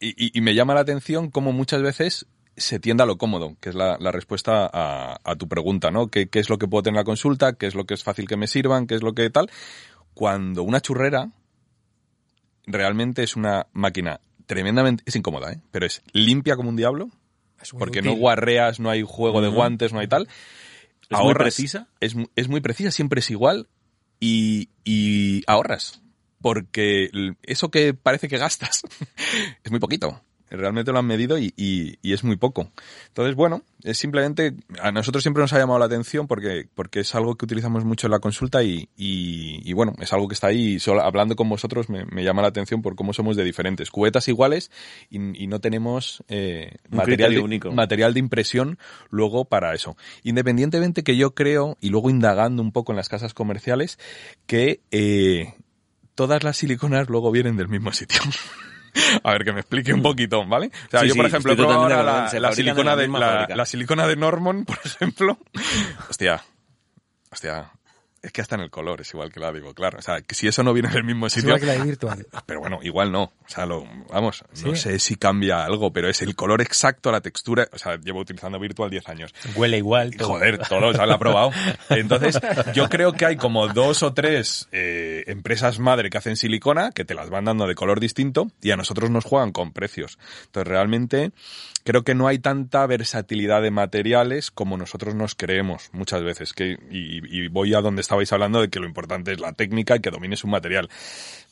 y, 0.00 0.40
me 0.40 0.54
llama 0.54 0.74
la 0.74 0.80
atención 0.80 1.30
cómo 1.30 1.52
muchas 1.52 1.82
veces 1.82 2.26
se 2.56 2.78
tiende 2.78 3.02
a 3.02 3.06
lo 3.06 3.18
cómodo, 3.18 3.56
que 3.60 3.70
es 3.70 3.74
la, 3.74 3.96
respuesta 4.12 4.70
a, 4.72 5.18
a 5.24 5.36
tu 5.36 5.48
pregunta, 5.48 5.90
¿no? 5.90 6.08
¿Qué, 6.08 6.28
¿Qué 6.28 6.38
es 6.38 6.48
lo 6.48 6.58
que 6.58 6.68
puedo 6.68 6.82
tener 6.82 6.94
en 6.94 7.00
la 7.00 7.04
consulta? 7.04 7.54
¿Qué 7.54 7.66
es 7.66 7.74
lo 7.74 7.84
que 7.84 7.94
es 7.94 8.04
fácil 8.04 8.28
que 8.28 8.36
me 8.36 8.46
sirvan? 8.46 8.86
¿Qué 8.86 8.94
es 8.94 9.02
lo 9.02 9.14
que 9.14 9.28
tal? 9.30 9.50
Cuando 10.14 10.62
una 10.62 10.80
churrera 10.80 11.32
realmente 12.66 13.22
es 13.22 13.36
una 13.36 13.66
máquina 13.72 14.20
tremendamente, 14.46 15.02
es 15.06 15.16
incómoda, 15.16 15.52
¿eh? 15.52 15.60
pero 15.70 15.86
es 15.86 16.02
limpia 16.12 16.56
como 16.56 16.68
un 16.68 16.76
diablo, 16.76 17.10
Es 17.60 17.70
porque 17.70 18.00
útil. 18.00 18.10
no 18.10 18.16
guarreas, 18.16 18.80
no 18.80 18.90
hay 18.90 19.02
juego 19.02 19.40
de 19.40 19.48
guantes, 19.48 19.92
no 19.92 20.00
hay 20.00 20.08
tal. 20.08 20.28
¿Es 21.10 21.18
muy 21.18 21.34
precisa? 21.34 21.88
Es, 22.00 22.14
es 22.34 22.48
muy 22.48 22.60
precisa, 22.60 22.90
siempre 22.90 23.20
es 23.20 23.30
igual 23.30 23.68
y, 24.20 24.70
y 24.84 25.42
ahorras. 25.46 26.00
Porque 26.40 27.08
eso 27.42 27.70
que 27.70 27.94
parece 27.94 28.28
que 28.28 28.36
gastas 28.38 28.82
es 29.64 29.70
muy 29.70 29.80
poquito. 29.80 30.22
Realmente 30.56 30.92
lo 30.92 30.98
han 30.98 31.06
medido 31.06 31.38
y, 31.38 31.52
y- 31.56 31.98
y 32.02 32.12
es 32.12 32.24
muy 32.24 32.36
poco. 32.36 32.70
Entonces, 33.08 33.34
bueno, 33.34 33.62
es 33.82 33.98
simplemente, 33.98 34.54
a 34.80 34.92
nosotros 34.92 35.22
siempre 35.22 35.42
nos 35.42 35.52
ha 35.52 35.58
llamado 35.58 35.78
la 35.78 35.86
atención 35.86 36.26
porque, 36.26 36.66
porque 36.74 37.00
es 37.00 37.14
algo 37.14 37.36
que 37.36 37.44
utilizamos 37.44 37.84
mucho 37.84 38.06
en 38.06 38.12
la 38.12 38.18
consulta 38.18 38.62
y, 38.62 38.88
y- 38.96 39.60
y 39.68 39.72
bueno, 39.72 39.94
es 40.00 40.12
algo 40.12 40.28
que 40.28 40.34
está 40.34 40.48
ahí 40.48 40.78
solo 40.78 41.02
hablando 41.02 41.36
con 41.36 41.48
vosotros 41.48 41.88
me, 41.88 42.04
me 42.06 42.24
llama 42.24 42.42
la 42.42 42.48
atención 42.48 42.82
por 42.82 42.94
cómo 42.96 43.12
somos 43.12 43.36
de 43.36 43.44
diferentes. 43.44 43.90
Cubetas 43.90 44.28
iguales 44.28 44.70
y, 45.10 45.42
y 45.42 45.46
no 45.46 45.60
tenemos 45.60 46.22
eh, 46.28 46.76
material, 46.90 47.34
de, 47.34 47.40
único. 47.40 47.72
material 47.72 48.14
de 48.14 48.20
impresión 48.20 48.78
luego 49.10 49.44
para 49.44 49.74
eso. 49.74 49.96
Independientemente 50.22 51.02
que 51.04 51.16
yo 51.16 51.34
creo, 51.34 51.76
y 51.80 51.90
luego 51.90 52.10
indagando 52.10 52.62
un 52.62 52.72
poco 52.72 52.92
en 52.92 52.96
las 52.96 53.08
casas 53.08 53.34
comerciales, 53.34 53.98
que 54.46 54.80
eh, 54.90 55.54
todas 56.14 56.42
las 56.44 56.56
siliconas 56.56 57.08
luego 57.08 57.30
vienen 57.30 57.56
del 57.56 57.68
mismo 57.68 57.92
sitio. 57.92 58.20
A 59.22 59.32
ver, 59.32 59.44
que 59.44 59.52
me 59.52 59.60
explique 59.60 59.92
un 59.92 60.02
poquito, 60.02 60.46
¿vale? 60.46 60.66
O 60.66 60.90
sea, 60.90 61.00
Sí, 61.00 61.08
yo, 61.08 61.14
por 61.14 61.24
sí, 61.24 61.28
ejemplo, 61.28 61.52
he 61.52 61.56
probado 61.56 61.88
la, 61.88 62.52
silicona 62.52 62.96
de, 62.96 63.08
la 63.08 63.66
silicona 63.66 64.06
de 64.06 64.16
Norman, 64.16 64.64
por 64.66 64.78
ejemplo. 64.84 65.38
Hostia, 66.08 66.42
hostia. 67.30 67.70
Es 68.24 68.32
que 68.32 68.40
hasta 68.40 68.54
en 68.54 68.62
el 68.62 68.70
color 68.70 69.02
es 69.02 69.12
igual 69.12 69.30
que 69.30 69.38
la 69.38 69.52
digo, 69.52 69.74
claro. 69.74 69.98
O 69.98 70.02
sea, 70.02 70.22
que 70.22 70.34
si 70.34 70.48
eso 70.48 70.62
no 70.62 70.72
viene 70.72 70.88
en 70.88 70.96
el 70.96 71.04
mismo 71.04 71.26
Es 71.26 71.34
sitio. 71.34 71.50
igual 71.50 71.60
que 71.60 71.66
la 71.78 71.84
virtual. 71.84 72.26
Pero 72.46 72.60
bueno, 72.60 72.78
igual 72.82 73.12
no. 73.12 73.24
O 73.24 73.48
sea, 73.48 73.66
lo, 73.66 73.86
vamos, 74.10 74.42
no 74.64 74.74
sé 74.74 74.98
si 74.98 75.16
cambia 75.16 75.62
algo, 75.62 75.92
pero 75.92 76.08
es 76.08 76.22
el 76.22 76.34
color 76.34 76.62
exacto, 76.62 77.12
la 77.12 77.20
textura. 77.20 77.68
O 77.72 77.78
sea, 77.78 77.96
llevo 77.96 78.20
utilizando 78.20 78.58
Virtual 78.58 78.88
10 78.88 79.08
años. 79.10 79.34
Huele 79.54 79.76
igual. 79.76 80.16
todo. 80.16 80.28
Joder, 80.28 80.58
todo, 80.66 80.88
o 80.88 80.94
sea, 80.94 81.04
lo 81.04 81.16
he 81.16 81.18
probado. 81.18 81.50
Entonces, 81.90 82.40
yo 82.74 82.88
creo 82.88 83.12
que 83.12 83.26
hay 83.26 83.36
como 83.36 83.68
dos 83.68 84.02
o 84.02 84.14
tres 84.14 84.68
eh, 84.72 85.24
empresas 85.26 85.78
madre 85.78 86.08
que 86.08 86.16
hacen 86.16 86.36
silicona, 86.36 86.92
que 86.92 87.04
te 87.04 87.14
las 87.14 87.28
van 87.28 87.44
dando 87.44 87.66
de 87.66 87.74
color 87.74 88.00
distinto, 88.00 88.50
y 88.62 88.70
a 88.70 88.76
nosotros 88.76 89.10
nos 89.10 89.24
juegan 89.24 89.52
con 89.52 89.72
precios. 89.72 90.18
Entonces, 90.46 90.66
realmente, 90.68 91.32
creo 91.84 92.02
que 92.02 92.14
no 92.14 92.26
hay 92.26 92.38
tanta 92.38 92.86
versatilidad 92.86 93.62
de 93.62 93.70
materiales 93.70 94.50
como 94.50 94.76
nosotros 94.76 95.14
nos 95.14 95.34
creemos 95.34 95.90
muchas 95.92 96.22
veces. 96.22 96.52
Que, 96.52 96.78
y, 96.90 97.20
y 97.44 97.48
voy 97.48 97.74
a 97.74 97.80
donde 97.80 98.00
estabais 98.00 98.32
hablando 98.32 98.60
de 98.60 98.68
que 98.68 98.80
lo 98.80 98.86
importante 98.86 99.32
es 99.32 99.40
la 99.40 99.52
técnica 99.52 99.96
y 99.96 100.00
que 100.00 100.10
domines 100.10 100.44
un 100.44 100.50
material. 100.50 100.88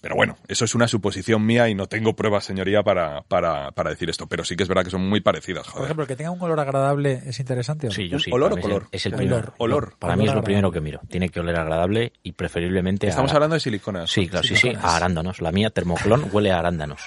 Pero 0.00 0.16
bueno, 0.16 0.36
eso 0.48 0.64
es 0.64 0.74
una 0.74 0.88
suposición 0.88 1.46
mía 1.46 1.68
y 1.68 1.76
no 1.76 1.86
tengo 1.86 2.16
pruebas, 2.16 2.44
señoría, 2.44 2.82
para, 2.82 3.22
para, 3.22 3.70
para 3.70 3.90
decir 3.90 4.10
esto. 4.10 4.26
Pero 4.26 4.42
sí 4.44 4.56
que 4.56 4.64
es 4.64 4.68
verdad 4.68 4.82
que 4.84 4.90
son 4.90 5.08
muy 5.08 5.20
parecidas, 5.20 5.68
Por 5.68 5.84
ejemplo, 5.84 6.06
que 6.08 6.16
tenga 6.16 6.32
un 6.32 6.42
olor 6.42 6.58
agradable 6.58 7.22
es 7.24 7.38
interesante. 7.38 7.86
¿o? 7.86 7.90
Sí, 7.92 8.08
yo 8.08 8.16
¿Un 8.16 8.20
sí. 8.20 8.30
olor 8.32 8.52
o 8.52 8.56
color? 8.56 8.88
Es 8.90 9.06
el 9.06 9.14
Olor. 9.14 9.18
primero. 9.26 9.54
Olor. 9.58 9.94
Para 10.00 10.16
mí 10.16 10.26
es 10.26 10.34
lo 10.34 10.42
primero 10.42 10.72
que 10.72 10.80
miro. 10.80 11.00
Tiene 11.08 11.28
que 11.28 11.38
oler 11.38 11.54
agradable 11.56 12.12
y 12.24 12.32
preferiblemente 12.32 13.06
Estamos 13.06 13.30
a, 13.30 13.34
hablando 13.34 13.54
de 13.54 13.60
siliconas. 13.60 14.10
Sí, 14.10 14.26
claro, 14.26 14.46
sí, 14.46 14.56
sí, 14.56 14.72
a 14.74 14.96
arándanos. 14.96 15.40
La 15.40 15.52
mía, 15.52 15.70
termoclón, 15.70 16.28
huele 16.32 16.50
a 16.50 16.58
arándanos. 16.58 17.00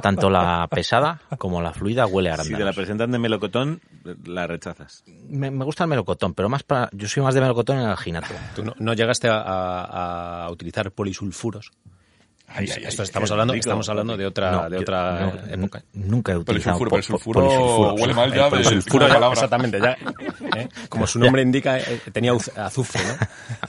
Tanto 0.00 0.30
la 0.30 0.68
pesada 0.70 1.20
como 1.38 1.60
la 1.60 1.72
fluida 1.72 2.06
huele 2.06 2.30
a 2.30 2.36
Si 2.36 2.54
te 2.58 2.64
la 2.64 2.72
presentan 2.72 3.10
de 3.10 3.18
melocotón, 3.18 3.80
la 4.26 4.46
rechazas. 4.46 5.02
me, 5.06 5.50
me 5.50 5.64
gusta 5.64 5.84
el 5.84 5.90
melocotón, 5.90 6.34
pero 6.34 6.48
más 6.48 6.62
para... 6.62 6.88
Yo 6.92 7.08
soy 7.08 7.22
más 7.22 7.34
de 7.34 7.40
melocotón 7.40 7.76
en 7.78 7.84
el 7.84 7.90
alginato. 7.90 8.28
¿Tú 8.54 8.64
no, 8.64 8.74
no 8.78 8.92
llegaste 8.94 9.28
a, 9.28 9.40
a- 9.40 10.44
a 10.44 10.50
utilizar 10.50 10.90
polisulfuros? 10.92 11.70
Ay, 12.50 12.66
ay, 12.74 12.84
Esto 12.86 13.02
estamos 13.02 13.30
hablando, 13.30 13.52
rico. 13.52 13.60
estamos 13.60 13.86
hablando 13.90 14.16
de 14.16 14.24
otra, 14.24 14.50
No, 14.52 14.70
de 14.70 14.76
yo- 14.76 14.80
otra 14.80 15.20
no, 15.20 15.52
época. 15.52 15.84
Nunca 15.92 16.32
he 16.32 16.36
utilizado 16.38 16.78
Polisulfuro, 16.78 16.88
po- 16.88 16.96
polisulfuro 16.96 17.40
polisulfuro. 17.42 17.94
huele 17.94 18.14
mal 18.14 18.32
ya 18.32 18.44
de- 18.44 18.50
Polisulfuro, 18.50 19.04
de 19.06 19.12
palabra. 19.12 19.32
exactamente, 19.34 19.78
ya. 19.78 19.96
¿eh? 20.58 20.68
Como 20.88 21.06
su 21.06 21.18
nombre 21.18 21.42
indica, 21.42 21.78
eh, 21.78 22.00
tenía 22.10 22.32
azufre, 22.32 23.02
¿no? 23.04 23.16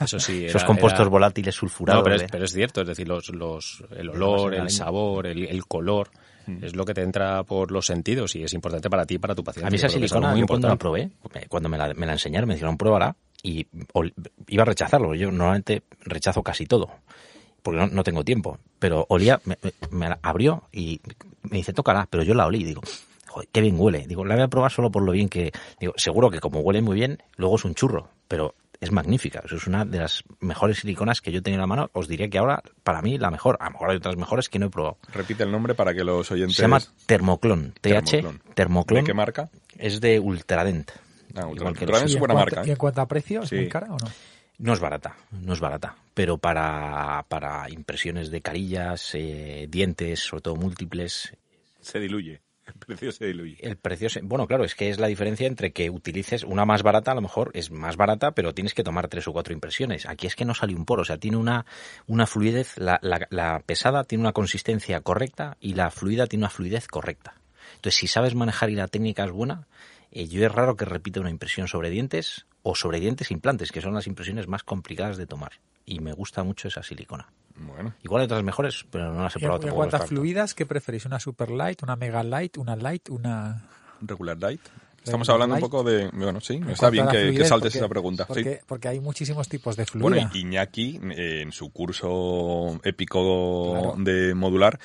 Eso 0.06 0.18
sí. 0.18 0.46
Esos 0.46 0.62
era- 0.62 0.66
compuestos 0.66 1.00
era- 1.00 1.10
volátiles 1.10 1.54
sulfurados. 1.54 2.00
No, 2.00 2.04
pero 2.04 2.16
es, 2.16 2.22
¿eh? 2.22 2.26
pero 2.32 2.44
es 2.46 2.52
cierto, 2.54 2.80
es 2.80 2.88
decir, 2.88 3.06
los, 3.06 3.28
los, 3.28 3.84
el 3.94 4.08
olor, 4.08 4.54
el 4.54 4.70
sabor, 4.70 5.26
el, 5.26 5.44
el 5.44 5.66
color, 5.66 6.08
Mm. 6.46 6.64
es 6.64 6.74
lo 6.74 6.84
que 6.84 6.94
te 6.94 7.02
entra 7.02 7.42
por 7.44 7.70
los 7.70 7.86
sentidos 7.86 8.34
y 8.36 8.42
es 8.44 8.52
importante 8.54 8.88
para 8.90 9.04
ti 9.06 9.14
y 9.14 9.18
para 9.18 9.34
tu 9.34 9.44
paciente. 9.44 9.66
A 9.66 9.70
mí 9.70 9.76
esa 9.76 9.88
silicona, 9.88 10.30
muy 10.30 10.40
yo 10.40 10.46
cuando 10.46 10.68
la 10.68 10.74
importante. 10.74 11.10
probé, 11.22 11.48
cuando 11.48 11.68
me 11.68 11.78
la, 11.78 11.92
me 11.94 12.06
la 12.06 12.12
enseñaron, 12.12 12.48
me 12.48 12.54
dijeron, 12.54 12.76
pruébala, 12.76 13.16
y 13.42 13.66
iba 14.48 14.62
a 14.62 14.66
rechazarlo. 14.66 15.14
Yo 15.14 15.30
normalmente 15.30 15.82
rechazo 16.04 16.42
casi 16.42 16.66
todo, 16.66 16.88
porque 17.62 17.78
no, 17.80 17.86
no 17.88 18.02
tengo 18.04 18.24
tiempo. 18.24 18.58
Pero 18.78 19.06
olía, 19.08 19.40
me, 19.44 19.56
me- 19.62 19.72
me 19.90 20.08
la 20.08 20.18
abrió 20.22 20.64
y 20.72 21.00
me 21.42 21.58
dice, 21.58 21.72
tócala, 21.72 22.06
pero 22.10 22.22
yo 22.22 22.34
la 22.34 22.46
olí 22.46 22.60
y 22.60 22.64
digo, 22.64 22.82
joder, 23.28 23.48
qué 23.52 23.60
bien 23.60 23.76
huele. 23.78 24.06
Digo, 24.06 24.24
la 24.24 24.34
voy 24.34 24.44
a 24.44 24.48
probar 24.48 24.70
solo 24.72 24.90
por 24.90 25.02
lo 25.02 25.12
bien 25.12 25.28
que... 25.28 25.52
Digo, 25.78 25.92
seguro 25.96 26.30
que 26.30 26.40
como 26.40 26.60
huele 26.60 26.82
muy 26.82 26.96
bien, 26.96 27.22
luego 27.36 27.56
es 27.56 27.64
un 27.64 27.74
churro, 27.74 28.08
pero 28.28 28.54
es 28.80 28.90
magnífica. 28.90 29.42
Es 29.44 29.66
una 29.66 29.84
de 29.84 29.98
las 29.98 30.24
mejores 30.40 30.78
siliconas 30.78 31.20
que 31.20 31.30
yo 31.32 31.38
he 31.40 31.42
tenido 31.42 31.58
en 31.58 31.60
la 31.62 31.66
mano. 31.66 31.90
Os 31.92 32.08
diría 32.08 32.28
que 32.28 32.38
ahora, 32.38 32.62
para 32.82 33.02
mí, 33.02 33.18
la 33.18 33.30
mejor. 33.30 33.56
A 33.60 33.66
lo 33.66 33.70
mejor 33.72 33.90
hay 33.90 33.96
otras 33.98 34.16
mejores 34.16 34.48
que 34.48 34.58
no 34.58 34.66
he 34.66 34.70
probado. 34.70 34.98
Repite 35.12 35.42
el 35.44 35.52
nombre 35.52 35.74
para 35.74 35.92
que 35.94 36.02
los 36.04 36.30
oyentes... 36.30 36.56
Se 36.56 36.62
llama 36.62 36.80
Termoclon. 37.06 37.74
TH 37.80 38.24
Termoclon. 38.54 39.00
¿De 39.00 39.06
qué 39.06 39.14
marca? 39.14 39.50
Es 39.78 40.00
de 40.00 40.18
Ultradent. 40.18 40.90
Ah, 41.34 41.46
Ultradent. 41.46 41.78
que 41.78 41.84
Ultradent 41.84 42.06
es 42.06 42.12
¿Y 42.12 42.14
en 42.16 42.18
buena 42.20 42.34
marca, 42.34 42.62
¿Y 42.64 42.68
¿eh? 42.68 42.72
en 42.72 42.76
cuanto 42.78 43.00
a 43.02 43.06
precio, 43.06 43.42
es 43.42 43.48
Sí. 43.50 43.56
muy 43.56 43.68
cara 43.68 43.86
o 43.88 43.96
no? 43.98 44.10
No 44.58 44.72
es 44.74 44.80
barata, 44.80 45.16
no 45.30 45.54
es 45.54 45.60
barata, 45.60 45.96
pero 46.12 46.36
para, 46.36 47.24
para 47.28 47.70
impresiones 47.70 48.30
de 48.30 48.42
carillas, 48.42 49.10
eh, 49.14 49.66
dientes, 49.70 50.20
sobre 50.20 50.42
todo 50.42 50.56
múltiples, 50.56 51.32
Se 51.80 51.98
diluye. 51.98 52.42
El 52.80 52.86
precio 52.86 53.12
se 53.12 53.26
diluye. 53.26 53.56
el 53.60 53.76
precio, 53.76 54.08
bueno, 54.22 54.46
claro, 54.46 54.64
es 54.64 54.74
que 54.74 54.90
es 54.90 54.98
la 54.98 55.06
diferencia 55.06 55.46
entre 55.46 55.72
que 55.72 55.90
utilices 55.90 56.44
una 56.44 56.64
más 56.64 56.82
barata, 56.82 57.12
a 57.12 57.14
lo 57.14 57.20
mejor 57.20 57.50
es 57.54 57.70
más 57.70 57.96
barata, 57.96 58.32
pero 58.32 58.54
tienes 58.54 58.74
que 58.74 58.84
tomar 58.84 59.08
tres 59.08 59.26
o 59.28 59.32
cuatro 59.32 59.52
impresiones. 59.52 60.06
Aquí 60.06 60.26
es 60.26 60.36
que 60.36 60.44
no 60.44 60.54
sale 60.54 60.74
un 60.74 60.84
poro, 60.84 61.02
o 61.02 61.04
sea, 61.04 61.18
tiene 61.18 61.36
una, 61.36 61.66
una 62.06 62.26
fluidez, 62.26 62.78
la, 62.78 62.98
la, 63.02 63.26
la 63.30 63.62
pesada 63.64 64.04
tiene 64.04 64.22
una 64.22 64.32
consistencia 64.32 65.00
correcta 65.00 65.56
y 65.60 65.74
la 65.74 65.90
fluida 65.90 66.26
tiene 66.26 66.44
una 66.44 66.50
fluidez 66.50 66.86
correcta. 66.88 67.34
Entonces, 67.76 67.98
si 67.98 68.06
sabes 68.06 68.34
manejar 68.34 68.70
y 68.70 68.74
la 68.74 68.88
técnica 68.88 69.24
es 69.24 69.30
buena, 69.30 69.66
eh, 70.10 70.26
yo 70.26 70.44
es 70.44 70.52
raro 70.52 70.76
que 70.76 70.84
repita 70.84 71.20
una 71.20 71.30
impresión 71.30 71.68
sobre 71.68 71.90
dientes 71.90 72.46
o 72.62 72.74
sobre 72.74 73.00
dientes 73.00 73.30
implantes, 73.30 73.72
que 73.72 73.80
son 73.80 73.94
las 73.94 74.06
impresiones 74.06 74.48
más 74.48 74.64
complicadas 74.64 75.16
de 75.16 75.26
tomar. 75.26 75.52
Y 75.86 76.00
me 76.00 76.12
gusta 76.12 76.42
mucho 76.42 76.68
esa 76.68 76.82
silicona. 76.82 77.32
Bueno, 77.60 77.94
Igual 78.02 78.22
hay 78.22 78.24
otras 78.24 78.42
mejores, 78.42 78.84
pero 78.90 79.12
no 79.12 79.22
las 79.22 79.36
he 79.36 79.38
Y 79.38 79.42
probado 79.42 79.68
las 79.82 79.90
tanto. 79.90 80.06
fluidas, 80.06 80.54
¿qué 80.54 80.64
preferís? 80.66 81.04
¿Una 81.04 81.20
super 81.20 81.50
light, 81.50 81.82
una 81.82 81.94
mega 81.96 82.22
light, 82.22 82.56
una 82.58 82.74
light, 82.76 83.08
una...? 83.10 83.66
regular 84.00 84.38
light. 84.38 84.60
Estamos 85.04 85.28
hablando 85.30 85.54
un 85.56 85.60
light. 85.60 85.70
poco 85.70 85.82
de... 85.84 86.08
Bueno, 86.12 86.40
sí, 86.40 86.60
está 86.68 86.90
bien 86.90 87.06
que, 87.08 87.32
que 87.34 87.44
saltes 87.44 87.72
porque- 87.72 87.78
esa 87.78 87.88
pregunta. 87.88 88.24
sí. 88.24 88.28
Porque, 88.28 88.60
porque 88.66 88.88
hay 88.88 89.00
muchísimos 89.00 89.48
tipos 89.48 89.76
de 89.76 89.86
fluida. 89.86 90.02
Bueno, 90.08 90.30
y 90.34 90.40
Iñaki, 90.40 91.00
en 91.02 91.52
su 91.52 91.70
curso 91.70 92.78
épico 92.84 93.72
Claro. 93.72 93.94
de 93.98 94.34
modular, 94.34 94.78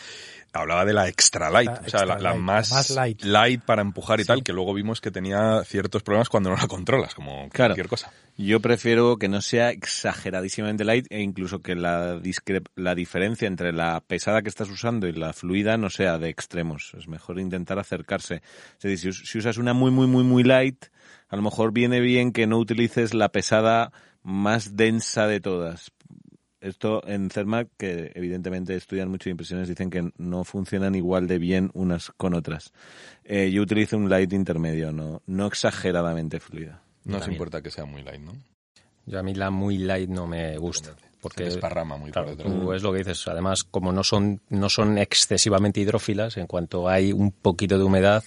hablaba 0.56 0.86
de 0.86 0.93
la 0.93 1.08
extra 1.08 1.49
light, 1.49 1.70
La 1.70 1.82
o 1.86 1.89
sea, 1.89 2.06
la, 2.06 2.18
light, 2.18 2.38
más, 2.39 2.72
más 2.72 2.89
light. 2.91 3.64
para 3.66 3.82
empujar 3.82 4.20
y 4.20 4.24
Sí. 4.24 4.28
tal, 4.28 4.43
que 4.43 4.53
luego 4.53 4.74
vimos 4.74 5.01
que 5.01 5.12
tenía 5.12 5.64
ciertos 5.66 6.01
problemas 6.03 6.30
cuando 6.30 6.49
no 6.49 6.56
la 6.56 6.68
controlas, 6.68 7.14
como 7.14 7.49
Claro. 7.49 7.70
cualquier 7.74 7.88
cosa. 7.89 8.12
Yo 8.38 8.60
prefiero 8.60 9.18
que 9.18 9.30
no 9.30 9.41
sea 9.41 9.72
exageradísimamente 9.72 10.84
light 10.84 11.08
e 11.10 11.22
incluso 11.22 11.60
que 11.62 11.76
la, 11.76 12.16
discre- 12.18 12.66
la 12.76 12.95
diferencia 12.95 13.47
entre 13.47 13.72
la 13.74 14.01
pesada 14.01 14.41
que 14.41 14.49
estás 14.49 14.70
usando 14.70 15.08
y 15.08 15.14
la 15.14 15.34
fluida 15.34 15.78
no 15.78 15.89
sea 15.89 16.18
de 16.18 16.30
extremos. 16.30 16.93
Es 16.97 17.08
mejor 17.08 17.39
intentar 17.39 17.80
acercarse. 17.80 18.41
Es 18.78 18.80
decir, 18.84 18.99
si, 18.99 19.10
us- 19.10 19.30
si 19.30 19.38
usas 19.38 19.58
una 19.58 19.74
muy, 19.74 19.91
muy, 19.91 20.08
muy, 20.08 20.24
muy 20.24 20.43
light, 20.43 20.86
a 21.30 21.36
lo 21.36 21.41
mejor 21.41 21.72
viene 21.72 21.99
bien 21.99 22.32
que 22.32 22.47
no 22.47 22.58
utilices 22.58 23.14
la 23.14 23.30
pesada 23.30 23.91
más 24.24 24.76
densa 24.76 25.28
de 25.28 25.39
todas. 25.39 25.91
Esto 26.66 27.01
en 27.07 27.30
CERMAC, 27.30 27.70
que 27.78 28.11
evidentemente 28.16 28.76
estudian 28.76 29.09
mucho 29.09 29.26
de 29.26 29.32
impresiones, 29.32 29.68
dicen 29.68 29.89
que 29.89 30.11
no 30.18 30.43
funcionan 30.43 30.95
igual 30.95 31.28
de 31.28 31.38
bien 31.38 31.70
unas 31.74 32.09
con 32.18 32.34
otras. 32.34 32.74
Eh, 33.24 33.51
yo 33.51 33.61
utilizo 33.61 33.97
un 33.97 34.09
light 34.09 34.34
intermedio, 34.34 34.91
no, 34.91 35.22
no 35.28 35.45
exageradamente 35.45 36.39
fluida. 36.39 36.82
No 37.03 37.18
os 37.18 37.28
importa 37.28 37.61
que 37.61 37.70
sea 37.70 37.86
muy 37.86 38.01
light, 38.01 38.22
¿no? 38.22 38.34
Yo 39.05 39.20
a 39.20 39.24
mí 39.24 39.36
la 39.36 39.51
muy 39.51 39.78
light 39.78 40.09
no 40.09 40.26
me 40.26 40.57
gusta. 40.57 40.95
Se 40.95 41.05
Porque 41.22 41.43
desparrama 41.43 41.97
muy 41.97 42.09
Claro, 42.09 42.30
por 42.30 42.38
detrás. 42.38 42.53
tú 42.63 42.74
es 42.74 42.82
lo 42.82 42.91
que 42.91 42.97
dices. 42.99 43.28
Además, 43.28 43.63
como 43.63 43.91
no 43.91 44.03
son, 44.03 44.41
no 44.49 44.68
son 44.70 44.97
excesivamente 44.97 45.80
hidrófilas, 45.82 46.38
en 46.38 46.47
cuanto 46.47 46.89
hay 46.89 47.13
un 47.13 47.32
poquito 47.32 47.78
de 47.78 47.84
humedad, 47.84 48.24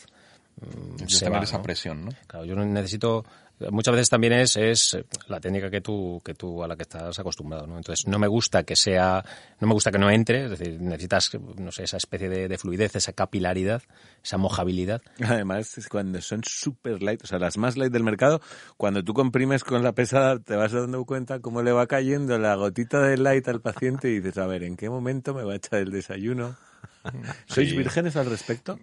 mm, 0.61 1.07
se 1.09 1.25
tener 1.25 1.41
va, 1.41 1.43
esa 1.45 1.57
¿no? 1.57 1.63
presión, 1.65 2.05
¿no? 2.05 2.11
Claro, 2.29 2.45
yo 2.45 2.55
no 2.55 2.65
necesito. 2.65 3.25
Muchas 3.71 3.93
veces 3.93 4.09
también 4.09 4.33
es, 4.35 4.57
es 4.57 4.99
la 5.27 5.41
técnica 5.41 5.69
que 5.71 5.81
tú, 5.81 6.21
que 6.25 6.35
tú 6.35 6.63
a 6.63 6.69
la 6.69 6.77
que 6.77 6.83
estás 6.83 7.19
acostumbrado, 7.19 7.67
¿no? 7.67 7.77
Entonces, 7.77 8.07
no 8.07 8.19
me 8.19 8.27
gusta 8.29 8.63
que 8.63 8.77
sea, 8.77 9.25
no 9.61 9.67
me 9.67 9.73
gusta 9.75 9.91
que 9.91 9.99
no 9.99 10.11
entre, 10.11 10.45
es 10.45 10.51
decir, 10.51 10.81
necesitas, 10.81 11.31
no 11.57 11.73
sé, 11.73 11.85
esa 11.85 11.97
especie 11.97 12.29
de, 12.29 12.49
de 12.49 12.59
fluidez, 12.59 12.95
esa 12.97 13.13
capilaridad, 13.13 13.83
esa 14.23 14.37
mojabilidad. 14.39 15.03
Además, 15.25 15.77
es 15.79 15.89
cuando 15.89 16.21
son 16.21 16.43
super 16.45 17.03
light, 17.03 17.23
o 17.25 17.27
sea, 17.27 17.39
las 17.39 17.57
más 17.59 17.77
light 17.77 17.93
del 17.93 18.05
mercado, 18.05 18.41
cuando 18.77 19.03
tú 19.03 19.13
comprimes 19.15 19.65
con 19.65 19.83
la 19.83 19.93
pesada, 19.93 20.39
te 20.39 20.55
vas 20.55 20.73
dando 20.73 21.05
cuenta 21.05 21.41
cómo 21.41 21.63
le 21.63 21.73
va 21.73 21.87
cayendo 21.87 22.39
la 22.39 22.55
gotita 22.55 23.01
de 23.01 23.17
light 23.17 23.49
al 23.49 23.61
paciente 23.61 24.09
y 24.11 24.21
dices, 24.21 24.39
a 24.39 24.47
ver, 24.47 24.63
¿en 24.63 24.77
qué 24.77 24.89
momento 24.89 25.35
me 25.35 25.43
va 25.43 25.55
a 25.55 25.57
echar 25.57 25.81
el 25.81 25.91
desayuno? 25.91 26.57
¿Sois 27.47 27.71
Sí. 27.71 27.77
vírgenes 27.77 28.15
al 28.17 28.27
respecto? 28.27 28.79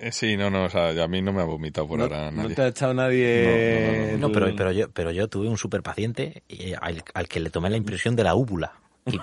Eh, 0.00 0.12
Sí, 0.12 0.36
no, 0.36 0.50
no, 0.50 0.64
o 0.64 0.68
sea, 0.70 0.88
a 1.02 1.08
mí 1.08 1.22
no 1.22 1.32
me 1.32 1.42
ha 1.42 1.44
vomitado 1.44 1.86
por 1.88 1.98
no, 1.98 2.04
ahora 2.04 2.30
no 2.30 2.42
nadie. 2.42 2.54
te 2.54 2.62
ha 2.62 2.66
echado 2.68 2.94
nadie. 2.94 3.42
No, 3.44 3.92
no, 3.92 4.12
no, 4.12 4.18
No, 4.18 4.32
pero, 4.32 4.54
pero, 4.56 4.72
yo, 4.72 4.90
pero 4.90 5.10
yo 5.10 5.28
tuve 5.28 5.48
un 5.48 5.56
super 5.58 5.82
paciente 5.82 6.42
al, 6.80 7.02
al 7.14 7.28
que 7.28 7.40
le 7.40 7.50
tomé 7.50 7.70
la 7.70 7.76
impresión 7.76 8.16
de 8.16 8.24
la 8.24 8.34
úvula. 8.34 8.72
Y, 9.06 9.20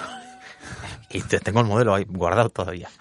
y 1.17 1.21
te- 1.21 1.39
tengo 1.39 1.59
el 1.61 1.65
modelo 1.67 1.93
ahí 1.95 2.05
guardado 2.07 2.49
todavía. 2.49 2.89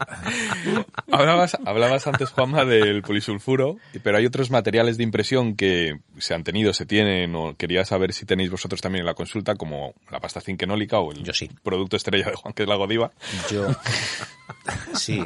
Hablabas, 1.12 1.56
hablabas 1.66 2.06
antes, 2.06 2.30
Juanma, 2.30 2.64
del 2.64 3.02
polisulfuro, 3.02 3.76
pero 4.02 4.18
hay 4.18 4.26
otros 4.26 4.50
materiales 4.50 4.96
de 4.96 5.04
impresión 5.04 5.56
que 5.56 5.98
se 6.18 6.34
han 6.34 6.44
tenido, 6.44 6.72
se 6.72 6.86
tienen, 6.86 7.34
o 7.34 7.54
quería 7.56 7.84
saber 7.84 8.12
si 8.12 8.26
tenéis 8.26 8.50
vosotros 8.50 8.80
también 8.80 9.00
en 9.02 9.06
la 9.06 9.14
consulta, 9.14 9.54
como 9.56 9.94
la 10.10 10.20
pasta 10.20 10.40
cinquenólica 10.40 10.98
o 10.98 11.12
el 11.12 11.22
Yo 11.24 11.32
sí. 11.32 11.50
producto 11.62 11.96
estrella 11.96 12.26
de 12.30 12.34
Juan, 12.36 12.54
que 12.54 12.62
es 12.62 12.68
la 12.68 12.76
Godiva. 12.76 13.10
Yo. 13.50 13.66
Sí, 14.94 15.20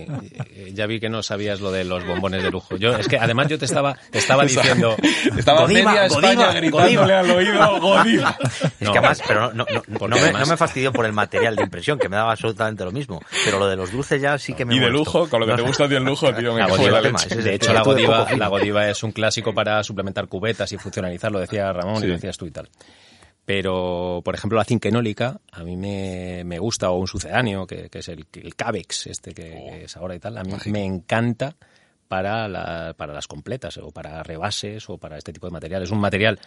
ya 0.72 0.87
vi 0.87 1.01
que 1.01 1.09
no 1.09 1.22
sabías 1.22 1.61
lo 1.61 1.72
de 1.72 1.85
los 1.85 2.05
bombones 2.07 2.43
de 2.43 2.51
lujo. 2.51 2.77
Yo, 2.77 2.95
es 2.97 3.09
que 3.09 3.16
además 3.18 3.49
yo 3.49 3.59
te 3.59 3.64
estaba, 3.64 3.97
te 4.11 4.18
estaba 4.18 4.43
diciendo. 4.47 4.95
Estaba 5.37 5.62
Godiva, 5.62 5.91
media 5.93 6.07
España 6.07 6.53
gritándole 6.53 7.14
al 7.14 7.31
oído 7.31 7.81
Godiva. 7.81 8.37
Es 8.53 8.72
No. 8.81 8.93
que 8.93 8.99
además, 8.99 9.22
pero 9.27 9.53
no, 9.53 9.64
no, 9.64 9.83
no, 9.89 10.09
no 10.09 10.16
me, 10.16 10.20
además- 10.22 10.41
no 10.43 10.47
me 10.53 10.57
fastidió 10.57 10.93
por 10.93 11.07
el 11.07 11.12
material 11.12 11.57
de 11.57 11.62
impresión, 11.62 11.99
que 11.99 12.09
me 12.09 12.16
daba 12.16 12.33
absolutamente 12.33 12.85
lo 12.85 12.93
mismo. 12.93 13.20
Pero 13.45 13.59
lo 13.59 13.66
de 13.66 13.77
los 13.77 13.91
dulces 13.93 14.20
ya 14.20 14.39
sí 14.39 14.53
que 14.55 14.63
me 14.64 14.76
Y 14.76 14.78
de 14.78 14.88
lujo, 14.90 15.28
con 15.28 15.40
lo 15.40 15.46
que 15.46 15.54
te 15.54 15.62
gusta 15.66 15.88
ti 15.88 15.94
el 15.94 16.04
lujo, 16.04 16.32
tío, 16.34 16.52
me 16.54 16.60
La 16.60 16.68
Godiva, 16.68 17.00
la 17.00 17.10
leche. 17.10 17.36
de 17.36 17.54
hecho, 17.54 17.72
la 17.72 17.82
Godiva, 17.82 18.26
la 18.36 18.48
Godiva 18.48 18.88
es 18.88 19.02
un 19.02 19.12
clásico 19.12 19.52
para 19.54 19.82
suplementar 19.82 20.26
cubetas 20.28 20.70
y 20.72 20.78
funcionalizar, 20.78 21.30
lo 21.32 21.40
decía 21.40 21.72
Ramón 21.72 21.96
Sí. 21.98 22.04
y 22.04 22.08
lo 22.08 22.14
decías 22.14 22.36
tú 22.38 22.46
y 22.46 22.50
tal. 22.50 22.68
Pero, 23.44 24.22
por 24.24 24.34
ejemplo, 24.34 24.56
la 24.58 24.64
cinquenólica 24.64 25.38
a 25.52 25.62
mí 25.64 25.76
me, 25.76 26.44
me 26.44 26.58
gusta, 26.58 26.90
o 26.90 26.98
un 26.98 27.06
sucedáneo, 27.06 27.66
que, 27.66 27.90
que 27.90 27.98
es 27.98 28.08
el, 28.08 28.24
el 28.32 28.56
Cabex, 28.56 29.06
este 29.08 29.34
que, 29.34 29.42
que 29.50 29.84
es 29.84 29.96
ahora 29.98 30.14
y 30.14 30.18
tal. 30.18 30.38
A 30.38 30.44
mí 30.44 30.52
me 30.66 30.82
encanta 30.84 31.54
para, 32.08 32.48
la- 32.48 32.94
para 32.96 33.12
las 33.12 33.26
completas, 33.26 33.76
o 33.76 33.90
para 33.90 34.22
rebases, 34.22 34.88
o 34.88 34.96
para 34.96 35.18
este 35.18 35.32
tipo 35.34 35.46
de 35.46 35.52
material. 35.52 35.82
Es 35.82 35.90
un 35.90 36.00
material 36.00 36.38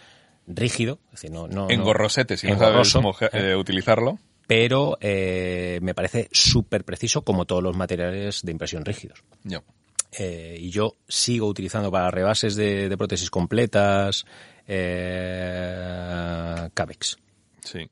rígido, 0.48 0.98
es 1.06 1.20
decir, 1.20 1.30
no, 1.30 1.46
no, 1.46 1.66
no- 1.66 1.70
Engorrosete, 1.70 2.36
si 2.36 2.48
no 2.48 2.54
sabes 2.54 2.68
engorroso, 2.68 3.00
moje- 3.02 3.30
eh, 3.32 3.54
utilizarlo. 3.54 4.18
Pero 4.48 4.98
eh, 5.02 5.78
me 5.82 5.94
parece 5.94 6.28
súper 6.32 6.82
preciso 6.82 7.22
como 7.22 7.44
todos 7.44 7.62
los 7.62 7.76
materiales 7.76 8.40
de 8.42 8.50
impresión 8.50 8.82
rígidos. 8.82 9.22
Yo. 9.44 9.62
Eh, 10.18 10.56
y 10.58 10.70
yo 10.70 10.96
sigo 11.06 11.46
utilizando 11.46 11.92
para 11.92 12.10
rebases 12.10 12.56
de, 12.56 12.88
de 12.88 12.96
prótesis 12.96 13.28
completas 13.28 14.24
eh, 14.66 15.90
Cabex. 16.72 17.18
Sí. 17.62 17.90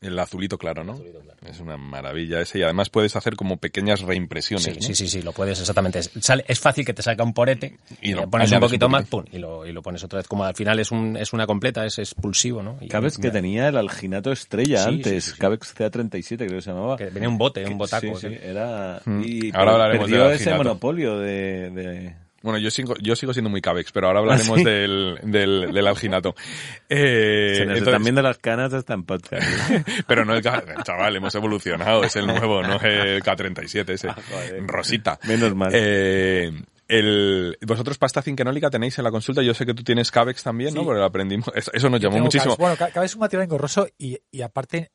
El 0.00 0.18
azulito 0.18 0.56
claro, 0.56 0.82
¿no? 0.82 0.98
Es 1.46 1.60
una 1.60 1.76
maravilla 1.76 2.40
ese 2.40 2.58
y 2.58 2.62
además 2.62 2.88
puedes 2.88 3.16
hacer 3.16 3.36
como 3.36 3.58
pequeñas 3.58 4.00
reimpresiones, 4.00 4.64
Sí, 4.64 4.72
¿no? 4.74 4.80
sí, 4.80 4.94
sí, 4.94 5.08
sí, 5.08 5.22
lo 5.22 5.32
puedes 5.32 5.60
exactamente. 5.60 6.02
Sale, 6.02 6.44
es 6.48 6.58
fácil 6.58 6.84
que 6.86 6.94
te 6.94 7.02
salga 7.02 7.22
un 7.24 7.34
porete 7.34 7.76
Y 8.00 8.12
lo 8.12 8.22
le 8.22 8.26
pones 8.28 8.50
un 8.52 8.60
poquito 8.60 8.88
más, 8.88 9.06
pum, 9.06 9.24
y 9.30 9.38
lo, 9.38 9.66
y 9.66 9.72
lo 9.72 9.82
pones 9.82 10.02
otra 10.02 10.18
vez. 10.18 10.26
Como 10.28 10.44
al 10.44 10.54
final 10.54 10.78
es, 10.78 10.90
un, 10.90 11.16
es 11.18 11.32
una 11.34 11.46
completa, 11.46 11.84
es 11.84 11.98
expulsivo, 11.98 12.62
¿no? 12.62 12.78
Y 12.80 12.88
Cabex 12.88 13.16
que 13.16 13.22
mira, 13.24 13.32
tenía 13.32 13.68
el 13.68 13.76
alginato 13.76 14.32
estrella 14.32 14.84
Sí, 14.84 14.88
antes, 14.88 15.24
sí, 15.24 15.30
sí, 15.30 15.34
sí. 15.36 15.38
Cabex 15.40 15.74
CA37 15.76 16.36
creo 16.36 16.48
que 16.48 16.62
se 16.62 16.70
llamaba. 16.70 16.96
que 16.96 17.06
venía 17.06 17.28
un 17.28 17.36
bote, 17.38 17.64
un 17.66 17.76
botaco. 17.78 18.16
Sí, 18.18 18.28
sí, 18.28 18.34
¿sí? 18.34 18.38
era... 18.42 19.02
Mm. 19.04 19.22
Y 19.24 19.50
Ahora 19.54 19.72
hablaremos 19.72 20.06
perdió 20.08 20.24
ese 20.30 20.32
alginato. 20.50 20.56
monopolio 20.64 21.18
de... 21.18 21.70
de- 21.70 22.14
Bueno, 22.42 22.58
yo 22.58 22.70
sigo, 22.70 22.94
yo 23.02 23.14
sigo 23.16 23.32
siendo 23.34 23.50
muy 23.50 23.60
cabex, 23.60 23.92
pero 23.92 24.06
ahora 24.06 24.20
hablaremos 24.20 24.50
¿Ah, 24.50 24.56
sí? 24.56 24.64
del, 24.64 25.18
del, 25.24 25.72
del 25.72 25.86
alginato. 25.86 26.34
Eh, 26.88 27.52
se 27.54 27.66
nos 27.66 27.78
entonces- 27.78 27.86
están 27.88 28.02
viendo 28.02 28.22
las 28.22 28.38
canas 28.38 28.72
hasta 28.72 28.94
en 28.94 29.04
podcast. 29.04 29.46
pero 30.06 30.24
no 30.24 30.34
el 30.34 30.42
K, 30.42 30.64
chaval, 30.82 31.16
hemos 31.16 31.34
evolucionado, 31.34 32.02
es 32.04 32.16
el 32.16 32.26
nuevo, 32.26 32.62
no 32.62 32.80
el 32.80 33.22
K37 33.22 33.90
ese. 33.90 34.08
Ah. 34.08 34.16
Rosita. 34.66 35.18
Menos 35.24 35.54
mal. 35.54 35.70
Eh, 35.74 36.50
el, 36.88 37.56
vosotros 37.66 37.98
pasta 37.98 38.22
cinquenólica 38.22 38.70
tenéis 38.70 38.98
en 38.98 39.04
la 39.04 39.10
consulta, 39.10 39.42
yo 39.42 39.54
sé 39.54 39.64
que 39.66 39.74
tú 39.74 39.84
tienes 39.84 40.10
Cabex 40.10 40.42
también, 40.42 40.74
¿no? 40.74 40.82
Porque 40.84 40.98
lo 40.98 41.04
aprendimos, 41.04 41.48
eso, 41.54 41.70
eso 41.74 41.88
nos 41.90 42.00
llamó 42.00 42.18
muchísimo. 42.18 42.56
Cabex. 42.56 42.58
Bueno, 42.58 42.76
ca- 42.76 42.90
Cabex 42.90 43.12
es 43.12 43.14
un 43.16 43.20
material 43.20 43.44
engorroso 43.44 43.86
y, 43.98 44.18
y 44.30 44.42
aparte 44.42 44.90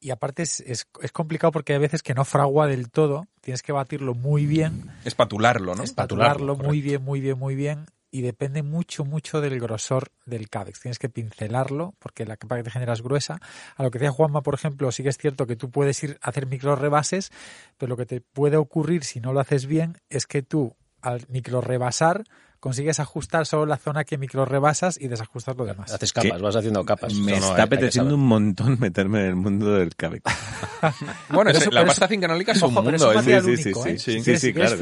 y 0.00 0.10
aparte 0.10 0.42
es, 0.42 0.60
es, 0.60 0.86
es 1.02 1.10
complicado 1.12 1.50
porque 1.50 1.72
hay 1.72 1.78
veces 1.78 2.02
que 2.02 2.14
no 2.14 2.24
fragua 2.24 2.66
del 2.68 2.90
todo, 2.90 3.26
tienes 3.48 3.62
que 3.62 3.72
batirlo 3.72 4.12
muy 4.12 4.44
bien, 4.44 4.90
Espatularlo, 5.06 5.74
¿no? 5.74 5.82
espatularlo 5.82 6.54
muy 6.54 6.66
correcto. 6.66 6.82
bien, 6.84 7.02
muy 7.02 7.20
bien, 7.22 7.38
muy 7.38 7.54
bien 7.54 7.86
y 8.10 8.20
depende 8.20 8.62
mucho, 8.62 9.06
mucho 9.06 9.40
del 9.40 9.58
grosor 9.58 10.12
del 10.26 10.50
Cabex. 10.50 10.80
Tienes 10.80 10.98
que 10.98 11.08
pincelarlo 11.08 11.94
porque 11.98 12.26
la 12.26 12.36
capa 12.36 12.58
que 12.58 12.64
te 12.64 12.70
genera 12.70 12.92
es 12.92 13.00
gruesa. 13.00 13.40
A 13.76 13.82
lo 13.82 13.90
que 13.90 13.98
decía 14.00 14.12
Juanma, 14.12 14.42
por 14.42 14.52
ejemplo, 14.52 14.92
sí 14.92 15.02
que 15.02 15.08
es 15.08 15.16
cierto 15.16 15.46
que 15.46 15.56
tú 15.56 15.70
puedes 15.70 16.04
ir 16.04 16.18
a 16.20 16.28
hacer 16.28 16.46
micro 16.46 16.76
rebases, 16.76 17.32
pero 17.78 17.88
lo 17.88 17.96
que 17.96 18.04
te 18.04 18.20
puede 18.20 18.58
ocurrir 18.58 19.02
si 19.04 19.18
no 19.18 19.32
lo 19.32 19.40
haces 19.40 19.64
bien 19.64 19.96
es 20.10 20.26
que 20.26 20.42
tú 20.42 20.76
al 21.00 21.24
micro 21.30 21.62
rebasar 21.62 22.24
consigues 22.60 22.98
ajustar 23.00 23.46
solo 23.46 23.66
la 23.66 23.76
zona 23.76 24.04
que 24.04 24.18
micro 24.18 24.44
rebasas 24.44 24.98
y 25.00 25.08
desajustar 25.08 25.56
lo 25.56 25.64
demás. 25.64 25.92
Haces 25.92 26.12
capas, 26.12 26.32
¿Qué? 26.32 26.42
vas 26.42 26.56
haciendo 26.56 26.84
capas. 26.84 27.14
Me 27.14 27.36
está 27.36 27.62
apeteciendo 27.64 28.14
un 28.14 28.26
montón 28.26 28.78
meterme 28.80 29.20
en 29.20 29.26
el 29.26 29.36
mundo 29.36 29.74
del 29.74 29.94
Cabex. 29.96 30.22
Bueno, 31.30 31.50
es- 31.50 31.72
la 31.72 31.84
pasta 31.84 32.06
cinquenólica 32.08 32.52
es 32.52 32.62
un 32.62 32.70
Ojo, 32.72 32.84
pero 32.84 32.96
es 32.96 33.02
mundo. 33.02 33.06
un 33.06 33.10
es- 33.10 33.16
material 33.26 33.42
sí, 33.44 33.56
sí, 33.56 33.62
único, 33.68 33.82
sí, 33.82 33.88
¿eh? 33.90 33.98
sí, 33.98 34.38
Si 34.38 34.52
claro, 34.52 34.76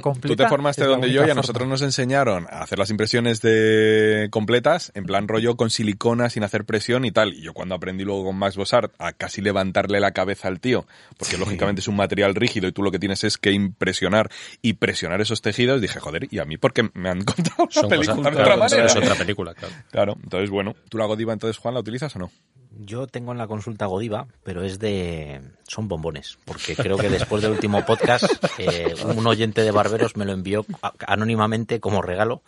Yo- 0.00 0.12
tú 0.20 0.36
te 0.36 0.46
formaste 0.48 0.84
donde 0.84 1.10
yo 1.10 1.26
y 1.26 1.30
a 1.30 1.34
nosotros 1.34 1.62
forma. 1.62 1.72
nos 1.74 1.82
enseñaron 1.82 2.46
a 2.50 2.62
hacer 2.62 2.78
las 2.78 2.90
impresiones 2.90 3.40
de 3.40 4.28
completas 4.30 4.92
en 4.94 5.04
plan 5.04 5.28
rollo 5.28 5.56
con 5.56 5.70
silicona 5.70 6.28
sin 6.30 6.44
hacer 6.44 6.64
presión 6.64 7.04
y 7.04 7.12
tal. 7.12 7.34
Y 7.34 7.42
yo 7.42 7.54
cuando 7.54 7.74
aprendí 7.74 8.04
luego 8.04 8.24
con 8.26 8.36
Max 8.36 8.56
Bossart 8.56 8.92
a 8.98 9.12
casi 9.12 9.40
levantarle 9.40 10.00
la 10.00 10.12
cabeza 10.12 10.48
al 10.48 10.60
tío, 10.60 10.86
porque 11.18 11.38
lógicamente 11.38 11.80
es 11.80 11.88
un 11.88 11.96
material 11.96 12.34
rígido 12.34 12.68
y 12.68 12.72
tú 12.72 12.82
lo 12.82 12.90
que 12.90 12.98
tienes 12.98 13.24
es 13.24 13.38
que 13.38 13.52
impresionar 13.52 14.28
y 14.60 14.74
presionar 14.74 15.20
esos 15.20 15.40
tejidos, 15.42 15.80
dije, 15.80 15.98
joder, 16.00 16.28
¿y 16.30 16.38
a 16.38 16.44
mí 16.44 16.56
porque 16.58 16.90
me 17.02 17.10
han 17.10 17.22
contado 17.24 17.64
la 17.66 17.70
Son 17.70 17.88
película 17.90 18.16
cosas- 18.16 18.24
de 18.24 18.30
otra 18.40 18.44
claro, 18.44 18.58
manera? 18.60 18.86
Es 18.86 18.96
otra 18.96 19.14
película, 19.14 19.54
claro. 19.54 19.74
Claro, 19.90 20.16
entonces 20.22 20.48
bueno, 20.50 20.74
¿tú 20.88 20.96
la 20.98 21.04
Godiva 21.06 21.32
entonces, 21.34 21.58
Juan, 21.58 21.74
la 21.74 21.80
utilizas 21.80 22.16
o 22.16 22.18
no? 22.20 22.30
Yo 22.78 23.06
tengo 23.06 23.32
en 23.32 23.38
la 23.38 23.46
consulta 23.46 23.84
Godiva, 23.84 24.26
pero 24.44 24.62
es 24.62 24.78
de... 24.78 25.42
son 25.68 25.88
bombones, 25.88 26.38
porque 26.46 26.74
creo 26.74 26.96
que 26.96 27.10
después 27.10 27.42
del 27.42 27.50
último 27.52 27.84
podcast 27.84 28.24
eh, 28.58 28.94
un 29.14 29.26
oyente 29.26 29.60
de 29.62 29.70
Barberos 29.70 30.16
me 30.16 30.24
lo 30.24 30.32
envió 30.32 30.64
a- 30.80 30.94
anónimamente 31.06 31.80
como 31.80 32.00
regalo 32.00 32.42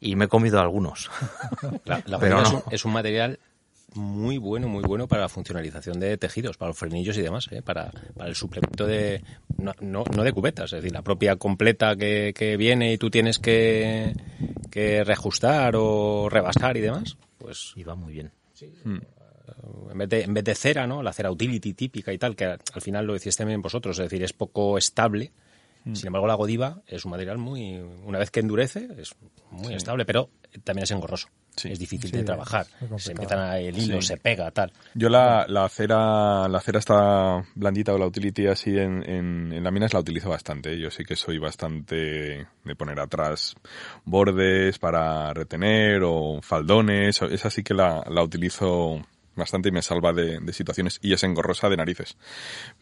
y 0.00 0.16
me 0.16 0.24
he 0.24 0.28
comido 0.28 0.58
algunos. 0.60 1.10
La, 1.84 2.02
la 2.06 2.18
Pero 2.18 2.42
es, 2.42 2.50
no. 2.52 2.56
un, 2.58 2.62
es 2.72 2.84
un 2.84 2.92
material 2.92 3.38
muy 3.94 4.38
bueno, 4.38 4.68
muy 4.68 4.82
bueno 4.82 5.08
para 5.08 5.22
la 5.22 5.28
funcionalización 5.28 5.98
de 5.98 6.16
tejidos, 6.18 6.56
para 6.56 6.70
los 6.70 6.78
frenillos 6.78 7.16
y 7.16 7.22
demás, 7.22 7.48
¿eh? 7.50 7.62
para, 7.62 7.90
para 8.16 8.28
el 8.28 8.34
suplemento 8.34 8.86
de, 8.86 9.22
no, 9.56 9.72
no, 9.80 10.04
no 10.14 10.22
de 10.22 10.32
cubetas, 10.32 10.72
es 10.72 10.82
decir, 10.82 10.92
la 10.92 11.02
propia 11.02 11.36
completa 11.36 11.96
que, 11.96 12.32
que 12.36 12.56
viene 12.56 12.92
y 12.92 12.98
tú 12.98 13.10
tienes 13.10 13.38
que, 13.38 14.12
que 14.70 15.04
reajustar 15.04 15.74
o 15.76 16.28
rebasar 16.28 16.76
y 16.76 16.80
demás, 16.80 17.16
pues 17.38 17.72
Y 17.76 17.84
va 17.84 17.94
muy 17.94 18.12
bien. 18.12 18.32
en 19.90 19.98
vez 19.98 20.08
de, 20.08 20.22
en 20.22 20.34
vez 20.34 20.44
de 20.44 20.54
cera, 20.54 20.86
¿no? 20.86 21.02
La 21.02 21.12
cera 21.12 21.30
utility 21.30 21.72
típica 21.74 22.12
y 22.12 22.18
tal, 22.18 22.36
que 22.36 22.44
al 22.44 22.58
al 22.72 22.82
final 22.82 23.06
lo 23.06 23.14
decíais 23.14 23.36
también 23.36 23.62
vosotros, 23.62 23.98
es 23.98 24.04
decir, 24.04 24.22
es 24.22 24.32
poco 24.32 24.76
estable. 24.76 25.32
Sin 25.94 26.08
embargo, 26.08 26.26
la 26.26 26.34
Godiva 26.34 26.82
es 26.86 27.06
un 27.06 27.12
material 27.12 27.38
muy, 27.38 27.78
una 28.04 28.18
vez 28.18 28.30
que 28.30 28.40
endurece, 28.40 28.88
es 28.98 29.14
muy 29.50 29.72
estable, 29.72 30.04
pero 30.04 30.28
también 30.62 30.82
es 30.82 30.90
engorroso. 30.90 31.28
Sí. 31.58 31.70
Es 31.72 31.78
difícil 31.78 32.10
Sí, 32.10 32.16
de 32.16 32.22
trabajar. 32.24 32.66
Se 32.96 33.12
empiezan 33.12 33.38
a, 33.40 33.58
el 33.58 33.76
hilo, 33.76 34.00
Sí. 34.00 34.08
se 34.08 34.16
pega, 34.16 34.50
tal. 34.50 34.72
Yo 34.94 35.08
la, 35.08 35.44
la 35.48 35.68
cera 35.68 36.48
la 36.48 36.60
cera 36.60 36.78
está 36.78 37.44
blandita 37.54 37.92
o 37.94 37.98
la 37.98 38.06
utility 38.06 38.46
así 38.46 38.70
en, 38.78 39.02
en, 39.08 39.52
en 39.52 39.64
láminas 39.64 39.92
la 39.92 40.00
utilizo 40.00 40.30
bastante. 40.30 40.78
Yo 40.78 40.90
sí 40.90 41.04
que 41.04 41.16
soy 41.16 41.38
bastante 41.38 42.46
de 42.64 42.74
poner 42.76 43.00
atrás 43.00 43.54
bordes 44.04 44.78
para 44.78 45.32
retener 45.34 46.02
o 46.04 46.40
faldones. 46.42 47.20
Esa 47.22 47.50
sí 47.50 47.62
que 47.62 47.74
la, 47.74 48.04
la 48.08 48.22
utilizo 48.22 49.00
bastante 49.38 49.70
y 49.70 49.72
me 49.72 49.80
salva 49.82 50.12
de, 50.12 50.40
situaciones 50.52 50.98
y 51.02 51.12
es 51.14 51.22
engorrosa 51.22 51.68
de 51.68 51.76
narices. 51.76 52.16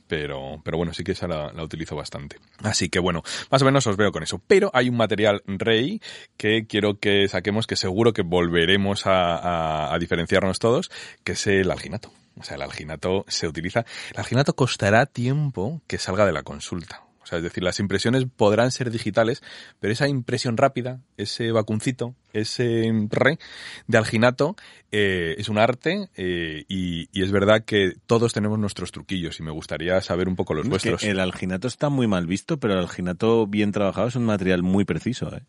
Pero, 0.08 0.60
pero 0.64 0.76
bueno, 0.76 0.92
sí 0.94 1.04
que 1.04 1.12
esa 1.12 1.28
la, 1.28 1.52
utilizo 1.62 1.96
bastante. 1.96 2.38
Así 2.62 2.88
que 2.88 2.98
bueno, 2.98 3.22
más 3.50 3.62
o 3.62 3.64
menos 3.64 3.86
os 3.86 3.96
veo 3.96 4.12
con 4.12 4.22
eso. 4.22 4.40
Pero 4.46 4.70
hay 4.74 4.88
un 4.88 4.96
material 4.96 5.42
rey 5.46 6.00
que 6.36 6.66
quiero 6.66 6.98
que 6.98 7.28
saquemos, 7.28 7.66
que 7.66 7.76
seguro 7.76 8.12
que 8.12 8.22
volveremos 8.22 9.06
a- 9.06 9.92
a 9.94 9.98
diferenciarnos 9.98 10.58
todos, 10.58 10.90
que 11.24 11.32
es 11.32 11.46
el 11.46 11.70
alginato. 11.70 12.10
O 12.38 12.44
sea, 12.44 12.56
el 12.56 12.62
alginato 12.62 13.24
se 13.28 13.48
utiliza. 13.48 13.84
El 14.12 14.18
alginato 14.18 14.54
costará 14.54 15.06
tiempo 15.06 15.80
que 15.86 15.98
salga 15.98 16.26
de 16.26 16.32
la 16.32 16.42
consulta. 16.42 17.02
O 17.26 17.28
sea, 17.28 17.38
es 17.38 17.42
decir, 17.42 17.64
las 17.64 17.80
impresiones 17.80 18.24
podrán 18.36 18.70
ser 18.70 18.92
digitales, 18.92 19.42
pero 19.80 19.92
esa 19.92 20.06
impresión 20.06 20.56
rápida, 20.56 21.00
ese 21.16 21.50
vacuncito, 21.50 22.14
ese 22.32 22.88
re 23.10 23.40
de 23.88 23.98
alginato, 23.98 24.54
eh, 24.92 25.34
es 25.36 25.48
un 25.48 25.58
arte 25.58 26.08
eh, 26.16 26.64
y, 26.68 27.08
y 27.10 27.24
es 27.24 27.32
verdad 27.32 27.64
que 27.64 27.96
todos 28.06 28.32
tenemos 28.32 28.60
nuestros 28.60 28.92
truquillos 28.92 29.40
y 29.40 29.42
me 29.42 29.50
gustaría 29.50 30.00
saber 30.02 30.28
un 30.28 30.36
poco 30.36 30.54
los 30.54 30.66
Es 30.66 30.68
que 30.68 30.90
vuestros. 30.90 31.02
el 31.02 31.18
alginato 31.18 31.66
está 31.66 31.88
muy 31.88 32.06
mal 32.06 32.28
visto, 32.28 32.60
pero 32.60 32.74
el 32.74 32.78
alginato 32.78 33.48
bien 33.48 33.72
trabajado 33.72 34.06
es 34.06 34.14
un 34.14 34.24
material 34.24 34.62
muy 34.62 34.84
preciso. 34.84 35.34
¿eh? 35.36 35.42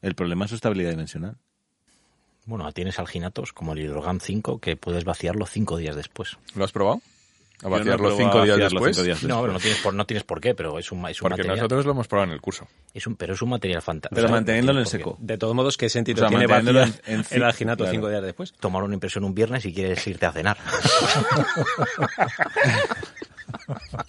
El 0.00 0.14
problema 0.14 0.46
es 0.46 0.52
su 0.52 0.54
estabilidad 0.54 0.88
dimensional. 0.88 1.36
Bueno, 2.46 2.72
tienes 2.72 2.98
alginatos 2.98 3.52
como 3.52 3.74
el 3.74 3.80
Hidrogan 3.80 4.20
5 4.20 4.58
que 4.58 4.76
puedes 4.76 5.04
vaciarlo 5.04 5.44
cinco 5.44 5.76
días 5.76 5.96
después. 5.96 6.38
¿Lo 6.54 6.64
has 6.64 6.72
probado? 6.72 7.02
A 7.62 7.64
no 7.66 7.70
vaciarlo 7.70 7.96
probado 7.96 8.16
cinco 8.18 8.38
a 8.38 8.44
días 8.44 8.56
vaciarlo 8.58 8.80
cinco 8.92 9.02
días 9.04 9.22
No, 9.22 9.28
después. 9.28 9.40
pero 9.42 9.52
no 9.52 9.58
tienes 9.60 9.78
por, 9.80 9.94
no 9.94 10.06
tienes 10.06 10.24
por 10.24 10.40
qué, 10.40 10.54
pero 10.54 10.78
es 10.78 10.92
un, 10.92 10.98
es 11.08 11.20
un 11.22 11.24
Porque 11.28 11.42
material. 11.42 11.56
nosotros 11.56 11.84
lo 11.86 11.92
hemos 11.92 12.08
probado 12.08 12.28
en 12.30 12.34
el 12.34 12.40
curso. 12.40 12.66
Es 12.92 13.06
un, 13.06 13.16
pero 13.16 13.34
es 13.34 13.42
un 13.42 13.48
material 13.50 13.80
fantástico. 13.80 14.14
Pero 14.20 14.28
manteniéndolo 14.28 14.80
en 14.80 14.86
seco. 14.86 15.16
De 15.20 15.38
todos 15.38 15.54
modos, 15.54 15.76
¿qué 15.78 15.88
sentido 15.88 16.16
O 16.16 16.18
sea, 16.20 16.28
tiene 16.28 16.46
manteniéndolo 16.48 16.92
en- 17.06 17.20
en 17.20 17.24
el 17.30 17.42
alginato 17.44 17.84
claro. 17.84 17.92
cinco 17.92 18.08
días 18.10 18.22
después? 18.22 18.52
Tomar 18.60 18.82
una 18.82 18.94
impresión 18.94 19.24
un 19.24 19.34
viernes 19.34 19.64
y 19.64 19.72
quieres 19.72 20.06
irte 20.06 20.26
a 20.26 20.32
cenar. 20.32 20.58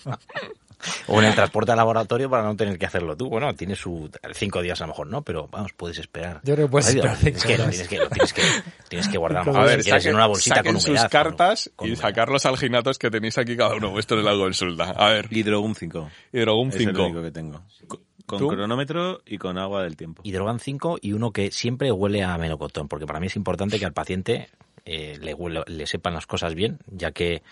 o 1.08 1.20
en 1.20 1.26
el 1.28 1.36
transporte 1.36 1.72
al 1.72 1.78
laboratorio 1.78 2.30
para 2.30 2.44
no 2.44 2.56
tener 2.56 2.78
que 2.78 2.86
hacerlo 2.86 3.16
tú. 3.16 3.30
Bueno, 3.30 3.54
tienes 3.56 3.80
su 3.80 4.10
cinco 4.34 4.62
días 4.62 4.80
a 4.82 4.86
lo 4.86 4.90
mejor, 4.90 5.08
¿no? 5.08 5.22
Pero 5.22 5.48
vamos, 5.52 5.72
puedes 5.74 5.98
esperar. 6.00 6.42
Yo 6.44 6.56
creo 6.56 6.68
que 6.68 6.72
puedes 6.72 6.88
Ay, 6.90 6.96
esperar 6.98 7.18
tienes 7.18 7.44
que, 7.44 7.58
lo 7.58 7.70
tienes 7.70 7.88
que, 7.88 7.98
lo 8.00 8.10
tienes 8.10 8.34
que, 8.34 8.42
tienes 8.90 9.08
que 9.08 9.18
guardar. 9.18 9.50
A 9.50 9.64
ver, 9.64 9.84
si 9.84 9.90
saquen, 9.90 10.10
en 10.10 10.16
una 10.16 10.28
bolsita 10.28 10.56
saquen 10.58 10.74
con 10.74 10.82
sus 10.82 10.90
humedad. 10.92 11.10
cartas 11.12 11.72
con- 11.76 11.88
con 11.88 11.94
y 11.94 11.96
sacar 11.96 12.30
los 12.30 12.46
alginatos 12.46 12.98
que 13.00 13.10
tenéis 13.12 13.38
aquí 13.38 13.56
cada 13.58 13.76
uno 13.76 13.92
vuestro 13.92 14.20
en 14.20 14.26
la 14.26 14.34
consulta. 14.34 14.92
A 14.92 15.10
ver, 15.10 15.28
Hidrogun 15.32 15.76
5. 15.76 16.10
Hidrogun 16.34 16.70
Es 16.70 16.76
el 16.76 16.82
5. 16.88 17.04
único 17.04 17.22
que 17.22 17.32
tengo. 17.32 17.62
Co- 17.88 18.02
Con 18.26 18.40
¿Tú? 18.40 18.48
cronómetro 18.48 19.22
y 19.26 19.38
con 19.38 19.58
agua 19.60 19.84
del 19.84 19.96
tiempo. 19.96 20.22
Hidrogan 20.26 20.60
5 20.60 20.98
y 21.00 21.14
uno 21.14 21.32
que 21.32 21.52
siempre 21.52 21.92
huele 21.92 22.24
a 22.24 22.36
melocotón, 22.40 22.88
porque 22.88 23.06
para 23.06 23.20
mí 23.20 23.28
es 23.28 23.36
importante 23.36 23.78
que 23.78 23.86
al 23.86 23.94
paciente 23.94 24.50
eh, 24.84 25.18
le, 25.22 25.36
huele- 25.36 25.64
le 25.68 25.86
sepan 25.86 26.14
las 26.16 26.26
cosas 26.26 26.56
bien, 26.56 26.80
ya 26.88 27.12
que 27.12 27.44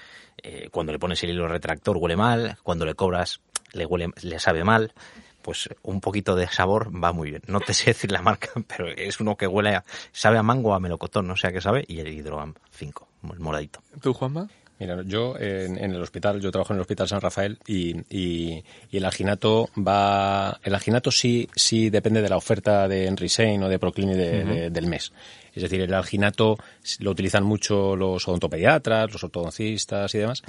eh, 0.44 0.70
cuando 0.72 0.92
le 0.92 1.00
pones 1.00 1.24
el 1.24 1.32
hilo 1.32 1.48
retractor 1.48 1.98
huele 1.98 2.16
mal, 2.16 2.58
cuando 2.64 2.86
le 2.86 2.94
cobras 2.96 3.42
le 3.74 3.86
huele, 3.86 4.10
le 4.22 4.38
sabe 4.40 4.64
mal, 4.64 4.94
pues 5.42 5.68
un 5.82 6.00
poquito 6.00 6.36
de 6.36 6.48
sabor 6.48 6.92
va 7.04 7.12
muy 7.12 7.32
bien. 7.32 7.42
No 7.48 7.60
te 7.60 7.74
sé 7.74 7.86
decir 7.88 8.12
la 8.12 8.22
marca, 8.22 8.50
pero 8.68 8.88
es 8.88 9.20
uno 9.20 9.36
que 9.36 9.48
huele 9.48 9.76
a, 9.76 9.84
sabe 10.12 10.38
a 10.38 10.44
mango 10.44 10.70
o 10.70 10.74
a 10.74 10.80
melocotón, 10.80 11.28
no 11.28 11.36
sé 11.36 11.48
a 11.48 11.52
qué 11.52 11.60
sabe, 11.62 11.84
y 11.88 12.00
el 12.00 12.08
Hidrogan 12.10 12.54
5. 12.72 13.08
el 13.34 13.40
moradito. 13.40 13.82
¿Tú, 14.02 14.14
Juanma? 14.14 14.48
Mira, 14.80 15.02
yo 15.06 15.38
en, 15.40 15.78
en 15.78 15.92
el 15.92 16.02
hospital, 16.02 16.42
yo 16.42 16.52
trabajo 16.52 16.74
en 16.74 16.78
el 16.78 16.82
Hospital 16.82 17.08
San 17.08 17.22
Rafael 17.22 17.58
y, 17.68 17.96
y, 18.10 18.64
y 18.90 18.98
el 18.98 19.06
alginato 19.06 19.70
va, 19.78 20.60
el 20.64 20.74
alginato 20.74 21.10
sí, 21.12 21.48
sí 21.56 21.90
depende 21.90 22.22
de 22.22 22.28
la 22.30 22.38
oferta 22.38 22.88
de 22.88 23.06
Henry 23.06 23.30
Sein 23.30 23.62
o 23.64 23.70
de 23.70 23.80
Proclini 23.80 24.16
de- 24.16 24.44
de- 24.44 24.70
del 24.72 24.88
mes. 24.88 25.14
Es 25.54 25.62
decir, 25.64 25.82
el 25.82 25.94
alginato 25.94 26.58
lo 27.00 27.12
utilizan 27.12 27.44
mucho 27.44 27.96
los 27.96 28.28
odontopediatras, 28.28 29.12
los 29.12 29.24
ortodoncistas 29.24 30.14
y 30.16 30.18
demás. 30.18 30.42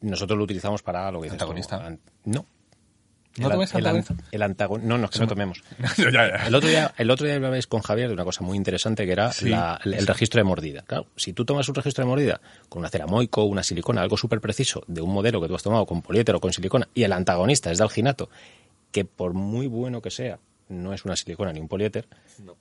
Nosotros 0.00 0.36
lo 0.38 0.44
utilizamos 0.44 0.82
para 0.82 1.10
lo 1.10 1.20
que 1.20 1.24
dices 1.26 1.38
tú, 1.38 1.44
¿Antagonista? 1.44 1.84
an- 1.86 2.00
No. 2.24 2.44
¿No 3.38 3.50
tomes 3.50 3.74
antagonista? 3.74 4.14
el 4.32 4.40
antagon- 4.40 4.80
No, 4.80 4.96
no, 4.96 5.04
es 5.04 5.10
que 5.10 5.18
no 5.18 5.26
tomemos. 5.26 5.62
ya, 5.98 6.10
ya. 6.10 6.46
El 6.46 6.54
otro 6.54 6.70
día, 6.70 6.94
el 6.96 7.10
otro 7.10 7.26
día 7.26 7.36
hablabais 7.36 7.66
con 7.66 7.82
Javier 7.82 8.08
de 8.08 8.14
una 8.14 8.24
cosa 8.24 8.42
muy 8.42 8.56
interesante 8.56 9.04
que 9.04 9.12
era 9.12 9.30
Sí. 9.30 9.50
la- 9.50 9.78
el, 9.84 9.92
el 9.92 10.06
registro 10.06 10.38
de 10.38 10.44
mordida. 10.44 10.82
Claro, 10.86 11.06
si 11.16 11.34
tú 11.34 11.44
tomas 11.44 11.68
un 11.68 11.74
registro 11.74 12.02
de 12.04 12.08
mordida 12.08 12.40
con 12.70 12.80
una 12.80 12.88
ceramoico, 12.88 13.44
una 13.44 13.62
silicona, 13.62 14.00
algo 14.00 14.16
súper 14.16 14.40
preciso 14.40 14.84
de 14.86 15.02
un 15.02 15.12
modelo 15.12 15.38
que 15.42 15.48
tú 15.48 15.54
has 15.54 15.62
tomado 15.62 15.84
con 15.84 16.00
poliéter 16.00 16.34
o 16.34 16.40
con 16.40 16.54
silicona 16.54 16.88
y 16.94 17.02
el 17.02 17.12
antagonista 17.12 17.70
es 17.70 17.76
de 17.76 17.84
alginato, 17.84 18.30
que 18.90 19.04
por 19.04 19.34
muy 19.34 19.66
bueno 19.66 20.00
que 20.00 20.10
sea, 20.10 20.38
no 20.70 20.94
es 20.94 21.04
una 21.04 21.14
silicona 21.16 21.52
ni 21.52 21.60
un 21.60 21.68
poliéter, 21.68 22.06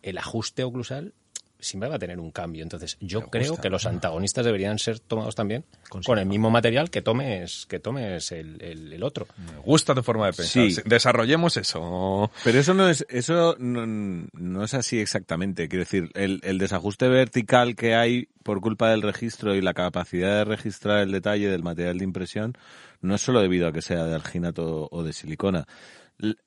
el 0.04 0.18
ajuste 0.18 0.66
oclusal 0.66 1.14
siempre 1.60 1.90
va 1.90 1.96
a 1.96 2.00
tener 2.00 2.20
un 2.20 2.32
cambio. 2.32 2.64
Entonces, 2.64 2.98
yo 3.00 3.22
Me 3.22 3.30
creo 3.30 3.50
gusta. 3.50 3.62
que 3.64 3.70
los 3.70 3.86
antagonistas 3.86 4.46
deberían 4.46 4.78
ser 4.80 5.00
tomados 5.00 5.36
también 5.36 5.66
con, 5.90 6.20
el 6.20 6.26
mismo 6.26 6.50
material 6.50 6.90
que 6.90 7.02
tomes, 7.02 7.66
que 7.68 7.80
tomes 7.80 8.32
el, 8.32 8.62
el- 8.62 8.94
el 8.94 9.04
otro. 9.04 9.28
Me 9.38 9.58
gusta 9.62 9.96
tu 9.96 10.04
forma 10.04 10.28
de 10.28 10.34
pensar. 10.34 10.70
Sí. 10.70 10.82
Desarrollemos 10.86 11.58
eso. 11.58 12.32
Pero 12.44 12.60
eso 12.60 12.74
no 12.74 12.90
es, 12.90 13.06
eso 13.10 13.56
no, 13.60 13.86
no 14.34 14.64
es 14.64 14.74
así 14.74 15.00
exactamente. 15.00 15.68
Quiero 15.68 15.84
decir, 15.86 16.12
el, 16.14 16.40
el 16.44 16.58
desajuste 16.58 17.08
vertical 17.08 17.76
que 17.76 17.96
hay 17.96 18.28
por 18.44 18.62
culpa 18.62 18.92
del 18.92 19.02
registro 19.02 19.56
y 19.56 19.62
la 19.62 19.74
capacidad 19.74 20.38
de 20.38 20.46
registrar 20.46 21.00
el 21.00 21.12
detalle 21.12 21.50
del 21.50 21.64
material 21.64 21.98
de 21.98 22.04
impresión 22.04 22.54
no 23.02 23.16
es 23.16 23.22
solo 23.22 23.42
debido 23.42 23.68
a 23.68 23.74
que 23.74 23.82
sea 23.82 24.04
de 24.06 24.14
alginato 24.16 24.88
o 24.92 25.04
de 25.04 25.14
silicona. 25.14 25.66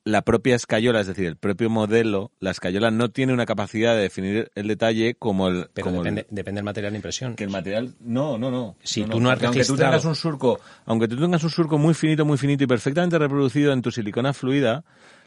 La 0.04 0.22
propia 0.22 0.56
escayola, 0.56 1.00
es 1.00 1.06
decir, 1.06 1.26
el 1.26 1.36
propio 1.36 1.68
modelo, 1.68 2.32
la 2.40 2.50
escayola 2.52 2.90
no 2.90 3.10
tiene 3.10 3.34
una 3.34 3.44
capacidad 3.44 3.94
de 3.94 4.00
definir 4.02 4.50
el 4.54 4.66
detalle 4.66 5.14
como 5.14 5.48
el, 5.48 5.68
Pero 5.74 5.84
como 5.86 5.98
el- 5.98 6.04
depende, 6.04 6.26
depende 6.30 6.58
del 6.60 6.64
material 6.64 6.92
de 6.92 6.96
impresión. 6.98 7.36
que 7.36 7.44
el 7.44 7.50
material 7.50 7.94
no 8.00 8.38
no 8.38 8.50
no 8.50 8.76
Si 8.82 9.02
No, 9.02 9.08
tú 9.08 9.20
no, 9.20 9.34
no 9.36 9.46
aunque 9.46 9.64
tú 9.64 9.76
tengas 9.76 10.04
un 10.06 10.14
surco 10.14 10.58
aunque 10.86 11.06
tú 11.06 11.16
tengas 11.20 11.44
un 11.44 11.50
surco 11.50 11.76
muy 11.76 11.92
finito 11.92 12.24
muy 12.24 12.38
finito 12.38 12.64
y 12.64 12.66
perfectamente 12.66 13.18
reproducido 13.18 13.72
en 13.72 13.82
tu 13.82 13.90
silicona 13.90 14.32
fluida 14.32 14.84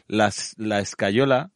las- 0.08 0.54
la 0.58 0.80
escayola 0.80 1.50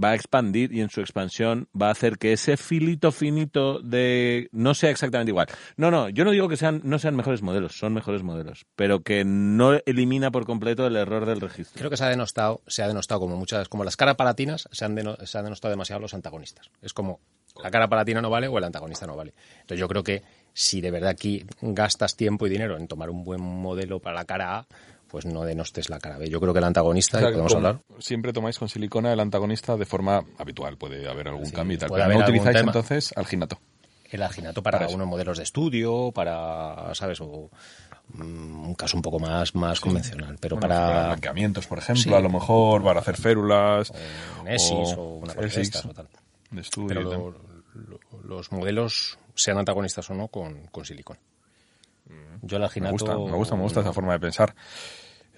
va 0.00 0.10
a 0.10 0.14
expandir 0.14 0.72
y 0.72 0.80
en 0.80 0.90
su 0.90 1.00
expansión 1.00 1.68
va 1.80 1.88
a 1.88 1.92
hacer 1.92 2.18
que 2.18 2.32
ese 2.32 2.56
filito 2.56 3.12
finito 3.12 3.78
de 3.80 4.48
no 4.52 4.74
sea 4.74 4.90
exactamente 4.90 5.30
igual. 5.30 5.46
No, 5.76 5.90
no, 5.90 6.08
yo 6.08 6.24
no 6.24 6.30
digo 6.30 6.48
que 6.48 6.56
sean 6.56 6.80
no 6.84 6.98
sean 6.98 7.14
mejores 7.16 7.42
modelos, 7.42 7.76
son 7.76 7.92
mejores 7.94 8.22
modelos, 8.22 8.66
pero 8.76 9.02
que 9.02 9.24
no 9.24 9.78
elimina 9.86 10.30
por 10.30 10.46
completo 10.46 10.86
el 10.86 10.96
error 10.96 11.26
del 11.26 11.40
registro. 11.40 11.78
Creo 11.78 11.90
que 11.90 11.96
se 11.96 12.04
ha 12.04 12.08
denostado, 12.08 12.62
se 12.66 12.82
ha 12.82 12.88
denostado 12.88 13.20
como 13.20 13.36
muchas, 13.36 13.68
como 13.68 13.84
las 13.84 13.96
caras 13.96 14.16
palatinas, 14.16 14.68
se 14.72 14.84
han, 14.84 14.96
deno- 14.96 15.16
se 15.26 15.38
han 15.38 15.44
denostado 15.44 15.70
demasiado 15.70 16.00
los 16.00 16.14
antagonistas. 16.14 16.70
Es 16.80 16.92
como 16.92 17.20
la 17.62 17.70
cara 17.70 17.88
palatina 17.88 18.22
no 18.22 18.30
vale 18.30 18.48
o 18.48 18.56
el 18.56 18.64
antagonista 18.64 19.06
no 19.06 19.14
vale. 19.16 19.34
Entonces 19.60 19.78
yo 19.78 19.88
creo 19.88 20.02
que 20.02 20.22
si 20.54 20.80
de 20.80 20.90
verdad 20.90 21.10
aquí 21.10 21.44
gastas 21.60 22.16
tiempo 22.16 22.46
y 22.46 22.50
dinero 22.50 22.76
en 22.78 22.88
tomar 22.88 23.10
un 23.10 23.24
buen 23.24 23.40
modelo 23.42 24.00
para 24.00 24.14
la 24.16 24.24
cara 24.24 24.58
A, 24.58 24.66
pues 25.12 25.26
no 25.26 25.42
denostes 25.44 25.90
la 25.90 25.98
cara 26.00 26.16
B. 26.18 26.28
Yo 26.30 26.40
creo 26.40 26.52
que 26.54 26.58
el 26.58 26.64
antagonista, 26.64 27.18
O 27.18 27.20
sea, 27.20 27.28
y 27.28 27.32
podemos 27.32 27.52
como 27.54 27.68
hablar, 27.68 27.82
Siempre 28.00 28.32
tomáis 28.32 28.58
con 28.58 28.68
silicona 28.68 29.12
el 29.12 29.20
antagonista 29.20 29.76
de 29.76 29.84
forma 29.84 30.24
habitual. 30.38 30.76
Puede 30.78 31.06
haber 31.08 31.28
algún 31.28 31.44
Sí, 31.46 31.52
cambio 31.52 31.76
y 31.76 31.78
tal. 31.78 31.90
Pero 31.92 32.08
no 32.08 32.18
utilizáis 32.18 32.56
tema. 32.56 32.70
entonces 32.70 33.12
alginato. 33.14 33.58
el 34.10 34.22
alginato 34.22 34.62
para, 34.62 34.78
Para 34.78 34.86
eso. 34.88 34.96
unos 34.96 35.06
modelos 35.08 35.36
de 35.38 35.44
estudio, 35.44 36.10
para, 36.12 36.94
¿sabes? 36.94 37.20
O 37.20 37.50
mm, 38.14 38.66
un 38.68 38.74
caso 38.74 38.96
un 38.96 39.02
poco 39.02 39.18
más, 39.20 39.54
más 39.54 39.80
convencional. 39.80 40.36
Pero 40.40 40.56
Bueno, 40.56 40.68
para 40.74 41.06
blanqueamientos, 41.08 41.66
por 41.66 41.78
ejemplo, 41.78 42.02
Sí. 42.02 42.12
a 42.14 42.20
lo 42.20 42.28
mejor, 42.30 42.82
para 42.82 43.00
hacer 43.00 43.16
férulas. 43.16 43.92
un 44.40 44.48
ESIS 44.48 44.94
o, 44.96 45.02
una 45.16 45.28
cosa 45.34 45.40
de 45.42 45.46
ESIS 45.46 45.58
estas 45.62 45.84
o 45.86 45.94
tal. 45.94 46.08
de 46.50 46.60
estudio. 46.62 46.88
Pero 46.88 47.02
lo- 47.02 47.34
lo- 47.74 48.22
los 48.24 48.50
modelos, 48.52 49.18
sean 49.34 49.58
antagonistas 49.58 50.08
o 50.10 50.14
no, 50.14 50.28
con, 50.28 50.66
con 50.68 50.84
silicona. 50.86 51.20
Yo 52.42 52.56
el 52.56 52.60
Me 52.62 52.66
alginato... 52.66 52.92
gusta, 52.92 53.14
me 53.16 53.36
gusta, 53.36 53.56
me 53.56 53.62
gusta 53.62 53.80
esa 53.80 53.92
forma 53.92 54.12
de 54.14 54.20
pensar. 54.20 54.54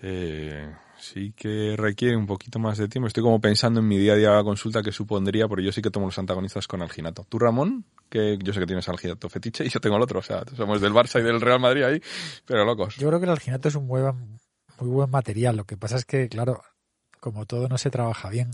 Eh, 0.06 0.70
sí 0.98 1.32
que 1.32 1.76
requiere 1.78 2.14
un 2.14 2.26
poquito 2.26 2.58
más 2.58 2.76
de 2.76 2.88
tiempo. 2.88 3.06
Estoy 3.08 3.22
como 3.22 3.40
pensando 3.40 3.80
en 3.80 3.88
mi 3.88 3.96
día 3.96 4.12
a 4.12 4.16
día 4.16 4.42
consulta 4.44 4.82
que 4.82 4.92
supondría, 4.92 5.48
porque 5.48 5.64
yo 5.64 5.72
sí 5.72 5.80
que 5.80 5.90
tomo 5.90 6.06
los 6.06 6.18
antagonistas 6.18 6.68
con 6.68 6.82
alginato. 6.82 7.26
Tú, 7.26 7.38
Ramón, 7.38 7.86
que 8.10 8.36
yo 8.42 8.52
sé 8.52 8.60
que 8.60 8.66
tienes 8.66 8.86
alginato 8.90 9.30
fetiche 9.30 9.64
y 9.64 9.70
yo 9.70 9.80
tengo 9.80 9.96
el 9.96 10.02
otro. 10.02 10.18
O 10.18 10.22
sea, 10.22 10.44
somos 10.54 10.82
del 10.82 10.92
Barça 10.92 11.20
y 11.20 11.22
del 11.22 11.40
Real 11.40 11.58
Madrid 11.58 11.84
ahí, 11.84 12.02
pero 12.44 12.66
locos. 12.66 12.96
Yo 12.96 13.08
creo 13.08 13.18
que 13.18 13.24
el 13.24 13.32
alginato 13.32 13.68
es 13.68 13.76
un 13.76 13.86
muy 13.86 14.02
buen, 14.02 14.38
muy 14.78 14.90
buen 14.90 15.10
material. 15.10 15.56
Lo 15.56 15.64
que 15.64 15.78
pasa 15.78 15.96
es 15.96 16.04
que, 16.04 16.28
claro, 16.28 16.60
como 17.18 17.46
todo 17.46 17.68
no 17.68 17.78
se 17.78 17.88
trabaja 17.88 18.28
bien. 18.28 18.50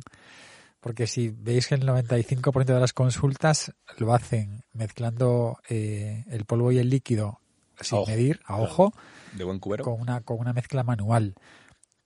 Porque 0.79 1.09
si 1.09 1.31
veis 1.31 1.67
que 1.67 1.75
el 1.75 1.85
95% 1.85 2.65
de 2.65 2.81
las 2.81 2.93
consultas 2.93 3.73
lo 3.99 4.15
hacen 4.15 4.63
mezclando 4.73 5.59
eh, 5.69 6.25
el 6.29 6.45
polvo 6.45 6.71
y 6.71 6.79
el 6.79 6.91
líquido 6.91 7.41
sin 7.81 7.99
medir, 8.07 8.41
a 8.45 8.57
ojo, 8.57 8.93
De 9.33 9.45
buen 9.45 9.59
cubero. 9.59 9.85
con 9.85 10.01
una, 10.01 10.21
con 10.21 10.39
una 10.39 10.53
mezcla 10.53 10.83
manual. 10.83 11.35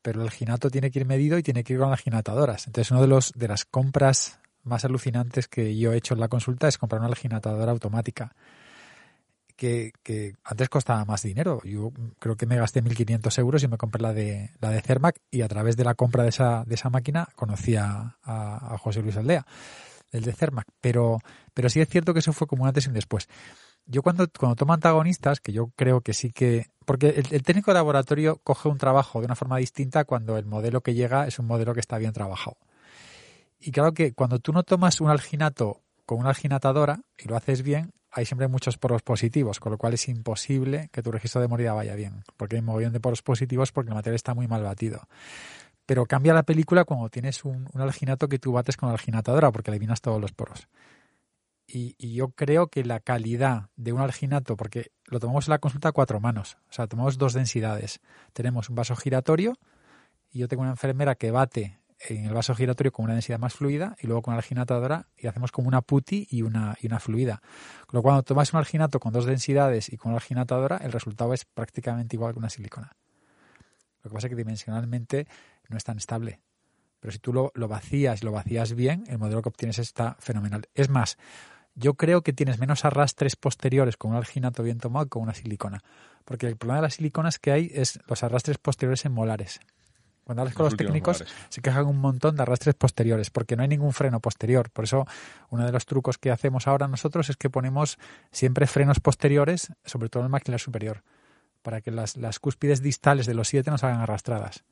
Pero 0.03 0.21
el 0.21 0.27
alginato 0.27 0.71
tiene 0.71 0.91
que 0.91 0.99
ir 1.01 1.07
medido 1.07 1.39
y 1.39 1.43
tiene 1.43 1.65
que 1.65 1.73
ir 1.73 1.79
con 1.79 1.91
alginatadoras. 1.91 2.67
Entonces, 2.67 2.91
uno 2.91 3.01
de 3.01 3.07
los 3.09 3.33
de 3.35 3.49
las 3.49 3.65
compras 3.65 4.39
más 4.63 4.85
alucinantes 4.85 5.49
que 5.49 5.77
yo 5.77 5.93
he 5.93 5.97
hecho 5.97 6.15
en 6.15 6.21
la 6.21 6.29
consulta 6.29 6.69
es 6.69 6.77
comprar 6.79 7.01
una 7.01 7.09
alginatadora 7.09 7.73
automática. 7.73 8.35
Que, 9.57 9.93
que 10.03 10.35
antes 10.43 10.69
costaba 10.69 11.05
más 11.05 11.23
dinero. 11.23 11.61
Yo 11.65 11.93
creo 12.19 12.37
que 12.37 12.45
me 12.45 12.57
gasté 12.57 12.83
1.500 12.83 13.39
euros 13.39 13.63
y 13.63 13.69
me 13.69 13.79
compré 13.79 14.03
la 14.03 14.13
de, 14.13 14.51
la 14.61 14.71
de 14.71 14.81
Cermac 14.83 15.17
y 15.31 15.43
a 15.43 15.49
través 15.49 15.77
de 15.77 15.85
la 15.85 15.95
compra 15.95 16.25
de 16.25 16.31
esa, 16.31 16.65
de 16.65 16.75
esa 16.75 16.91
máquina 16.91 17.29
conocí 17.37 17.77
a, 17.77 18.17
a- 18.25 18.75
a 18.75 18.79
José 18.79 19.01
Luis 19.01 19.17
Aldea, 19.17 19.47
el 20.11 20.25
de 20.25 20.33
Cermac. 20.33 20.67
Pero, 20.81 21.21
pero 21.55 21.69
sí 21.69 21.81
es 21.81 21.89
cierto 21.89 22.13
que 22.13 22.19
eso 22.19 22.33
fue 22.33 22.49
como 22.49 22.63
un 22.65 22.69
antes 22.69 22.87
y 22.87 22.89
un 22.89 22.95
después. 22.95 23.29
Yo 23.87 24.03
cuando, 24.03 24.27
cuando 24.39 24.57
tomo 24.57 24.73
antagonistas, 24.73 25.41
que 25.41 25.53
yo 25.53 25.71
creo 25.77 26.01
que 26.01 26.15
sí 26.15 26.33
que... 26.33 26.67
Porque 26.85 27.11
el, 27.31 27.43
técnico 27.43 27.71
de 27.71 27.75
laboratorio 27.75 28.41
coge 28.43 28.69
un 28.69 28.79
trabajo 28.79 29.21
de 29.21 29.27
una 29.27 29.37
forma 29.37 29.59
distinta 29.59 30.05
cuando 30.05 30.37
el 30.39 30.47
modelo 30.47 30.83
que 30.83 30.95
llega 30.95 31.27
es 31.27 31.39
un 31.39 31.47
modelo 31.47 31.75
que 31.75 31.81
está 31.81 31.99
bien 31.99 32.13
trabajado. 32.13 32.57
Y 33.61 33.73
claro 33.73 33.93
que 33.93 34.13
cuando 34.13 34.39
tú 34.39 34.53
no 34.53 34.63
tomas 34.63 35.01
un 35.01 35.11
alginato 35.11 35.81
con 36.07 36.19
una 36.19 36.31
alginatadora 36.31 37.01
y 37.19 37.29
lo 37.29 37.37
haces 37.37 37.63
bien, 37.63 37.93
hay 38.11 38.27
siempre 38.27 38.49
muchos 38.49 38.79
poros 38.79 39.03
positivos, 39.03 39.59
con 39.61 39.73
lo 39.73 39.79
cual 39.79 39.95
es 39.95 40.09
imposible 40.09 40.89
que 40.93 41.03
tu 41.03 41.11
registro 41.11 41.41
de 41.41 41.49
mordida 41.49 41.73
vaya 41.73 41.95
bien, 41.95 42.23
porque 42.37 42.57
hay 42.57 42.61
un 42.61 42.67
mogollón 42.67 42.93
de 42.93 43.01
poros 43.01 43.23
positivos 43.23 43.73
porque 43.73 43.91
el 43.91 43.95
material 43.95 44.15
está 44.15 44.35
muy 44.35 44.47
mal 44.47 44.63
batido. 44.63 45.09
Pero 45.87 46.07
cambia 46.07 46.33
la 46.33 46.45
película 46.45 46.85
cuando 46.85 47.09
tienes 47.09 47.45
un, 47.45 47.69
un 47.73 47.81
alginato 47.81 48.29
que 48.29 48.39
tú 48.39 48.53
bates 48.53 48.77
con 48.77 48.89
la 48.89 48.95
alginatadora, 48.95 49.51
porque 49.51 49.71
eliminas 49.71 50.01
todos 50.01 50.21
los 50.21 50.33
poros. 50.33 50.69
Y, 51.67 51.95
y 51.99 52.15
yo 52.15 52.29
creo 52.31 52.69
que 52.69 52.85
la 52.85 53.01
calidad 53.01 53.71
de 53.77 53.93
un 53.93 54.01
alginato, 54.01 54.57
porque 54.57 54.93
lo 55.07 55.19
tomamos 55.19 55.49
en 55.49 55.53
la 55.53 55.59
consulta 55.59 55.89
a 55.89 55.93
cuatro 55.93 56.21
manos, 56.21 56.59
o 56.69 56.73
sea, 56.73 56.87
tomamos 56.87 57.17
dos 57.17 57.33
densidades. 57.33 58.01
Tenemos 58.33 58.69
un 58.69 58.77
vaso 58.77 58.97
giratorio 58.97 59.55
y 60.31 60.41
yo 60.41 60.49
tengo 60.49 60.63
una 60.63 60.73
enfermera 60.73 61.15
que 61.15 61.31
bate 61.31 61.81
en 62.09 62.27
el 62.27 62.35
vaso 62.35 62.55
giratorio 62.55 62.93
con 62.93 63.05
una 63.05 63.15
densidad 63.15 63.39
más 63.39 63.55
fluida 63.55 63.97
y 64.01 64.07
luego 64.07 64.23
con 64.23 64.35
la 64.35 64.39
alginatadora 64.39 65.09
y 65.17 65.27
hacemos 65.27 65.53
como 65.53 65.69
una 65.69 65.81
puti 65.81 66.27
y 66.31 66.43
una, 66.43 66.77
y 66.81 66.87
una 66.87 67.01
fluida. 67.01 67.41
Con 67.87 67.99
lo 67.99 68.03
cual, 68.03 68.15
cuando 68.15 68.23
tomas 68.25 68.53
un 68.53 68.59
alginato 68.59 69.01
con 69.01 69.13
dos 69.13 69.25
densidades 69.25 69.93
y 69.93 69.97
con 69.97 70.11
una 70.11 70.19
alginatadora, 70.19 70.79
el 70.79 70.93
resultado 70.93 71.33
es 71.33 71.45
prácticamente 71.45 72.17
igual 72.17 72.33
que 72.33 72.39
una 72.39 72.51
silicona. 72.51 72.97
Lo 74.03 74.11
que 74.11 74.15
pasa 74.15 74.27
es 74.27 74.31
que 74.31 74.37
dimensionalmente 74.37 75.27
no 75.69 75.77
es 75.77 75.85
tan 75.85 75.97
estable. 75.97 76.41
Pero 77.01 77.13
si 77.13 77.19
tú 77.19 77.33
lo, 77.33 77.53
lo 77.55 77.69
vacías 77.69 78.23
y 78.23 78.25
lo 78.25 78.33
vacías 78.33 78.75
bien, 78.75 79.05
el 79.09 79.19
modelo 79.19 79.43
que 79.43 79.49
obtienes 79.49 79.79
está 79.79 80.17
fenomenal. 80.19 80.69
Es 80.75 80.89
más, 80.89 81.17
yo 81.75 81.95
creo 81.95 82.23
que 82.23 82.33
tienes 82.33 82.59
menos 82.59 82.85
arrastres 82.85 83.37
posteriores 83.37 83.97
con 83.97 84.13
un 84.13 84.17
alginato 84.17 84.63
bien 84.63 84.79
tomado 84.79 85.07
que 85.07 85.11
con 85.11 85.23
una 85.23 85.35
silicona. 85.35 85.83
Porque 86.25 86.47
el 86.47 86.57
problema 86.57 86.77
de 86.79 86.83
las 86.83 86.95
siliconas 86.95 87.39
que 87.39 87.53
hay 87.53 87.71
es 87.75 87.99
los 88.07 88.23
arrastres 88.23 88.59
posteriores 88.59 89.05
en 89.05 89.13
molares. 89.13 89.61
Cuando 90.25 90.41
hablas 90.41 90.55
con 90.55 90.65
Los 90.65 90.77
técnicos 90.77 91.21
molares. 91.21 91.35
se 91.51 91.61
quejan 91.61 91.87
un 91.87 91.99
montón 91.99 92.37
de 92.37 92.43
arrastres 92.43 92.75
posteriores 92.75 93.31
porque 93.31 93.57
no 93.57 93.63
hay 93.63 93.69
ningún 93.69 93.93
freno 93.93 94.21
posterior. 94.21 94.71
Por 94.71 94.85
eso 94.85 95.07
uno 95.51 95.67
de 95.67 95.73
los 95.73 95.85
trucos 95.85 96.17
que 96.17 96.31
hacemos 96.31 96.67
ahora 96.67 96.89
nosotros 96.89 97.29
es 97.29 97.37
que 97.37 97.51
ponemos 97.51 97.99
siempre 98.31 98.67
frenos 98.67 99.01
posteriores, 99.01 99.73
sobre 99.85 100.09
todo 100.09 100.23
en 100.23 100.27
el 100.27 100.31
maxilar 100.31 100.61
superior, 100.61 101.03
para 101.63 101.83
que 101.83 101.91
las, 101.91 102.17
las 102.17 102.39
cúspides 102.39 102.81
distales 102.81 103.27
de 103.27 103.35
los 103.35 103.49
siete 103.49 103.71
no 103.71 103.77
se 103.77 103.87
hagan 103.87 104.01
arrastradas. 104.01 104.65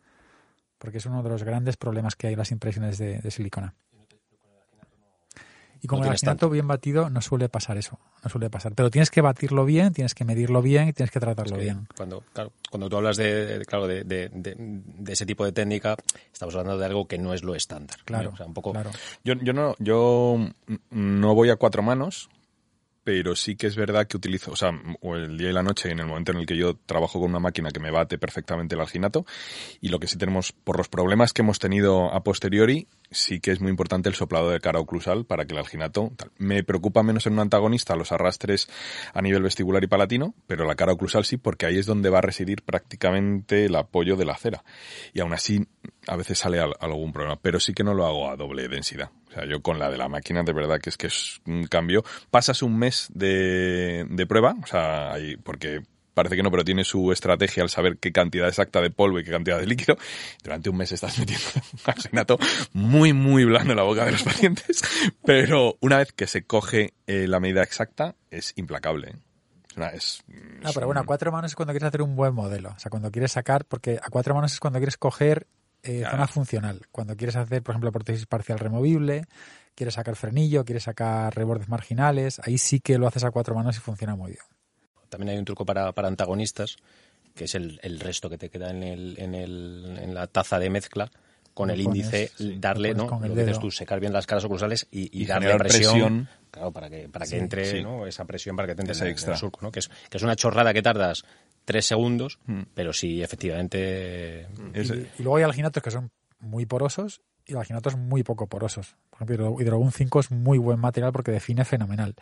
Porque 0.79 0.99
es 0.99 1.07
uno 1.07 1.23
de 1.23 1.29
los 1.29 1.43
grandes 1.43 1.77
problemas 1.77 2.17
que 2.17 2.29
hay 2.29 2.33
en 2.33 2.39
las 2.39 2.51
impresiones 2.51 2.97
de, 2.97 3.19
de 3.19 3.31
silicona. 3.31 3.75
Y 5.85 5.89
con 5.89 5.99
No 5.99 6.05
el 6.07 6.13
alginato 6.13 6.49
bien 6.49 6.69
batido 6.69 7.11
no 7.11 7.21
suele 7.21 7.49
pasar 7.49 7.77
eso, 7.77 7.99
no 8.23 8.31
suele 8.31 8.49
pasar. 8.49 8.73
Pero 8.77 8.89
tienes 8.89 9.11
que 9.11 9.21
batirlo 9.21 9.65
bien, 9.65 9.93
tienes 9.93 10.15
que 10.15 10.25
medirlo 10.25 10.63
bien 10.63 10.87
y 10.89 10.93
tienes 10.93 11.11
que 11.11 11.19
tratarlo 11.19 11.57
que 11.57 11.63
bien. 11.63 11.89
Cuando, 11.97 12.23
claro, 12.33 12.53
cuando 12.71 12.89
tú 12.89 12.97
hablas 12.99 13.17
de, 13.17 13.59
de- 13.59 13.65
claro, 13.65 13.89
de, 13.89 14.05
de- 14.05 14.81
ese 15.13 15.27
tipo 15.27 15.45
de 15.45 15.51
técnica, 15.51 15.97
estamos 16.33 16.55
hablando 16.55 16.79
de 16.79 16.87
algo 16.87 17.09
que 17.09 17.19
no 17.19 17.35
es 17.35 17.43
lo 17.43 17.57
estándar. 17.57 17.99
Claro, 18.05 18.31
O 18.33 18.37
sea, 18.37 18.47
un 18.47 18.55
poco, 18.55 18.71
claro. 18.73 18.91
Yo, 19.25 19.35
yo 19.35 19.53
no, 19.53 19.75
yo 19.81 20.39
no 20.91 21.35
voy 21.35 21.51
a 21.51 21.57
cuatro 21.57 21.83
manos, 21.83 22.31
pero 23.05 23.35
sí 23.35 23.57
que 23.57 23.67
es 23.67 23.77
verdad 23.77 24.07
que 24.07 24.17
utilizo, 24.17 24.53
o 24.53 24.57
sea, 24.57 24.71
el 25.03 25.39
día 25.39 25.51
y 25.51 25.53
la 25.53 25.63
noche 25.63 25.91
en 25.91 25.99
el 25.99 26.07
momento 26.07 26.33
en 26.33 26.39
el 26.39 26.47
que 26.47 26.57
yo 26.57 26.77
trabajo 26.77 27.21
con 27.21 27.31
una 27.31 27.41
máquina 27.41 27.71
que 27.71 27.81
me 27.81 27.91
bate 27.91 28.19
perfectamente 28.19 28.75
el 28.75 28.81
alginato 28.81 29.27
y 29.81 29.89
lo 29.89 29.99
que 29.99 30.07
sí 30.07 30.17
tenemos 30.17 30.53
por 30.53 30.77
los 30.79 30.89
problemas 30.89 31.33
que 31.33 31.43
hemos 31.43 31.59
tenido 31.59 32.13
a 32.13 32.23
posteriori 32.23 32.87
sí 33.11 33.41
que 33.41 33.53
es 33.53 33.61
muy 33.61 33.71
importante 33.71 34.09
el 34.09 34.15
soplado 34.15 34.51
de 34.51 34.61
cara 34.61 34.81
oclusal 34.81 35.25
para 35.25 35.45
que 35.45 35.53
el 35.53 35.59
alginato 35.59 36.13
tal. 36.17 36.31
me 36.39 36.63
preocupa 36.65 37.03
menos 37.03 37.27
en 37.27 37.35
un 37.35 37.41
antagonista 37.41 37.97
los 37.97 38.13
arrastres 38.13 38.69
a 39.13 39.21
nivel 39.23 39.43
vestibular 39.43 39.83
y 39.85 39.87
palatino, 39.87 40.35
pero 40.47 40.65
la 40.65 40.75
cara 40.75 40.93
oclusal 40.93 41.25
sí 41.25 41.37
porque 41.37 41.67
ahí 41.67 41.79
es 41.79 41.87
donde 41.87 42.11
va 42.11 42.19
a 42.19 42.23
residir 42.23 42.63
prácticamente 42.63 43.67
el 43.67 43.77
apoyo 43.77 44.17
de 44.17 44.25
la 44.25 44.37
cera 44.37 44.65
y 45.13 45.21
aún 45.21 45.33
así 45.33 45.67
a 46.07 46.17
veces 46.17 46.39
sale 46.39 46.61
algún 46.61 47.13
problema, 47.13 47.39
pero 47.41 47.61
sí 47.61 47.75
que 47.75 47.85
no 47.85 47.95
lo 47.95 48.07
hago 48.07 48.31
a 48.31 48.37
doble 48.37 48.69
densidad. 48.69 49.11
O 49.33 49.35
sea, 49.35 49.47
yo 49.47 49.63
con 49.63 49.79
la 49.79 49.91
de 49.91 49.97
la 49.97 50.09
máquina, 50.09 50.43
de 50.43 50.53
verdad 50.53 50.79
que 50.79 50.91
es 50.91 50.99
que 50.99 51.07
es 51.07 51.41
un 51.47 51.65
cambio. 51.65 52.05
Pasas 52.31 52.63
un 52.63 52.79
mes 52.79 53.09
de, 53.15 54.07
de 54.11 54.27
prueba, 54.27 54.55
o 54.63 54.67
sea, 54.67 55.13
ahí, 55.13 55.37
porque 55.37 55.83
parece 56.13 56.37
que 56.37 56.43
no, 56.43 56.51
pero 56.51 56.65
tiene 56.65 56.85
su 56.85 57.13
estrategia 57.13 57.63
al 57.63 57.71
saber 57.71 57.97
qué 57.97 58.13
cantidad 58.13 58.47
exacta 58.47 58.83
de 58.83 58.91
polvo 58.91 59.19
y 59.19 59.25
qué 59.25 59.31
cantidad 59.31 59.59
de 59.59 59.67
líquido. 59.67 59.97
Durante 60.43 60.69
un 60.69 60.77
mes 60.77 60.93
estás 60.93 61.19
metiendo 61.19 61.47
un 61.73 61.81
asinato 61.87 62.39
muy, 62.75 63.13
muy 63.15 63.45
blando 63.45 63.73
en 63.73 63.79
la 63.79 63.85
boca 63.85 64.05
de 64.05 64.13
los 64.13 64.23
pacientes, 64.23 64.83
pero 65.25 65.79
una 65.81 65.99
vez 65.99 66.13
que 66.13 66.27
se 66.27 66.45
coge 66.45 66.93
eh, 67.07 67.27
la 67.27 67.41
medida 67.41 67.63
exacta, 67.63 68.17
es 68.31 68.53
implacable. 68.57 69.17
Es, 69.95 70.23
no, 70.29 70.71
pero 70.75 70.85
bueno, 70.85 71.01
a 71.01 71.05
cuatro 71.05 71.33
manos 71.33 71.53
es 71.53 71.57
cuando 71.57 71.73
quieres 71.73 71.89
hacer 71.89 72.03
un 72.03 72.15
buen 72.15 72.35
modelo. 72.35 72.75
O 72.77 72.79
sea, 72.79 72.91
cuando 72.91 73.11
quieres 73.11 73.33
sacar, 73.33 73.65
porque 73.65 73.99
a 74.03 74.11
cuatro 74.11 74.35
manos 74.35 74.53
es 74.53 74.61
cuando 74.61 74.79
quieres 74.79 74.99
coger 74.99 75.47
eh, 75.83 76.05
zona 76.09 76.27
funcional. 76.27 76.81
Cuando 76.91 77.17
quieres 77.17 77.37
hacer, 77.37 77.63
por 77.63 77.73
ejemplo, 77.73 77.93
prótesis 77.93 78.27
parcial 78.27 78.59
removible, 78.59 79.25
quieres 79.75 79.95
sacar 79.95 80.17
frenillo, 80.17 80.65
quieres 80.65 80.85
sacar 80.85 81.35
rebordes 81.35 81.69
marginales, 81.69 82.41
ahí 82.45 82.59
sí 82.59 82.81
que 82.81 82.99
lo 82.99 83.07
haces 83.07 83.25
a 83.25 83.31
cuatro 83.31 83.55
manos 83.55 83.77
y 83.77 83.81
funciona 83.81 84.15
muy 84.15 84.33
bien. 84.33 84.45
También 85.09 85.31
hay 85.31 85.39
un 85.39 85.45
truco 85.45 85.65
para, 85.67 85.93
para 85.93 86.09
antagonistas, 86.09 86.77
que 87.35 87.45
es 87.45 87.55
el, 87.55 87.81
el, 87.83 88.01
resto 88.01 88.31
que 88.31 88.39
te 88.39 88.49
queda 88.49 88.71
en, 88.71 88.83
el, 88.83 89.15
en, 89.19 89.35
el, 89.35 89.99
en 90.01 90.15
la 90.15 90.27
taza 90.27 90.59
de 90.59 90.71
mezcla, 90.71 91.11
con 91.55 91.71
el 91.71 91.81
índice 91.81 92.31
darle, 92.39 92.95
¿no? 92.95 93.07
Con 93.07 93.25
el 93.25 93.59
tú, 93.59 93.71
secar 93.71 94.01
bien 94.01 94.13
las 94.13 94.27
caras 94.27 94.45
oclusales 94.45 94.87
y, 94.91 95.27
darle 95.27 95.57
presión, 95.57 96.29
claro, 96.51 96.73
para 96.73 96.89
que, 96.89 97.09
para 97.09 97.27
que 97.27 97.39
entre, 97.39 97.83
¿no? 97.83 98.07
Esa 98.07 98.25
presión 98.25 98.57
para 98.57 98.69
que 98.69 98.75
te 98.75 98.83
entre 98.83 98.97
en, 98.97 99.13
extra. 99.13 99.35
el 99.35 99.39
surco, 99.39 99.61
¿no? 99.63 99.71
Que 99.71 99.81
es, 99.81 99.91
que 100.09 100.17
es 100.17 100.23
una 100.23 100.37
chorrada 100.37 100.73
que 100.73 100.83
tardas 100.83 101.25
tres 101.65 101.87
segundos, 101.87 102.39
mm. 102.47 102.63
pero 102.75 102.93
sí, 102.93 103.23
efectivamente. 103.23 104.49
Y, 104.75 105.23
luego 105.23 105.37
hay 105.37 105.43
alginatos 105.45 105.83
que 105.83 105.91
son 105.91 106.11
muy 106.41 106.67
porosos 106.67 107.21
y 107.47 107.55
alginatos 107.55 107.97
muy 107.97 108.23
poco 108.23 108.47
porosos. 108.47 108.97
Por 109.11 109.23
ejemplo, 109.23 109.57
Hidrogun 109.61 109.93
5 109.93 110.21
es 110.21 110.31
muy 110.31 110.59
buen 110.59 110.79
material 110.79 111.13
porque 111.13 111.31
define 111.31 111.65
fenomenal. 111.65 112.15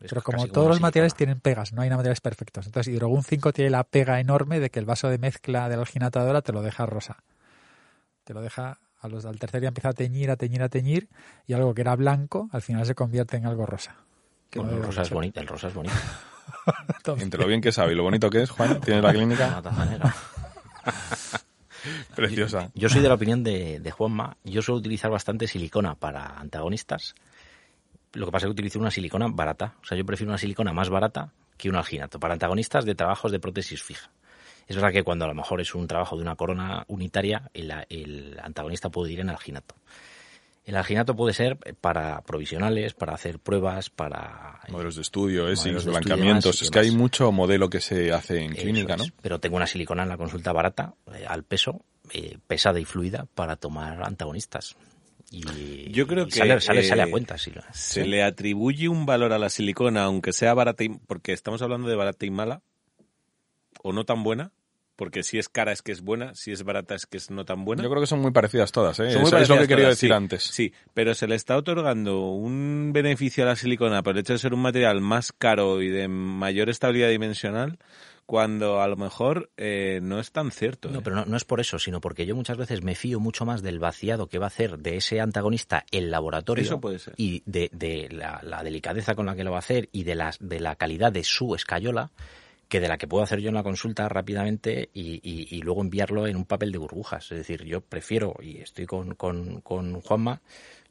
pero 0.00 0.22
como 0.22 0.46
todos 0.48 0.68
los 0.68 0.80
materiales 0.80 1.14
tienen 1.14 1.40
pegas, 1.40 1.72
no 1.72 1.82
hay 1.82 1.90
materiales 1.90 2.20
perfectos. 2.20 2.66
Entonces, 2.66 2.92
Hidrogun 2.92 3.22
5 3.22 3.52
tiene 3.52 3.70
la 3.70 3.84
pega 3.84 4.20
enorme 4.20 4.60
de 4.60 4.70
que 4.70 4.78
el 4.78 4.86
vaso 4.86 5.08
de 5.08 5.18
mezcla 5.18 5.68
del 5.68 5.80
alginato 5.80 6.42
te 6.42 6.52
lo 6.52 6.62
deja 6.62 6.86
rosa. 6.86 7.22
Te 8.24 8.32
lo 8.32 8.40
deja 8.40 8.78
a 9.04 9.08
los, 9.08 9.26
al 9.26 9.38
tercer 9.38 9.60
día 9.60 9.68
empieza 9.68 9.90
a 9.90 9.92
teñir, 9.92 10.30
a 10.30 10.36
teñir, 10.36 10.62
a 10.62 10.68
teñir 10.70 11.08
y 11.46 11.52
algo 11.52 11.74
que 11.74 11.82
era 11.82 11.94
blanco 11.94 12.48
al 12.52 12.62
final 12.62 12.86
se 12.86 12.94
convierte 12.94 13.36
en 13.36 13.44
algo 13.44 13.66
rosa. 13.66 13.96
el 14.52 14.82
rosa 14.82 15.02
es 15.02 15.10
bonito, 15.10 15.40
el 15.40 15.46
rosa 15.46 15.68
es 15.68 15.74
bonito. 15.74 15.94
Entre 17.18 17.40
lo 17.40 17.46
bien 17.46 17.60
que 17.60 17.72
sabe 17.72 17.92
y 17.92 17.94
lo 17.94 18.02
bonito 18.02 18.30
que 18.30 18.42
es, 18.42 18.50
Juan, 18.50 18.80
tiene 18.80 19.02
la 19.02 19.12
clínica. 19.12 19.62
Preciosa. 22.14 22.70
Yo 22.74 22.88
soy 22.88 23.02
de 23.02 23.08
la 23.08 23.14
opinión 23.14 23.42
de, 23.42 23.80
de, 23.80 23.90
Juanma. 23.90 24.36
Yo 24.44 24.62
suelo 24.62 24.78
utilizar 24.78 25.10
bastante 25.10 25.46
silicona 25.46 25.94
para 25.94 26.38
antagonistas. 26.38 27.14
Lo 28.12 28.26
que 28.26 28.32
pasa 28.32 28.46
es 28.46 28.48
que 28.48 28.52
utilizo 28.52 28.78
una 28.78 28.90
silicona 28.90 29.26
barata. 29.28 29.74
O 29.82 29.84
sea, 29.84 29.98
yo 29.98 30.06
prefiero 30.06 30.30
una 30.30 30.38
silicona 30.38 30.72
más 30.72 30.88
barata 30.88 31.32
que 31.56 31.68
un 31.68 31.76
alginato. 31.76 32.18
Para 32.18 32.34
antagonistas 32.34 32.84
de 32.84 32.94
trabajos 32.94 33.32
de 33.32 33.40
prótesis 33.40 33.82
fija. 33.82 34.10
Es 34.66 34.76
verdad 34.76 34.92
que 34.92 35.02
cuando 35.02 35.26
a 35.26 35.28
lo 35.28 35.34
mejor 35.34 35.60
es 35.60 35.74
un 35.74 35.86
trabajo 35.86 36.16
de 36.16 36.22
una 36.22 36.36
corona 36.36 36.84
unitaria, 36.88 37.50
el, 37.52 37.70
el 37.90 38.38
antagonista 38.42 38.88
puede 38.88 39.12
ir 39.12 39.20
en 39.20 39.28
alginato. 39.28 39.74
El 40.64 40.76
alginato 40.76 41.14
puede 41.14 41.34
ser 41.34 41.58
para 41.80 42.22
provisionales, 42.22 42.94
para 42.94 43.12
hacer 43.12 43.38
pruebas, 43.38 43.90
para... 43.90 44.60
Eh, 44.66 44.72
modelos 44.72 44.96
de 44.96 45.02
estudio, 45.02 45.48
es, 45.48 45.62
blancamientos. 45.84 46.62
Es 46.62 46.70
que 46.70 46.78
hay 46.78 46.90
mucho 46.90 47.30
modelo 47.32 47.68
que 47.68 47.80
se 47.80 48.12
hace 48.12 48.42
en 48.42 48.54
clínica, 48.54 48.96
¿no? 48.96 49.04
Pero 49.20 49.40
tengo 49.40 49.56
una 49.56 49.66
silicona 49.66 50.04
en 50.04 50.08
la 50.08 50.16
consulta 50.16 50.52
barata, 50.52 50.94
eh, 51.12 51.26
al 51.28 51.44
peso, 51.44 51.84
eh, 52.12 52.38
pesada 52.46 52.80
y 52.80 52.86
fluida, 52.86 53.26
para 53.34 53.56
tomar 53.56 54.02
antagonistas. 54.02 54.74
Y, 55.30 55.90
Yo 55.90 56.06
creo 56.06 56.26
que 56.26 56.32
sale, 56.32 56.58
sale, 56.60 57.02
a 57.02 57.10
cuenta. 57.10 57.36
Sí. 57.36 57.52
Se 57.72 58.06
le 58.06 58.22
atribuye 58.22 58.88
un 58.88 59.04
valor 59.04 59.34
a 59.34 59.38
la 59.38 59.50
silicona, 59.50 60.04
aunque 60.04 60.32
sea 60.32 60.54
barata, 60.54 60.82
y, 60.82 60.88
porque 60.88 61.34
estamos 61.34 61.60
hablando 61.60 61.88
de 61.88 61.96
barata 61.96 62.24
y 62.24 62.30
mala, 62.30 62.62
o 63.82 63.92
no 63.92 64.04
tan 64.04 64.22
buena, 64.22 64.52
porque 64.96 65.22
si 65.22 65.38
es 65.38 65.48
cara 65.48 65.72
es 65.72 65.82
que 65.82 65.92
es 65.92 66.00
buena, 66.00 66.34
si 66.34 66.52
es 66.52 66.62
barata 66.62 66.94
es 66.94 67.06
que 67.06 67.16
es 67.16 67.30
no 67.30 67.44
tan 67.44 67.64
buena. 67.64 67.82
Yo 67.82 67.90
creo 67.90 68.00
que 68.00 68.06
son 68.06 68.20
muy 68.20 68.30
parecidas 68.30 68.72
todas, 68.72 68.98
¿eh? 69.00 69.08
Eso 69.08 69.36
es 69.36 69.48
lo 69.48 69.58
que 69.58 69.68
quería 69.68 69.88
decir 69.88 70.12
antes. 70.12 70.42
Sí, 70.44 70.72
pero 70.92 71.14
se 71.14 71.26
le 71.26 71.34
está 71.34 71.56
otorgando 71.56 72.30
un 72.30 72.90
beneficio 72.92 73.44
a 73.44 73.48
la 73.48 73.56
silicona 73.56 74.02
por 74.02 74.14
el 74.14 74.20
hecho 74.20 74.34
de 74.34 74.38
ser 74.38 74.54
un 74.54 74.60
material 74.60 75.00
más 75.00 75.32
caro 75.32 75.82
y 75.82 75.88
de 75.88 76.08
mayor 76.08 76.70
estabilidad 76.70 77.08
dimensional 77.08 77.78
cuando 78.26 78.80
a 78.80 78.88
lo 78.88 78.96
mejor 78.96 79.50
eh, 79.56 80.00
no 80.02 80.18
es 80.18 80.32
tan 80.32 80.50
cierto. 80.50 80.88
No, 80.90 80.98
¿eh? 80.98 81.02
pero 81.04 81.16
no, 81.16 81.24
no, 81.26 81.36
es 81.36 81.44
por 81.44 81.60
eso, 81.60 81.78
sino 81.78 82.00
porque 82.00 82.26
yo 82.26 82.34
muchas 82.34 82.56
veces 82.56 82.82
me 82.82 82.94
fío 82.94 83.20
mucho 83.20 83.44
más 83.44 83.62
del 83.62 83.78
vaciado 83.78 84.28
que 84.28 84.38
va 84.38 84.46
a 84.46 84.48
hacer 84.48 84.78
de 84.78 84.96
ese 84.96 85.20
antagonista 85.20 85.84
el 85.90 86.10
laboratorio 86.10 86.64
eso 86.64 86.80
puede 86.80 86.98
ser. 86.98 87.14
y 87.16 87.42
de, 87.44 87.68
de 87.72 88.08
la, 88.10 88.40
la, 88.42 88.62
delicadeza 88.62 89.14
con 89.14 89.26
la 89.26 89.36
que 89.36 89.44
lo 89.44 89.50
va 89.50 89.58
a 89.58 89.60
hacer 89.60 89.88
y 89.92 90.04
de 90.04 90.14
la, 90.14 90.32
de 90.40 90.60
la 90.60 90.76
calidad 90.76 91.12
de 91.12 91.24
su 91.24 91.54
escayola 91.54 92.10
que 92.68 92.80
de 92.80 92.88
la 92.88 92.98
que 92.98 93.06
puedo 93.06 93.22
hacer 93.22 93.40
yo 93.40 93.50
una 93.50 93.62
consulta 93.62 94.08
rápidamente 94.08 94.90
y, 94.92 95.20
y, 95.22 95.62
luego 95.62 95.82
enviarlo 95.82 96.26
en 96.26 96.36
un 96.36 96.44
papel 96.44 96.72
de 96.72 96.78
burbujas. 96.78 97.30
Es 97.30 97.38
decir, 97.38 97.64
yo 97.64 97.80
prefiero, 97.80 98.34
y 98.40 98.58
estoy 98.58 98.86
con, 98.86 99.14
con, 99.14 99.60
con, 99.60 100.00
Juanma, 100.00 100.40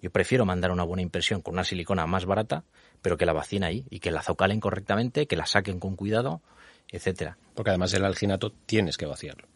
yo 0.02 0.12
prefiero 0.12 0.46
mandar 0.46 0.72
una 0.72 0.84
buena 0.84 1.02
impresión 1.02 1.42
con 1.42 1.56
una 1.56 1.64
silicona 1.64 2.06
más 2.06 2.26
barata, 2.26 2.64
pero 3.02 3.18
que 3.18 3.26
la 3.26 3.34
vacíen 3.34 3.64
ahí 3.64 3.86
y 3.90 4.00
que 4.00 4.12
la 4.12 4.22
zocalen 4.22 4.60
correctamente, 4.60 5.28
que 5.28 5.36
la 5.36 5.46
saquen 5.46 5.80
con 5.80 5.96
cuidado, 5.96 6.42
etcétera. 6.90 7.38
Porque 7.54 7.72
además 7.72 7.94
el 7.94 8.06
alginato 8.06 8.52
tienes 8.66 8.98
que 8.98 9.06
vaciarlo. 9.06 9.48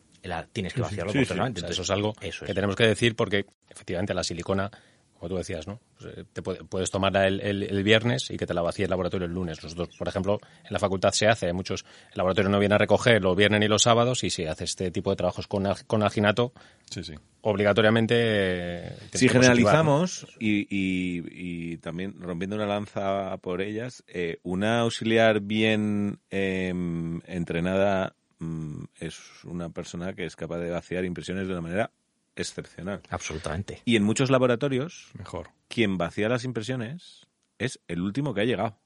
tienes 0.52 0.74
que 0.74 0.82
vaciarlo 0.82 1.14
sí, 1.14 1.20
eso 1.20 1.82
es 1.82 1.90
algo 1.90 2.14
que 2.14 2.54
tenemos 2.54 2.76
que 2.76 2.88
decir 2.88 3.16
porque 3.16 3.46
efectivamente 3.70 4.14
la 4.14 4.24
silicona 4.24 4.72
como 5.18 5.30
tú 5.30 5.38
decías, 5.38 5.68
¿no? 5.68 5.80
Pues, 5.98 6.18
eh, 6.18 6.26
te 6.32 6.42
puedes 6.42 6.92
tomarla 6.92 7.28
el, 7.28 7.42
el, 7.42 7.84
viernes 7.84 8.30
y 8.30 8.38
que 8.38 8.46
te 8.46 8.54
la 8.54 8.62
vacíe 8.62 8.86
el 8.86 8.90
laboratorio 8.90 9.26
el 9.26 9.34
lunes. 9.34 9.62
Nosotros, 9.64 9.90
por 9.98 10.08
ejemplo, 10.08 10.40
en 10.64 10.72
la 10.72 10.80
facultad 10.80 11.12
se 11.12 11.28
hace, 11.28 11.52
muchos, 11.54 11.86
el 12.12 12.18
laboratorio 12.18 12.50
no 12.50 12.60
viene 12.60 12.76
a 12.76 12.78
recoger 12.78 13.22
los 13.22 13.36
viernes 13.36 13.60
ni 13.60 13.68
los 13.68 13.84
sábados 13.84 14.24
y 14.24 14.30
se 14.30 14.48
hace 14.48 14.66
este 14.66 14.92
tipo 14.92 15.10
de 15.10 15.16
trabajos 15.16 15.48
con, 15.48 15.68
con 15.88 16.04
alginato, 16.04 16.54
sí, 16.90 17.04
sí. 17.04 17.16
obligatoriamente... 17.42 18.94
Si 19.14 19.28
generalizamos 19.28 20.28
y, 20.40 20.68
y, 20.70 21.78
también 21.78 22.16
rompiendo 22.20 22.56
una 22.56 22.68
lanza 22.68 23.38
por 23.38 23.62
ellas, 23.62 24.04
eh, 24.08 24.40
una 24.44 24.82
auxiliar 24.82 25.40
bien 25.42 26.20
em, 26.30 27.22
entrenada 27.26 28.16
mm, 28.40 28.84
es 29.00 29.20
una 29.46 29.70
persona 29.70 30.14
que 30.14 30.26
es 30.26 30.36
capaz 30.36 30.60
de 30.60 30.70
vaciar 30.70 31.06
impresiones 31.06 31.48
de 31.48 31.54
una 31.54 31.62
manera 31.62 31.92
excepcional. 32.38 33.02
Absolutamente. 33.10 33.82
Y 33.86 33.96
en 33.96 34.04
muchos 34.04 34.30
laboratorios, 34.30 35.10
mejor. 35.18 35.50
Quien 35.68 35.98
vacía 35.98 36.30
las 36.30 36.44
impresiones 36.44 37.28
es 37.60 37.80
el 37.88 38.02
último 38.02 38.34
que 38.34 38.42
ha 38.42 38.46
llegado. 38.46 38.78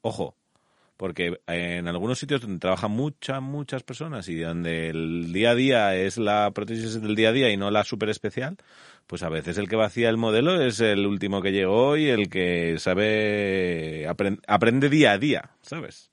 Ojo, 0.00 0.36
porque 0.96 1.40
en 1.46 1.88
algunos 1.88 2.18
sitios 2.18 2.40
donde 2.40 2.58
trabajan 2.58 2.90
muchas, 2.90 3.42
muchas 3.42 3.82
personas 3.82 4.28
y 4.28 4.38
donde 4.38 4.90
el 4.90 5.32
día 5.32 5.50
a 5.50 5.54
día 5.54 5.96
es 5.96 6.18
la 6.18 6.50
prótesis 6.52 7.00
del 7.00 7.16
día 7.16 7.30
a 7.30 7.32
día 7.32 7.50
y 7.50 7.56
no 7.56 7.70
la 7.70 7.84
super 7.84 8.08
especial, 8.08 8.56
pues 9.06 9.22
a 9.22 9.28
veces 9.28 9.58
el 9.58 9.68
que 9.68 9.76
vacía 9.76 10.08
el 10.08 10.16
modelo 10.16 10.60
es 10.60 10.80
el 10.80 11.06
último 11.06 11.42
que 11.42 11.52
llegó 11.52 11.96
y 11.96 12.08
el 12.08 12.28
que 12.28 12.76
sabe, 12.78 14.06
aprende, 14.46 14.88
día 14.88 15.12
a 15.12 15.18
día, 15.18 15.50
¿sabes? 15.62 16.10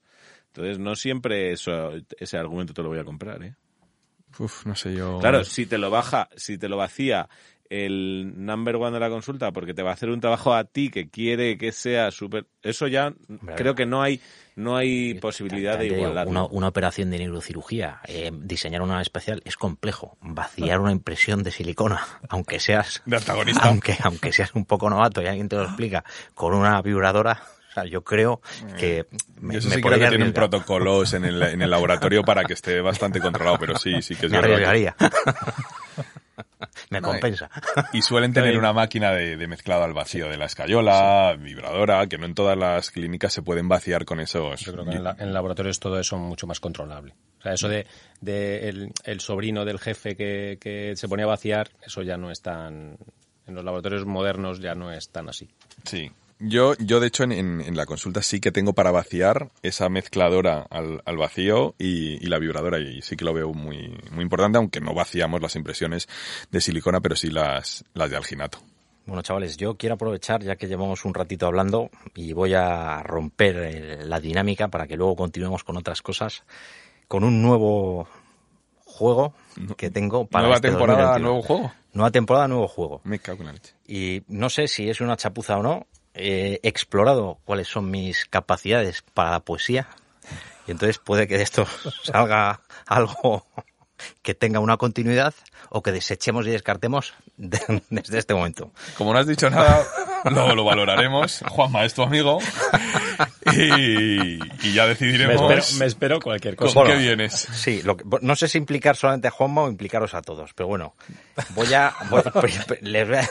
Entonces 0.48 0.78
no 0.78 0.96
siempre 0.96 1.52
eso, 1.52 1.92
ese 2.18 2.36
argumento 2.36 2.74
te 2.74 2.82
lo 2.82 2.88
voy 2.88 2.98
a 2.98 3.04
comprar, 3.04 3.42
¿eh? 3.42 3.54
Uf, 4.38 4.66
no 4.66 4.74
sé 4.74 4.94
yo. 4.94 5.18
Claro, 5.20 5.44
si 5.44 5.66
te 5.66 5.78
lo 5.78 5.90
baja, 5.90 6.28
si 6.36 6.58
te 6.58 6.68
lo 6.68 6.76
vacía 6.76 7.28
el 7.72 8.34
number 8.36 8.76
one 8.76 8.90
de 8.90 9.00
la 9.00 9.08
consulta 9.08 9.50
porque 9.50 9.72
te 9.72 9.82
va 9.82 9.90
a 9.90 9.94
hacer 9.94 10.10
un 10.10 10.20
trabajo 10.20 10.52
a 10.52 10.64
ti 10.64 10.90
que 10.90 11.08
quiere 11.08 11.56
que 11.56 11.72
sea 11.72 12.10
súper... 12.10 12.46
Eso 12.62 12.86
ya 12.86 13.14
creo 13.56 13.74
que 13.74 13.86
no 13.86 14.02
hay 14.02 14.20
no 14.56 14.76
hay 14.76 15.14
posibilidad 15.14 15.78
de 15.78 15.86
igualar. 15.86 16.28
Una, 16.28 16.44
una, 16.44 16.68
operación 16.68 17.10
de 17.10 17.18
neurocirugía, 17.20 18.00
eh, 18.06 18.30
diseñar 18.34 18.82
una 18.82 19.00
especial 19.00 19.40
es 19.46 19.56
complejo. 19.56 20.18
Vaciar 20.20 20.80
una 20.80 20.92
impresión 20.92 21.42
de 21.42 21.50
silicona, 21.50 22.06
aunque 22.28 22.60
seas... 22.60 23.02
De 23.06 23.16
antagonista. 23.16 23.66
Aunque, 23.68 23.96
aunque 24.02 24.32
seas 24.32 24.54
un 24.54 24.66
poco 24.66 24.90
novato 24.90 25.22
y 25.22 25.26
alguien 25.26 25.48
te 25.48 25.56
lo 25.56 25.64
explica, 25.64 26.04
con 26.34 26.54
una 26.54 26.82
vibradora 26.82 27.42
o 27.72 27.74
sea, 27.74 27.84
yo 27.86 28.02
creo 28.04 28.40
que 28.78 29.06
me, 29.40 29.56
Eso 29.56 29.70
sí 29.70 29.80
creo 29.80 29.98
que 29.98 30.08
tienen 30.08 30.32
protocolos 30.32 31.14
en 31.14 31.24
el, 31.24 31.42
en 31.42 31.62
el 31.62 31.70
laboratorio 31.70 32.22
para 32.22 32.44
que 32.44 32.52
esté 32.52 32.80
bastante 32.80 33.18
controlado, 33.20 33.58
pero 33.58 33.76
sí, 33.78 34.02
sí 34.02 34.14
que 34.14 34.26
es 34.26 34.32
me 34.32 34.40
verdad. 34.40 34.94
me 36.90 37.00
No, 37.00 37.08
compensa. 37.08 37.50
Y 37.92 38.02
suelen 38.02 38.32
tener 38.32 38.56
una 38.58 38.72
máquina 38.72 39.10
de, 39.12 39.36
de 39.36 39.46
mezclado 39.46 39.84
al 39.84 39.92
vacío 39.94 40.28
de 40.28 40.36
la 40.36 40.46
escayola, 40.46 41.34
vibradora, 41.38 42.06
que 42.06 42.18
no 42.18 42.26
en 42.26 42.34
todas 42.34 42.56
las 42.56 42.90
clínicas 42.90 43.32
se 43.32 43.42
pueden 43.42 43.68
vaciar 43.68 44.04
con 44.04 44.20
esos. 44.20 44.60
Yo 44.60 44.72
creo 44.72 44.84
que 44.84 44.96
en, 44.96 45.04
la- 45.04 45.16
en 45.18 45.32
laboratorios 45.32 45.80
todo 45.80 45.98
eso 45.98 46.16
mucho 46.18 46.46
más 46.46 46.60
controlable. 46.60 47.14
O 47.38 47.42
sea, 47.42 47.52
eso 47.54 47.68
de, 47.68 47.86
de 48.20 48.68
el, 48.68 48.92
el 49.04 49.20
sobrino 49.20 49.64
del 49.64 49.78
jefe 49.78 50.14
que, 50.16 50.58
que 50.60 50.94
se 50.96 51.08
ponía 51.08 51.24
a 51.24 51.28
vaciar, 51.28 51.70
eso 51.84 52.02
ya 52.02 52.16
no 52.16 52.30
es 52.30 52.40
tan... 52.42 52.96
En 53.44 53.56
los 53.56 53.64
laboratorios 53.64 54.06
modernos 54.06 54.60
ya 54.60 54.74
no 54.76 54.92
es 54.92 55.08
tan 55.10 55.28
así. 55.28 55.50
Sí. 55.84 56.10
Yo, 56.44 56.74
yo 56.78 56.98
de 56.98 57.06
hecho, 57.06 57.22
en, 57.22 57.32
en- 57.32 57.60
en 57.60 57.76
la 57.76 57.86
consulta 57.86 58.20
sí 58.22 58.40
que 58.40 58.50
tengo 58.50 58.72
para 58.72 58.90
vaciar 58.90 59.50
esa 59.62 59.88
mezcladora 59.88 60.66
al, 60.70 61.00
al 61.04 61.16
vacío 61.16 61.74
y, 61.78 62.14
y 62.24 62.26
la 62.28 62.38
vibradora, 62.38 62.80
y 62.80 63.00
sí 63.02 63.14
que 63.16 63.24
lo 63.24 63.32
veo 63.32 63.52
muy, 63.52 63.96
muy 64.10 64.22
importante, 64.22 64.58
aunque 64.58 64.80
no 64.80 64.92
vaciamos 64.92 65.40
las 65.40 65.54
impresiones 65.56 66.08
de 66.50 66.60
silicona, 66.60 67.00
pero 67.00 67.14
sí 67.14 67.30
las, 67.30 67.84
las 67.94 68.10
de 68.10 68.16
alginato. 68.16 68.58
Bueno, 69.06 69.22
chavales, 69.22 69.56
yo 69.56 69.76
quiero 69.76 69.94
aprovechar, 69.96 70.42
ya 70.42 70.56
que 70.56 70.66
llevamos 70.66 71.04
un 71.04 71.14
ratito 71.14 71.46
hablando, 71.46 71.90
y 72.14 72.32
voy 72.32 72.54
a 72.54 73.02
romper 73.02 73.56
eh, 73.56 74.04
la 74.04 74.18
dinámica 74.20 74.68
para 74.68 74.86
que 74.86 74.96
luego 74.96 75.14
continuemos 75.16 75.64
con 75.64 75.76
otras 75.76 76.02
cosas, 76.02 76.44
con 77.08 77.24
un 77.24 77.40
nuevo 77.42 78.08
juego 78.84 79.34
que 79.76 79.90
tengo 79.90 80.26
para 80.26 80.42
Nueva 80.42 80.56
este 80.56 80.68
temporada, 80.68 81.02
2021. 81.18 81.28
nuevo 81.28 81.42
juego. 81.42 81.72
Nueva 81.94 82.10
temporada, 82.10 82.48
nuevo 82.48 82.68
juego. 82.68 83.00
Me 83.04 83.18
cago 83.18 83.40
en 83.40 83.46
la 83.46 83.52
leche. 83.52 83.74
Y 83.86 84.22
no 84.28 84.48
sé 84.50 84.66
si 84.68 84.88
es 84.88 85.00
una 85.00 85.16
chapuza 85.16 85.56
o 85.58 85.62
no, 85.62 85.86
he 86.14 86.60
explorado 86.62 87.38
cuáles 87.44 87.68
son 87.68 87.90
mis 87.90 88.26
capacidades 88.26 89.02
para 89.14 89.30
la 89.30 89.40
poesía, 89.40 89.88
y 90.66 90.70
entonces 90.70 90.98
puede 90.98 91.26
que 91.28 91.36
de 91.36 91.42
esto 91.44 91.66
salga 92.04 92.60
algo 92.86 93.46
que 94.22 94.34
tenga 94.34 94.58
una 94.58 94.76
continuidad 94.78 95.32
o 95.70 95.80
que 95.82 95.92
desechemos 95.92 96.46
y 96.46 96.50
descartemos 96.50 97.14
de- 97.36 97.82
desde 97.90 98.18
este 98.18 98.34
momento. 98.34 98.72
Como 98.98 99.12
no 99.12 99.18
has 99.20 99.26
dicho 99.28 99.48
nada, 99.48 99.86
luego 100.24 100.54
lo 100.56 100.64
valoraremos. 100.64 101.42
Juanma 101.48 101.84
es 101.84 101.94
tu 101.94 102.02
amigo. 102.02 102.38
Y, 103.52 104.38
y 104.66 104.72
ya 104.72 104.82
Me 104.84 104.88
decidiremos 104.90 105.50
espero, 105.50 105.78
me 105.78 105.86
espero 105.86 106.20
cualquier 106.20 106.56
cosa. 106.56 106.74
con 106.74 106.84
Bueno. 106.84 106.98
qué 106.98 107.02
vienes. 107.06 107.32
Sí, 107.32 107.82
lo 107.82 107.96
que- 107.96 108.04
no 108.22 108.34
sé 108.36 108.48
si 108.48 108.58
implicar 108.58 108.96
solamente 108.96 109.28
a 109.28 109.30
Juanma 109.30 109.62
o 109.62 109.68
implicaros 109.68 110.14
a 110.14 110.22
todos, 110.22 110.52
pero 110.54 110.68
bueno, 110.68 110.94
voy 111.50 111.72
a, 111.74 111.92
voy- 112.10 112.22
les 112.80 113.06
voy 113.08 113.16
a, 113.18 113.22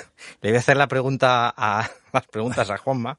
le 0.41 0.49
voy 0.49 0.56
a 0.56 0.60
hacer 0.60 0.78
la 0.78 0.88
pregunta 0.88 1.53
a 1.56 1.90
las 2.14 2.28
preguntas 2.28 2.70
a 2.70 2.78
Juanma 2.78 3.18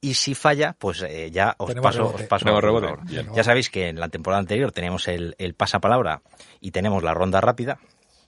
y 0.00 0.14
si 0.14 0.34
falla, 0.34 0.74
pues 0.78 1.02
eh, 1.02 1.30
ya 1.30 1.54
os 1.58 1.68
Tenemos 1.68 1.88
paso, 1.90 1.98
rebote. 2.08 2.22
os 2.24 2.28
paso 2.28 2.60
rebote. 2.60 2.94
Ya 3.34 3.42
sabéis 3.44 3.70
que 3.70 3.88
en 3.88 3.98
la 3.98 4.08
temporada 4.08 4.40
anterior 4.40 4.70
teníamos 4.70 5.08
el, 5.08 5.34
el 5.38 5.54
pasapalabra 5.54 6.20
y 6.60 6.70
tenemos 6.72 7.02
la 7.02 7.14
ronda 7.14 7.40
rápida. 7.40 7.78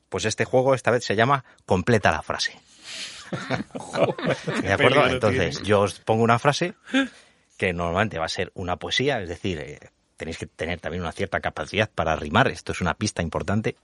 Pues 0.09 0.25
este 0.25 0.45
juego 0.45 0.75
esta 0.75 0.91
vez 0.91 1.05
se 1.05 1.17
llama 1.17 1.45
Completa 1.67 2.11
la 2.13 2.23
frase. 2.23 2.59
¿De 4.63 4.73
acuerdo? 4.73 5.07
Entonces, 5.09 5.63
yo 5.63 5.81
os 5.81 5.99
pongo 6.01 6.23
una 6.23 6.39
frase 6.39 6.75
que 7.57 7.73
normalmente 7.73 8.19
va 8.19 8.27
a 8.27 8.29
ser 8.31 8.53
una 8.55 8.77
poesía, 8.77 9.21
es 9.21 9.29
decir, 9.29 9.59
eh, 9.59 9.81
tenéis 10.17 10.39
que 10.39 10.47
tener 10.47 10.81
también 10.81 11.03
una 11.03 11.13
cierta 11.13 11.41
capacidad 11.41 11.91
para 11.91 12.15
rimar, 12.17 12.49
esto 12.49 12.73
es 12.73 12.81
una 12.81 12.95
pista 12.95 13.23
importante, 13.23 13.77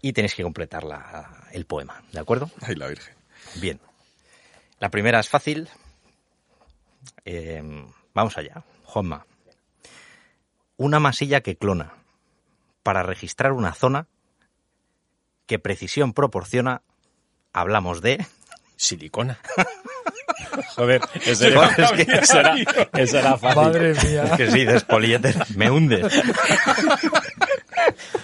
y 0.00 0.12
tenéis 0.12 0.34
que 0.34 0.42
completar 0.42 0.84
la- 0.84 1.46
el 1.52 1.66
poema, 1.66 2.02
¿de 2.12 2.20
acuerdo? 2.20 2.50
Ay, 2.62 2.76
la 2.76 2.86
Virgen. 2.88 3.14
Bien. 3.56 3.80
La 4.80 4.88
primera 4.90 5.20
es 5.20 5.28
fácil. 5.28 5.68
Eh, 7.24 7.62
vamos 8.14 8.36
allá. 8.36 8.62
Juanma. 8.84 9.24
Una 10.76 10.98
masilla 10.98 11.42
que 11.42 11.56
clona 11.56 11.92
para 12.82 13.02
registrar 13.02 13.52
una 13.52 13.74
zona 13.74 14.06
que 15.46 15.58
precisión 15.58 16.12
proporciona. 16.12 16.82
Hablamos 17.52 18.00
de. 18.00 18.24
Silicona. 18.76 19.38
Joder, 20.76 21.02
ese 21.26 21.48
era, 21.48 21.66
Es 21.66 21.92
que- 21.92 22.02
era, 22.38 22.54
era 22.92 23.36
fácil. 23.36 23.62
Madre 23.62 23.94
mía. 23.94 24.24
Es 24.24 24.32
que 24.38 24.50
sí, 24.50 24.64
despoliéter, 24.64 25.36
me 25.56 25.70
hundes. 25.70 26.06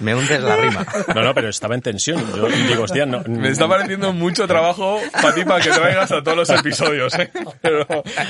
Me 0.00 0.14
hundes 0.14 0.40
la 0.40 0.56
rima. 0.56 0.86
No, 1.14 1.22
no, 1.22 1.34
pero 1.34 1.48
estaba 1.48 1.74
en 1.74 1.82
tensión. 1.82 2.24
Yo 2.34 2.48
digo, 2.48 2.82
hostia, 2.84 3.06
no. 3.06 3.22
Me 3.26 3.48
está 3.50 3.68
pareciendo 3.68 4.12
mucho 4.12 4.46
trabajo 4.46 4.98
para 5.12 5.34
ti 5.34 5.44
para 5.44 5.62
que 5.62 5.70
traigas 5.70 6.12
a 6.12 6.22
todos 6.22 6.36
los 6.36 6.50
episodios, 6.50 7.14
¿eh? 7.18 7.30
Pero, 7.62 7.86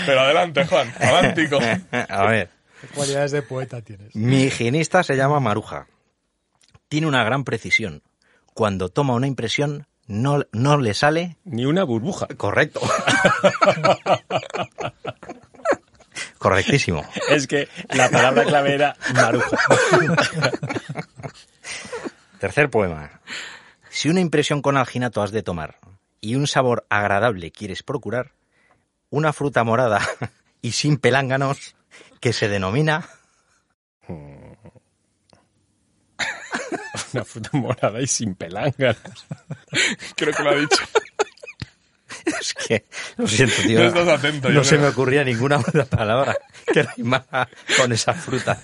pero 0.07 0.21
adelante, 0.21 0.65
Juan. 0.67 0.93
Avántico. 1.01 1.59
A 2.09 2.27
ver. 2.27 2.51
¿Qué 2.81 2.87
cualidades 2.89 3.33
de 3.33 3.43
poeta 3.43 3.81
tienes? 3.81 4.15
Mi 4.15 4.45
higienista 4.45 5.03
se 5.03 5.17
llama 5.17 5.41
Maruja. 5.41 5.87
Tiene 6.89 7.07
una 7.07 7.25
gran 7.25 7.45
precisión. 7.45 8.03
Cuando 8.55 8.89
toma 8.91 9.15
una 9.15 9.27
impresión, 9.27 9.87
no, 10.07 10.45
no 10.53 10.79
le 10.79 10.95
sale 10.95 11.37
Ni 11.45 11.65
una 11.65 11.85
burbuja. 11.85 12.27
correcto. 12.37 12.81
Correctísimo. 16.39 17.05
Es 17.29 17.47
que 17.47 17.69
la 17.91 18.09
palabra 18.09 18.45
clave 18.45 18.75
era 18.75 18.97
maruja. 19.15 19.57
Tercer 22.47 22.71
poema. 22.71 23.11
Si 23.91 24.09
una 24.09 24.21
impresión 24.21 24.63
con 24.63 24.77
alginato 24.77 25.21
has 25.21 25.33
de 25.33 25.43
tomar 25.43 25.81
y 26.21 26.37
un 26.37 26.47
sabor 26.47 26.87
agradable 26.89 27.51
quieres 27.51 27.83
procurar, 27.83 28.35
una 29.11 29.33
fruta 29.33 29.65
morada 29.65 30.01
y 30.63 30.71
sin 30.71 30.97
pelánganos 30.97 31.75
que 32.21 32.33
se 32.33 32.49
denomina 32.49 33.09
Una 37.13 37.25
fruta 37.25 37.51
morada 37.55 38.01
y 38.01 38.07
sin 38.07 38.37
pelánganos. 38.37 39.27
Creo 40.17 40.33
que 40.33 40.43
lo 40.45 40.51
ha 40.51 40.55
dicho. 40.55 40.85
es 42.27 42.55
que 42.55 42.87
lo 43.17 43.27
siento 43.27 43.57
tío 43.63 43.81
No 43.81 43.87
estás 43.87 44.09
atento, 44.09 44.49
yo 44.51 44.55
no 44.55 44.63
se 44.63 44.77
creo. 44.77 44.83
me 44.83 44.89
ocurría 44.89 45.25
ninguna 45.25 45.59
otra 45.59 45.85
palabra 45.85 46.37
que 46.73 46.85
rimara 46.97 47.49
con 47.77 47.93
esa 47.93 48.15
fruta 48.15 48.63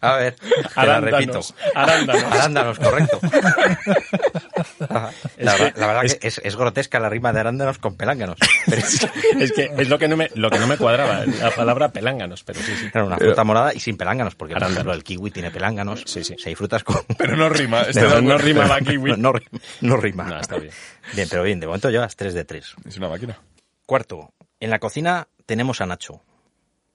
a 0.00 0.16
ver 0.16 0.34
te 0.34 0.86
la 0.86 1.00
repito 1.00 1.40
Arándanos. 1.40 1.54
Arándanos. 1.74 2.32
arándanos 2.32 2.78
correcto 2.78 3.20
la, 5.38 5.52
verdad- 5.56 5.72
la 5.76 5.86
verdad 5.86 6.02
que 6.20 6.28
es, 6.28 6.40
es 6.42 6.56
grotesca 6.56 7.00
la 7.00 7.08
rima 7.08 7.32
de 7.32 7.40
arándanos 7.40 7.78
con 7.78 7.96
pelánganos 7.96 8.36
pero 8.66 8.80
es 8.82 9.00
que 9.36 9.44
Es 9.44 9.52
que 9.52 9.70
es 9.76 9.88
lo 9.88 9.98
que 9.98 10.08
no 10.08 10.16
me, 10.16 10.30
lo 10.34 10.50
que 10.50 10.58
no 10.58 10.66
me 10.66 10.76
cuadraba, 10.76 11.24
la 11.26 11.50
palabra 11.50 11.88
pelánganos, 11.90 12.44
pero 12.44 12.60
sí, 12.60 12.72
sí. 12.76 12.88
era 12.92 13.04
una 13.04 13.16
fruta 13.16 13.44
morada 13.44 13.72
y 13.74 13.80
sin 13.80 13.96
pelánganos 13.96 14.34
porque 14.34 14.54
por 14.54 14.62
Arándanos. 14.62 14.76
ejemplo 14.78 14.94
el 14.94 15.04
kiwi 15.04 15.30
tiene 15.30 15.50
pelánganos 15.50 16.02
Sí, 16.06 16.24
sí. 16.24 16.36
si 16.38 16.48
hay 16.48 16.54
frutas 16.54 16.84
con 16.84 16.96
Pero 17.18 17.36
no 17.36 17.48
rima. 17.48 17.82
Este 17.82 18.02
no 18.22 18.38
rima 18.38 18.66
la 18.66 18.80
kiwi. 18.80 19.12
no, 19.16 19.32
no 19.32 19.40
no 19.80 19.96
rima 19.96 20.24
No, 20.24 20.40
está 20.40 20.58
bien. 20.58 20.72
bien 21.14 21.28
pero 21.30 21.42
bien 21.42 21.60
de 21.60 21.66
momento 21.66 21.90
llevas 21.90 22.14
3 22.16 22.34
de 22.34 22.44
3 22.44 22.74
Es 22.86 22.96
una 22.98 23.08
máquina. 23.08 23.38
Cuarto, 23.86 24.32
en 24.60 24.70
la 24.70 24.78
cocina 24.78 25.28
tenemos 25.46 25.80
a 25.80 25.86
Nacho. 25.86 26.20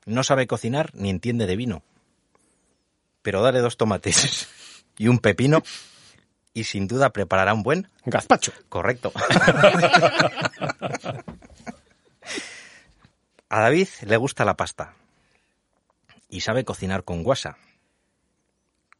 No 0.05 0.23
sabe 0.23 0.47
cocinar 0.47 0.91
ni 0.93 1.09
entiende 1.09 1.47
de 1.47 1.55
vino. 1.55 1.83
Pero 3.23 3.41
dale 3.41 3.59
dos 3.59 3.75
tomates 3.77 4.47
y 4.97 5.07
un 5.07 5.17
pepino 5.17 5.63
y 6.53 6.65
sin 6.65 6.87
duda 6.87 7.09
preparará 7.09 7.55
un 7.55 7.63
buen 7.63 7.89
Gazpacho. 8.05 8.53
correcto. 8.69 9.11
A 13.49 13.59
David 13.59 13.87
le 14.01 14.17
gusta 14.17 14.45
la 14.45 14.55
pasta 14.55 14.93
y 16.29 16.41
sabe 16.41 16.65
cocinar 16.65 17.03
con 17.03 17.23
guasa. 17.23 17.57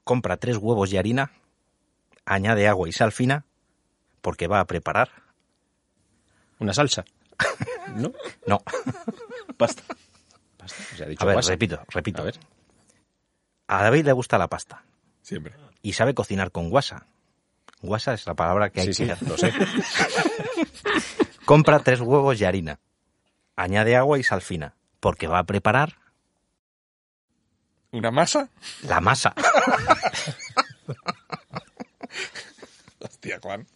Compra 0.03 0.37
tres 0.37 0.57
huevos 0.57 0.91
y 0.93 0.97
harina, 0.97 1.31
añade 2.25 2.67
agua 2.67 2.87
y 2.87 2.91
sal 2.91 3.11
fina 3.11 3.45
porque 4.21 4.47
va 4.47 4.59
a 4.59 4.65
preparar. 4.65 5.09
Una 6.59 6.73
salsa. 6.73 7.03
¿No? 7.95 8.13
No, 8.45 8.59
Pasta. 9.57 9.81
Pasta. 10.57 10.83
O 10.93 10.95
sea, 10.97 11.05
ha 11.07 11.09
dicho 11.09 11.23
a 11.23 11.25
ver, 11.25 11.35
guasa. 11.35 11.49
repito, 11.51 11.81
repito. 11.89 12.21
A 12.21 12.25
ver. 12.25 12.39
A 13.68 13.84
David 13.84 14.06
le 14.06 14.11
gusta 14.11 14.38
la 14.38 14.48
pasta. 14.48 14.84
Siempre. 15.22 15.53
y 15.81 15.94
sabe 15.94 16.14
cocinar 16.14 16.52
con 16.52 16.69
guasa. 16.69 17.06
Guasa 17.81 18.14
es 18.14 18.26
la 18.27 18.34
palabra 18.34 18.69
que 18.69 18.81
hay 18.81 18.94
Sí, 18.94 19.06
que 19.06 19.15
sí, 19.15 19.26
lo 19.26 19.38
sé. 19.38 19.53
Compra 21.45 21.80
tres 21.80 21.99
huevos 22.02 22.40
y 22.40 22.45
harina. 22.45 22.80
Añade 23.56 23.95
agua 23.95 24.18
y 24.19 24.23
sal 24.23 24.41
fina, 24.41 24.73
porque 24.99 25.27
va 25.27 25.40
a 25.40 25.44
preparar 25.44 25.98
¿Una 27.91 28.10
masa? 28.11 28.49
la 28.88 28.99
masa. 29.02 29.34
Hostia, 32.99 33.40
Juan. 33.41 33.68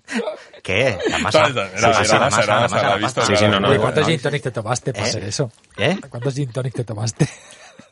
¿Qué? 0.64 0.98
La 1.10 1.18
masa. 1.20 1.48
Era- 1.48 1.70
La 1.80 1.88
masa, 1.90 2.04
era 2.04 2.20
la 2.20 2.30
masa, 2.30 2.46
la 2.46 2.60
masa, 2.62 2.96
visto. 2.96 3.22
Sí, 3.26 3.36
sí, 3.36 3.48
no, 3.48 3.60
no, 3.60 3.68
¿Cuántos 3.80 4.04
no. 4.04 4.10
gin 4.10 4.22
tonic 4.22 4.44
te 4.44 4.52
tomaste 4.52 4.94
para 4.94 5.06
¿Eh? 5.06 5.10
hacer 5.10 5.24
eso? 5.26 5.52
¿Eh? 5.78 5.98
¿Cuántos 6.10 6.34
gin 6.36 6.52
tonic 6.52 6.74
te 6.74 6.84
tomaste? 6.84 7.28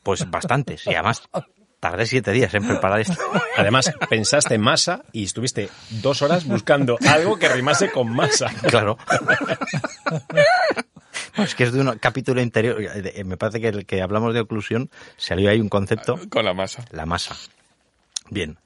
Pues 0.03 0.29
bastantes. 0.29 0.85
Y 0.87 0.93
además 0.93 1.23
tardé 1.91 2.07
siete 2.07 2.31
días 2.31 2.51
en 2.55 2.65
preparar 2.67 2.99
esto. 3.01 3.15
Además, 3.57 3.91
pensaste 4.09 4.57
masa 4.57 5.03
y 5.11 5.23
estuviste 5.25 5.69
dos 6.01 6.23
horas 6.23 6.45
buscando 6.45 6.97
algo 7.07 7.37
que 7.37 7.47
rimase 7.47 7.91
con 7.91 8.11
masa. 8.11 8.47
Claro. 8.69 8.97
No, 11.37 11.43
es 11.43 11.53
que 11.53 11.65
es 11.65 11.73
de 11.73 11.81
un 11.81 11.97
capítulo 11.99 12.41
interior. 12.41 12.77
eh, 12.81 13.23
Me 13.23 13.37
parece 13.37 13.61
que 13.61 13.67
el 13.67 13.85
que 13.85 14.01
hablamos 14.01 14.33
de 14.33 14.39
oclusión 14.39 14.89
salió 15.17 15.49
ahí 15.51 15.61
un 15.61 15.69
concepto. 15.69 16.19
Con 16.29 16.43
la 16.45 16.53
masa. 16.55 16.85
La 16.89 17.05
masa. 17.05 17.35
Bien. 18.31 18.57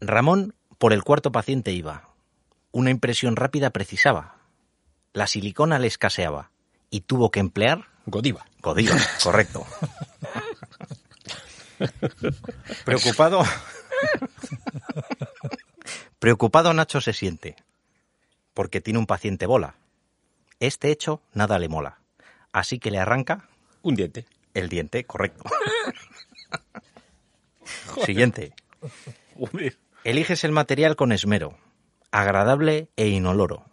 Ramón 0.00 0.54
por 0.78 0.92
el 0.94 1.02
cuarto 1.04 1.32
paciente 1.32 1.72
iba, 1.72 2.08
Una 2.72 2.90
impresión 2.90 3.36
rápida 3.36 3.70
precisaba. 3.70 4.36
La 5.12 5.26
silicona 5.26 5.78
le 5.78 5.86
escaseaba 5.88 6.50
y 6.90 7.00
tuvo 7.02 7.30
que 7.30 7.40
emplear 7.40 7.88
Godiva. 8.06 8.44
Godiva, 8.60 8.96
correcto. 9.22 9.66
Preocupado. 12.84 13.42
Preocupado 16.18 16.72
Nacho 16.72 17.00
se 17.00 17.12
siente, 17.12 17.56
porque 18.54 18.80
tiene 18.80 18.98
un 18.98 19.06
paciente 19.06 19.46
bola. 19.46 19.74
Este 20.60 20.90
hecho 20.90 21.20
nada 21.32 21.58
le 21.58 21.68
mola, 21.68 21.98
así 22.52 22.78
que 22.78 22.90
le 22.90 22.98
arranca 22.98 23.48
Un 23.82 23.94
diente. 23.94 24.26
el 24.54 24.68
diente, 24.68 25.04
correcto. 25.04 25.44
Siguiente. 28.04 28.54
Eliges 30.04 30.44
el 30.44 30.52
material 30.52 30.96
con 30.96 31.12
esmero, 31.12 31.56
agradable 32.10 32.88
e 32.96 33.08
inoloro. 33.08 33.64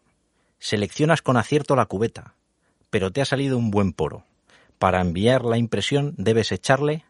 Seleccionas 0.60 1.22
con 1.22 1.38
acierto 1.38 1.76
la 1.76 1.86
cubeta, 1.86 2.34
pero 2.90 3.12
te 3.12 3.22
ha 3.22 3.26
salido 3.26 3.58
un 3.58 3.72
buen 3.72 3.94
poro. 3.94 4.26
Para 4.80 5.02
enviar 5.02 5.46
la 5.46 5.58
impresión 5.58 6.14
debes 6.18 6.52
echarle... 6.52 7.06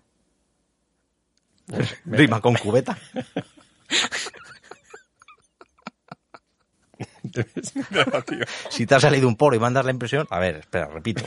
Rima 2.06 2.42
con 2.42 2.56
cubeta. 2.56 2.98
Si 8.70 8.86
te 8.86 8.96
ha 8.96 9.00
salido 9.00 9.28
un 9.28 9.36
poro 9.36 9.56
y 9.56 9.60
mandas 9.60 9.86
la 9.86 9.92
impresión, 9.92 10.28
a 10.30 10.40
ver, 10.40 10.58
espera, 10.58 10.88
repito. 10.88 11.24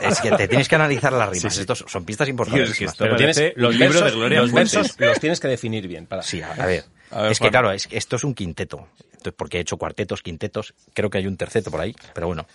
Es 0.00 0.20
que 0.20 0.30
te 0.32 0.48
tienes 0.48 0.68
que 0.68 0.74
analizar 0.74 1.12
las 1.12 1.28
rimas. 1.28 1.56
Estos 1.58 1.84
son 1.86 2.04
pistas 2.04 2.28
importantes. 2.28 2.70
Es 2.70 2.78
que 2.78 2.86
Pero 2.98 3.16
tienes, 3.16 3.40
los 3.56 3.78
versos, 3.78 4.04
de 4.04 4.10
Gloria 4.12 4.40
los 4.42 4.52
versos 4.52 4.98
los 4.98 5.20
tienes 5.20 5.40
que 5.40 5.48
definir 5.48 5.86
bien. 5.88 6.06
Para... 6.06 6.22
Sí, 6.22 6.42
a, 6.42 6.52
a 6.52 6.66
ver. 6.66 6.84
A 7.10 7.22
ver, 7.22 7.32
es 7.32 7.38
que 7.40 7.50
claro, 7.50 7.70
es- 7.72 7.88
esto 7.90 8.16
es 8.16 8.24
un 8.24 8.34
quinteto. 8.34 8.88
Entonces, 9.12 9.34
porque 9.36 9.58
he 9.58 9.60
hecho 9.60 9.76
cuartetos, 9.76 10.22
quintetos. 10.22 10.74
Creo 10.92 11.08
que 11.10 11.18
hay 11.18 11.26
un 11.26 11.36
terceto 11.36 11.70
por 11.70 11.80
ahí, 11.80 11.94
pero 12.14 12.26
bueno. 12.26 12.46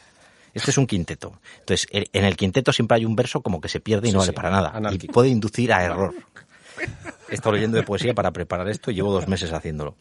Este 0.53 0.71
es 0.71 0.77
un 0.77 0.85
quinteto. 0.85 1.39
Entonces, 1.59 1.87
en 1.91 2.25
el 2.25 2.35
quinteto 2.35 2.73
siempre 2.73 2.97
hay 2.97 3.05
un 3.05 3.15
verso 3.15 3.39
como 3.41 3.61
que 3.61 3.69
se 3.69 3.79
pierde 3.79 4.09
y 4.09 4.11
Sí, 4.11 4.13
no 4.15 4.19
vale 4.19 4.33
para 4.33 4.49
nada. 4.49 4.73
Y 4.91 4.97
puede 5.07 5.29
inducir 5.29 5.71
a 5.71 5.83
error. 5.85 6.13
He 7.29 7.35
estado 7.35 7.55
leyendo 7.55 7.77
de 7.77 7.83
poesía 7.83 8.13
para 8.13 8.31
preparar 8.31 8.69
esto 8.69 8.91
y 8.91 8.95
llevo 8.95 9.11
dos 9.11 9.27
meses 9.27 9.51
haciéndolo. 9.53 9.95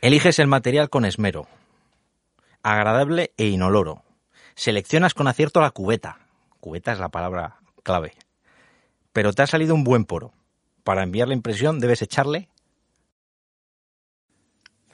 Eliges 0.00 0.38
el 0.38 0.46
material 0.46 0.90
con 0.90 1.04
esmero. 1.04 1.46
Agradable 2.62 3.32
e 3.36 3.46
inoloro. 3.46 4.02
Seleccionas 4.54 5.14
con 5.14 5.28
acierto 5.28 5.60
la 5.60 5.70
cubeta. 5.70 6.18
Cubeta 6.60 6.92
es 6.92 6.98
la 6.98 7.10
palabra 7.10 7.58
clave. 7.82 8.14
Pero 9.12 9.32
te 9.32 9.42
ha 9.42 9.46
salido 9.46 9.74
un 9.74 9.84
buen 9.84 10.04
poro. 10.04 10.32
Para 10.84 11.02
enviar 11.02 11.28
la 11.28 11.34
impresión 11.34 11.80
debes 11.80 12.02
echarle 12.02 12.48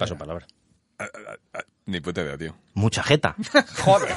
Paso 0.02 0.18
palabra. 0.18 0.46
Ni 1.86 2.00
puta 2.00 2.22
idea, 2.22 2.36
tío. 2.36 2.56
mucha 2.74 3.02
jeta. 3.02 3.36
Joder. 3.84 4.14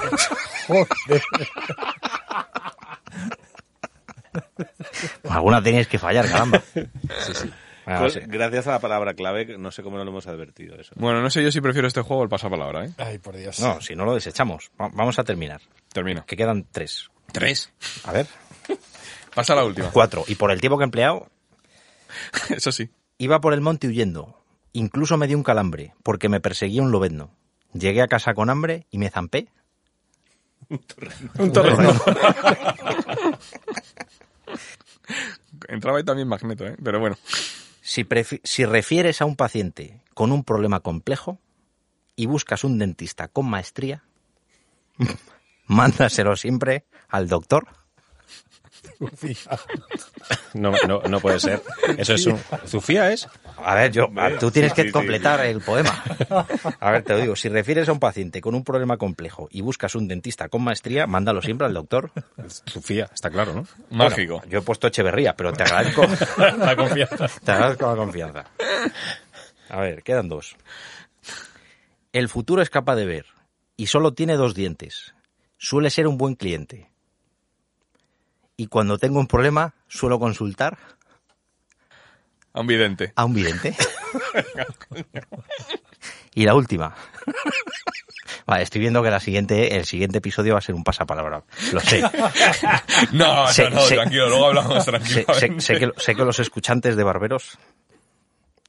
Alguna 5.29 5.61
teníais 5.61 5.87
que 5.87 5.97
fallar, 5.99 6.27
caramba. 6.29 6.61
Bueno, 7.85 7.99
Pues, 7.99 8.13
sí. 8.13 8.19
Gracias 8.25 8.65
a 8.67 8.71
la 8.71 8.79
palabra 8.79 9.13
clave, 9.13 9.57
no 9.59 9.69
sé 9.71 9.83
cómo 9.83 9.97
no 9.97 10.03
lo 10.03 10.09
hemos 10.11 10.25
advertido 10.27 10.75
eso. 10.75 10.93
Bueno, 10.97 11.21
no 11.21 11.29
sé 11.29 11.43
yo 11.43 11.51
si 11.51 11.61
prefiero 11.61 11.87
este 11.87 12.01
juego 12.01 12.21
o 12.21 12.23
el 12.23 12.29
pasapalabra, 12.29 12.85
¿eh? 12.85 12.91
Ay, 12.97 13.19
por 13.19 13.35
Dios. 13.37 13.59
No, 13.59 13.79
si 13.81 13.95
no 13.95 14.05
lo 14.05 14.15
desechamos. 14.15 14.71
Va- 14.81 14.89
Vamos 14.91 15.19
a 15.19 15.23
terminar. 15.23 15.61
Termina. 15.93 16.23
Que 16.25 16.35
quedan 16.35 16.65
tres. 16.71 17.11
¿Tres? 17.31 17.71
A 18.05 18.11
ver. 18.11 18.25
Pasa 19.35 19.53
la 19.53 19.63
última. 19.65 19.91
Cuatro. 19.91 20.23
Y 20.27 20.33
por 20.35 20.49
el 20.51 20.59
tiempo 20.61 20.77
que 20.77 20.83
he 20.83 20.85
empleado, 20.85 21.27
Eso 22.49 22.71
sí. 22.71 22.89
iba 23.19 23.39
por 23.41 23.53
el 23.53 23.61
monte 23.61 23.87
huyendo. 23.87 24.41
Incluso 24.73 25.17
me 25.17 25.27
dio 25.27 25.37
un 25.37 25.43
calambre, 25.43 25.93
porque 26.03 26.27
me 26.27 26.39
perseguía 26.39 26.81
un 26.81 26.91
lobezno. 26.91 27.31
Llegué 27.73 28.01
a 28.01 28.07
casa 28.07 28.33
con 28.33 28.49
hambre 28.49 28.87
y 28.89 28.97
me 28.97 29.09
zampé. 29.11 29.47
Un 31.37 31.51
torreno. 31.53 31.93
Entraba 35.67 35.97
ahí 35.97 36.03
también 36.03 36.27
Magneto, 36.27 36.65
¿eh? 36.65 36.75
Pero 36.83 36.99
bueno. 36.99 37.17
Si, 37.81 38.05
si 38.43 38.65
refieres 38.65 39.21
a 39.21 39.25
un 39.25 39.35
paciente 39.35 40.01
con 40.13 40.31
un 40.31 40.43
problema 40.43 40.79
complejo 40.79 41.39
y 42.15 42.25
buscas 42.25 42.63
un 42.63 42.79
dentista 42.79 43.27
con 43.27 43.47
maestría, 43.47 44.03
mándaselo 45.67 46.35
siempre 46.35 46.85
al 47.09 47.27
doctor. 47.27 47.67
No, 50.53 50.73
no, 50.87 51.01
no 51.01 51.19
puede 51.19 51.39
ser. 51.39 51.61
Eso 51.97 52.13
es 52.13 52.25
un... 52.25 52.39
¿Zufía 52.65 53.11
es? 53.11 53.27
A 53.57 53.75
ver, 53.75 53.91
yo, 53.91 54.09
tú 54.39 54.51
tienes 54.51 54.73
que 54.73 54.91
completar 54.91 55.45
el 55.45 55.61
poema. 55.61 56.03
A 56.79 56.91
ver, 56.91 57.03
te 57.03 57.13
lo 57.13 57.19
digo, 57.19 57.35
si 57.35 57.49
refieres 57.49 57.89
a 57.89 57.91
un 57.91 57.99
paciente 57.99 58.41
con 58.41 58.55
un 58.55 58.63
problema 58.63 58.97
complejo 58.97 59.47
y 59.51 59.61
buscas 59.61 59.95
un 59.95 60.07
dentista 60.07 60.49
con 60.49 60.63
maestría, 60.63 61.07
mándalo 61.07 61.41
siempre 61.41 61.67
al 61.67 61.73
doctor. 61.73 62.11
Zufía, 62.69 63.09
está 63.13 63.29
claro, 63.29 63.53
¿no? 63.53 63.67
Mágico. 63.89 64.41
Yo 64.49 64.59
he 64.59 64.61
puesto 64.61 64.87
Echeverría, 64.87 65.35
pero 65.35 65.53
te 65.53 65.63
agradezco, 65.63 66.05
La 66.57 66.75
confianza. 66.75 67.27
te 67.43 67.51
agradezco 67.51 67.87
la 67.87 67.95
confianza. 67.95 68.45
A 69.69 69.79
ver, 69.79 70.03
quedan 70.03 70.29
dos. 70.29 70.55
El 72.13 72.29
futuro 72.29 72.61
es 72.61 72.69
capaz 72.69 72.95
de 72.95 73.05
ver 73.05 73.25
y 73.77 73.87
solo 73.87 74.13
tiene 74.13 74.35
dos 74.35 74.55
dientes. 74.55 75.13
Suele 75.57 75.89
ser 75.89 76.07
un 76.07 76.17
buen 76.17 76.35
cliente. 76.35 76.89
Y 78.57 78.67
cuando 78.67 78.97
tengo 78.97 79.19
un 79.19 79.27
problema, 79.27 79.73
suelo 79.87 80.19
consultar 80.19 80.77
A 82.53 82.61
un 82.61 82.67
vidente. 82.67 83.11
a 83.15 83.25
un 83.25 83.33
vidente. 83.33 83.75
y 86.35 86.45
la 86.45 86.55
última. 86.55 86.95
Vale, 88.45 88.63
estoy 88.63 88.79
viendo 88.81 89.01
que 89.03 89.09
la 89.09 89.19
siguiente, 89.19 89.75
el 89.75 89.85
siguiente 89.85 90.19
episodio 90.19 90.53
va 90.53 90.59
a 90.59 90.61
ser 90.61 90.75
un 90.75 90.83
pasapalabra. 90.83 91.43
Lo 91.73 91.79
sé. 91.79 92.01
No, 93.11 93.47
Sé- 93.47 93.69
no, 93.69 93.75
no, 93.77 93.81
sé- 93.81 93.95
tranquilo, 93.95 94.29
luego 94.29 94.45
hablamos 94.47 94.85
tranquilo. 94.85 95.33
sé- 95.33 95.59
sé 95.59 95.79
que, 95.79 95.91
sé 95.97 96.15
que 96.15 96.23
los 96.25 96.39
escuchantes 96.39 96.95
de 96.95 97.03
Barberos. 97.03 97.57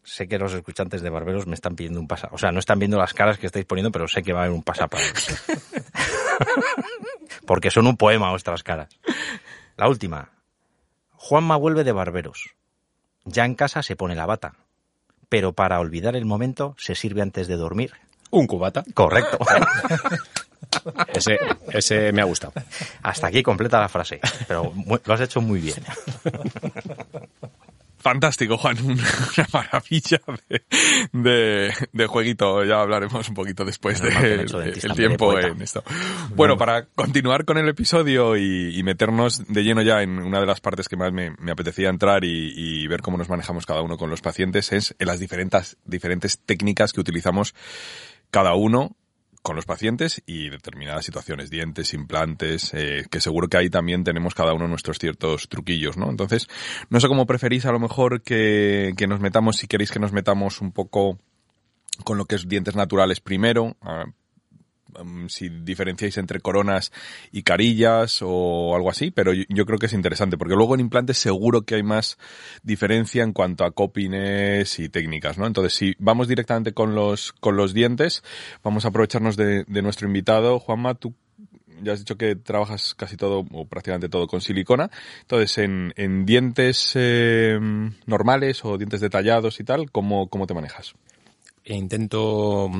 Sé 0.03 0.29
que 0.29 0.39
los 0.39 0.55
escuchantes 0.55 1.03
de 1.03 1.11
Barberos 1.11 1.47
me 1.47 1.55
están 1.55 1.77
pidiendo 1.77 2.01
un 2.01 2.09
pasa. 2.09 2.29
O 2.33 2.39
sea, 2.39 2.53
no 2.53 2.59
están 2.61 2.79
viendo 2.79 2.97
las 2.99 3.13
caras 3.13 3.39
que 3.39 3.47
estáis 3.47 3.67
poniendo, 3.67 3.91
pero 3.93 4.09
sé 4.09 4.23
que 4.23 4.33
va 4.33 4.41
a 4.41 4.43
haber 4.45 4.55
un 4.55 4.63
pasapalabra. 4.63 5.13
Porque 7.47 7.71
son 7.71 7.87
un 7.87 7.97
poema 7.97 8.31
vuestras 8.31 8.63
caras. 8.63 8.89
La 9.77 9.89
última. 9.89 10.31
Juanma 11.13 11.57
vuelve 11.57 11.85
de 11.85 11.93
Barberos. 11.93 12.55
Ya 13.25 13.45
en 13.45 13.55
casa 13.55 13.83
se 13.83 13.97
pone 13.97 14.15
la 14.15 14.27
bata. 14.27 14.55
Pero 15.29 15.53
para 15.53 15.81
olvidar 15.81 16.17
el 16.17 16.25
momento 16.25 16.75
se 16.79 16.95
sirve 16.95 17.21
antes 17.21 17.47
de 17.49 17.57
dormir. 17.57 17.93
Un 18.31 18.47
cubata. 18.47 18.85
Correcto. 18.95 19.39
Ese, 21.09 21.39
ese 21.69 22.13
me 22.13 22.23
ha 22.23 22.25
gustado. 22.25 22.53
Hasta 23.03 23.29
aquí 23.29 23.43
completa 23.43 23.81
la 23.81 23.89
frase. 23.89 24.21
Pero 24.49 24.73
lo 25.05 25.15
has 25.15 25.21
hecho 25.21 25.41
muy 25.41 25.61
bien. 25.61 25.77
Fantástico, 28.07 28.57
Juan. 28.57 28.77
Una 28.87 29.49
maravilla 29.53 30.21
de, 30.49 30.63
de, 31.13 31.75
de 31.93 32.07
jueguito. 32.07 32.63
Ya 32.63 32.81
hablaremos 32.81 33.29
un 33.29 33.35
poquito 33.35 33.65
después 33.65 34.01
del 34.01 34.47
el 34.49 34.95
tiempo 34.95 35.37
en 35.37 35.61
esto. 35.61 35.83
Bueno, 36.37 36.57
para 36.57 36.87
continuar 36.87 37.45
con 37.45 37.59
el 37.59 37.69
episodio 37.69 38.37
y, 38.37 38.79
y 38.79 38.83
meternos 38.85 39.45
de 39.49 39.65
lleno 39.65 39.83
ya 39.83 40.03
en 40.03 40.21
una 40.21 40.39
de 40.39 40.47
las 40.47 40.61
partes 40.61 40.87
que 40.89 40.97
más 40.97 41.13
me, 41.13 41.33
me 41.41 41.51
apetecía 41.51 41.89
entrar 41.89 42.23
y, 42.23 42.53
y 42.55 42.87
ver 42.87 43.03
cómo 43.03 43.19
nos 43.19 43.29
manejamos 43.29 43.67
cada 43.67 43.83
uno 43.83 43.97
con 43.97 44.09
los 44.09 44.21
pacientes 44.21 44.71
es 44.71 44.95
en 45.01 45.09
las 45.09 45.19
diferentes, 45.19 45.77
diferentes 45.85 46.39
técnicas 46.39 46.93
que 46.93 47.01
utilizamos 47.01 47.57
cada 48.31 48.55
uno 48.55 48.95
con 49.47 49.55
los 49.55 49.65
pacientes 49.65 50.25
y 50.27 50.51
determinadas 50.51 51.05
situaciones, 51.05 51.51
dientes, 51.51 51.95
implantes, 51.95 52.75
eh, 52.75 53.05
que 53.09 53.21
seguro 53.21 53.47
que 53.47 53.57
ahí 53.57 53.71
también 53.71 54.03
tenemos 54.03 54.35
cada 54.35 54.53
uno 54.53 54.67
nuestros 54.67 54.99
ciertos 54.99 55.49
truquillos, 55.49 55.97
¿no? 55.97 56.11
Entonces, 56.11 56.49
no 56.91 56.99
sé 56.99 57.07
cómo 57.07 57.27
preferís 57.27 57.65
a 57.65 57.71
lo 57.71 57.79
mejor 57.79 58.23
que, 58.23 58.93
que 58.97 59.07
nos 59.07 59.21
metamos, 59.21 59.59
si 59.59 59.69
queréis 59.69 59.93
que 59.93 60.01
nos 60.01 60.11
metamos 60.11 60.61
un 60.61 60.73
poco 60.73 61.21
con 62.03 62.19
lo 62.19 62.25
que 62.25 62.35
es 62.35 62.49
dientes 62.49 62.75
naturales 62.75 63.21
primero, 63.21 63.77
ah, 63.83 64.07
si 65.29 65.49
diferenciáis 65.49 66.17
entre 66.19 66.41
coronas 66.41 66.93
y 67.33 67.43
carillas 67.43 68.21
o 68.23 68.75
algo 68.75 68.91
así, 68.91 69.11
pero 69.11 69.33
yo, 69.33 69.67
creo 69.67 69.79
que 69.79 69.87
es 69.87 69.93
interesante, 69.93 70.37
porque 70.37 70.55
luego 70.55 70.75
en 70.75 70.81
implantes 70.81 71.19
seguro 71.19 71.63
que 71.63 71.77
hay 71.77 71.83
más 71.83 72.19
diferencia 72.63 73.23
en 73.23 73.33
cuanto 73.33 73.65
a 73.65 73.73
copines 73.73 74.79
y 74.79 74.89
técnicas, 74.89 75.39
¿no? 75.39 75.47
Entonces, 75.47 75.75
si 75.75 75.95
vamos 75.99 76.29
directamente 76.29 76.73
con 76.73 76.95
los, 76.95 77.33
con 77.33 77.57
los 77.57 77.75
dientes, 77.75 78.23
vamos 78.63 78.85
a 78.85 78.89
aprovecharnos 78.89 79.37
de, 79.37 79.65
nuestro 79.83 80.07
invitado, 80.07 80.59
Juanma, 80.59 80.95
tú 80.95 81.15
ya 81.83 81.93
has 81.93 81.99
dicho 81.99 82.17
que 82.17 82.37
trabajas 82.37 82.95
casi 82.95 83.17
todo 83.17 83.45
o 83.53 83.67
prácticamente 83.67 84.09
todo 84.09 84.27
con 84.27 84.41
silicona. 84.41 84.91
Entonces, 85.21 85.59
en, 85.59 85.93
en 85.97 86.25
dientes 86.25 86.93
eh, 86.95 87.59
normales 88.07 88.65
o 88.65 88.79
dientes 88.79 89.01
detallados 89.01 89.61
y 89.61 89.65
tal, 89.65 89.91
¿cómo, 89.91 90.29
cómo 90.29 90.47
te 90.47 90.55
manejas? 90.55 90.95
E 91.67 91.75
intento, 91.75 92.71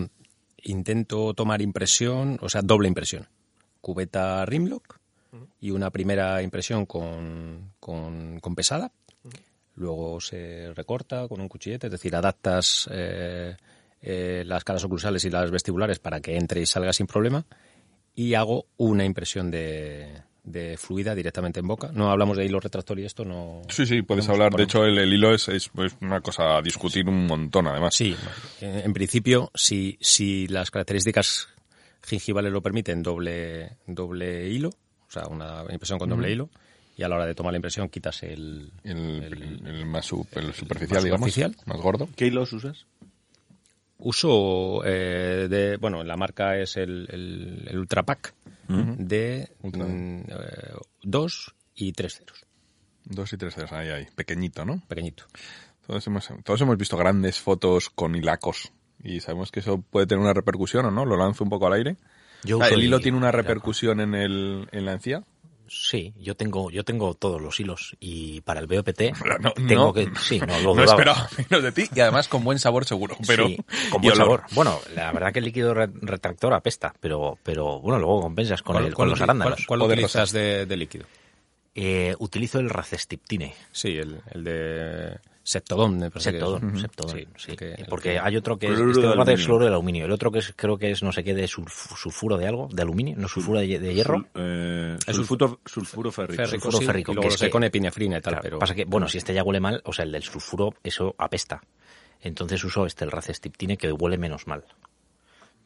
intento 0.67 1.35
tomar 1.35 1.63
impresión, 1.63 2.39
o 2.41 2.49
sea, 2.49 2.63
doble 2.63 2.89
impresión. 2.89 3.29
Cubeta 3.81 4.45
Rimlock 4.45 4.99
y 5.61 5.71
una 5.71 5.91
primera 5.91 6.43
impresión 6.43 6.87
con, 6.87 7.73
con, 7.81 8.41
con 8.41 8.55
pesada. 8.55 8.93
Luego 9.75 10.21
se 10.21 10.73
recorta 10.75 11.29
con 11.29 11.41
un 11.41 11.49
cuchillete, 11.49 11.89
es 11.89 11.93
decir, 11.93 12.17
adaptas 12.17 12.89
eh, 12.91 13.57
eh, 14.01 14.43
las 14.47 14.65
caras 14.65 14.85
oclusales 14.85 15.25
y 15.25 15.31
las 15.31 15.51
vestibulares 15.51 15.99
para 15.99 16.21
que 16.21 16.37
entre 16.37 16.63
y 16.63 16.67
salga 16.67 16.93
sin 16.93 17.07
problema. 17.07 17.45
Y 18.15 18.35
hago 18.35 18.67
una 18.79 19.05
impresión 19.05 19.51
de, 19.51 20.23
de 20.47 20.77
fluida 20.79 21.15
directamente 21.15 21.61
en 21.61 21.67
boca. 21.67 21.91
No 21.93 22.11
hablamos 22.11 22.37
de 22.39 22.47
hilo 22.47 22.61
retractor 22.61 22.99
y 23.01 23.05
esto 23.05 23.25
no. 23.25 23.63
Sí, 23.69 23.85
sí, 23.85 24.01
puedes 24.03 24.29
hablar. 24.29 24.55
De 24.55 24.63
hecho, 24.63 24.85
el, 24.85 24.97
el 24.97 25.13
hilo 25.13 25.35
es, 25.35 25.49
es, 25.49 25.71
una 26.01 26.21
cosa 26.21 26.57
a 26.57 26.63
discutir 26.63 27.07
un 27.09 27.27
montón, 27.27 27.67
además. 27.67 27.95
Sí, 27.95 28.17
en 28.61 28.77
en 28.79 28.93
principio, 28.93 29.51
si, 29.55 29.99
si 30.01 30.47
las 30.47 30.71
características 30.71 31.49
gingivales 32.03 32.53
lo 32.53 32.63
permiten, 32.63 33.03
doble, 33.03 33.73
doble 33.87 34.49
hilo, 34.49 34.69
o 34.69 35.11
sea, 35.11 35.27
una 35.29 35.65
impresión 35.71 35.99
con 35.99 36.09
doble 36.09 36.31
hilo, 36.31 36.49
y 36.97 37.03
a 37.03 37.09
la 37.09 37.17
hora 37.17 37.27
de 37.27 37.35
tomar 37.35 37.53
la 37.53 37.57
impresión 37.59 37.89
quitas 37.89 38.23
el... 38.23 38.71
El, 38.85 39.23
el- 39.25 39.67
el 39.67 39.85
más 39.87 40.07
su- 40.07 40.27
el 40.33 40.55
superficial, 40.55 40.95
más 40.99 41.05
digamos. 41.05 41.31
superficial. 41.35 41.57
Más 41.67 41.79
gordo. 41.81 42.09
¿Qué 42.17 42.29
hilos 42.29 42.53
usas? 42.53 42.87
Uso 43.99 44.83
eh, 44.85 45.47
de, 45.49 45.77
bueno, 45.79 46.05
la 46.05 46.17
marca 46.17 46.57
es 46.59 46.77
el, 46.77 47.09
el, 47.11 47.67
el 47.71 47.79
De 48.69 49.51
mm, 49.63 50.21
eh, 50.29 50.75
dos 51.03 51.55
y 51.75 51.93
tres 51.93 52.19
ceros, 52.19 52.47
Dos 53.05 53.33
y 53.33 53.37
tres 53.37 53.55
ceros, 53.55 53.73
ahí, 53.73 53.89
ahí. 53.89 54.07
Pequeñito, 54.15 54.65
¿no? 54.65 54.83
pequeñito. 54.89 55.25
Todos 55.87 56.07
hemos, 56.09 56.29
todos 56.43 56.61
hemos 56.61 56.77
visto 56.77 56.97
grandes 56.97 57.41
fotos 57.41 57.91
con 57.91 58.17
hilacos. 58.17 58.73
Y 59.03 59.21
sabemos 59.21 59.53
que 59.53 59.61
eso 59.61 59.81
puede 59.81 60.07
tener 60.07 60.23
una 60.23 60.33
repercusión, 60.33 60.87
¿o 60.87 60.91
no? 60.91 61.05
Lo 61.05 61.17
lanzo 61.17 61.45
un 61.45 61.51
poco 61.51 61.69
al 61.69 61.75
aire. 61.75 61.97
Yo 62.43 62.61
Ah, 62.61 62.69
¿El 62.69 62.83
hilo 62.83 63.01
tiene 63.01 63.17
una 63.19 63.31
repercusión 63.31 64.01
en, 64.01 64.15
el, 64.15 64.69
en 64.73 64.85
la 64.85 64.93
encía? 64.93 65.23
Sí, 65.69 66.13
yo 66.19 66.37
tengo, 66.37 66.71
yo 66.71 66.85
tengo 66.85 67.15
todos 67.15 67.41
los 67.41 67.59
hilos 67.61 67.97
y 68.01 68.41
para 68.43 68.61
el 68.61 68.67
BOPT 68.67 69.03
No, 69.41 69.53
tengo 69.53 69.87
no. 69.87 69.93
que, 69.93 70.09
sí, 70.21 70.41
no 70.41 70.59
lo 70.61 70.75
No 70.75 70.85
esperaba 70.85 71.29
menos 71.51 71.63
de 71.65 71.73
ti 71.73 71.89
y 71.95 72.01
además 72.01 72.29
con 72.29 72.45
buen 72.45 72.59
sabor 72.59 72.85
seguro. 72.85 73.17
Pero, 73.27 73.47
Sí, 73.49 73.59
con 73.91 74.01
buen 74.03 74.17
sabor. 74.17 74.45
Bueno, 74.53 74.81
la 74.95 75.13
verdad 75.13 75.33
que 75.33 75.41
el 75.41 75.45
líquido 75.47 75.75
re- 75.75 75.89
retractor 75.93 76.55
apesta, 76.55 76.95
pero, 77.01 77.39
pero 77.43 77.81
bueno, 77.81 77.99
luego 77.99 78.23
compensas 78.23 78.63
con, 78.63 78.77
el, 78.77 78.95
con 78.95 79.09
los 79.09 79.21
arándanos. 79.21 79.67
¿Cuál, 79.67 79.81
de 79.81 79.87
utilizas 79.87 80.33
de, 80.33 80.67
de 80.67 80.77
líquido? 80.77 81.07
Eh, 81.75 82.15
utilizo 82.21 82.59
el 82.59 82.71
racestiptine. 82.71 83.55
Sí, 83.73 83.97
el, 83.99 84.21
el 84.33 84.45
de 84.45 85.19
Septodon, 85.49 85.97
me 85.99 86.11
parece 86.11 86.33
que 86.33 86.39
es. 86.39 86.81
Septodon, 86.81 87.09
Sí, 87.15 87.25
sí. 87.37 87.51
el 87.53 87.57
que- 87.57 87.87
Porque 87.89 88.15
que- 88.15 88.19
hay 88.19 88.37
otro 88.37 88.59
que 88.59 88.67
es, 88.67 88.73
Cloruro 88.75 88.91
este 89.15 89.31
de 89.31 89.35
es 89.35 89.45
fluoruro 89.45 89.65
de 89.67 89.71
aluminio. 89.71 90.05
El 90.05 90.11
otro 90.11 90.33
que 90.33 90.41
es, 90.41 90.53
creo 90.57 90.77
que 90.77 90.91
es 90.91 91.05
no 91.05 91.13
sé 91.13 91.23
qué 91.23 91.35
de 91.35 91.45
sulf- 91.45 91.97
sulfuro 91.97 92.37
de 92.37 92.49
algo, 92.49 92.69
de 92.73 92.83
aluminio, 92.83 93.15
no 93.17 93.29
sulfuro 93.29 93.61
de, 93.61 93.79
de 93.79 93.95
hierro. 93.95 94.17
Sul- 94.19 94.29
eh, 94.35 94.97
Es 95.07 95.15
sulfuro, 95.15 95.61
sulfuro 95.65 96.11
férrico. 96.11 96.43
férrico, 96.43 96.63
sulfuro 96.65 96.79
sí, 96.79 96.85
férrico, 96.87 97.13
y 97.13 97.15
luego 97.15 97.29
que 97.29 97.35
lo 97.35 97.39
sé 97.39 97.45
que- 97.47 97.51
con 97.53 97.63
epinefrina 97.63 98.19
y 98.19 98.21
tal, 98.21 98.33
Claro, 98.33 98.43
pero... 98.43 98.59
Pasa 98.59 98.75
que, 98.75 98.85
bueno, 98.87 99.07
si 99.09 99.19
este 99.19 99.33
ya 99.35 99.45
huele 99.45 99.61
mal, 99.61 99.81
o 99.85 99.93
sea, 99.93 100.05
el 100.05 100.11
del 100.11 100.25
sulfuro, 100.25 100.75
eso 100.83 101.15
apesta. 101.17 101.63
Entonces 102.23 102.65
uso 102.65 102.85
este, 102.85 103.05
el 103.05 103.13
racestiptine, 103.13 103.77
que 103.77 103.93
huele 103.93 104.19
menos 104.19 104.49
mal. 104.49 104.65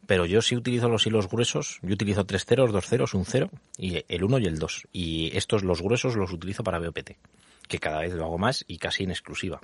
Pero 0.07 0.27
yo 0.27 0.43
sí 0.43 0.57
utilizo 0.57 0.89
los 0.91 1.07
hilos 1.07 1.29
gruesos. 1.29 1.79
Yo 1.83 1.95
utilizo 1.95 2.27
tres 2.27 2.45
ceros, 2.45 2.73
dos 2.73 2.85
ceros, 2.87 3.15
un 3.15 3.25
cero, 3.25 3.49
y 3.79 4.05
el 4.09 4.25
uno 4.25 4.39
y 4.39 4.45
el 4.47 4.59
dos. 4.59 4.87
Y 4.93 5.31
estos, 5.37 5.63
los 5.63 5.81
gruesos, 5.81 6.17
los 6.17 6.33
utilizo 6.33 6.65
para 6.65 6.81
BOPT, 6.81 7.13
que 7.71 7.79
cada 7.79 8.01
vez 8.01 8.13
lo 8.13 8.25
hago 8.25 8.37
más 8.37 8.65
y 8.69 8.77
casi 8.79 9.05
en 9.05 9.11
exclusiva. 9.13 9.61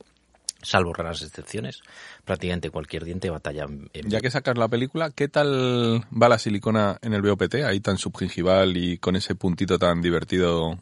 Salvo 0.63 0.95
raras 0.95 1.23
excepciones, 1.23 1.83
prácticamente 2.25 2.71
cualquier 2.71 3.05
diente 3.05 3.29
batalla 3.29 3.65
en 3.93 4.09
Ya 4.09 4.21
que 4.21 4.31
sacas 4.31 4.57
la 4.57 4.69
película, 4.69 5.11
¿qué 5.11 5.29
tal 5.29 6.03
va 6.11 6.29
la 6.31 6.39
silicona 6.39 6.97
en 7.03 7.13
el 7.13 7.21
BOPT? 7.23 7.57
Ahí 7.67 7.81
tan 7.81 7.99
subgingival 7.99 8.77
y 8.77 8.97
con 8.99 9.17
ese 9.17 9.35
puntito 9.35 9.79
tan 9.79 10.01
divertido. 10.01 10.79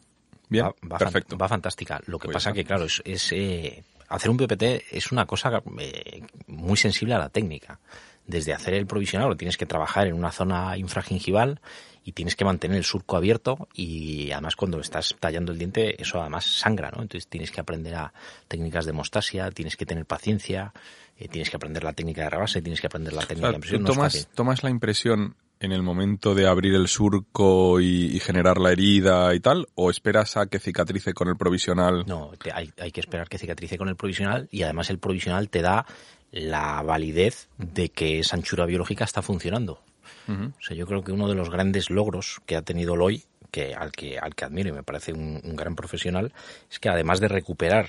Bien, 0.47 0.65
va, 0.65 0.69
va 0.69 0.73
fan- 0.89 0.97
perfecto. 0.99 1.37
va 1.37 1.49
fantástica. 1.49 1.99
Lo 2.05 2.17
que 2.19 2.27
Pues 2.27 2.35
pasa 2.35 2.53
que, 2.53 2.63
claro, 2.63 2.85
es, 2.85 3.01
es, 3.03 3.31
eh, 3.33 3.83
hacer 4.07 4.29
un 4.31 4.37
PPT 4.37 4.63
es 4.91 5.11
una 5.11 5.25
cosa 5.25 5.61
eh, 5.79 6.21
muy 6.47 6.77
sensible 6.77 7.13
a 7.15 7.19
la 7.19 7.29
técnica. 7.29 7.79
Desde 8.25 8.53
hacer 8.53 8.73
el 8.75 8.87
provisional 8.87 9.27
lo 9.29 9.35
tienes 9.37 9.57
que 9.57 9.65
trabajar 9.65 10.07
en 10.07 10.13
una 10.13 10.31
zona 10.31 10.77
infragingival 10.77 11.59
y 12.07 12.11
tienes 12.11 12.35
que 12.35 12.45
mantener 12.45 12.77
el 12.77 12.83
surco 12.85 13.17
abierto 13.17 13.67
y 13.73 14.31
además 14.31 14.55
cuando 14.55 14.79
estás 14.79 15.15
tallando 15.19 15.51
el 15.51 15.57
diente 15.57 15.99
eso 16.01 16.21
además 16.21 16.45
sangra, 16.45 16.91
¿no? 16.91 17.01
Entonces 17.01 17.27
tienes 17.27 17.51
que 17.51 17.59
aprender 17.59 17.95
a 17.95 18.13
técnicas 18.47 18.85
de 18.85 18.91
hemostasia, 18.91 19.49
tienes 19.51 19.75
que 19.75 19.85
tener 19.87 20.05
paciencia, 20.05 20.71
eh, 21.17 21.27
tienes 21.27 21.49
que 21.49 21.55
aprender 21.57 21.83
la 21.83 21.93
técnica 21.93 22.21
de 22.23 22.29
rebase, 22.29 22.61
tienes 22.61 22.79
que 22.79 22.87
aprender 22.87 23.11
la 23.13 23.23
O 23.23 23.27
técnica 23.27 23.47
sea, 23.47 23.49
de 23.51 23.55
impresión. 23.55 23.81
tú 23.81 23.87
no 23.87 23.93
tomas, 23.95 24.13
fácil. 24.13 24.27
tomas 24.35 24.63
la 24.63 24.69
impresión 24.69 25.35
en 25.59 25.71
el 25.71 25.81
momento 25.81 26.35
de 26.35 26.47
abrir 26.47 26.75
el 26.75 26.87
surco 26.87 27.79
y, 27.79 28.15
y 28.15 28.19
generar 28.19 28.59
la 28.59 28.71
herida 28.71 29.33
y 29.33 29.39
tal, 29.39 29.67
o 29.73 29.89
esperas 29.89 30.37
a 30.37 30.45
que 30.45 30.59
cicatrice 30.59 31.13
con 31.13 31.27
el 31.29 31.37
provisional. 31.37 32.03
No, 32.05 32.31
te- 32.37 32.51
hay, 32.51 32.71
hay 32.77 32.91
que 32.91 32.99
esperar 32.99 33.27
que 33.29 33.37
cicatrice 33.39 33.77
con 33.77 33.87
el 33.89 33.95
provisional 33.95 34.47
y 34.51 34.61
además 34.63 34.89
el 34.91 34.99
provisional 34.99 35.49
te 35.49 35.61
da 35.63 35.85
la 36.31 36.81
validez 36.83 37.47
de 37.57 37.89
que 37.89 38.19
esa 38.19 38.35
anchura 38.35 38.65
biológica 38.65 39.05
está 39.05 39.21
funcionando. 39.21 39.81
O 40.27 40.61
sea, 40.61 40.75
yo 40.75 40.85
creo 40.87 41.03
que 41.03 41.11
uno 41.11 41.27
de 41.27 41.35
los 41.35 41.49
grandes 41.49 41.89
logros 41.89 42.41
que 42.45 42.55
ha 42.55 42.61
tenido 42.61 42.95
Loy, 42.95 43.23
que 43.51 43.73
al 43.73 43.91
que 43.91 44.17
al 44.19 44.35
que 44.35 44.45
admiro 44.45 44.69
y 44.69 44.73
me 44.73 44.83
parece 44.83 45.13
un, 45.13 45.39
un 45.43 45.55
gran 45.55 45.75
profesional, 45.75 46.33
es 46.69 46.79
que 46.79 46.89
además 46.89 47.19
de 47.19 47.27
recuperar 47.27 47.87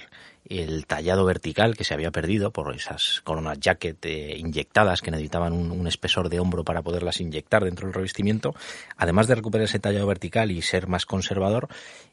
el 0.49 0.87
tallado 0.87 1.25
vertical 1.25 1.77
que 1.77 1.85
se 1.85 1.95
había 1.95 2.11
perdido 2.11 2.53
por 2.53 2.75
esas 2.75 3.21
coronas 3.25 3.59
jacket 3.61 4.05
eh, 4.07 4.37
inyectadas 4.37 5.03
que 5.03 5.11
necesitaban 5.11 5.53
un, 5.53 5.87
espesor 5.87 6.29
de 6.29 6.41
hombro 6.41 6.65
para 6.65 6.83
poderlas 6.83 7.21
inyectar 7.21 7.65
dentro 7.65 7.87
del 7.87 7.95
revestimiento, 7.95 8.55
además 8.97 9.27
de 9.27 9.37
recuperar 9.37 9.65
ese 9.65 9.79
tallado 9.79 10.07
vertical 10.07 10.51
y 10.51 10.63
ser 10.63 10.89
más 10.89 11.07
conservador, 11.07 11.69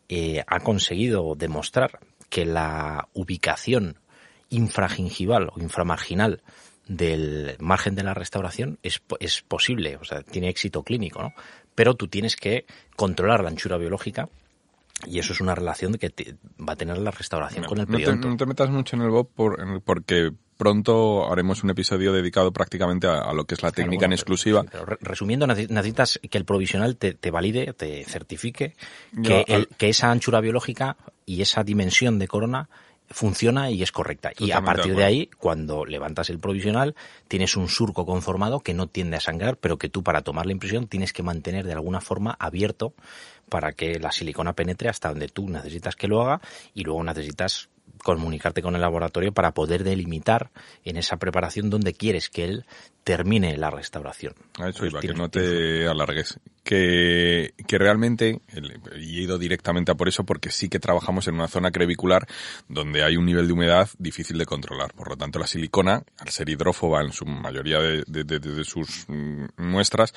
eh, 0.10 0.44
ha 0.48 0.60
conseguido 0.60 1.36
demostrar 1.36 2.00
que 2.30 2.46
la 2.46 3.08
ubicación 3.14 3.98
infragingival 4.50 5.50
o 5.56 5.60
inframarginal 5.60 6.42
del 6.88 7.56
margen 7.60 7.96
de 7.96 8.04
la 8.04 8.14
restauración 8.14 8.78
es, 8.84 9.02
es 9.20 9.42
posible, 9.42 9.98
o 9.98 10.04
sea, 10.04 10.22
tiene 10.22 10.50
éxito 10.50 10.84
clínico, 10.84 11.22
¿no? 11.22 11.34
Pero 11.76 11.96
tú 11.96 12.08
tienes 12.08 12.36
que 12.36 12.66
controlar 12.96 13.42
la 13.44 13.50
anchura 13.50 13.78
biológica 13.78 14.30
y 15.08 15.20
eso 15.20 15.34
es 15.34 15.42
una 15.42 15.56
relación 15.56 15.94
que 15.96 16.10
te- 16.10 16.36
va 16.60 16.74
a 16.74 16.76
tener 16.76 16.98
la 16.98 17.12
restauración 17.12 17.66
con 17.66 17.80
el 17.80 17.86
no, 17.86 17.92
te, 17.92 17.98
periodonto. 17.98 18.28
no 18.30 18.38
te 18.38 18.46
metas 18.46 18.70
mucho 18.70 18.96
en 18.96 19.02
el 19.02 19.10
Bob 19.10 19.30
por- 19.34 19.60
en- 19.60 19.82
porque 19.82 20.32
pronto 20.58 21.32
haremos 21.32 21.64
un 21.64 21.72
episodio 21.72 22.14
dedicado 22.14 22.52
prácticamente 22.54 23.08
a, 23.08 23.20
a 23.22 23.34
lo 23.34 23.46
que 23.46 23.56
es 23.56 23.64
la 23.64 23.72
Claro, 23.72 23.76
técnica 23.90 24.06
en 24.06 24.10
bueno, 24.12 24.16
exclusiva. 24.16 24.64
pero- 24.64 24.72
sí, 24.72 24.72
pero 24.72 24.86
re- 24.86 24.98
resumiendo, 25.02 25.48
necesi- 25.48 25.70
necesitas 25.70 26.20
que 26.30 26.38
el 26.38 26.46
provisional 26.46 26.96
te, 26.98 27.14
te 27.16 27.32
valide, 27.32 27.74
te 27.74 28.04
certifique 28.06 28.76
que, 29.24 29.30
Yo, 29.30 29.44
el- 29.48 29.68
que 29.78 29.90
esa 29.90 30.12
anchura 30.12 30.40
biológica 30.42 30.96
y 31.26 31.42
esa 31.42 31.64
dimensión 31.64 32.20
de 32.20 32.28
corona 32.28 32.70
funciona 33.14 33.70
y 33.72 33.84
es 33.84 33.92
correcta. 33.92 34.32
y 34.38 34.52
a 34.52 34.62
partir 34.62 34.96
de, 34.96 35.04
ahí, 35.04 35.30
cuando 35.38 35.86
levantas 35.86 36.30
el 36.30 36.40
provisional, 36.40 36.96
tienes 37.28 37.56
un 37.56 37.70
surco 37.70 38.06
conformado 38.06 38.60
que 38.60 38.74
no 38.74 38.88
tiende 38.88 39.18
a 39.18 39.20
sangrar, 39.20 39.58
pero 39.58 39.78
que 39.78 39.90
tú 39.90 40.04
para 40.04 40.22
tomar 40.22 40.46
la 40.46 40.52
impresión 40.52 40.88
tienes 40.88 41.14
que 41.14 41.24
mantener 41.24 41.66
de 41.66 41.74
alguna 41.74 42.02
forma 42.02 42.36
abierto 42.40 42.94
para 43.50 43.74
que 43.74 44.00
la 44.00 44.12
silicona 44.12 44.54
penetre 44.54 44.90
hasta 44.90 45.10
donde 45.10 45.28
tú 45.28 45.48
necesitas 45.50 45.96
que 45.96 46.08
lo 46.08 46.22
haga 46.22 46.42
y 46.74 46.84
luego 46.84 47.04
necesitas 47.04 47.70
comunicarte 48.04 48.62
con 48.62 48.76
el 48.76 48.82
laboratorio 48.82 49.32
para 49.32 49.54
poder 49.54 49.84
delimitar 49.84 50.52
en 50.84 50.98
esa 50.98 51.18
preparación 51.18 51.70
donde 51.70 51.94
quieres 51.94 52.30
que 52.30 52.44
él 52.46 52.66
termine 53.04 53.58
la 53.58 53.70
restauración. 53.70 54.34
A 54.60 54.70
eso 54.70 54.80
Pues 54.80 54.92
iba, 54.92 55.02
que 55.02 55.14
no 55.14 55.30
te 55.30 55.88
alargues. 55.88 56.40
Que, 56.64 57.54
que 57.68 57.78
realmente, 57.78 58.40
y 58.98 59.20
he 59.20 59.24
ido 59.24 59.38
directamente 59.38 59.92
a 59.92 59.96
por 59.96 60.08
eso 60.08 60.24
porque 60.24 60.50
sí 60.52 60.70
que 60.70 60.80
trabajamos 60.80 61.28
en 61.28 61.36
una 61.36 61.50
zona 61.50 61.72
crevicular 61.72 62.26
donde 62.70 63.04
hay 63.04 63.18
un 63.18 63.26
nivel 63.26 63.48
de 63.48 63.54
humedad 63.54 63.90
difícil 63.98 64.38
de 64.38 64.46
controlar. 64.46 64.94
Por 64.94 65.10
lo 65.10 65.18
tanto, 65.18 65.40
la 65.40 65.48
silicona, 65.48 66.04
al 66.20 66.30
ser 66.30 66.48
hidrófoba 66.48 67.02
en 67.02 67.12
su 67.12 67.26
mayoría 67.26 67.80
de, 67.80 68.04
de- 68.08 68.24
de- 68.24 68.40
de 68.40 68.64
sus 68.64 69.06
mm, 69.10 69.46
muestras, 69.58 70.14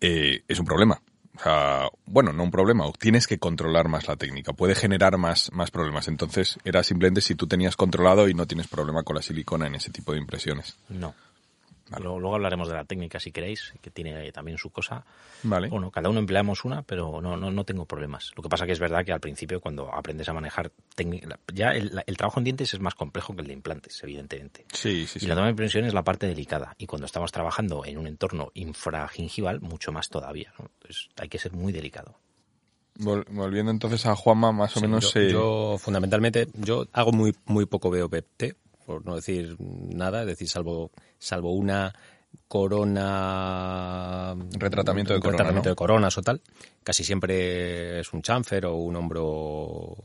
eh, 0.00 0.42
es 0.48 0.58
un 0.58 0.66
problema. 0.66 1.00
O 1.38 1.42
sea, 1.42 1.88
bueno, 2.06 2.32
no 2.32 2.42
un 2.42 2.50
problema, 2.50 2.84
tienes 2.98 3.26
que 3.26 3.38
controlar 3.38 3.88
más 3.88 4.08
la 4.08 4.16
técnica, 4.16 4.52
puede 4.52 4.74
generar 4.74 5.18
más, 5.18 5.52
más 5.52 5.70
problemas. 5.70 6.08
Entonces, 6.08 6.58
era 6.64 6.82
simplemente 6.82 7.20
si 7.20 7.34
tú 7.34 7.46
tenías 7.46 7.76
controlado 7.76 8.28
y 8.28 8.34
no 8.34 8.46
tienes 8.46 8.68
problema 8.68 9.02
con 9.02 9.16
la 9.16 9.22
silicona 9.22 9.66
en 9.66 9.74
ese 9.74 9.90
tipo 9.90 10.12
de 10.12 10.18
impresiones. 10.18 10.76
No. 10.88 11.14
Luego, 11.98 12.18
luego 12.18 12.34
hablaremos 12.34 12.68
de 12.68 12.74
la 12.74 12.84
técnica 12.84 13.20
si 13.20 13.30
queréis, 13.30 13.72
que 13.80 13.90
tiene 13.90 14.32
también 14.32 14.58
su 14.58 14.70
cosa. 14.70 15.04
Vale. 15.44 15.68
Bueno, 15.68 15.90
cada 15.92 16.08
uno 16.08 16.18
empleamos 16.18 16.64
una, 16.64 16.82
pero 16.82 17.20
no, 17.20 17.36
no, 17.36 17.50
no 17.50 17.64
tengo 17.64 17.84
problemas. 17.86 18.32
Lo 18.36 18.42
que 18.42 18.48
pasa 18.48 18.66
que 18.66 18.72
es 18.72 18.80
verdad 18.80 19.04
que 19.04 19.12
al 19.12 19.20
principio 19.20 19.60
cuando 19.60 19.92
aprendes 19.94 20.28
a 20.28 20.32
manejar 20.32 20.72
técnica, 20.96 21.38
ya 21.54 21.70
el, 21.70 21.94
la- 21.94 22.04
el 22.06 22.16
trabajo 22.16 22.40
en 22.40 22.44
dientes 22.44 22.74
es 22.74 22.80
más 22.80 22.94
complejo 22.96 23.34
que 23.36 23.42
el 23.42 23.46
de 23.48 23.52
implantes, 23.52 24.02
evidentemente. 24.02 24.64
Sí, 24.72 25.06
sí, 25.06 25.18
Y 25.18 25.20
sí. 25.20 25.26
la 25.28 25.34
toma 25.34 25.46
de 25.46 25.50
impresión 25.52 25.84
es 25.84 25.94
la 25.94 26.02
parte 26.02 26.26
delicada. 26.26 26.74
Y 26.78 26.86
cuando 26.86 27.06
estamos 27.06 27.30
trabajando 27.30 27.84
en 27.84 27.98
un 27.98 28.06
entorno 28.08 28.50
infragingival, 28.54 29.60
mucho 29.60 29.92
más 29.92 30.08
todavía. 30.08 30.52
¿no? 30.58 30.66
Entonces 30.74 31.08
hay 31.16 31.28
que 31.28 31.38
ser 31.38 31.52
muy 31.52 31.72
delicado. 31.72 32.16
Vol- 32.98 33.26
Volviendo 33.30 33.70
entonces 33.70 34.06
a 34.06 34.16
Juanma, 34.16 34.52
más 34.52 34.76
o 34.76 34.80
Sí, 34.80 34.86
menos... 34.86 35.12
yo, 35.14 35.20
eh, 35.20 35.30
yo, 35.30 35.76
fundamentalmente, 35.78 36.48
yo 36.54 36.86
hago 36.92 37.12
muy 37.12 37.34
muy 37.44 37.66
poco 37.66 37.90
BOPT, 37.90 38.54
por 38.86 39.04
no 39.04 39.16
decir 39.16 39.56
nada, 39.58 40.20
es 40.22 40.26
decir, 40.28 40.48
salvo 40.48 40.90
salvo 41.18 41.52
una 41.52 41.94
corona 42.48 44.36
Retratamiento 44.58 45.14
de 45.14 45.20
corona, 45.20 45.38
retratamiento 45.38 45.68
¿no? 45.68 45.72
de 45.72 45.76
coronas 45.76 46.18
o 46.18 46.22
tal, 46.22 46.40
casi 46.84 47.04
siempre 47.04 48.00
es 48.00 48.12
un 48.12 48.22
chamfer 48.22 48.66
o 48.66 48.76
un 48.76 48.96
hombro 48.96 49.96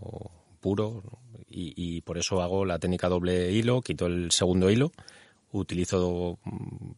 puro 0.60 1.04
y, 1.50 1.74
y 1.76 2.02
por 2.02 2.18
eso 2.18 2.42
hago 2.42 2.66
la 2.66 2.80
técnica 2.80 3.10
doble 3.10 3.52
hilo, 3.52 3.82
quito 3.82 4.06
el 4.08 4.32
segundo 4.32 4.70
hilo, 4.70 4.92
utilizo, 5.52 6.40
mm, 6.44 6.92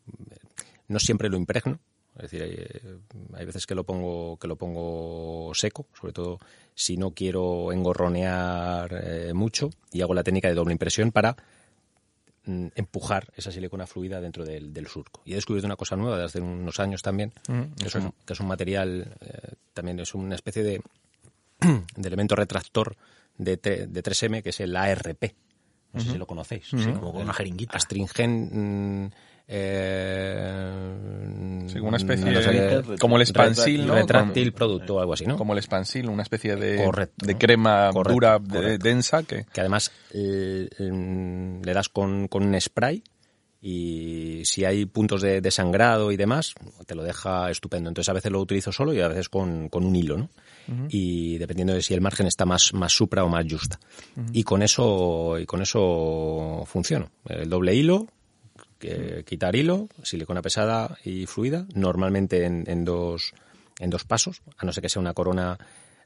no 0.88 1.00
siempre 1.00 1.30
lo 1.30 1.38
impregno, 1.38 1.80
es 2.16 2.30
decir, 2.30 2.44
hay, 2.44 3.38
hay 3.40 3.46
veces 3.46 3.66
que 3.66 3.74
lo 3.74 3.84
pongo 3.84 4.38
que 4.38 4.48
lo 4.48 4.56
pongo 4.56 5.52
seco, 5.56 5.88
sobre 6.00 6.14
todo 6.14 6.40
si 6.76 6.96
no 6.96 7.12
quiero 7.12 7.72
engorronear 7.72 9.02
eh, 9.04 9.34
mucho 9.34 9.72
y 9.92 10.02
hago 10.02 10.14
la 10.14 10.24
técnica 10.24 10.48
de 10.48 10.54
doble 10.54 10.74
impresión 10.74 11.12
para 11.12 11.36
mm, 12.46 12.68
empujar 12.76 13.32
esa 13.36 13.52
silicona 13.52 13.88
fluida 13.88 14.22
dentro 14.22 14.46
del, 14.46 14.74
del 14.74 14.88
surco. 14.88 15.22
Y 15.26 15.34
he 15.34 15.36
descubierto 15.36 15.66
una 15.66 15.76
cosa 15.76 15.96
nueva 15.96 16.18
desde 16.18 16.26
hace 16.26 16.42
unos 16.42 16.80
años 16.80 17.02
también, 17.02 17.32
que, 17.78 17.88
es 17.88 17.96
un, 17.96 18.14
que 18.26 18.34
es 18.34 18.40
un 18.40 18.48
material, 18.48 19.16
eh, 19.22 19.54
también 19.74 20.00
es 20.00 20.14
una 20.16 20.36
especie 20.36 20.64
de, 20.64 20.82
de 21.60 22.08
elemento 22.08 22.36
retractor 22.36 22.96
de, 23.38 23.58
de 23.58 24.04
3M, 24.04 24.42
que 24.44 24.50
es 24.50 24.60
el 24.60 24.76
ARP. 24.76 25.34
No 25.94 26.00
sé 26.02 26.12
si 26.12 26.18
lo 26.18 26.26
conocéis. 26.26 26.66
Sí, 26.66 26.78
Como 26.78 27.14
con 27.14 27.22
una 27.22 27.34
jeringuita. 27.34 27.78
Astringen. 27.78 29.14
Eh, 29.48 30.72
Sí, 31.68 31.80
una 31.80 31.98
especie 31.98 32.32
no 32.32 32.42
sé 32.42 32.52
de- 32.52 32.98
como 33.00 33.18
el 33.18 33.26
Spansil, 33.26 33.86
¿no? 33.88 33.96
Retráctil 33.96 34.54
producto 34.54 34.96
o 34.96 35.00
algo 35.00 35.14
así, 35.14 35.26
¿no? 35.26 35.38
Como 35.38 35.54
el 35.54 35.62
Spansil, 35.62 36.10
una 36.10 36.24
especie 36.24 36.56
de, 36.56 36.84
Correcto. 36.84 37.26
de 37.26 37.38
crema 37.38 37.90
Correcto, 37.92 38.14
dura, 38.14 38.40
correcto. 38.40 38.84
densa, 38.88 39.24
que... 39.24 39.46
que 39.52 39.60
además 39.62 39.92
eh, 40.14 40.68
mm, 40.80 41.62
le 41.64 41.74
das 41.74 41.90
con, 41.90 42.28
con 42.28 42.44
un 42.44 42.60
spray 42.60 43.02
y 43.62 44.42
si 44.44 44.66
hay 44.66 44.86
puntos 44.86 45.22
de, 45.22 45.40
de 45.40 45.52
sangrado 45.52 46.12
y 46.12 46.18
demás, 46.18 46.54
te 46.86 46.96
lo 46.96 47.04
deja 47.04 47.50
estupendo. 47.50 47.90
Entonces 47.90 48.10
a 48.10 48.14
veces 48.14 48.30
lo 48.32 48.42
utilizo 48.42 48.74
solo 48.74 48.94
y 48.94 49.00
a 49.00 49.08
veces 49.08 49.30
con, 49.30 49.70
con 49.70 49.86
un 49.86 49.96
hilo, 49.96 50.18
¿no? 50.18 50.30
Y 50.90 51.38
dependiendo 51.40 51.74
de 51.74 51.82
si 51.82 51.94
el 51.94 52.02
margen 52.02 52.28
está 52.28 52.46
más, 52.46 52.74
más 52.74 52.92
supra 52.94 53.24
o 53.24 53.30
más 53.30 53.46
justa. 53.50 53.80
Y 54.34 54.44
con 54.44 54.62
eso, 54.64 55.38
y 55.40 55.46
con 55.46 55.62
eso 55.62 56.64
funciono. 56.66 57.10
El 57.28 57.50
doble 57.50 57.74
hilo, 57.74 58.08
quitar 59.26 59.56
hilo, 59.56 59.88
silicona 60.04 60.42
pesada 60.42 60.98
y 61.04 61.26
fluida, 61.26 61.66
normalmente 61.76 62.46
en, 62.46 62.64
en 62.68 62.86
dos, 62.86 63.34
en 63.80 63.90
dos 63.90 64.04
pasos, 64.06 64.42
a 64.58 64.66
no 64.66 64.72
ser 64.74 64.82
que 64.82 64.90
sea 64.90 65.00
una 65.02 65.14
corona 65.14 65.58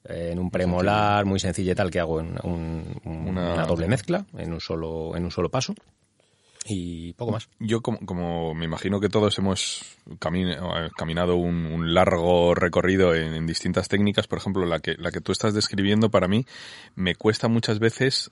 eh, 0.06 0.30
en 0.32 0.40
un 0.40 0.49
premolar 0.52 1.26
muy 1.26 1.40
sencilla 1.40 1.72
y 1.74 1.76
tal 1.76 1.91
que 1.91 1.99
hago 1.99 2.20
en 2.20 2.38
un- 2.44 2.99
un- 3.04 3.28
Una- 3.30 3.54
una, 3.54 3.66
doble 3.66 3.88
mezcla 3.88 4.26
en 4.38 4.54
un 4.54 4.62
solo 4.62 5.16
en 5.16 5.24
un 5.26 5.32
solo 5.32 5.49
paso 5.49 5.74
y 6.70 7.14
poco 7.14 7.32
más 7.32 7.48
Yo, 7.60 7.82
como, 7.82 7.98
como 7.99 8.54
me 8.54 8.66
imagino 8.66 8.99
que 8.99 9.08
todos 9.10 9.38
hemos 9.40 9.82
eh, 10.10 10.90
caminado 10.98 11.36
un, 11.38 11.66
un 11.66 11.94
largo 11.94 12.54
recorrido 12.56 13.16
en, 13.16 13.34
en 13.34 13.48
distintas 13.48 13.88
técnicas, 13.88 14.28
por 14.28 14.40
ejemplo, 14.40 14.66
la 14.66 14.80
que, 14.80 14.95
la 14.98 15.12
que 15.12 15.22
tú 15.22 15.32
estás 15.32 15.54
describiendo, 15.54 16.10
para 16.10 16.28
mí, 16.28 16.45
me 16.95 17.16
cuesta 17.16 17.48
muchas 17.48 17.80
veces 17.80 18.32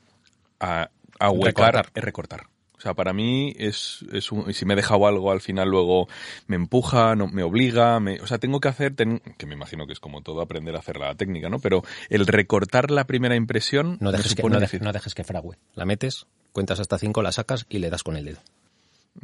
a, 0.59 0.89
Recortar. 1.19 1.91
eh, 1.95 2.01
recortar. 2.01 2.47
O 2.85 2.87
sea, 2.87 2.93
para 2.93 3.13
mí 3.13 3.51
es, 3.57 4.05
es 4.13 4.31
un, 4.31 4.47
y 4.47 4.53
si 4.53 4.63
me 4.63 4.73
he 4.73 4.75
dejado 4.75 5.07
algo 5.07 5.31
al 5.31 5.41
final 5.41 5.67
luego 5.69 6.07
me 6.45 6.55
empuja, 6.55 7.15
no, 7.15 7.25
me 7.27 7.41
obliga, 7.41 7.99
me, 7.99 8.21
o 8.21 8.27
sea, 8.27 8.37
tengo 8.37 8.59
que 8.59 8.67
hacer, 8.67 8.93
ten- 8.95 9.23
que 9.39 9.47
me 9.47 9.55
imagino 9.55 9.87
que 9.87 9.93
es 9.93 9.99
como 9.99 10.21
todo 10.21 10.39
aprender 10.39 10.75
a 10.75 10.79
hacer 10.79 10.97
la 10.97 11.15
técnica, 11.15 11.49
¿no? 11.49 11.57
Pero 11.57 11.81
el 12.11 12.27
recortar 12.27 12.91
la 12.91 13.05
primera 13.05 13.35
impresión 13.35 13.97
no 14.01 14.11
dejes 14.11 14.35
que 14.35 14.43
no, 14.43 14.59
dejes 14.93 15.15
que 15.15 15.23
frague 15.23 15.49
la 15.73 15.85
metes 15.85 16.27
cuentas 16.51 16.79
hasta 16.79 16.99
cinco 16.99 17.23
la 17.23 17.31
sacas 17.31 17.65
y 17.69 17.79
le 17.79 17.89
das 17.89 18.03
con 18.03 18.17
el 18.17 18.25
dedo 18.25 18.37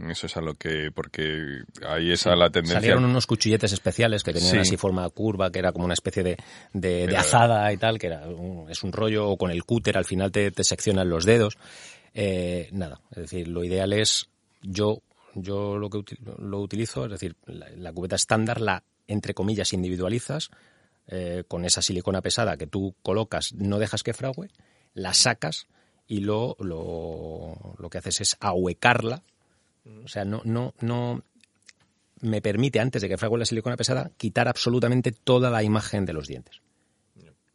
Eso 0.10 0.26
es 0.26 0.36
a 0.38 0.42
lo 0.42 0.56
que, 0.56 0.90
porque 0.92 1.60
ahí 1.88 2.12
esa 2.12 2.36
la 2.36 2.50
tendencia. 2.50 2.80
salieron 2.80 3.06
unos 3.06 3.28
cuchilletes 3.28 3.74
especiales 3.74 4.24
que 4.24 4.34
tenían 4.34 4.54
Sí. 4.54 4.58
así 4.58 4.76
forma 4.78 5.08
curva 5.10 5.52
que 5.52 5.60
era 5.60 5.72
como 5.72 5.86
una 5.86 5.94
especie 5.94 6.24
de, 6.24 6.38
de, 6.74 7.16
azada 7.16 7.72
y 7.72 7.78
tal 7.78 8.00
que 8.00 8.08
era 8.08 8.26
un- 8.28 8.72
es 8.72 8.82
un 8.84 8.92
rollo 8.92 9.30
o 9.30 9.38
con 9.38 9.52
el 9.52 9.64
cúter 9.66 9.98
al 9.98 10.06
final 10.06 10.32
te, 10.32 10.50
te 10.50 10.64
seccionan 10.64 11.10
los 11.10 11.26
dedos 11.26 11.58
Eh, 12.14 12.68
nada 12.74 13.00
es 13.12 13.18
decir 13.18 13.48
lo 13.48 13.64
ideal 13.64 13.94
es 13.94 14.30
yo 14.62 15.02
yo 15.34 15.78
lo 15.78 15.90
que 15.90 15.98
uti- 16.00 16.18
lo 16.40 16.60
utilizo 16.60 17.06
es 17.06 17.12
decir 17.12 17.36
la, 17.46 17.70
la 17.70 17.94
cubeta 17.94 18.18
estándar 18.18 18.60
la 18.60 18.84
entre 19.08 19.34
comillas 19.34 19.72
individualizas 19.72 20.50
eh, 21.08 21.46
con 21.48 21.64
esa 21.64 21.82
silicona 21.82 22.22
pesada 22.22 22.58
que 22.58 22.68
tú 22.68 22.96
colocas 23.02 23.54
no 23.54 23.80
dejas 23.80 24.04
que 24.04 24.14
frague 24.14 24.50
la 24.94 25.14
sacas 25.14 25.68
y 26.06 26.20
lo, 26.20 26.58
lo, 26.60 27.76
lo 27.80 27.90
que 27.90 28.00
haces 28.00 28.20
es 28.22 28.38
ahuecarla 28.42 29.24
o 30.04 30.08
sea 30.10 30.26
no 30.26 30.42
no 30.44 30.74
no 30.82 31.24
me 32.20 32.40
permite, 32.42 32.80
antes 32.80 33.02
de 33.02 33.10
que 33.10 33.18
frague 33.18 33.36
la 33.38 33.46
silicona 33.46 33.76
pesada, 33.78 34.12
quitar 34.18 34.48
absolutamente 34.48 35.12
toda 35.12 35.50
la 35.50 35.64
imagen 35.64 36.06
de 36.06 36.14
los 36.14 36.28
dientes. 36.28 36.62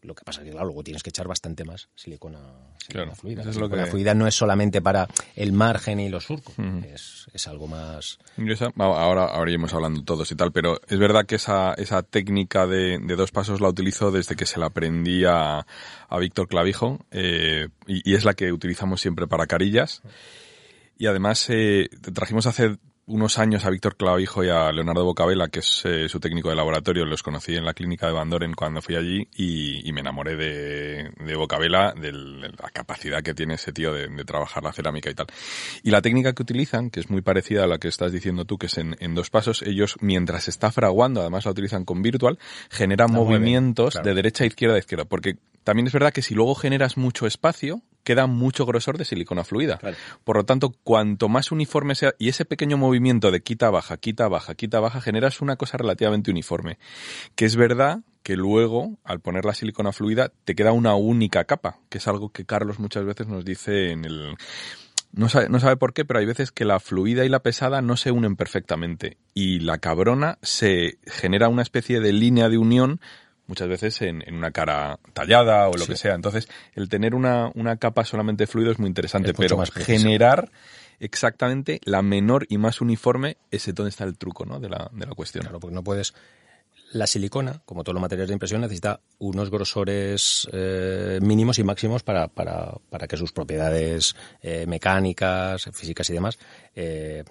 Lo 0.07 0.15
que 0.15 0.24
pasa 0.24 0.41
es 0.41 0.45
que, 0.47 0.51
claro, 0.53 0.66
luego 0.66 0.83
tienes 0.85 1.03
que 1.03 1.11
echar 1.11 1.27
bastante 1.28 1.65
más 1.65 1.89
silicona, 1.95 2.39
silicona 2.78 2.87
Claro, 2.89 3.15
fluida. 3.16 3.45
La 3.45 3.53
silicona 3.53 3.85
que- 3.85 3.91
fluida 3.91 4.15
no 4.15 4.27
es 4.27 4.35
solamente 4.35 4.81
para 4.81 5.09
el 5.35 5.53
margen 5.53 5.99
y 6.01 6.09
los 6.09 6.24
surcos, 6.24 6.55
es, 6.85 7.27
es 7.33 7.47
algo 7.49 7.66
más... 7.66 8.19
Esa- 8.39 8.73
ahora, 8.77 9.24
ahora 9.27 9.51
iremos 9.51 9.74
hablando 9.74 10.03
todos 10.05 10.31
y 10.31 10.37
tal, 10.37 10.53
pero 10.53 10.81
es 10.89 10.99
verdad 10.99 11.27
que 11.27 11.35
esa, 11.35 11.74
esa 11.74 12.03
técnica 12.03 12.66
de, 12.66 12.99
de 13.03 13.16
dos 13.16 13.33
pasos 13.33 13.61
la 13.61 13.69
utilizo 13.69 14.11
desde 14.11 14.37
que 14.37 14.47
se 14.47 14.59
la 14.61 14.66
aprendí 14.66 15.24
a, 15.24 15.66
a 16.09 16.19
Víctor 16.19 16.47
Clavijo 16.49 17.05
eh, 17.11 17.69
y, 17.87 18.09
y 18.11 18.15
es 18.15 18.24
la 18.24 18.35
que 18.35 18.53
utilizamos 18.53 19.01
siempre 19.01 19.27
para 19.27 19.47
carillas. 19.47 20.03
Y 20.99 21.07
además 21.09 21.45
eh, 21.51 21.91
trajimos 22.15 22.47
hace 22.47 22.78
unos 23.07 23.39
años 23.39 23.65
a 23.65 23.70
Víctor 23.70 23.97
Clavijo 23.97 24.43
y 24.43 24.49
a 24.49 24.73
Leonardo 24.73 25.05
Bocabella, 25.05 25.47
que 25.49 25.61
es 25.61 25.83
eh, 25.85 26.09
su 26.09 26.19
técnico 26.19 26.51
de 26.51 26.57
laboratorio. 26.57 27.05
Los 27.05 27.23
conocí 27.23 27.55
en 27.55 27.65
la 27.65 27.73
clínica 27.73 28.09
de 28.09 28.12
Bandoren 28.12 28.53
cuando 28.55 28.83
fui 28.83 28.97
allí 28.97 29.28
y, 29.37 29.89
y 29.89 29.93
me 29.93 30.01
enamoré 30.01 30.35
de, 30.35 31.12
de 31.24 31.37
Bocabella, 31.37 31.93
de 31.93 32.12
la 32.12 32.70
capacidad 32.73 33.23
que 33.23 33.33
tiene 33.33 33.55
ese 33.55 33.73
tío 33.73 33.93
de, 33.93 34.09
de 34.09 34.24
trabajar 34.24 34.65
la 34.65 34.73
cerámica 34.73 35.09
y 35.09 35.15
tal. 35.15 35.27
Y 35.85 35.91
la 35.91 36.03
técnica 36.03 36.33
que 36.33 36.43
utilizan, 36.43 36.91
que 36.91 36.99
es 36.99 37.09
muy 37.09 37.23
parecida 37.23 37.65
a 37.65 37.66
la 37.69 37.78
que 37.78 37.89
estás 37.89 38.11
diciendo 38.11 38.45
tú, 38.45 38.59
que 38.59 38.66
es 38.66 38.77
en, 38.77 38.97
en 38.99 39.15
dos 39.15 39.31
pasos, 39.31 39.62
ellos 39.62 39.97
mientras 40.01 40.49
está 40.49 40.73
fraguando, 40.73 41.20
además 41.20 41.45
la 41.45 41.53
utilizan 41.53 41.85
con 41.85 42.03
virtual, 42.03 42.39
generan 42.70 43.12
mueven, 43.12 43.35
movimientos 43.35 43.93
claro. 43.93 44.09
de 44.09 44.15
derecha 44.15 44.43
a 44.43 44.49
izquierda 44.49 44.74
a 44.74 44.78
izquierda, 44.81 45.05
porque 45.05 45.37
también 45.62 45.87
es 45.87 45.93
verdad 45.93 46.12
que 46.12 46.23
si 46.23 46.35
luego 46.35 46.57
generas 46.57 46.97
mucho 46.97 47.27
espacio, 47.27 47.83
queda 48.07 48.28
mucho 48.28 48.65
grosor 48.66 48.99
de 48.99 49.05
silicona 49.05 49.43
fluida. 49.43 49.78
Claro. 49.78 49.97
Por 50.23 50.37
lo 50.37 50.45
tanto, 50.45 50.73
cuanto 50.85 51.28
más 51.28 51.51
uniforme 51.51 51.97
sea, 51.97 52.15
y 52.20 52.28
ese 52.28 52.45
pequeño 52.45 52.77
movimiento 52.77 53.33
de 53.33 53.43
quita 53.43 53.69
baja, 53.69 53.97
quita 53.97 54.28
baja, 54.28 54.55
quita 54.55 54.78
baja, 54.78 55.01
generas 55.01 55.41
una 55.41 55.57
cosa 55.57 55.77
relativamente 55.77 56.31
uniforme. 56.31 56.78
Que 57.35 57.47
es 57.47 57.57
verdad 57.57 58.03
que 58.23 58.37
luego, 58.37 58.97
al 59.03 59.19
poner 59.19 59.45
la 59.45 59.55
silicona 59.55 59.91
fluida, 59.91 60.31
te 60.45 60.55
queda 60.55 60.70
una 60.70 60.95
única 60.95 61.45
capa, 61.47 61.81
que 61.89 61.99
es 61.99 62.07
algo 62.07 62.31
que 62.31 62.47
Carlos 62.47 62.78
muchas 62.78 63.05
veces 63.05 63.27
nos 63.27 63.45
dice 63.45 63.91
en 63.91 64.05
el, 64.05 64.37
no 65.11 65.28
sabe, 65.28 65.49
no 65.49 65.59
sabe 65.59 65.77
por 65.77 65.93
qué, 65.93 66.05
pero 66.05 66.20
hay 66.20 66.27
veces 66.27 66.53
que 66.53 66.65
la 66.65 66.78
fluida 66.78 67.24
y 67.24 67.28
la 67.28 67.41
pesada 67.41 67.83
no 67.83 67.97
se 67.97 68.12
unen 68.12 68.37
perfectamente. 68.37 69.16
Y 69.35 69.59
la 69.59 69.78
cabrona 69.78 70.39
se 70.43 70.99
genera 71.07 71.49
una 71.49 71.62
especie 71.62 71.99
de 71.99 72.12
línea 72.12 72.49
de 72.49 72.59
unión 72.59 73.01
muchas 73.47 73.68
veces 73.68 74.02
en, 74.02 74.23
en 74.27 74.35
una 74.35 74.51
cara 74.51 74.98
tallada 75.12 75.68
o 75.68 75.73
lo 75.74 75.85
Sí. 75.85 75.93
que 75.93 75.97
sea. 75.97 76.14
Entonces, 76.14 76.48
el 76.74 76.89
tener 76.89 77.14
una, 77.14 77.51
una 77.55 77.77
capa 77.77 78.05
solamente 78.05 78.47
fluido 78.47 78.73
es 78.73 78.78
muy 78.78 78.89
interesante, 78.89 79.31
Es 79.31 79.36
pero 79.36 79.56
más 79.56 79.70
generar 79.70 80.51
exactamente 81.01 81.81
la 81.85 82.02
menor 82.02 82.47
y 82.48 82.59
más 82.59 82.81
uniforme 82.81 83.36
es 83.51 83.73
donde 83.74 83.90
está 83.90 84.05
el 84.05 84.16
truco 84.16 84.44
¿no? 84.47 84.59
de, 84.60 84.68
la, 84.68 84.90
de 84.93 85.06
la 85.06 85.14
cuestión. 85.14 85.43
Claro, 85.43 85.60
porque 85.60 85.74
no 85.74 85.85
puedes... 85.85 86.14
La 86.97 87.06
silicona, 87.06 87.60
como 87.66 87.85
todos 87.85 87.94
los 87.94 88.01
materiales 88.01 88.28
de 88.28 88.35
impresión, 88.35 88.60
necesita 88.62 89.01
unos 89.18 89.51
grosores 89.51 90.48
eh, 90.52 91.18
mínimos 91.20 91.59
y 91.59 91.64
máximos 91.64 92.02
para, 92.02 92.28
para, 92.28 92.73
para 92.90 93.06
que 93.06 93.16
sus 93.16 93.32
propiedades 93.32 94.14
eh, 94.40 94.64
mecánicas, 94.66 95.64
físicas 95.73 96.09
y 96.10 96.14
demás 96.14 96.39
eh, 96.74 97.23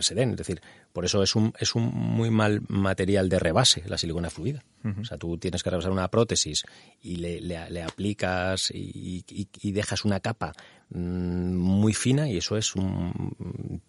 se 0.00 0.14
den. 0.14 0.30
Es 0.32 0.36
decir, 0.36 0.60
por 0.92 1.04
eso 1.04 1.22
es 1.22 1.34
un, 1.34 1.52
es 1.58 1.74
un 1.74 1.84
muy 1.84 2.30
mal 2.30 2.60
material 2.68 3.28
de 3.28 3.38
rebase 3.38 3.82
la 3.86 3.96
silicona 3.98 4.30
fluida. 4.30 4.62
O 5.00 5.04
sea, 5.06 5.16
tú 5.16 5.38
tienes 5.38 5.62
que 5.62 5.70
rebasar 5.70 5.90
una 5.92 6.08
prótesis 6.08 6.62
y 7.00 7.16
le, 7.16 7.40
le- 7.40 7.70
le 7.70 7.82
aplicas 7.82 8.70
y, 8.70 9.24
y- 9.26 9.48
y 9.62 9.72
dejas 9.72 10.04
una 10.04 10.20
capa 10.20 10.52
muy 10.90 11.92
fina 11.94 12.28
y 12.28 12.36
eso 12.36 12.56
es 12.56 12.74
un, 12.76 13.82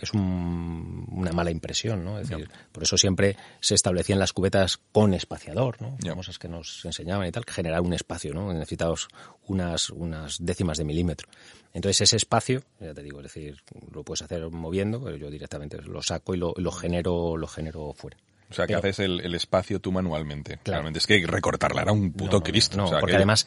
es 0.00 0.12
un- 0.12 1.06
una 1.10 1.32
mala 1.32 1.50
impresión, 1.50 2.04
¿no? 2.04 2.18
Es 2.18 2.28
decir, 2.28 2.48
por 2.72 2.82
eso 2.82 2.96
siempre 2.98 3.36
se 3.60 3.74
establecían 3.74 4.18
las 4.18 4.32
cubetas 4.32 4.78
con 4.92 5.14
espaciador, 5.14 5.80
¿no? 5.80 5.96
Famosas 6.04 6.38
que 6.38 6.48
nos 6.48 6.84
enseñaban 6.84 7.26
y 7.28 7.32
tal, 7.32 7.44
que 7.44 7.52
generar 7.52 7.80
un 7.80 7.92
espacio, 7.92 8.34
¿no? 8.34 8.52
Necesitabas 8.52 9.08
unas, 9.46 9.90
unas 9.90 10.36
décimas 10.44 10.78
de 10.78 10.84
milímetro. 10.84 11.28
Entonces 11.74 12.00
ese 12.02 12.16
espacio, 12.16 12.62
ya 12.80 12.94
te 12.94 13.02
digo, 13.02 13.20
es 13.20 13.24
decir, 13.24 13.58
lo 13.92 14.02
puedes 14.02 14.22
hacer 14.22 14.48
moviendo, 14.50 15.02
pero 15.02 15.16
yo 15.16 15.30
directamente 15.30 15.80
lo 15.82 16.02
saco 16.02 16.34
y 16.34 16.38
lo, 16.38 16.54
lo 16.56 16.72
genero, 16.72 17.36
lo 17.36 17.46
genero 17.46 17.92
fuera. 17.94 18.16
O 18.50 18.54
sea, 18.54 18.64
que 18.66 18.68
Pero- 18.68 18.78
haces 18.78 19.00
el, 19.00 19.20
el 19.20 19.34
espacio 19.34 19.78
tú 19.78 19.92
manualmente. 19.92 20.58
Claro. 20.62 20.78
Realmente 20.78 21.00
es 21.00 21.06
que 21.06 21.22
recortarla 21.26 21.82
era 21.82 21.92
un 21.92 22.12
puto 22.12 22.32
No, 22.32 22.38
no, 22.38 22.42
Cristo. 22.42 22.76
No, 22.78 22.84
o 22.86 22.88
sea, 22.88 22.98
porque 23.00 23.12
que- 23.12 23.16
además 23.18 23.46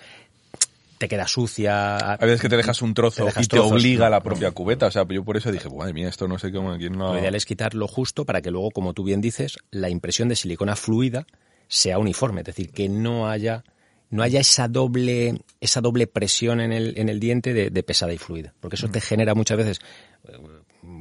te 1.02 1.10
queda 1.10 1.28
sucia. 1.28 1.98
Hay 2.12 2.28
veces 2.28 2.42
que 2.42 2.50
te 2.50 2.58
dejas 2.58 2.80
un 2.84 2.94
trozo 2.94 3.24
te 3.24 3.26
dejas 3.26 3.46
y 3.46 3.48
te 3.48 3.58
trozos, 3.58 3.72
obliga 3.72 4.06
no, 4.06 4.12
la 4.12 4.18
no. 4.18 4.24
propia 4.24 4.52
cubeta. 4.52 4.86
O 4.86 4.92
sea, 4.92 5.04
yo 5.10 5.26
por 5.26 5.36
eso 5.36 5.52
dije, 5.52 5.68
madre 5.68 5.94
mía, 5.94 6.08
esto 6.08 6.28
no 6.28 6.38
sé 6.38 6.52
cómo, 6.52 6.78
quién 6.78 6.96
lo... 6.96 7.14
Lo 7.14 7.20
ideal 7.20 7.34
es 7.34 7.46
quitar 7.46 7.74
lo 7.74 7.88
justo 7.88 8.24
para 8.24 8.42
que 8.44 8.52
luego, 8.52 8.70
como 8.70 8.94
tú 8.94 9.04
bien 9.04 9.20
dices, 9.20 9.58
la 9.72 9.90
impresión 9.90 10.30
de 10.30 10.36
silicona 10.36 10.76
fluida 10.76 11.26
sea 11.68 11.98
uniforme, 11.98 12.42
es 12.42 12.46
decir, 12.46 12.72
que 12.72 12.88
no 12.88 13.28
haya 13.28 13.64
no 14.12 14.24
haya 14.24 14.42
esa 14.42 14.68
doble 14.68 15.42
esa 15.62 15.80
doble 15.80 16.06
presión 16.06 16.60
en 16.60 16.74
el, 16.74 16.94
en 16.98 17.08
el 17.08 17.20
diente 17.20 17.54
de, 17.54 17.70
de 17.70 17.82
pesada 17.82 18.14
y 18.14 18.18
fluida, 18.18 18.54
porque 18.60 18.76
eso 18.76 18.90
te 18.90 19.00
genera 19.00 19.34
muchas 19.34 19.58
veces 19.58 19.80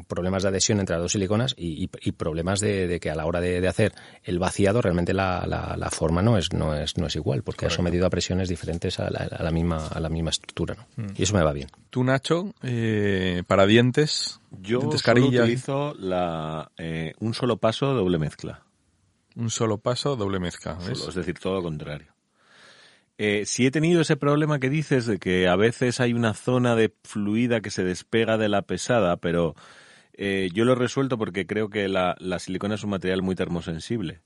problemas 0.06 0.43
de 0.43 0.48
adhesión 0.51 0.81
entre 0.81 0.94
las 0.97 1.02
dos 1.02 1.12
siliconas 1.12 1.55
y, 1.56 1.85
y- 1.85 1.90
y 2.02 2.12
problemas 2.12 2.60
de, 2.60 2.86
de 2.86 3.01
que 3.01 3.10
a 3.10 3.14
la 3.14 3.27
hora 3.27 3.40
de, 3.40 3.60
de 3.60 3.68
hacer 3.68 3.93
el 4.24 4.39
vaciado 4.39 4.81
realmente 4.82 5.12
la, 5.14 5.44
la- 5.47 5.77
la 5.77 5.90
forma 5.90 6.22
no 6.22 6.36
es 6.39 6.52
no 6.52 6.74
es 6.74 6.97
no 6.98 7.06
es 7.06 7.16
igual 7.16 7.43
porque 7.43 7.66
ha 7.66 7.70
sometido 7.70 8.06
a 8.06 8.10
presiones 8.10 8.48
diferentes 8.48 8.98
a 9.01 9.10
la, 9.10 9.20
a 9.31 9.43
la 9.43 9.51
misma 9.51 9.86
a 9.89 10.01
la 10.01 10.09
misma 10.09 10.31
estructura 10.31 10.74
¿no? 10.97 11.06
y 11.16 11.22
eso 11.22 11.35
me 11.36 11.43
va 11.43 11.52
bien 11.52 11.68
Tú, 11.90 12.05
Nacho, 12.05 12.55
eh, 12.62 13.43
para 13.48 13.66
dientes, 13.66 14.40
Yo 14.62 14.78
dientes 14.78 15.01
solo 15.02 15.12
utilizo 15.44 15.94
la, 15.98 16.70
eh, 16.78 17.14
un 17.18 17.35
solo 17.35 17.56
paso 17.56 17.93
doble 17.94 18.18
mezcla. 18.18 18.62
un 19.35 19.51
solo 19.51 19.78
paso, 19.78 20.14
doble 20.16 20.39
mezcla. 20.39 20.74
¿ves? 20.74 20.98
Solo, 20.98 21.09
es 21.10 21.14
decir, 21.16 21.39
todo 21.40 21.55
lo 21.55 21.62
contrario. 21.62 22.06
Eh, 23.18 23.44
si 23.44 23.66
he 23.66 23.70
tenido 23.70 24.01
ese 24.01 24.16
problema 24.16 24.60
que 24.60 24.70
dices 24.70 25.05
de 25.06 25.18
que 25.18 25.47
a 25.47 25.55
veces 25.56 26.01
hay 26.01 26.14
una 26.14 26.32
zona 26.32 26.74
de 26.74 26.94
fluida 27.05 27.60
que 27.60 27.70
se 27.70 27.85
despega 27.85 28.39
de 28.39 28.48
la 28.48 28.62
pesada, 28.62 29.16
pero 29.18 29.55
eh, 30.22 30.51
yo 30.52 30.66
lo 30.66 30.72
he 30.72 30.76
resuelto 30.76 31.16
porque 31.16 31.47
creo 31.47 31.70
que 31.70 31.88
la, 31.88 32.14
la 32.18 32.38
silicona 32.38 32.74
es 32.74 32.84
un 32.84 32.90
material 32.90 33.22
muy 33.22 33.34
termosensible. 33.34 34.20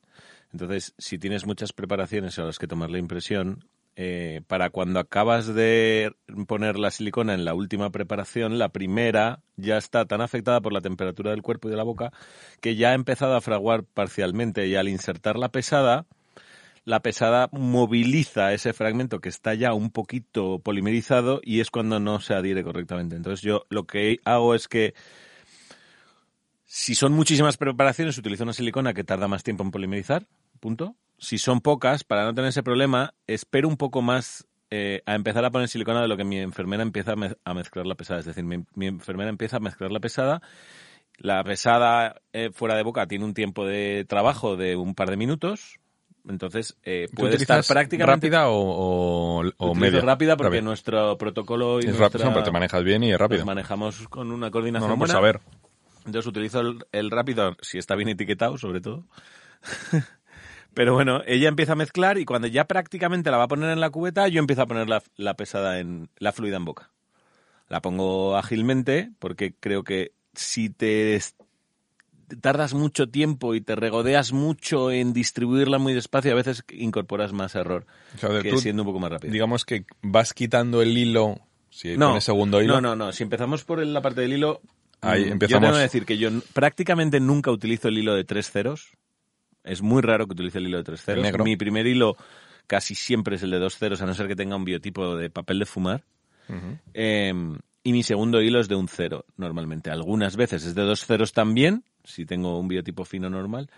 Entonces, 0.52 0.92
si 0.98 1.20
tienes 1.20 1.46
muchas 1.46 1.72
preparaciones 1.72 2.36
a 2.40 2.42
las 2.42 2.58
que 2.58 2.66
tomar 2.66 2.90
la 2.90 2.98
impresión, 2.98 3.64
eh, 3.94 4.40
para 4.48 4.70
cuando 4.70 4.98
acabas 4.98 5.54
de 5.54 6.12
poner 6.48 6.80
la 6.80 6.90
silicona 6.90 7.34
en 7.34 7.44
la 7.44 7.54
última 7.54 7.90
preparación, 7.90 8.58
la 8.58 8.70
primera 8.70 9.38
ya 9.54 9.76
está 9.76 10.04
tan 10.04 10.20
afectada 10.20 10.60
por 10.60 10.72
la 10.72 10.80
temperatura 10.80 11.30
del 11.30 11.42
cuerpo 11.42 11.68
y 11.68 11.70
de 11.70 11.76
la 11.76 11.84
boca 11.84 12.12
que 12.60 12.74
ya 12.74 12.90
ha 12.90 12.94
empezado 12.94 13.36
a 13.36 13.40
fraguar 13.40 13.84
parcialmente 13.84 14.66
y 14.66 14.74
al 14.74 14.88
insertar 14.88 15.36
la 15.36 15.50
pesada, 15.50 16.06
la 16.84 17.00
pesada 17.02 17.48
moviliza 17.52 18.52
ese 18.52 18.72
fragmento 18.72 19.20
que 19.20 19.28
está 19.28 19.54
ya 19.54 19.74
un 19.74 19.90
poquito 19.90 20.58
polimerizado 20.58 21.40
y 21.44 21.60
es 21.60 21.70
cuando 21.70 22.00
no 22.00 22.18
se 22.18 22.34
adhiere 22.34 22.64
correctamente. 22.64 23.14
Entonces 23.14 23.42
yo 23.42 23.64
lo 23.68 23.84
que 23.84 24.18
hago 24.24 24.56
es 24.56 24.66
que 24.66 24.94
si 26.64 26.94
son 26.94 27.12
muchísimas 27.12 27.56
preparaciones 27.56 28.18
utilizo 28.18 28.42
una 28.44 28.52
silicona 28.52 28.94
que 28.94 29.04
tarda 29.04 29.28
más 29.28 29.42
tiempo 29.42 29.62
en 29.62 29.70
polimerizar, 29.70 30.26
punto. 30.60 30.94
Si 31.18 31.38
son 31.38 31.60
pocas, 31.60 32.04
para 32.04 32.24
no 32.24 32.34
tener 32.34 32.48
ese 32.48 32.62
problema, 32.62 33.14
espero 33.26 33.68
un 33.68 33.76
poco 33.76 34.02
más 34.02 34.46
eh, 34.70 35.02
a 35.06 35.14
empezar 35.14 35.44
a 35.44 35.50
poner 35.50 35.68
silicona 35.68 36.02
de 36.02 36.08
lo 36.08 36.16
que 36.16 36.24
mi 36.24 36.38
enfermera 36.38 36.82
empieza 36.82 37.12
a, 37.12 37.16
mez- 37.16 37.36
a 37.44 37.54
mezclar 37.54 37.86
la 37.86 37.94
pesada. 37.94 38.20
Es 38.20 38.26
decir, 38.26 38.42
mi, 38.44 38.64
mi 38.74 38.86
enfermera 38.86 39.30
empieza 39.30 39.58
a 39.58 39.60
mezclar 39.60 39.92
la 39.92 40.00
pesada. 40.00 40.42
La 41.18 41.44
pesada 41.44 42.20
eh, 42.32 42.50
fuera 42.52 42.74
de 42.74 42.82
boca 42.82 43.06
tiene 43.06 43.24
un 43.24 43.34
tiempo 43.34 43.64
de 43.64 44.04
trabajo 44.08 44.56
de 44.56 44.74
un 44.74 44.94
par 44.96 45.10
de 45.10 45.16
minutos. 45.16 45.78
Entonces, 46.28 46.76
eh, 46.82 47.06
¿Tú 47.10 47.16
puede 47.22 47.36
estar 47.36 47.62
prácticamente 47.64 48.26
rápida 48.28 48.48
o, 48.48 49.42
o, 49.42 49.52
o 49.58 49.74
media? 49.76 50.00
rápida 50.00 50.36
porque 50.36 50.56
Rápida. 50.56 50.62
nuestro 50.62 51.16
protocolo 51.18 51.80
y 51.80 51.84
Es 51.86 51.96
nuestra- 51.96 52.08
rápido, 52.08 52.32
pero 52.32 52.44
te 52.44 52.50
manejas 52.50 52.82
bien 52.82 53.04
y 53.04 53.12
es 53.12 53.18
rápido. 53.18 53.40
nos 53.40 53.46
manejamos 53.46 54.08
con 54.08 54.32
una 54.32 54.46
No, 54.46 54.50
coordinación 54.52 54.90
no, 54.90 54.98
pues 54.98 55.12
buena. 55.12 55.18
a 55.18 55.22
ver. 55.22 55.40
Entonces 56.06 56.26
utilizo 56.26 56.60
el, 56.60 56.84
el 56.92 57.10
rápido 57.10 57.56
si 57.62 57.78
está 57.78 57.94
bien 57.96 58.08
etiquetado, 58.08 58.58
sobre 58.58 58.80
todo. 58.80 59.04
Pero 60.74 60.92
bueno, 60.94 61.22
ella 61.26 61.48
empieza 61.48 61.72
a 61.72 61.76
mezclar 61.76 62.18
y 62.18 62.24
cuando 62.24 62.48
ya 62.48 62.64
prácticamente 62.64 63.30
la 63.30 63.36
va 63.38 63.44
a 63.44 63.48
poner 63.48 63.70
en 63.70 63.80
la 63.80 63.90
cubeta, 63.90 64.26
yo 64.28 64.40
empiezo 64.40 64.62
a 64.62 64.66
poner 64.66 64.88
la, 64.88 65.02
la 65.16 65.34
pesada 65.34 65.78
en 65.78 66.08
la 66.18 66.32
fluida 66.32 66.56
en 66.56 66.64
boca. 66.64 66.90
La 67.68 67.80
pongo 67.80 68.36
ágilmente 68.36 69.12
porque 69.20 69.54
creo 69.58 69.84
que 69.84 70.12
si 70.34 70.70
te 70.70 71.20
tardas 72.40 72.74
mucho 72.74 73.08
tiempo 73.08 73.54
y 73.54 73.60
te 73.60 73.76
regodeas 73.76 74.32
mucho 74.32 74.90
en 74.90 75.12
distribuirla 75.12 75.78
muy 75.78 75.94
despacio, 75.94 76.32
a 76.32 76.36
veces 76.36 76.64
incorporas 76.72 77.32
más 77.32 77.54
error 77.54 77.86
O 78.14 78.18
sea, 78.18 78.42
que 78.42 78.50
tú, 78.50 78.58
siendo 78.58 78.82
un 78.82 78.86
poco 78.86 78.98
más 78.98 79.10
rápido. 79.12 79.32
digamos 79.32 79.64
que 79.64 79.84
vas 80.02 80.34
quitando 80.34 80.82
el 80.82 80.96
hilo, 80.98 81.38
si 81.70 81.96
pones 81.96 82.24
segundo 82.24 82.60
hilo, 82.62 82.80
No, 82.80 82.96
no, 82.96 83.06
no. 83.06 83.12
Si 83.12 83.22
empezamos 83.22 83.62
por 83.64 83.78
el- 83.80 83.92
la 83.94 84.02
parte 84.02 84.22
del 84.22 84.32
hilo, 84.32 84.60
Ahí 85.04 85.26
mm, 85.26 85.32
empezamos. 85.32 85.62
Yo 85.62 85.66
tengo 85.66 85.76
que 85.76 85.82
decir 85.82 86.06
que 86.06 86.18
yo 86.18 86.30
prácticamente 86.52 87.20
nunca 87.20 87.50
utilizo 87.50 87.88
el 87.88 87.98
hilo 87.98 88.14
de 88.14 88.24
tres 88.24 88.50
ceros. 88.50 88.92
Es 89.62 89.82
muy 89.82 90.02
raro 90.02 90.26
que 90.26 90.32
utilice 90.32 90.58
el 90.58 90.68
hilo 90.68 90.78
de 90.78 90.84
tres 90.84 91.02
ceros. 91.02 91.22
negro. 91.22 91.44
Mi 91.44 91.56
primer 91.56 91.86
hilo 91.86 92.16
casi 92.66 92.94
siempre 92.94 93.36
es 93.36 93.42
el 93.42 93.50
de 93.50 93.58
dos 93.58 93.76
ceros, 93.76 94.02
a 94.02 94.06
no 94.06 94.14
ser 94.14 94.28
que 94.28 94.36
tenga 94.36 94.56
un 94.56 94.64
biotipo 94.64 95.16
de 95.16 95.30
papel 95.30 95.58
de 95.58 95.66
fumar. 95.66 96.04
Eh, 96.92 97.32
y 97.86 97.92
mi 97.92 98.02
segundo 98.02 98.40
hilo 98.40 98.60
es 98.60 98.68
de 98.68 98.74
un 98.74 98.88
cero, 98.88 99.26
normalmente. 99.36 99.90
Algunas 99.90 100.36
veces 100.36 100.64
es 100.64 100.74
de 100.74 100.82
dos 100.82 101.04
ceros 101.04 101.34
también, 101.34 101.84
si 102.02 102.24
tengo 102.24 102.58
un 102.58 102.66
biotipo 102.66 103.04
fino 103.04 103.28
normal. 103.28 103.70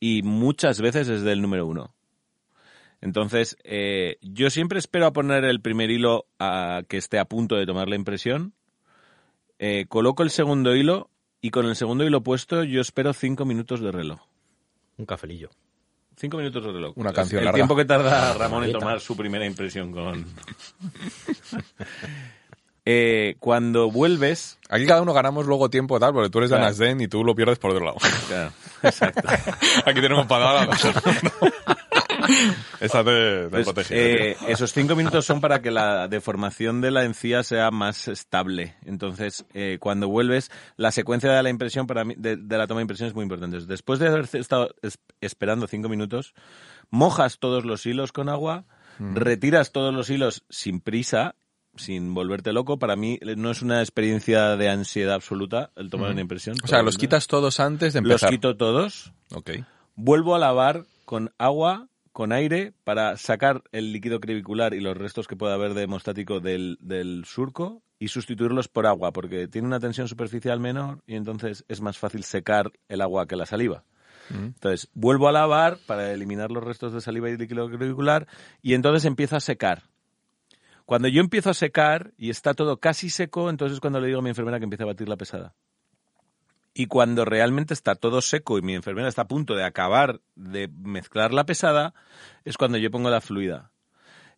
Y 0.00 0.22
muchas 0.22 0.80
veces 0.80 1.08
es 1.08 1.22
del 1.22 1.40
número 1.40 1.64
uno. 1.66 1.94
Entonces, 3.00 3.56
eh, 3.62 4.16
yo 4.20 4.50
siempre 4.50 4.80
espero 4.80 5.06
a 5.06 5.12
poner 5.12 5.44
el 5.44 5.60
primer 5.60 5.90
hilo 5.90 6.26
a 6.40 6.82
que 6.88 6.96
esté 6.96 7.20
a 7.20 7.24
punto 7.24 7.54
de 7.54 7.66
tomar 7.66 7.88
la 7.88 7.94
impresión. 7.94 8.52
Eh, 9.64 9.86
coloco 9.88 10.24
el 10.24 10.30
segundo 10.30 10.74
hilo 10.74 11.08
y 11.40 11.50
con 11.50 11.66
el 11.66 11.76
segundo 11.76 12.02
hilo 12.02 12.20
puesto 12.20 12.64
yo 12.64 12.80
espero 12.80 13.12
cinco 13.12 13.44
minutos 13.44 13.80
de 13.80 13.92
reloj. 13.92 14.18
Un 14.96 15.06
cafelillo. 15.06 15.50
Cinco 16.16 16.36
minutos 16.36 16.64
de 16.64 16.72
reloj. 16.72 16.94
Una 16.96 17.12
canción 17.12 17.38
El 17.38 17.44
larga. 17.44 17.58
tiempo 17.58 17.76
que 17.76 17.84
tarda 17.84 18.34
Ramón 18.38 18.64
en 18.64 18.72
tomar 18.72 19.00
su 19.00 19.16
primera 19.16 19.46
impresión 19.46 19.92
con... 19.92 20.26
Eh, 22.84 23.36
cuando 23.38 23.92
vuelves... 23.92 24.58
Aquí 24.68 24.86
cada 24.86 25.02
uno 25.02 25.12
ganamos 25.12 25.46
luego 25.46 25.70
tiempo 25.70 26.00
tal, 26.00 26.12
porque 26.12 26.30
tú 26.30 26.38
eres 26.38 26.50
de 26.50 26.56
Claro. 26.56 26.68
Nasdem 26.68 27.00
y 27.02 27.06
tú 27.06 27.22
lo 27.22 27.32
pierdes 27.32 27.60
por 27.60 27.70
otro 27.70 27.84
lado. 27.84 27.98
Claro, 28.26 28.50
exacto. 28.82 29.22
Aquí 29.86 30.00
tenemos 30.00 30.26
para 30.26 30.52
dar 30.52 30.68
Te, 32.80 32.88
te 32.88 33.48
Pues, 33.50 33.64
protege. 33.66 34.30
eh, 34.32 34.36
esos 34.48 34.72
cinco 34.72 34.96
minutos 34.96 35.24
son 35.24 35.40
para 35.40 35.62
que 35.62 35.70
la 35.70 36.08
deformación 36.08 36.80
de 36.80 36.90
la 36.90 37.04
encía 37.04 37.42
sea 37.42 37.70
más 37.70 38.08
estable. 38.08 38.74
Entonces, 38.84 39.44
eh, 39.54 39.78
cuando 39.80 40.08
vuelves, 40.08 40.50
la 40.76 40.90
secuencia 40.92 41.30
de 41.32 41.42
la 41.42 41.50
impresión 41.50 41.86
para 41.86 42.04
mí, 42.04 42.14
de, 42.16 42.36
de 42.36 42.58
la 42.58 42.66
toma 42.66 42.78
de 42.80 42.82
impresión 42.82 43.08
es 43.08 43.14
muy 43.14 43.22
importante. 43.22 43.60
Después 43.60 43.98
de 43.98 44.08
haber 44.08 44.28
estado 44.32 44.74
es- 44.82 44.98
esperando 45.20 45.66
cinco 45.66 45.88
minutos, 45.88 46.34
mojas 46.90 47.38
todos 47.38 47.64
los 47.64 47.86
hilos 47.86 48.12
con 48.12 48.28
agua, 48.28 48.64
retiras 48.98 49.72
todos 49.72 49.92
los 49.94 50.10
hilos 50.10 50.44
sin 50.50 50.80
prisa, 50.80 51.34
sin 51.76 52.12
volverte 52.14 52.52
loco. 52.52 52.78
Para 52.78 52.96
mí 52.96 53.18
eh, 53.22 53.34
no 53.36 53.50
es 53.50 53.62
una 53.62 53.80
experiencia 53.80 54.56
de 54.56 54.68
ansiedad 54.68 55.14
absoluta 55.14 55.70
el 55.76 55.88
tomar 55.90 56.10
una 56.10 56.20
impresión. 56.20 56.56
o 56.62 56.66
sea, 56.66 56.82
los 56.82 56.98
quitas 56.98 57.26
todos 57.26 57.58
antes 57.60 57.94
de 57.94 58.00
Los 58.02 58.10
empezar. 58.10 58.30
quito 58.30 58.56
todos, 58.56 59.12
Ok. 59.34 59.50
Vuelvo 59.94 60.34
a 60.34 60.38
lavar 60.38 60.84
con 61.04 61.32
agua, 61.38 61.88
con 62.12 62.32
aire, 62.32 62.72
para 62.84 63.16
sacar 63.16 63.62
el 63.72 63.92
líquido 63.92 64.20
crevicular 64.20 64.74
y 64.74 64.80
los 64.80 64.96
restos 64.96 65.26
que 65.26 65.36
pueda 65.36 65.54
haber 65.54 65.74
de 65.74 65.82
hemostático 65.82 66.40
del, 66.40 66.78
del 66.80 67.24
surco 67.24 67.82
y 67.98 68.08
sustituirlos 68.08 68.68
por 68.68 68.86
agua, 68.86 69.12
porque 69.12 69.48
tiene 69.48 69.68
una 69.68 69.80
tensión 69.80 70.08
superficial 70.08 70.60
menor 70.60 71.02
y 71.06 71.14
entonces 71.16 71.64
es 71.68 71.80
más 71.80 71.98
fácil 71.98 72.24
secar 72.24 72.72
el 72.88 73.00
agua 73.00 73.26
que 73.26 73.36
la 73.36 73.46
saliva. 73.46 73.84
Entonces, 74.30 74.88
vuelvo 74.94 75.28
a 75.28 75.32
lavar 75.32 75.78
para 75.86 76.10
eliminar 76.12 76.50
los 76.50 76.64
restos 76.64 76.92
de 76.92 77.00
saliva 77.00 77.28
y 77.28 77.36
líquido 77.36 77.68
crevicular 77.68 78.26
y 78.62 78.74
entonces 78.74 79.04
empiezo 79.04 79.36
a 79.36 79.40
secar. 79.40 79.82
Cuando 80.86 81.08
yo 81.08 81.20
empiezo 81.20 81.50
a 81.50 81.54
secar 81.54 82.12
y 82.16 82.30
está 82.30 82.54
todo 82.54 82.78
casi 82.78 83.10
seco, 83.10 83.50
entonces 83.50 83.74
es 83.74 83.80
cuando 83.80 84.00
le 84.00 84.06
digo 84.06 84.20
a 84.20 84.22
mi 84.22 84.30
enfermera 84.30 84.58
que 84.58 84.64
empiece 84.64 84.84
a 84.84 84.86
batir 84.86 85.08
la 85.08 85.16
pesada. 85.16 85.54
Y 86.74 86.86
cuando 86.86 87.24
realmente 87.24 87.74
está 87.74 87.94
todo 87.94 88.20
seco 88.22 88.58
y 88.58 88.62
mi 88.62 88.74
enfermera 88.74 89.08
está 89.08 89.22
a 89.22 89.28
punto 89.28 89.54
de 89.54 89.64
acabar 89.64 90.20
de 90.34 90.68
mezclar 90.68 91.32
la 91.34 91.44
pesada, 91.44 91.92
es 92.44 92.56
cuando 92.56 92.78
yo 92.78 92.90
pongo 92.90 93.10
la 93.10 93.20
fluida. 93.20 93.72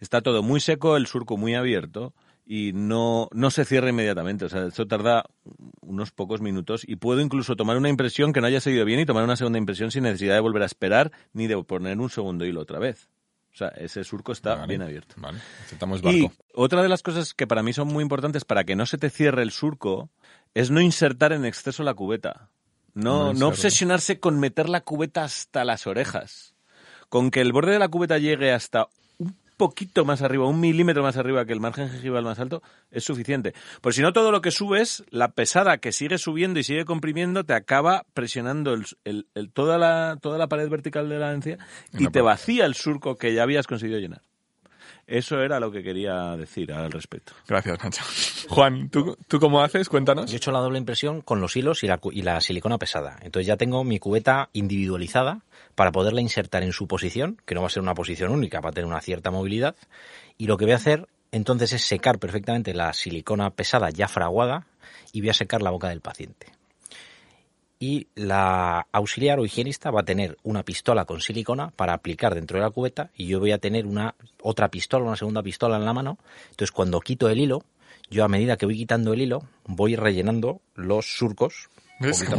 Está 0.00 0.20
todo 0.20 0.42
muy 0.42 0.60
seco, 0.60 0.96
el 0.96 1.06
surco 1.06 1.36
muy 1.36 1.54
abierto 1.54 2.12
y 2.44 2.72
no, 2.74 3.28
no 3.32 3.50
se 3.50 3.64
cierra 3.64 3.88
inmediatamente. 3.90 4.44
O 4.44 4.48
sea, 4.48 4.66
eso 4.66 4.86
tarda 4.86 5.24
unos 5.80 6.10
pocos 6.10 6.40
minutos 6.40 6.82
y 6.86 6.96
puedo 6.96 7.20
incluso 7.20 7.54
tomar 7.56 7.76
una 7.76 7.88
impresión 7.88 8.32
que 8.32 8.40
no 8.40 8.48
haya 8.48 8.60
salido 8.60 8.84
bien 8.84 9.00
y 9.00 9.06
tomar 9.06 9.24
una 9.24 9.36
segunda 9.36 9.58
impresión 9.58 9.90
sin 9.92 10.02
necesidad 10.02 10.34
de 10.34 10.40
volver 10.40 10.62
a 10.62 10.66
esperar 10.66 11.12
ni 11.32 11.46
de 11.46 11.62
poner 11.62 11.98
un 11.98 12.10
segundo 12.10 12.44
hilo 12.44 12.60
otra 12.60 12.80
vez. 12.80 13.08
O 13.52 13.56
sea, 13.56 13.68
ese 13.68 14.02
surco 14.02 14.32
está 14.32 14.56
Vale. 14.56 14.66
bien 14.66 14.82
abierto. 14.82 15.14
Vale, 15.18 15.38
aceptamos 15.64 16.00
Y 16.02 16.22
barco. 16.22 16.34
otra 16.54 16.82
de 16.82 16.88
las 16.88 17.04
cosas 17.04 17.34
que 17.34 17.46
para 17.46 17.62
mí 17.62 17.72
son 17.72 17.86
muy 17.86 18.02
importantes 18.02 18.44
para 18.44 18.64
que 18.64 18.74
no 18.74 18.84
se 18.84 18.98
te 18.98 19.10
cierre 19.10 19.42
el 19.44 19.52
surco 19.52 20.10
es 20.54 20.70
no 20.70 20.80
insertar 20.80 21.32
en 21.32 21.44
exceso 21.44 21.82
la 21.82 21.94
cubeta. 21.94 22.48
No 22.94 23.02
No, 23.02 23.18
no, 23.24 23.30
insertar. 23.32 23.48
obsesionarse 23.52 24.20
con 24.20 24.38
meter 24.38 24.68
la 24.68 24.80
cubeta 24.82 25.24
hasta 25.24 25.64
las 25.64 25.86
orejas. 25.86 26.54
Con 27.08 27.30
que 27.30 27.40
el 27.40 27.52
borde 27.52 27.72
de 27.72 27.78
la 27.78 27.88
cubeta 27.88 28.18
llegue 28.18 28.52
hasta 28.52 28.86
un 29.18 29.36
poquito 29.56 30.04
más 30.04 30.22
arriba, 30.22 30.46
un 30.48 30.58
milímetro 30.60 31.02
más 31.02 31.16
arriba 31.16 31.44
que 31.44 31.52
el 31.52 31.60
margen 31.60 31.88
gengival 31.88 32.24
más 32.24 32.38
alto, 32.40 32.62
es 32.90 33.04
suficiente. 33.04 33.54
Porque 33.80 33.96
si 33.96 34.02
no, 34.02 34.12
todo 34.12 34.32
lo 34.32 34.40
que 34.40 34.50
subes, 34.50 35.04
la 35.10 35.32
pesada 35.32 35.78
que 35.78 35.92
sigue 35.92 36.18
subiendo 36.18 36.58
y 36.58 36.64
sigue 36.64 36.84
comprimiendo, 36.84 37.44
te 37.44 37.54
acaba 37.54 38.04
presionando 38.14 38.74
el, 38.74 38.84
el- 39.04 39.26
el- 39.34 39.50
toda, 39.52 39.78
la, 39.78 40.18
toda 40.20 40.38
la 40.38 40.48
pared 40.48 40.68
vertical 40.68 41.08
de 41.08 41.18
la 41.18 41.32
encía 41.32 41.58
y 41.92 42.08
te 42.08 42.20
vacía 42.20 42.64
el 42.64 42.74
surco 42.74 43.16
que 43.16 43.32
ya 43.34 43.42
habías 43.44 43.66
conseguido 43.66 43.98
llenar. 44.00 44.22
Eso 45.06 45.40
era 45.40 45.60
lo 45.60 45.70
que 45.70 45.82
quería 45.82 46.36
decir 46.36 46.72
al 46.72 46.90
respecto. 46.90 47.32
Gracias, 47.46 47.78
Nacho. 47.84 48.02
Juan, 48.48 48.88
¿tú, 48.88 49.16
¿tú 49.28 49.38
cómo 49.38 49.60
haces? 49.62 49.88
Cuéntanos. 49.88 50.30
Yo 50.30 50.34
he 50.34 50.38
hecho 50.38 50.50
la 50.52 50.60
doble 50.60 50.78
impresión 50.78 51.20
con 51.20 51.40
los 51.40 51.56
hilos 51.56 51.82
y 51.84 51.86
la, 51.86 51.98
cu- 51.98 52.12
y 52.12 52.22
la 52.22 52.40
silicona 52.40 52.78
pesada. 52.78 53.18
Entonces 53.22 53.46
ya 53.46 53.56
tengo 53.56 53.84
mi 53.84 53.98
cubeta 53.98 54.48
individualizada 54.54 55.40
para 55.74 55.92
poderla 55.92 56.20
insertar 56.20 56.62
en 56.62 56.72
su 56.72 56.86
posición, 56.86 57.38
que 57.44 57.54
no 57.54 57.60
va 57.60 57.66
a 57.66 57.70
ser 57.70 57.82
una 57.82 57.94
posición 57.94 58.30
única, 58.32 58.60
va 58.60 58.70
a 58.70 58.72
tener 58.72 58.86
una 58.88 59.00
cierta 59.00 59.30
movilidad. 59.30 59.76
Y 60.38 60.46
lo 60.46 60.56
que 60.56 60.64
voy 60.64 60.72
a 60.72 60.76
hacer 60.76 61.06
entonces 61.32 61.72
es 61.72 61.82
secar 61.82 62.18
perfectamente 62.18 62.72
la 62.74 62.92
silicona 62.92 63.50
pesada 63.50 63.90
ya 63.90 64.08
fraguada 64.08 64.66
y 65.12 65.20
voy 65.20 65.30
a 65.30 65.34
secar 65.34 65.62
la 65.62 65.70
boca 65.70 65.88
del 65.88 66.00
paciente. 66.00 66.46
Y 67.84 68.06
la 68.14 68.86
auxiliar 68.92 69.38
o 69.38 69.44
higienista 69.44 69.90
va 69.90 70.00
a 70.00 70.04
tener 70.04 70.38
una 70.42 70.62
pistola 70.62 71.04
con 71.04 71.20
silicona 71.20 71.70
para 71.76 71.92
aplicar 71.92 72.34
dentro 72.34 72.56
de 72.56 72.64
la 72.64 72.70
cubeta 72.70 73.10
y 73.14 73.26
yo 73.26 73.40
voy 73.40 73.52
a 73.52 73.58
tener 73.58 73.84
una 73.84 74.14
otra 74.40 74.70
pistola, 74.70 75.04
una 75.04 75.16
segunda 75.16 75.42
pistola 75.42 75.76
en 75.76 75.84
la 75.84 75.92
mano. 75.92 76.16
Entonces 76.46 76.72
cuando 76.72 76.98
quito 77.00 77.28
el 77.28 77.38
hilo, 77.40 77.62
yo 78.08 78.24
a 78.24 78.28
medida 78.28 78.56
que 78.56 78.64
voy 78.64 78.78
quitando 78.78 79.12
el 79.12 79.20
hilo, 79.20 79.42
voy 79.66 79.96
rellenando 79.96 80.62
los 80.74 81.18
surcos. 81.18 81.68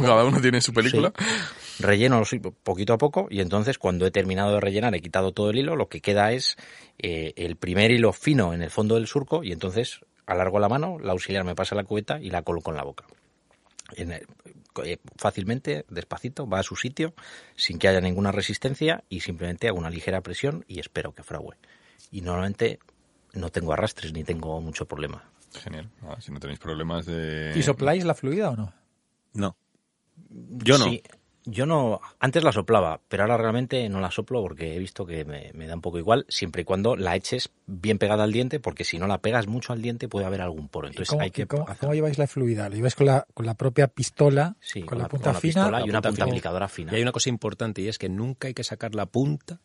Cada 0.01 0.25
uno 0.25 0.41
tiene 0.41 0.61
su 0.61 0.73
película. 0.73 1.13
Sí. 1.15 1.83
Relleno 1.83 2.17
los 2.17 2.35
poquito 2.63 2.93
a 2.93 2.97
poco 2.97 3.27
y 3.29 3.39
entonces 3.41 3.77
cuando 3.77 4.07
he 4.07 4.11
terminado 4.11 4.53
de 4.55 4.61
rellenar, 4.61 4.95
he 4.95 5.01
quitado 5.01 5.31
todo 5.31 5.51
el 5.51 5.59
hilo, 5.59 5.75
lo 5.75 5.89
que 5.89 6.01
queda 6.01 6.31
es 6.31 6.57
eh, 6.97 7.33
el 7.35 7.55
primer 7.55 7.91
hilo 7.91 8.13
fino 8.13 8.51
en 8.51 8.63
el 8.63 8.71
fondo 8.71 8.95
del 8.95 9.05
surco 9.05 9.43
y 9.43 9.51
entonces 9.51 9.99
alargo 10.25 10.57
la 10.57 10.69
mano, 10.69 10.97
la 10.97 11.11
auxiliar 11.11 11.43
me 11.43 11.53
pasa 11.53 11.75
la 11.75 11.83
cubeta 11.83 12.19
y 12.19 12.31
la 12.31 12.41
coloco 12.41 12.71
en 12.71 12.77
la 12.77 12.83
boca. 12.83 13.05
En 13.95 14.11
el- 14.11 14.25
fácilmente, 15.17 15.85
despacito, 15.89 16.47
va 16.47 16.59
a 16.59 16.63
su 16.63 16.75
sitio 16.75 17.13
sin 17.55 17.79
que 17.79 17.87
haya 17.87 18.01
ninguna 18.01 18.31
resistencia 18.31 19.03
y 19.09 19.21
simplemente 19.21 19.67
hago 19.67 19.77
una 19.77 19.89
ligera 19.89 20.21
presión 20.21 20.65
y 20.67 20.79
espero 20.79 21.13
que 21.13 21.23
frague. 21.23 21.57
Y 22.11 22.21
normalmente 22.21 22.79
no 23.33 23.49
tengo 23.49 23.73
arrastres 23.73 24.13
ni 24.13 24.23
tengo 24.23 24.59
mucho 24.61 24.85
problema. 24.85 25.23
Genial. 25.53 25.89
Ah, 26.03 26.17
si 26.19 26.31
no 26.31 26.39
tenéis 26.39 26.59
problemas 26.59 27.05
de... 27.05 27.53
¿Y 27.55 27.63
sopláis 27.63 28.03
la 28.03 28.13
fluida 28.13 28.49
o 28.49 28.55
no? 28.55 28.73
No. 29.33 29.57
Yo 30.29 30.77
no. 30.77 30.85
Sí, 30.85 31.01
yo 31.45 31.65
no, 31.65 32.01
antes 32.19 32.43
la 32.43 32.51
soplaba, 32.51 32.99
pero 33.07 33.23
ahora 33.23 33.37
realmente 33.37 33.87
no 33.89 33.99
la 34.01 34.11
soplo 34.11 34.41
porque 34.41 34.75
he 34.75 34.79
visto 34.79 35.05
que 35.05 35.25
me, 35.25 35.51
me 35.53 35.67
da 35.67 35.75
un 35.75 35.81
poco 35.81 35.97
igual, 35.99 36.25
siempre 36.27 36.63
y 36.63 36.65
cuando 36.65 36.95
la 36.95 37.15
eches 37.15 37.49
bien 37.67 37.97
pegada 37.97 38.23
al 38.23 38.31
diente, 38.31 38.59
porque 38.59 38.83
si 38.83 38.97
no 38.97 39.07
la 39.07 39.19
pegas 39.19 39.47
mucho 39.47 39.71
al 39.73 39.81
diente 39.81 40.07
puede 40.07 40.25
haber 40.25 40.41
algún 40.41 40.67
poro. 40.69 40.87
¿Y 40.87 40.91
Entonces 40.91 41.09
cómo, 41.09 41.21
hay 41.21 41.31
que 41.31 41.45
cómo- 41.47 41.65
cómo 41.79 41.93
lleváis 41.93 42.17
la 42.17 42.27
fluida? 42.27 42.67
¿Lo 42.69 42.75
lleváis 42.75 42.95
con 42.95 43.05
la, 43.07 43.25
con 43.33 43.45
la 43.45 43.53
propia 43.53 43.87
pistola, 43.87 44.55
sí, 44.59 44.81
con, 44.83 44.97
la 44.97 45.07
punta 45.07 45.25
con 45.25 45.33
la 45.35 45.39
fina? 45.39 45.53
pistola 45.63 45.79
y 45.79 45.83
una 45.83 45.99
punta 45.99 46.09
punta 46.09 46.15
fina. 46.25 46.25
aplicadora 46.25 46.67
fina. 46.67 46.91
Y 46.91 46.95
hay 46.95 47.01
una 47.01 47.11
cosa 47.11 47.29
importante 47.29 47.81
y 47.81 47.87
es 47.87 47.97
que 47.97 48.09
nunca 48.09 48.47
hay 48.47 48.53
que 48.53 48.63
sacar 48.63 48.95
la 48.95 49.05
punta, 49.05 49.59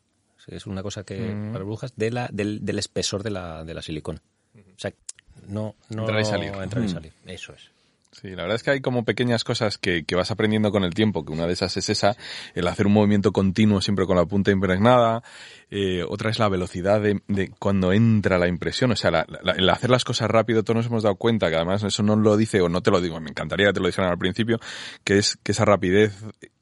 es 0.47 0.67
una 0.67 0.83
cosa 0.83 1.05
que 1.05 1.19
Mm. 1.21 1.53
para 1.53 1.65
brujas, 1.65 1.93
de 1.97 2.11
la, 2.11 2.29
del, 2.33 2.65
del 2.65 2.79
espesor 2.79 3.23
de 3.23 3.31
la, 3.31 3.65
de 3.65 3.75
la 3.75 3.83
silicona. 3.83 4.21
O 4.55 4.79
sea, 4.79 4.93
no, 5.47 5.75
no 5.91 6.03
Entrar 6.03 6.21
y 6.21 6.25
salir. 6.25 6.53
entrar 6.55 6.83
y 6.83 6.87
Mm. 6.87 6.91
salir. 6.91 7.13
Eso 7.27 7.53
es. 7.53 7.71
Sí, 8.13 8.31
la 8.31 8.43
verdad 8.43 8.57
es 8.57 8.65
que 8.65 8.73
hay 8.73 8.81
como 8.81 9.05
pequeñas 9.05 9.45
cosas 9.45 9.79
que, 9.79 10.05
que 10.05 10.17
vas 10.17 10.33
aprendiendo 10.33 10.73
con 10.73 10.83
el 10.83 10.93
tiempo, 10.95 11.25
que 11.25 11.33
una 11.33 11.47
de 11.47 11.53
esas 11.53 11.77
es 11.77 11.89
esa, 11.91 12.17
el 12.55 12.67
hacer 12.67 12.89
un 12.89 12.93
movimiento 12.93 13.31
continuo 13.33 13.81
siempre 13.81 14.05
con 14.05 14.17
la 14.17 14.27
punta 14.27 14.51
impregnada, 14.51 15.23
eh, 15.71 16.03
otra 16.09 16.31
es 16.31 16.41
la 16.41 16.49
velocidad 16.49 17.01
de, 17.01 17.23
de 17.29 17.51
cuando 17.61 17.93
entra 17.93 18.37
la 18.39 18.49
impresión, 18.49 18.91
o 18.91 18.97
sea, 18.97 19.13
la- 19.13 19.27
la- 19.43 19.53
el 19.53 19.71
hacer 19.71 19.91
las 19.91 20.03
cosas 20.05 20.29
rápido, 20.29 20.65
todos 20.65 20.79
nos 20.79 20.87
hemos 20.87 21.05
dado 21.05 21.15
cuenta, 21.15 21.49
que 21.51 21.55
además 21.55 21.85
eso 21.85 22.03
no 22.03 22.17
lo 22.17 22.37
dice 22.37 22.61
o 22.61 22.69
no 22.69 22.83
te 22.83 22.91
lo 22.91 23.01
digo, 23.01 23.21
me 23.21 23.31
encantaría 23.31 23.69
que 23.69 23.75
te 23.75 23.81
lo 23.81 23.87
dijeran 23.87 24.11
al 24.11 24.19
principio, 24.19 24.59
que 25.05 25.19
es 25.19 25.39
que 25.45 25.53
esa 25.53 25.65
rapidez 25.65 26.13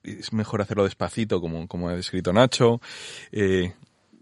es 0.02 0.34
mejor 0.34 0.60
hacerlo 0.60 0.84
despacito, 0.84 1.40
como, 1.40 1.66
como 1.66 1.88
ha 1.88 1.94
descrito 1.96 2.30
Nacho, 2.34 2.82
eh, 3.32 3.72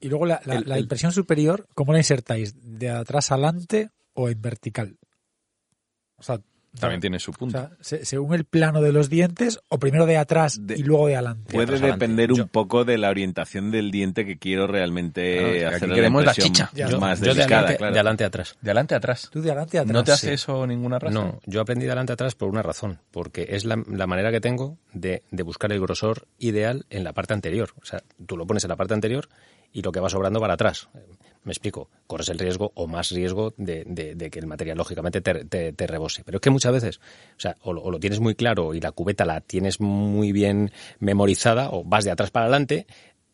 Y 0.01 0.09
luego 0.09 0.27
la, 0.27 0.41
la- 0.45 0.55
El- 0.59 0.69
la 0.69 0.77
el- 0.77 0.83
impresión 0.83 1.11
superior, 1.11 1.67
¿cómo 1.75 1.93
la 1.93 1.99
insertáis? 1.99 2.55
¿De 2.79 2.89
atrás 2.89 3.33
adelante 3.33 3.91
o 4.15 4.29
en 4.29 4.41
vertical? 4.41 4.97
O 6.19 6.23
sea, 6.23 6.39
también 6.81 7.01
tiene 7.01 7.19
su 7.19 7.31
o 7.31 7.35
punto. 7.35 7.59
sea, 7.59 7.71
se- 7.81 8.05
según 8.05 8.35
el 8.35 8.45
plano 8.45 8.81
de 8.81 8.93
los 8.93 9.09
dientes, 9.11 9.59
o 9.69 9.79
primero 9.79 10.07
de 10.07 10.17
atrás 10.17 10.59
De- 10.67 10.77
y 10.77 10.83
luego 10.83 11.07
de 11.09 11.15
adelante. 11.17 11.53
Puede 11.53 11.65
atrás 11.65 11.81
adelante. 11.81 12.05
depender 12.05 12.33
un 12.33 12.39
Yo- 12.39 12.47
poco 12.47 12.85
de 12.85 12.99
la 12.99 13.11
orientación 13.11 13.71
del 13.71 13.91
diente 13.91 14.25
que 14.25 14.39
quiero 14.39 14.67
realmente 14.67 15.37
Claro, 15.39 15.53
que 15.53 15.67
aquí 15.67 15.75
hacer 15.77 15.89
queremos 15.95 16.25
la 16.25 16.31
impresión 16.33 16.53
chicha. 16.55 16.99
Más 16.99 17.21
yo 17.21 17.25
de 17.27 17.35
delicada, 17.35 17.61
adelante, 17.61 17.77
claro. 17.79 17.93
de 17.93 17.99
adelante 17.99 18.25
a 18.25 18.27
atrás. 18.29 18.57
De 18.61 18.71
adelante 18.71 18.95
a 18.95 18.99
atrás. 18.99 19.29
Tú 19.33 19.41
de 19.43 19.51
adelante 19.51 19.79
a 19.79 19.81
atrás. 19.83 19.95
¿No 19.95 20.05
te 20.05 20.13
hace 20.13 20.27
sí. 20.29 20.33
eso 20.35 20.67
ninguna 20.67 20.99
rastra? 20.99 21.23
No, 21.23 21.41
yo 21.47 21.61
aprendí 21.61 21.85
de 21.85 21.91
adelante 21.91 22.13
a 22.13 22.15
atrás 22.15 22.35
por 22.35 22.49
una 22.49 22.63
razón, 22.63 22.99
porque 23.11 23.47
es 23.51 23.65
la, 23.65 23.83
la 23.89 24.07
manera 24.07 24.31
que 24.31 24.41
tengo 24.41 24.79
de, 24.93 25.23
de 25.31 25.43
buscar 25.43 25.73
el 25.73 25.81
grosor 25.81 26.27
ideal 26.39 26.87
en 26.91 27.05
la 27.05 27.13
parte 27.13 27.35
anterior. 27.35 27.71
O 27.81 27.85
sea, 27.85 28.03
tú 28.27 28.37
lo 28.37 28.47
pones 28.47 28.65
en 28.65 28.69
la 28.71 28.77
parte 28.77 28.95
anterior 28.95 29.29
y 29.73 29.83
lo 29.83 29.93
que 29.93 30.01
va 30.01 30.09
sobrando 30.09 30.41
para 30.41 30.55
atrás. 30.55 30.89
Me 31.47 31.53
explico, 31.53 31.89
corres 32.09 32.29
el 32.29 32.39
riesgo 32.41 32.73
o 32.75 32.89
más 32.89 33.11
riesgo 33.11 33.55
de, 33.57 33.85
de- 33.87 34.17
de 34.17 34.31
que 34.31 34.41
el 34.41 34.47
material 34.49 34.77
lógicamente 34.77 35.21
te, 35.21 35.45
te- 35.45 35.73
te 35.73 35.87
rebose. 35.87 36.25
Pero 36.25 36.39
es 36.39 36.43
que 36.43 36.51
muchas 36.51 36.73
veces, 36.73 36.99
o 36.99 37.41
sea, 37.41 37.57
o 37.63 37.73
lo, 37.73 37.83
o 37.83 37.91
lo 37.93 38.01
tienes 38.01 38.19
muy 38.21 38.35
claro 38.35 38.75
y 38.75 38.81
la 38.81 38.91
cubeta 38.91 39.25
la 39.25 39.41
tienes 39.41 39.81
muy 39.81 40.33
bien 40.33 40.73
memorizada 40.99 41.71
o 41.71 41.85
vas 41.85 42.05
de 42.05 42.11
atrás 42.11 42.33
para 42.33 42.47
adelante, 42.47 42.87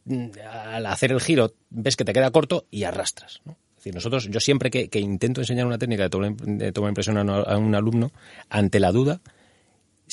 mm, 0.05 0.27
al 0.73 0.85
hacer 0.87 1.11
el 1.11 1.21
giro 1.23 1.55
ves 1.71 1.97
que 1.97 2.05
te 2.05 2.13
queda 2.13 2.31
corto 2.31 2.67
y 2.71 2.85
arrastras. 2.85 3.41
¿no? 3.47 3.53
Es 3.53 3.77
decir, 3.77 3.95
nosotros, 3.95 4.29
yo 4.31 4.41
siempre 4.41 4.71
que, 4.71 4.89
intento 5.01 5.41
enseñar 5.41 5.67
una 5.67 5.79
técnica 5.79 6.03
de 6.05 6.11
toma 6.11 6.87
de 6.87 6.91
impresión 6.91 7.17
a 7.19 7.57
un 7.59 7.75
alumno, 7.75 8.13
ante 8.51 8.79
la 8.79 8.93
duda, 8.93 9.23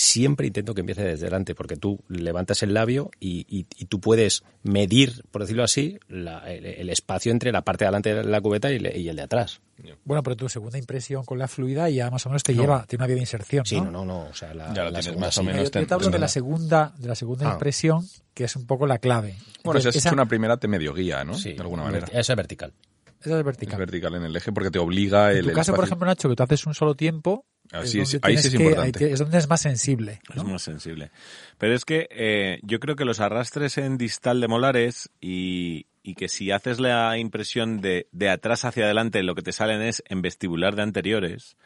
siempre 0.01 0.47
intento 0.47 0.73
que 0.73 0.79
empiece 0.79 1.03
desde 1.03 1.25
delante, 1.25 1.55
porque 1.55 1.75
tú 1.75 1.99
levantas 2.07 2.63
el 2.63 2.73
labio 2.73 3.11
y, 3.19 3.45
y- 3.49 3.65
y 3.77 3.85
tú 3.85 3.99
puedes 3.99 4.43
medir, 4.63 5.23
por 5.29 5.41
decirlo 5.41 5.61
así, 5.63 5.99
la- 6.07 6.49
el, 6.49 6.65
el 6.65 6.89
espacio 6.89 7.33
entre 7.33 7.51
la 7.51 7.63
parte 7.63 7.83
de 7.83 7.89
delante 7.89 8.15
de 8.15 8.23
la 8.23 8.39
cubeta 8.39 8.71
y, 8.71 8.79
le- 8.79 8.97
y 8.97 9.09
el 9.09 9.17
de 9.17 9.23
atrás. 9.23 9.59
Bueno, 10.05 10.23
pero 10.23 10.37
tu 10.37 10.47
segunda 10.47 10.77
impresión 10.77 11.25
con 11.25 11.37
la 11.37 11.49
fluida 11.49 11.89
ya 11.89 12.09
más 12.09 12.25
o 12.25 12.29
menos 12.29 12.43
te 12.43 12.53
lleva, 12.55 12.85
tiene 12.85 13.01
una 13.01 13.07
vía 13.07 13.15
de 13.15 13.21
inserción. 13.23 13.65
Sí, 13.65 13.75
¿no? 13.81 13.85
no, 13.91 13.91
no, 13.91 14.05
no. 14.05 14.19
O 14.29 14.33
sea, 14.33 14.53
la, 14.53 14.73
Ya 14.73 14.83
lo 14.85 14.91
la 14.91 14.99
tienes 14.99 15.05
segunda 15.05 15.27
más 15.27 15.37
o 15.37 15.41
sí. 15.41 15.47
menos. 15.47 15.71
Yo, 15.71 15.79
yo 15.81 15.87
te 15.87 15.93
hablo 15.93 16.09
de 16.09 16.19
la 16.19 16.27
segunda, 16.29 16.93
de 16.97 17.07
la 17.09 17.15
segunda 17.15 17.49
Ah. 17.49 17.53
impresión, 17.53 18.05
que 18.33 18.45
es 18.45 18.55
un 18.55 18.65
poco 18.67 18.87
la 18.87 18.99
clave. 18.99 19.35
Bueno, 19.65 19.79
Entonces, 19.79 19.97
esa 19.97 20.09
es 20.09 20.13
una 20.13 20.27
primera 20.27 20.55
te 20.55 20.69
medio 20.69 20.93
guía, 20.93 21.25
¿no? 21.25 21.33
Sí, 21.33 21.53
de 21.53 21.61
alguna 21.61 21.83
manera. 21.83 22.07
Esa 22.13 22.33
es 22.33 22.37
vertical. 22.37 22.73
esa 23.19 23.31
es 23.31 23.35
Es 23.39 23.43
vertical. 23.43 23.79
vertical 23.79 24.15
en 24.15 24.23
el 24.23 24.35
eje 24.35 24.53
porque 24.53 24.71
te 24.71 24.79
obliga 24.79 25.31
el 25.31 25.37
En 25.39 25.43
tu 25.43 25.49
el 25.49 25.55
caso, 25.55 25.73
por 25.75 25.83
ejemplo, 25.83 26.05
Nacho, 26.07 26.29
que 26.29 26.35
tú 26.37 26.43
haces 26.43 26.65
un 26.65 26.73
solo 26.73 26.95
tiempo, 26.95 27.45
Así 27.71 27.99
es 27.99 28.13
es, 28.15 28.21
donde 28.21 28.27
ahí 28.27 28.37
sí 28.37 28.47
es 28.47 28.55
que- 28.55 28.63
importante. 28.63 29.05
ahí 29.05 29.11
es 29.13 29.19
donde 29.19 29.37
es 29.37 29.47
más 29.47 29.61
sensible. 29.61 30.21
¿no? 30.35 30.41
Es 30.41 30.47
más 30.47 30.61
sensible. 30.61 31.11
Pero 31.57 31.75
es 31.75 31.85
que 31.85 32.07
eh, 32.11 32.59
yo 32.63 32.79
creo 32.79 32.95
que 32.95 33.05
los 33.05 33.19
arrastres 33.19 33.77
en 33.77 33.97
distal 33.97 34.41
de 34.41 34.47
molares 34.47 35.09
y, 35.21 35.85
y 36.01 36.15
que 36.15 36.29
si 36.29 36.51
haces 36.51 36.79
la 36.79 37.17
impresión 37.17 37.79
de, 37.81 38.07
de 38.11 38.29
atrás 38.29 38.65
hacia 38.65 38.85
adelante, 38.85 39.21
lo 39.23 39.35
que 39.35 39.43
te 39.43 39.51
salen 39.51 39.81
es 39.81 40.03
en 40.07 40.21
vestibular 40.21 40.75
de 40.75 40.81
anteriores, 40.81 41.57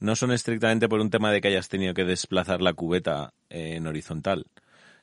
no 0.00 0.16
son 0.16 0.32
estrictamente 0.32 0.88
por 0.88 1.00
un 1.00 1.10
tema 1.10 1.32
de 1.32 1.40
que 1.40 1.48
hayas 1.48 1.68
tenido 1.68 1.94
que 1.94 2.04
desplazar 2.04 2.60
la 2.60 2.72
cubeta 2.74 3.32
eh, 3.50 3.74
en 3.76 3.86
horizontal, 3.86 4.46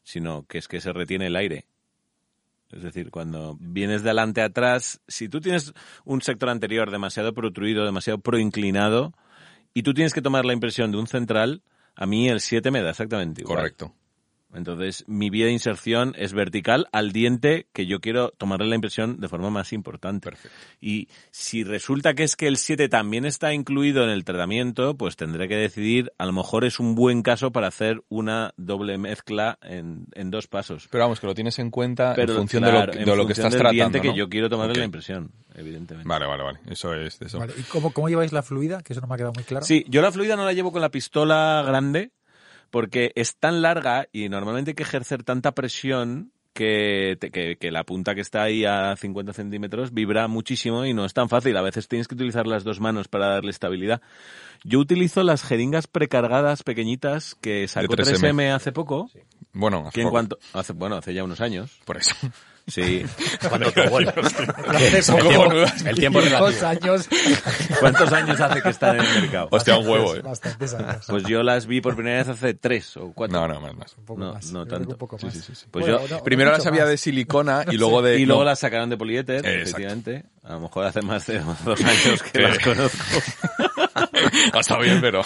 sino 0.04 0.46
que 0.46 0.60
es 0.60 0.68
que 0.68 0.80
se 0.80 0.94
retiene 0.94 1.28
el 1.28 1.36
aire. 1.36 1.66
Es 2.72 2.82
decir, 2.84 3.10
cuando 3.12 3.58
vienes 3.60 4.04
de 4.04 4.10
adelante 4.10 4.42
a 4.42 4.46
atrás, 4.46 5.00
si 5.08 5.28
tú 5.30 5.40
tienes 5.42 5.74
un 6.04 6.22
sector 6.22 6.50
anterior 6.50 6.92
demasiado 6.92 7.34
protruido, 7.34 7.84
demasiado 7.86 8.20
proinclinado, 8.20 9.14
y 9.76 9.84
tú 9.84 9.94
tienes 9.94 10.14
que 10.14 10.22
tomar 10.22 10.46
la 10.46 10.54
impresión 10.54 10.92
de 10.92 10.98
un 10.98 11.06
central, 11.06 11.62
a 11.96 12.06
mí 12.08 12.30
el 12.30 12.40
7 12.40 12.72
me 12.72 12.82
da 12.82 12.92
exactamente 12.92 13.42
igual. 13.42 13.58
Correcto. 13.58 13.94
Entonces, 14.56 15.04
mi 15.08 15.30
vía 15.30 15.46
de 15.46 15.52
inserción 15.52 16.14
es 16.18 16.34
vertical 16.34 16.88
al 16.92 17.12
diente 17.12 17.68
que 17.74 17.86
yo 17.86 18.00
quiero 18.00 18.32
tomarle 18.32 18.68
la 18.68 18.76
impresión 18.76 19.20
de 19.20 19.28
forma 19.28 19.50
más 19.50 19.74
importante. 19.74 20.30
Perfecto. 20.30 20.58
Y 20.80 21.10
si 21.32 21.64
resulta 21.64 22.14
que 22.14 22.24
es 22.24 22.36
que 22.36 22.48
el 22.48 22.58
7 22.58 22.90
también 22.90 23.26
está 23.26 23.54
incluido 23.54 24.04
en 24.04 24.10
el 24.10 24.24
tratamiento, 24.24 24.96
pues 24.98 25.16
tendré 25.16 25.48
que 25.48 25.56
decidir, 25.56 26.12
a 26.18 26.26
lo 26.26 26.34
mejor 26.34 26.66
es 26.66 26.80
un 26.80 26.96
buen 26.96 27.22
caso 27.22 27.52
para 27.52 27.68
hacer 27.68 28.02
una 28.10 28.54
doble 28.58 28.98
mezcla 28.98 29.58
en, 29.62 30.08
en 30.14 30.32
dos 30.32 30.48
pasos. 30.48 30.88
Pero 30.90 31.04
vamos, 31.04 31.20
que 31.20 31.28
lo 31.28 31.36
tienes 31.36 31.60
en 31.60 31.70
cuenta 31.70 32.14
Pero 32.16 32.34
en 32.34 32.40
función 32.40 32.64
claro, 32.64 32.92
de 32.92 33.06
lo, 33.06 33.12
de 33.12 33.18
lo 33.18 33.28
que 33.28 33.34
estás 33.34 33.52
del 33.52 33.60
tratando. 33.62 33.74
diente 33.74 33.98
¿no? 33.98 34.04
que 34.04 34.18
yo 34.18 34.30
quiero 34.30 34.50
tomarle 34.50 34.76
la 34.76 34.86
impresión, 34.86 35.32
evidentemente. 35.54 36.08
Vale, 36.08 36.26
vale, 36.26 36.44
vale. 36.44 36.60
Eso 36.68 36.94
es 36.94 37.22
eso. 37.22 37.40
Vale, 37.40 37.54
¿Y 37.58 37.64
cómo, 37.64 37.92
cómo 37.92 38.10
lleváis 38.10 38.32
la 38.32 38.44
fluida? 38.44 38.82
Que 38.82 38.94
eso 38.94 39.02
no 39.02 39.08
me 39.08 39.16
ha 39.16 39.18
quedado 39.18 39.34
muy 39.34 39.44
claro. 39.44 39.66
Sí, 39.66 39.86
yo 39.90 40.02
la 40.02 40.12
fluida 40.12 40.36
no 40.36 40.46
la 40.46 40.54
llevo 40.54 40.72
con 40.72 40.82
la 40.82 40.90
pistola 40.90 41.64
grande 41.66 42.12
porque 42.72 43.12
es 43.16 43.36
tan 43.36 43.62
larga 43.62 44.08
y 44.12 44.30
normalmente 44.30 44.72
hay 44.72 44.76
que 44.76 44.84
ejercer 44.84 45.24
tanta 45.24 45.54
presión 45.54 46.32
que, 46.54 47.18
te- 47.20 47.32
que, 47.32 47.58
que 47.58 47.70
la 47.70 47.84
punta 47.84 48.16
que 48.16 48.22
está 48.22 48.44
ahí 48.44 48.64
a 48.64 48.96
50 48.96 49.34
centímetros 49.34 49.94
vibra 49.94 50.28
muchísimo 50.30 50.86
y 50.86 50.94
no 50.94 51.04
es 51.04 51.14
tan 51.14 51.28
fácil. 51.28 51.58
A 51.58 51.62
veces 51.62 51.88
tienes 51.90 52.08
que 52.08 52.16
utilizar 52.16 52.48
las 52.48 52.64
dos 52.64 52.80
manos 52.80 53.10
para 53.10 53.28
darle 53.28 53.52
estabilidad. 53.52 54.02
Yo 54.64 54.80
utilizo 54.80 55.22
las 55.24 55.44
jeringas 55.44 55.88
precargadas 55.88 56.64
pequeñitas 56.64 57.36
que 57.36 57.68
sacó 57.68 57.88
3M. 57.96 58.32
3M, 58.32 58.54
hace 58.56 58.72
poco. 58.72 59.10
Bueno, 59.52 59.80
hace 59.88 59.96
Que 59.96 60.02
en 60.02 60.10
cuanto, 60.10 60.40
hace, 60.54 60.72
bueno, 60.74 60.96
hace 60.96 61.14
ya 61.14 61.24
unos 61.26 61.42
años. 61.42 61.78
Por 61.84 61.98
eso. 61.98 62.16
Sí. 62.68 63.06
Cuando 63.48 63.68
el, 63.68 63.74
tiempo, 63.74 64.00
el 64.00 65.96
tiempo 65.96 66.20
es 66.20 66.32
dos 66.32 66.56
relativo. 66.56 66.94
años. 66.94 67.10
¿Cuántos 67.80 68.12
años 68.12 68.42
hace 68.42 68.62
que 68.62 68.70
están 68.70 68.96
en 69.00 69.06
el 69.06 69.22
mercado? 69.22 69.48
Hostia, 69.52 69.78
un 69.78 69.88
huevo, 69.88 70.16
eh. 70.16 70.22
Bastantes 70.22 70.74
años. 70.74 71.06
Pues 71.08 71.24
yo 71.26 71.44
las 71.44 71.68
vi 71.68 71.82
por 71.82 71.94
primera 71.96 72.18
vez 72.18 72.28
hace 72.30 72.54
tres 72.56 72.98
o 72.98 73.12
cuatro. 73.14 73.40
No, 73.40 73.48
no, 73.48 73.62
más, 73.62 73.76
más. 73.76 73.96
un 73.98 74.06
poco 74.06 74.20
no, 74.22 74.34
más. 74.34 74.52
no 74.52 74.66
tanto. 74.66 74.90
Un 74.92 74.98
poco 74.98 75.18
más. 75.22 75.32
sí, 75.34 75.42
sí, 75.42 75.54
sí. 75.56 75.66
Pues 75.70 75.86
Bueno, 75.86 76.08
yo, 76.08 76.18
no, 76.18 76.24
Primero 76.24 76.52
las 76.52 76.66
había 76.66 76.82
más. 76.82 76.90
de 76.90 76.98
silicona 76.98 77.66
y 77.70 77.78
luego 77.78 78.02
de... 78.02 78.20
y 78.20 78.26
luego 78.26 78.42
no. 78.42 78.46
las 78.50 78.60
sacaron 78.60 78.90
de 78.90 78.98
poliéter, 78.98 79.38
Exacto. 79.46 79.62
efectivamente. 79.62 80.26
A 80.44 80.54
lo 80.54 80.60
mejor 80.62 80.86
hace 80.86 81.02
más 81.02 81.26
de 81.28 81.40
dos 81.64 81.82
años 81.82 82.24
que 82.24 82.40
las 82.40 82.60
conozco. 82.60 82.98
Ha 84.54 84.60
estado 84.60 84.82
bien, 84.82 85.00
pero... 85.02 85.22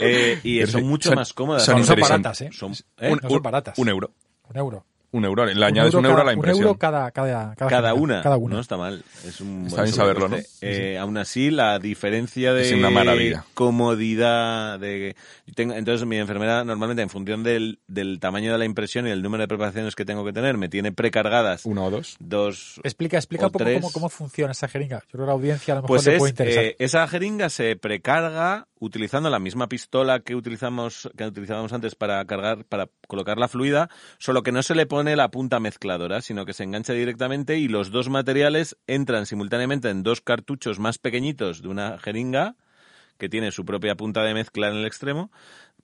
Eh, 0.00 0.38
y 0.42 0.58
Pero 0.60 0.72
son 0.72 0.80
sí, 0.82 0.86
mucho 0.86 1.08
son- 1.08 1.16
más 1.16 1.32
cómodas. 1.32 1.64
son 1.64 1.82
baratas, 1.98 2.40
¿eh? 2.42 2.50
Son- 2.52 2.70
Un, 2.72 2.76
¿eh? 2.98 3.16
No 3.22 3.28
son 3.28 3.42
baratas. 3.42 3.78
un 3.78 3.88
euro. 3.88 4.10
Un 4.50 4.56
euro. 4.56 4.84
Un 5.10 5.24
euro. 5.24 5.46
Le 5.46 5.64
añades 5.64 5.94
un 5.94 6.04
euro, 6.04 6.20
a 6.20 6.24
la 6.24 6.34
impresión. 6.34 6.58
Un 6.64 6.66
euro 6.68 6.78
cada, 6.78 7.10
cada, 7.10 7.54
cada, 7.54 7.70
Cada 7.70 7.94
una. 7.94 8.20
Cada 8.22 8.36
una. 8.36 8.56
No 8.56 8.60
está 8.60 8.76
mal. 8.76 9.02
Es 9.26 9.40
un 9.40 9.66
Está 9.66 9.82
bien 9.82 9.94
saberlo, 9.94 10.28
¿no? 10.28 10.36
Eh, 10.60 10.98
Aún 10.98 11.16
así, 11.16 11.50
la 11.50 11.78
diferencia 11.78 12.52
de 12.52 12.62
Es 12.68 12.72
una 12.72 12.90
maravilla. 12.90 13.44
comodidad 13.54 14.78
de 14.78 15.16
tengo- 15.54 15.74
entonces 15.74 16.06
mi 16.06 16.18
enfermera 16.18 16.62
normalmente 16.62 17.02
en 17.02 17.08
función 17.08 17.42
del, 17.42 17.78
del 17.88 18.20
tamaño 18.20 18.52
de 18.52 18.58
la 18.58 18.64
impresión 18.66 19.06
y 19.06 19.10
el 19.10 19.22
número 19.22 19.42
de 19.42 19.48
preparaciones 19.48 19.94
que 19.96 20.04
tengo 20.04 20.24
que 20.24 20.32
tener 20.32 20.56
me 20.58 20.68
tiene 20.68 20.92
precargadas 20.92 21.64
Una 21.64 21.84
o 21.84 21.90
dos. 21.90 22.16
dos 22.20 22.80
Explica, 22.84 23.16
explica 23.16 23.44
o 23.46 23.48
un 23.48 23.52
poco 23.52 23.64
cómo, 23.64 23.90
cómo 23.92 24.08
funciona 24.10 24.52
esa 24.52 24.68
jeringa. 24.68 25.00
Yo 25.06 25.12
creo 25.12 25.24
que 25.24 25.26
la 25.26 25.32
audiencia 25.32 25.72
a 25.72 25.76
lo 25.76 25.82
mejor 25.82 25.96
Pues 25.96 26.06
le 26.06 26.12
es, 26.12 26.18
puede 26.18 26.30
interesar. 26.30 26.64
eh, 26.64 26.76
esa 26.78 27.08
jeringa 27.08 27.48
se 27.48 27.76
precarga 27.76 28.67
utilizando 28.80 29.30
la 29.30 29.38
misma 29.38 29.68
pistola 29.68 30.20
que 30.20 30.34
utilizamos 30.34 31.10
que 31.16 31.26
utilizábamos 31.26 31.72
antes 31.72 31.94
para 31.94 32.24
cargar 32.24 32.64
para 32.64 32.88
colocar 33.06 33.38
la 33.38 33.48
fluida, 33.48 33.88
solo 34.18 34.42
que 34.42 34.52
no 34.52 34.62
se 34.62 34.74
le 34.74 34.86
pone 34.86 35.16
la 35.16 35.30
punta 35.30 35.60
mezcladora, 35.60 36.20
sino 36.20 36.44
que 36.44 36.52
se 36.52 36.64
engancha 36.64 36.92
directamente 36.92 37.58
y 37.58 37.68
los 37.68 37.90
dos 37.90 38.08
materiales 38.08 38.76
entran 38.86 39.26
simultáneamente 39.26 39.90
en 39.90 40.02
dos 40.02 40.20
cartuchos 40.20 40.78
más 40.78 40.98
pequeñitos 40.98 41.62
de 41.62 41.68
una 41.68 41.98
jeringa 41.98 42.56
que 43.18 43.28
tiene 43.28 43.50
su 43.50 43.64
propia 43.64 43.96
punta 43.96 44.22
de 44.22 44.34
mezcla 44.34 44.68
en 44.68 44.76
el 44.76 44.86
extremo. 44.86 45.30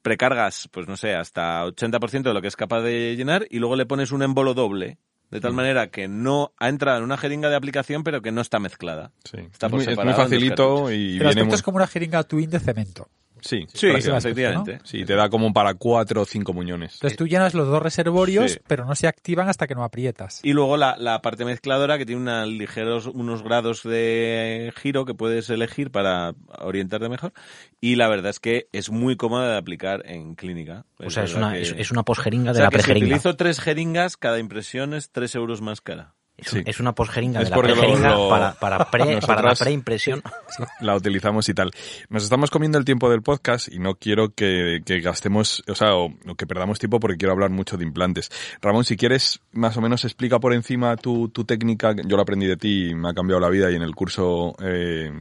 Precargas, 0.03 0.69
pues 0.71 0.87
no 0.87 0.97
sé, 0.97 1.15
hasta 1.15 1.65
80% 1.65 2.23
de 2.23 2.35
lo 2.35 2.43
que 2.43 2.49
es 2.49 2.57
capaz 2.57 2.83
de 2.83 3.17
llenar 3.17 3.47
y 3.51 3.59
luego 3.59 3.77
le 3.77 3.87
pones 3.87 4.13
un 4.13 4.23
embolo 4.23 4.55
doble. 4.55 4.99
De 5.35 5.41
Mm. 5.41 5.43
tal 5.43 5.53
manera 5.53 5.91
que 5.91 6.07
no 6.07 6.53
ha 6.59 6.69
entrado 6.69 6.99
en 6.99 7.05
una 7.05 7.17
jeringa 7.17 7.49
de 7.51 7.57
aplicación, 7.57 8.05
pero 8.05 8.23
que 8.23 8.31
no 8.31 8.41
está 8.41 8.61
mezclada. 8.61 9.11
Sí. 9.25 9.39
Está 9.53 9.67
es, 9.67 9.71
por 9.71 9.71
muy, 9.73 9.81
es 9.81 9.87
muy 9.89 9.93
separado 9.97 10.11
en 10.11 10.17
dos 10.17 10.25
facilito 10.31 10.93
y 10.93 11.19
viene 11.19 11.45
muy... 11.45 11.55
es 11.55 11.63
como 11.63 11.77
una 11.79 11.87
jeringa 11.89 12.23
twin 12.23 12.49
de 12.51 12.61
cemento. 12.61 13.09
Sí, 13.45 13.67
Sí, 13.75 13.89
efectivamente. 13.89 14.79
Sí, 14.85 15.05
te 15.05 15.15
da 15.15 15.29
como 15.29 15.53
para 15.53 15.75
cuatro 15.75 16.23
o 16.23 16.25
cinco 16.25 16.53
muñones. 16.55 16.95
Entonces 16.95 17.19
tú 17.19 17.27
llenas 17.27 17.53
los 17.53 17.69
dos 17.69 17.83
reservorios, 17.83 18.53
Sí. 18.53 18.59
pero 18.67 18.85
no 18.87 18.95
se 18.95 19.07
activan 19.07 19.49
hasta 19.49 19.67
que 19.67 19.75
no 19.75 19.85
aprietas. 19.85 20.41
Y 20.43 20.53
luego 20.55 20.77
la, 20.79 20.97
la 20.99 21.21
parte 21.21 21.45
mezcladora 21.45 21.99
que 21.99 22.07
tiene 22.07 22.23
una 22.23 22.47
ligeros, 22.47 23.07
unos 23.07 23.43
grados 23.43 23.83
de 23.83 24.73
giro 24.77 25.05
que 25.05 25.15
puedes 25.15 25.51
elegir 25.51 25.91
para 25.91 26.35
orientarte 26.59 27.09
mejor. 27.09 27.33
Y 27.81 27.97
la 27.97 28.09
verdad 28.09 28.31
es 28.31 28.41
que 28.41 28.69
es 28.73 28.91
muy 28.91 29.17
cómoda 29.17 29.51
de 29.53 29.59
aplicar 29.59 30.03
en 30.07 30.35
clínica. 30.35 30.87
O 30.99 31.11
sea, 31.11 31.25
es 31.25 31.35
una, 31.35 31.53
que- 31.53 31.61
es, 31.63 31.91
una 31.91 32.03
posjeringa 32.03 32.51
o 32.51 32.55
de 32.55 32.59
sea 32.59 32.65
la 32.65 32.71
que 32.71 32.79
si 32.79 32.83
prejeringa. 32.85 33.07
utilizo 33.17 33.37
tres 33.37 33.61
jeringas, 33.61 34.17
cada 34.17 34.39
impresión 34.39 34.95
es 34.95 35.11
tres 35.11 35.35
euros 35.35 35.61
más 35.61 35.81
cara. 35.81 36.15
Es, 36.37 36.49
Sí. 36.51 36.63
es 36.67 36.81
una 36.81 36.93
posjeringa 36.95 37.41
Es 37.41 37.45
de 37.49 37.51
la 37.51 37.57
lo- 37.57 37.63
prejeringa 37.63 38.11
lo- 38.11 38.29
para, 38.29 38.55
para, 38.55 38.91
pre, 38.91 39.21
para 39.21 39.43
la 39.43 39.55
preimpresión. 39.55 40.21
la 40.81 40.97
utilizamos 40.97 41.49
y 41.49 41.55
tal. 41.55 41.71
Nos 42.09 42.25
estamos 42.25 42.51
comiendo 42.51 42.77
el 42.77 42.85
tiempo 42.85 43.09
del 43.09 43.23
podcast 43.23 43.69
y 43.73 43.79
no 43.79 43.95
quiero 43.95 44.35
que, 44.35 44.81
que 44.85 45.01
gastemos, 45.01 45.63
o 45.69 45.75
sea, 45.77 45.95
o, 45.95 46.07
o 46.27 46.35
que 46.35 46.47
perdamos 46.47 46.79
tiempo 46.81 46.99
porque 46.99 47.17
quiero 47.19 47.33
hablar 47.33 47.51
mucho 47.51 47.77
de 47.77 47.85
implantes. 47.85 48.31
Ramón, 48.61 48.85
si 48.85 48.97
quieres, 48.97 49.41
más 49.53 49.77
o 49.77 49.81
menos 49.81 50.05
explica 50.05 50.41
por 50.41 50.53
encima 50.55 50.97
tu, 50.97 51.29
tu 51.29 51.45
técnica. 51.45 51.95
Yo 52.05 52.17
lo 52.17 52.23
aprendí 52.23 52.47
de 52.47 52.57
ti 52.57 52.89
y 52.91 52.95
me 52.97 53.11
ha 53.11 53.15
cambiado 53.15 53.39
la 53.41 53.49
vida 53.49 53.71
y 53.71 53.77
en 53.77 53.83
el 53.83 53.95
curso 53.95 54.57
eh, 54.61 55.13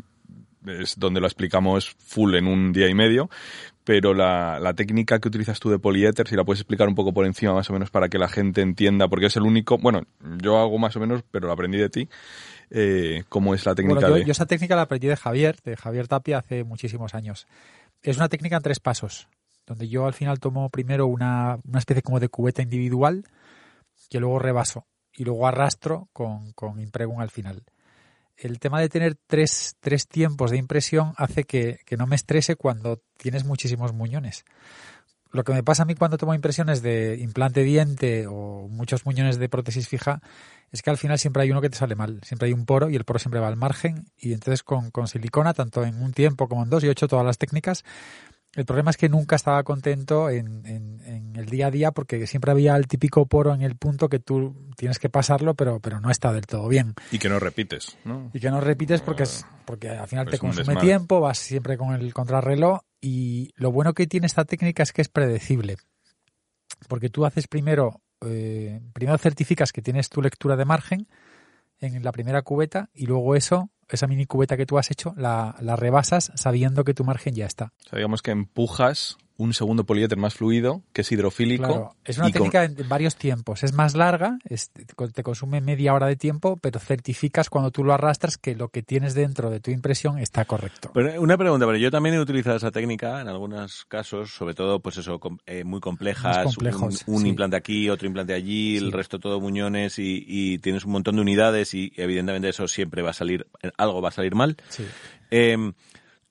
es 0.66 0.98
donde 0.98 1.20
lo 1.22 1.28
explicamos 1.28 1.96
full 2.00 2.34
en 2.36 2.48
un 2.48 2.74
día 2.74 2.88
y 2.90 2.96
medio. 2.96 3.30
Pero 3.84 4.14
la, 4.14 4.60
la 4.62 4.74
técnica 4.74 5.20
que 5.20 5.28
utilizas 5.28 5.60
tú 5.60 5.70
de 5.70 5.78
poliéter, 5.78 6.28
si 6.28 6.36
la 6.36 6.46
puedes 6.46 6.62
explicar 6.62 6.88
un 6.88 6.96
poco 6.96 7.14
por 7.14 7.26
encima 7.26 7.54
más 7.54 7.70
o 7.70 7.74
menos 7.74 7.90
para 7.90 8.08
que 8.08 8.18
la 8.18 8.30
gente 8.30 8.62
entienda, 8.62 9.10
porque 9.10 9.26
es 9.26 9.36
el 9.36 9.44
único, 9.44 9.78
bueno, 9.78 10.04
yo 10.42 10.58
hago 10.58 10.78
más 10.78 10.96
o 10.96 11.00
menos, 11.02 11.24
pero 11.30 11.48
lo 11.48 11.54
aprendí 11.54 11.78
de 11.78 11.90
ti, 11.90 12.10
eh, 12.70 13.24
cómo 13.28 13.54
es 13.54 13.66
la 13.66 13.76
técnica 13.76 13.96
Bueno, 13.96 14.10
yo, 14.10 14.16
de... 14.16 14.26
yo 14.26 14.32
esa 14.32 14.46
técnica 14.46 14.76
la 14.76 14.84
aprendí 14.84 15.08
de 15.08 15.18
Javier, 15.18 15.58
de 15.64 15.76
Javier 15.76 16.08
Tapia, 16.08 16.38
hace 16.38 16.64
muchísimos 16.64 17.14
años. 17.14 17.46
Es 18.02 18.18
una 18.18 18.30
técnica 18.30 18.56
en 18.56 18.64
tres 18.64 18.80
pasos, 18.80 19.28
donde 19.66 19.90
yo 19.90 20.06
al 20.06 20.14
final 20.14 20.40
tomo 20.40 20.70
primero 20.70 21.08
una, 21.08 21.58
una 21.68 21.80
especie 21.80 22.02
como 22.02 22.20
de 22.20 22.30
cubeta 22.30 22.62
individual, 22.62 23.26
que 24.10 24.20
luego 24.20 24.40
rebaso 24.40 24.86
y 25.16 25.26
luego 25.26 25.48
arrastro 25.48 26.08
con, 26.14 26.54
con 26.54 26.80
impregum 26.80 27.20
al 27.20 27.30
final. 27.30 27.64
El 28.44 28.60
tema 28.60 28.82
de 28.82 28.90
tener 28.90 29.16
tres, 29.26 29.78
tres 29.80 30.06
tiempos 30.06 30.52
de 30.52 30.58
impresión 30.58 31.14
hace 31.16 31.46
que, 31.46 31.80
que 31.86 31.96
no 31.96 32.08
me 32.08 32.18
estrese 32.18 32.58
cuando 32.58 33.02
tienes 33.16 33.46
muchísimos 33.46 33.94
muñones. 33.94 34.44
Lo 35.32 35.46
que 35.46 35.54
me 35.54 35.64
pasa 35.64 35.84
a 35.84 35.86
mí 35.86 35.96
cuando 35.96 36.18
tomo 36.18 36.34
impresiones 36.34 36.82
de 36.82 37.18
implante 37.22 37.64
diente 37.64 38.28
o 38.28 38.68
muchos 38.70 39.06
muñones 39.06 39.40
de 39.40 39.48
prótesis 39.48 39.88
fija 39.88 40.22
es 40.72 40.82
que 40.82 40.90
al 40.90 40.98
final 40.98 41.18
siempre 41.18 41.44
hay 41.44 41.52
uno 41.52 41.62
que 41.62 41.70
te 41.70 41.78
sale 41.78 41.96
mal. 41.96 42.20
Siempre 42.24 42.48
hay 42.48 42.54
un 42.54 42.66
poro 42.66 42.90
y 42.90 42.98
el 42.98 43.06
poro 43.06 43.18
siempre 43.18 43.40
va 43.40 43.48
al 43.48 43.56
margen. 43.56 44.08
Y 44.18 44.34
entonces 44.34 44.62
con, 44.62 44.92
con 44.92 45.08
silicona, 45.08 45.54
tanto 45.54 45.86
en 45.86 46.04
un 46.04 46.12
tiempo 46.12 46.50
como 46.50 46.64
en 46.64 46.70
dos, 46.70 46.84
yo 46.84 46.90
he 46.90 46.92
hecho 46.92 47.08
todas 47.08 47.26
las 47.26 47.38
técnicas. 47.38 47.86
El 48.56 48.66
problema 48.66 48.92
es 48.92 48.98
que 48.98 49.10
nunca 49.10 49.36
estaba 49.36 49.64
contento 49.64 50.30
en, 50.30 50.66
en- 50.66 51.02
en 51.06 51.36
el 51.36 51.48
día 51.48 51.68
a 51.68 51.72
día 51.72 51.92
porque 51.92 52.28
siempre 52.28 52.52
había 52.52 52.76
el 52.76 52.88
típico 52.88 53.26
poro 53.26 53.54
en 53.54 53.62
el 53.64 53.76
punto 53.76 54.10
que 54.10 54.20
tú 54.20 54.56
tienes 54.78 55.00
que 55.00 55.10
pasarlo, 55.10 55.56
pero, 55.56 55.80
pero 55.80 56.00
no 56.00 56.12
está 56.12 56.32
del 56.32 56.46
todo 56.46 56.68
bien. 56.68 56.94
Y 57.12 57.18
que 57.20 57.30
no 57.30 57.40
repites, 57.40 57.98
¿no? 58.06 58.30
Y 58.34 58.40
que 58.40 58.52
no 58.52 58.62
repites 58.62 59.02
porque, 59.02 59.24
es, 59.24 59.46
porque 59.66 59.90
al 59.90 60.08
final 60.08 60.26
Pues 60.26 60.36
te 60.36 60.40
consume 60.40 60.74
tiempo, 60.82 61.20
vas 61.20 61.40
siempre 61.40 61.78
con 61.78 61.94
el 61.96 62.14
contrarreloj 62.14 62.82
y 63.02 63.52
lo 63.56 63.72
bueno 63.72 63.94
que 63.94 64.06
tiene 64.08 64.28
esta 64.28 64.46
técnica 64.46 64.84
es 64.84 64.94
que 64.94 65.02
es 65.02 65.10
predecible. 65.10 65.78
Porque 66.88 67.10
tú 67.10 67.26
haces 67.26 67.48
primero, 67.48 68.02
eh, 68.26 68.82
primero 68.94 69.18
certificas 69.18 69.72
que 69.72 69.82
tienes 69.82 70.10
tu 70.10 70.22
lectura 70.22 70.56
de 70.56 70.66
margen 70.66 71.08
en 71.80 72.04
la 72.04 72.12
primera 72.12 72.42
cubeta 72.44 72.90
y 72.94 73.06
luego 73.08 73.36
eso, 73.36 73.70
esa 73.96 74.08
mini 74.08 74.26
cubeta 74.26 74.58
que 74.58 74.66
tú 74.66 74.78
has 74.78 74.92
hecho, 74.92 75.14
la, 75.18 75.56
la 75.60 75.76
rebasas 75.76 76.32
sabiendo 76.36 76.84
que 76.84 76.94
tu 76.94 77.04
margen 77.04 77.36
ya 77.36 77.46
está. 77.46 77.74
O 77.92 77.96
digamos 77.96 78.22
que 78.22 78.32
empujas 78.32 79.18
un 79.38 79.54
segundo 79.54 79.84
poliéter 79.84 80.18
más 80.18 80.36
fluido, 80.36 80.84
que 80.94 81.02
es 81.02 81.12
hidrofílico. 81.12 81.64
Claro, 81.66 81.96
es 82.06 82.18
una 82.20 82.30
y 82.30 82.32
con- 82.34 82.52
técnica 82.52 82.64
en 82.66 82.88
varios 82.88 83.16
tiempos. 83.16 83.64
Es 83.64 83.74
más 83.74 83.96
larga, 83.96 84.38
es- 84.46 84.70
te 84.72 85.24
consume 85.24 85.60
media 85.60 85.94
hora 85.96 86.06
de 86.08 86.16
tiempo, 86.16 86.58
pero 86.58 86.80
certificas 86.80 87.50
cuando 87.50 87.72
tú 87.72 87.84
lo 87.84 87.94
arrastras 87.94 88.38
que 88.38 88.56
lo 88.56 88.70
que 88.70 88.84
tienes 88.84 89.16
dentro 89.16 89.50
de 89.50 89.60
tu 89.60 89.72
impresión 89.72 90.20
está 90.20 90.46
correcto. 90.46 90.92
Pero 90.94 91.20
una 91.22 91.36
pregunta, 91.38 91.66
pero 91.66 91.78
yo 91.78 91.90
también 91.90 92.14
he 92.16 92.20
utilizado 92.20 92.58
esa 92.58 92.70
técnica 92.72 93.22
en 93.22 93.28
algunos 93.28 93.86
casos, 93.86 94.32
sobre 94.36 94.54
todo, 94.54 94.80
pues 94.82 94.98
eso, 94.98 95.20
com- 95.20 95.40
eh, 95.48 95.64
muy 95.64 95.80
complejas, 95.80 96.44
complejos, 96.44 97.04
un, 97.08 97.16
un 97.16 97.22
sí. 97.24 97.30
implante 97.30 97.56
aquí, 97.58 97.90
otro 97.90 98.06
implante 98.08 98.34
allí, 98.34 98.78
el 98.78 98.92
resto 98.92 99.20
todo 99.20 99.40
muñones 99.42 99.98
y, 99.98 100.24
y 100.28 100.60
tienes 100.60 100.86
un 100.86 100.92
montón 100.92 101.16
de 101.16 101.22
unidades 101.22 101.74
y 101.74 101.92
evidentemente 101.98 102.50
eso 102.50 102.68
siempre 102.68 103.02
va 103.02 103.10
a 103.10 103.14
salir, 103.14 103.48
algo 103.78 104.02
va 104.02 104.10
a 104.10 104.12
salir 104.12 104.36
mal. 104.36 104.58
Sí, 104.70 104.86
Eh, 105.32 105.58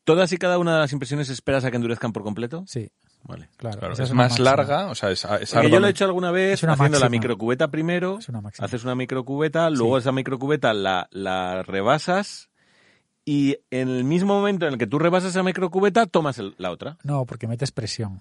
¿Todas 0.04 0.32
y 0.32 0.36
cada 0.36 0.58
una 0.58 0.74
de 0.74 0.80
las 0.80 0.92
impresiones 0.92 1.28
esperas 1.30 1.64
a 1.64 1.70
que 1.70 1.76
endurezcan 1.76 2.12
por 2.12 2.22
completo? 2.22 2.64
sí, 2.66 2.90
Vale. 3.24 3.48
claro. 3.56 3.92
Es, 3.92 4.00
más 4.00 4.12
máxima. 4.12 4.44
larga, 4.50 4.86
o 4.88 4.96
sea, 4.96 5.12
es, 5.12 5.24
es 5.40 5.52
yo 5.52 5.78
lo 5.78 5.86
he 5.86 5.90
hecho 5.90 6.04
alguna 6.04 6.32
vez 6.32 6.62
haciendo 6.64 6.98
la 6.98 7.08
microcubeta 7.08 7.68
primero, 7.68 8.18
Es 8.18 8.28
una 8.28 8.40
máxima. 8.40 8.66
haces 8.66 8.82
una 8.82 8.96
microcubeta, 8.96 9.70
luego 9.70 9.96
esa 9.98 10.10
microcubeta 10.10 10.74
la, 10.74 11.06
la 11.12 11.62
rebasas 11.62 12.48
y 13.24 13.58
en 13.70 13.88
el 13.90 14.02
mismo 14.02 14.34
momento 14.34 14.66
en 14.66 14.72
el 14.72 14.78
que 14.80 14.88
tú 14.88 14.98
rebasas 14.98 15.30
esa 15.30 15.44
microcubeta, 15.44 16.06
tomas 16.06 16.38
el- 16.38 16.56
la 16.58 16.72
otra. 16.72 16.98
No, 17.04 17.24
porque 17.24 17.46
metes 17.46 17.70
presión. 17.70 18.20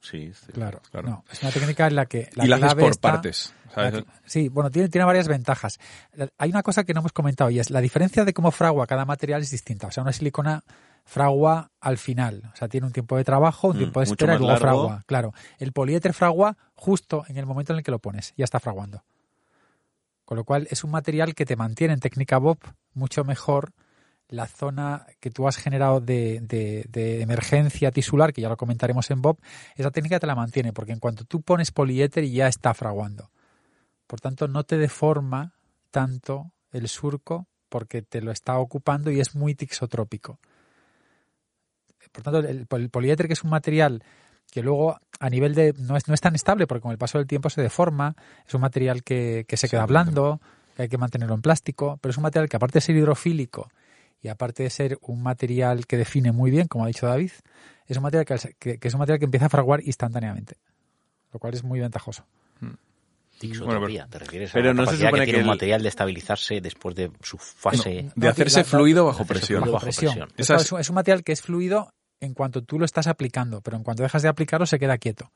Sí, 0.00 0.32
sí. 0.34 0.50
Claro, 0.52 0.80
claro. 0.90 1.08
No, 1.08 1.24
es 1.30 1.40
una 1.40 1.52
técnica 1.52 1.86
en 1.86 1.94
la 1.94 2.06
que 2.06 2.28
la 2.34 2.44
y 2.44 2.48
la 2.48 2.56
haces 2.56 2.74
por 2.74 2.90
está- 2.90 3.12
partes. 3.12 3.54
la 3.68 3.74
¿sabes? 3.74 3.92
que- 4.02 4.10
sí, 4.26 4.48
bueno, 4.48 4.68
tiene, 4.70 4.88
tiene 4.88 5.04
varias 5.04 5.28
ventajas. 5.28 5.78
Hay 6.38 6.50
una 6.50 6.64
cosa 6.64 6.82
que 6.82 6.92
no 6.92 7.00
hemos 7.00 7.12
comentado 7.12 7.50
y 7.50 7.60
es 7.60 7.70
la 7.70 7.80
diferencia 7.80 8.24
de 8.24 8.34
cómo 8.34 8.50
fragua 8.50 8.88
cada 8.88 9.04
material 9.04 9.42
es 9.42 9.50
distinta. 9.52 9.86
O 9.86 9.92
sea, 9.92 10.02
una 10.02 10.12
silicona 10.12 10.64
fragua 11.04 11.70
al 11.80 11.98
final. 11.98 12.50
O 12.52 12.56
sea, 12.56 12.68
tiene 12.68 12.86
un 12.86 12.92
tiempo 12.92 13.16
de 13.16 13.24
trabajo, 13.24 13.68
un 13.68 13.76
Mm, 13.76 13.78
tiempo 13.78 14.00
de 14.00 14.04
espera 14.06 14.34
y 14.34 14.38
luego 14.38 14.52
largo. 14.52 14.60
fragua. 14.66 15.02
Claro. 15.06 15.32
El 15.58 15.72
poliéter 15.72 16.12
fragua 16.14 16.56
justo 16.74 17.24
en 17.28 17.36
el 17.36 17.46
momento 17.46 17.72
en 17.72 17.78
el 17.78 17.84
que 17.84 17.90
lo 17.90 17.98
pones. 17.98 18.32
Ya 18.36 18.44
está 18.44 18.58
fraguando. 18.60 19.04
Con 20.24 20.36
lo 20.38 20.44
cual 20.44 20.66
es 20.70 20.84
un 20.84 20.90
material 20.90 21.34
que 21.34 21.44
te 21.44 21.56
mantiene 21.56 21.92
en 21.94 22.00
técnica 22.00 22.38
Bob 22.38 22.58
mucho 22.94 23.24
mejor 23.24 23.72
la 24.28 24.46
zona 24.46 25.06
que 25.20 25.30
tú 25.30 25.46
has 25.46 25.58
generado 25.58 26.00
de, 26.00 26.40
de- 26.40 26.86
de 26.88 27.20
emergencia 27.20 27.90
tisular, 27.90 28.32
que 28.32 28.40
ya 28.40 28.48
lo 28.48 28.56
comentaremos 28.56 29.10
en 29.10 29.20
Bob, 29.20 29.38
esa 29.76 29.90
técnica 29.90 30.18
te 30.18 30.26
la 30.26 30.34
mantiene, 30.34 30.72
porque 30.72 30.92
en 30.92 30.98
cuanto 30.98 31.24
tú 31.26 31.42
pones 31.42 31.70
poliéter 31.70 32.24
ya 32.24 32.48
está 32.48 32.72
fraguando. 32.72 33.30
Por 34.06 34.20
tanto, 34.20 34.48
no 34.48 34.64
te 34.64 34.78
deforma 34.78 35.52
tanto 35.90 36.52
el 36.72 36.88
surco 36.88 37.46
porque 37.68 38.00
te 38.00 38.22
lo 38.22 38.30
está 38.32 38.58
ocupando 38.58 39.10
y 39.10 39.20
es 39.20 39.34
muy 39.34 39.54
tixotrópico. 39.54 40.38
Por 42.12 42.22
tanto, 42.22 42.38
el, 42.40 42.66
el 42.70 42.90
poliéter, 42.90 43.26
que 43.26 43.32
es 43.34 43.44
un 43.44 43.50
material 43.50 44.02
que 44.50 44.62
luego 44.62 44.98
a 45.18 45.30
nivel 45.30 45.54
de 45.54 45.74
no 45.78 45.96
es, 45.96 46.06
no 46.06 46.14
es 46.14 46.20
tan 46.20 46.34
estable 46.34 46.66
porque 46.66 46.82
con 46.82 46.92
el 46.92 46.98
paso 46.98 47.18
del 47.18 47.26
tiempo 47.26 47.50
se 47.50 47.60
deforma, 47.60 48.14
es 48.46 48.54
un 48.54 48.60
material 48.60 49.02
que, 49.02 49.44
que 49.48 49.56
se 49.56 49.68
queda 49.68 49.84
blando, 49.86 50.40
que 50.76 50.82
hay 50.82 50.88
que 50.88 50.98
mantenerlo 50.98 51.34
en 51.34 51.42
plástico, 51.42 51.98
pero 52.00 52.10
es 52.10 52.16
un 52.16 52.22
material 52.22 52.48
que 52.48 52.56
aparte 52.56 52.78
de 52.78 52.80
ser 52.82 52.96
hidrofílico 52.96 53.68
y 54.22 54.28
aparte 54.28 54.62
de 54.62 54.70
ser 54.70 54.98
un 55.02 55.22
material 55.22 55.86
que 55.86 55.96
define 55.96 56.32
muy 56.32 56.50
bien, 56.50 56.68
como 56.68 56.84
ha 56.84 56.86
dicho 56.86 57.06
David, 57.06 57.32
es 57.86 57.96
un 57.96 58.02
material 58.04 58.24
que, 58.58 58.78
es 58.80 58.94
un 58.94 59.00
material 59.00 59.18
que 59.18 59.24
empieza 59.24 59.46
a 59.46 59.50
fraguar 59.50 59.82
instantáneamente, 59.84 60.56
lo 61.32 61.38
cual 61.38 61.54
es 61.54 61.64
muy 61.64 61.80
ventajoso. 61.80 62.24
Tixotropía, 63.38 64.06
te 64.08 64.18
refieres 64.18 64.50
pero 64.52 64.70
a 64.70 64.72
la 64.72 64.74
no 64.74 64.82
se 64.82 64.86
capacidad 64.86 65.08
supone 65.08 65.24
que 65.26 65.32
tiene 65.32 65.42
un 65.44 65.48
material 65.50 65.82
de 65.82 65.88
estabilizarse 65.88 66.60
después 66.60 66.94
de 66.94 67.10
su 67.22 67.36
fase. 67.38 68.10
De 68.14 68.28
hacerse 68.28 68.58
la- 68.60 68.64
fluido 68.64 69.04
bajo 69.06 69.22
hacerse 69.22 69.34
presión. 69.40 69.58
fluido. 69.62 69.72
bajo 69.72 69.72
bajo 69.72 69.84
presión. 69.84 70.12
presión. 70.12 70.28
Es, 70.36 70.50
Esas- 70.50 70.62
es 70.62 70.72
un- 70.72 70.80
es 70.80 70.88
un 70.90 70.94
material 70.94 71.24
que 71.24 71.32
es 71.32 71.42
fluido 71.42 71.92
en 72.20 72.34
cuanto 72.34 72.62
tú 72.62 72.78
lo 72.78 72.84
estás 72.84 73.06
aplicando, 73.06 73.60
pero 73.60 73.76
en 73.76 73.82
cuanto 73.82 74.02
dejas 74.02 74.22
de 74.22 74.28
aplicarlo 74.28 74.66
se 74.66 74.78
queda 74.78 74.96
quieto. 74.98 75.30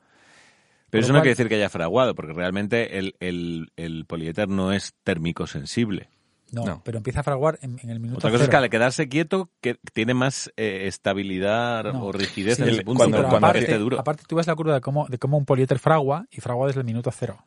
Pero 0.89 1.03
eso 1.03 1.13
no 1.13 1.19
cual- 1.19 1.23
quiere 1.23 1.31
decir 1.35 1.47
que 1.49 1.55
haya 1.55 1.69
fraguado, 1.69 2.15
porque 2.15 2.33
realmente 2.33 2.97
el, 2.97 3.15
el, 3.19 3.71
el 3.75 4.05
poliéter 4.05 4.47
no 4.49 4.71
es 4.73 4.93
térmico 5.03 5.45
sensible. 5.45 6.09
No, 6.51 6.65
No. 6.65 6.81
pero 6.83 6.97
empieza 6.97 7.19
a 7.19 7.23
fraguar 7.23 7.59
en, 7.61 7.77
en 7.83 7.91
el 7.91 7.99
minuto 7.99 8.17
Otra 8.17 8.31
cosa 8.31 8.45
es 8.45 8.49
que 8.49 8.55
al 8.55 8.69
quedarse 8.71 9.07
quieto 9.07 9.51
que 9.61 9.77
tiene 9.93 10.15
más 10.15 10.51
eh, 10.57 10.87
estabilidad 10.87 11.83
No. 11.93 12.05
o 12.05 12.11
rigidez 12.11 12.55
Sí, 12.55 12.63
en 12.63 12.69
el- 12.69 12.83
punto. 12.83 12.97
cuando- 13.01 13.17
pero 13.17 13.29
cuando 13.29 13.47
aparte, 13.47 13.65
esté 13.65 13.77
duro. 13.77 13.99
aparte 13.99 14.23
tú 14.27 14.35
ves 14.35 14.47
la 14.47 14.55
curva 14.55 14.73
de 14.73 14.81
cómo, 14.81 15.05
de 15.07 15.19
cómo 15.19 15.37
un 15.37 15.45
poliéter 15.45 15.77
fragua 15.77 16.25
y 16.31 16.41
fragua 16.41 16.65
desde 16.65 16.79
el 16.79 16.87
minuto 16.87 17.11
cero. 17.11 17.37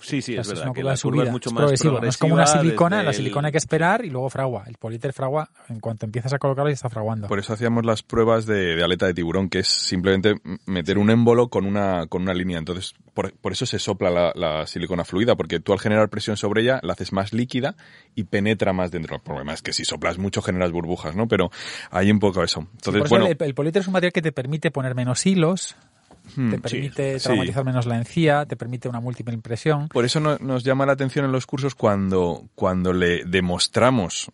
Sí, 0.00 0.22
sí, 0.22 0.34
es 0.34 0.40
es 0.40 0.48
verdad. 0.48 0.64
una 0.64 0.74
que 0.74 0.82
la 0.82 0.96
curva 0.96 1.24
es 1.24 1.30
mucho 1.30 1.48
es 1.48 1.52
más 1.54 1.60
progresivo. 1.62 2.00
No 2.00 2.06
es 2.06 2.16
como 2.16 2.34
una 2.34 2.44
progresiva 2.44 2.62
silicona, 2.62 3.02
la 3.02 3.12
silicona 3.12 3.48
hay 3.48 3.52
que 3.52 3.58
esperar 3.58 4.04
y 4.04 4.10
luego 4.10 4.30
fragua. 4.30 4.64
El 4.66 4.76
poliéter 4.76 5.12
fragua 5.12 5.50
en 5.68 5.80
cuanto 5.80 6.06
empiezas 6.06 6.32
a 6.32 6.38
colocarlo 6.38 6.70
y 6.70 6.74
está 6.74 6.88
fraguando. 6.88 7.28
Por 7.28 7.38
eso 7.38 7.52
hacíamos 7.52 7.84
las 7.84 8.02
pruebas 8.02 8.46
de, 8.46 8.76
de 8.76 8.84
aleta 8.84 9.06
de 9.06 9.14
tiburón, 9.14 9.48
que 9.48 9.60
es 9.60 9.68
simplemente 9.68 10.36
meter 10.66 10.98
un 10.98 11.10
émbolo 11.10 11.48
con 11.48 11.64
una, 11.66 12.06
con 12.06 12.22
una 12.22 12.34
línea. 12.34 12.58
Entonces, 12.58 12.94
por, 13.14 13.32
por 13.34 13.52
eso 13.52 13.66
se 13.66 13.78
sopla 13.78 14.10
la, 14.10 14.32
la 14.34 14.66
silicona 14.66 15.04
fluida, 15.04 15.36
porque 15.36 15.60
tú 15.60 15.72
al 15.72 15.80
generar 15.80 16.08
presión 16.08 16.36
sobre 16.36 16.62
ella 16.62 16.80
la 16.82 16.92
haces 16.92 17.12
más 17.12 17.32
líquida 17.32 17.76
y 18.14 18.24
penetra 18.24 18.72
más 18.72 18.90
dentro. 18.90 19.16
El 19.16 19.22
problema 19.22 19.52
es 19.52 19.62
que 19.62 19.72
si 19.72 19.84
soplas 19.84 20.18
mucho 20.18 20.42
generas 20.42 20.72
burbujas, 20.72 21.16
¿no? 21.16 21.26
Pero 21.28 21.50
hay 21.90 22.10
un 22.10 22.18
poco 22.18 22.42
eso. 22.42 22.60
Sí, 22.60 22.66
Entonces, 22.74 22.98
por 23.00 23.06
eso 23.06 23.14
bueno, 23.14 23.26
el, 23.26 23.36
el 23.40 23.54
poliéter 23.54 23.80
es 23.82 23.88
un 23.88 23.92
material 23.92 24.12
que 24.12 24.22
te 24.22 24.32
permite 24.32 24.70
poner 24.70 24.94
menos 24.94 25.26
hilos, 25.26 25.76
te 26.34 26.58
permite 26.58 27.18
sí. 27.18 27.24
traumatizar 27.24 27.64
menos 27.64 27.86
la 27.86 27.96
encía, 27.96 28.46
te 28.46 28.56
permite 28.56 28.88
una 28.88 29.00
múltiple 29.00 29.34
impresión. 29.34 29.88
Por 29.88 30.04
eso 30.04 30.20
no- 30.20 30.38
nos 30.38 30.64
llama 30.64 30.86
la 30.86 30.92
atención 30.92 31.24
en 31.24 31.32
los 31.32 31.46
cursos 31.46 31.74
cuando, 31.74 32.44
cuando 32.54 32.92
le 32.92 33.24
demostramos 33.24 34.30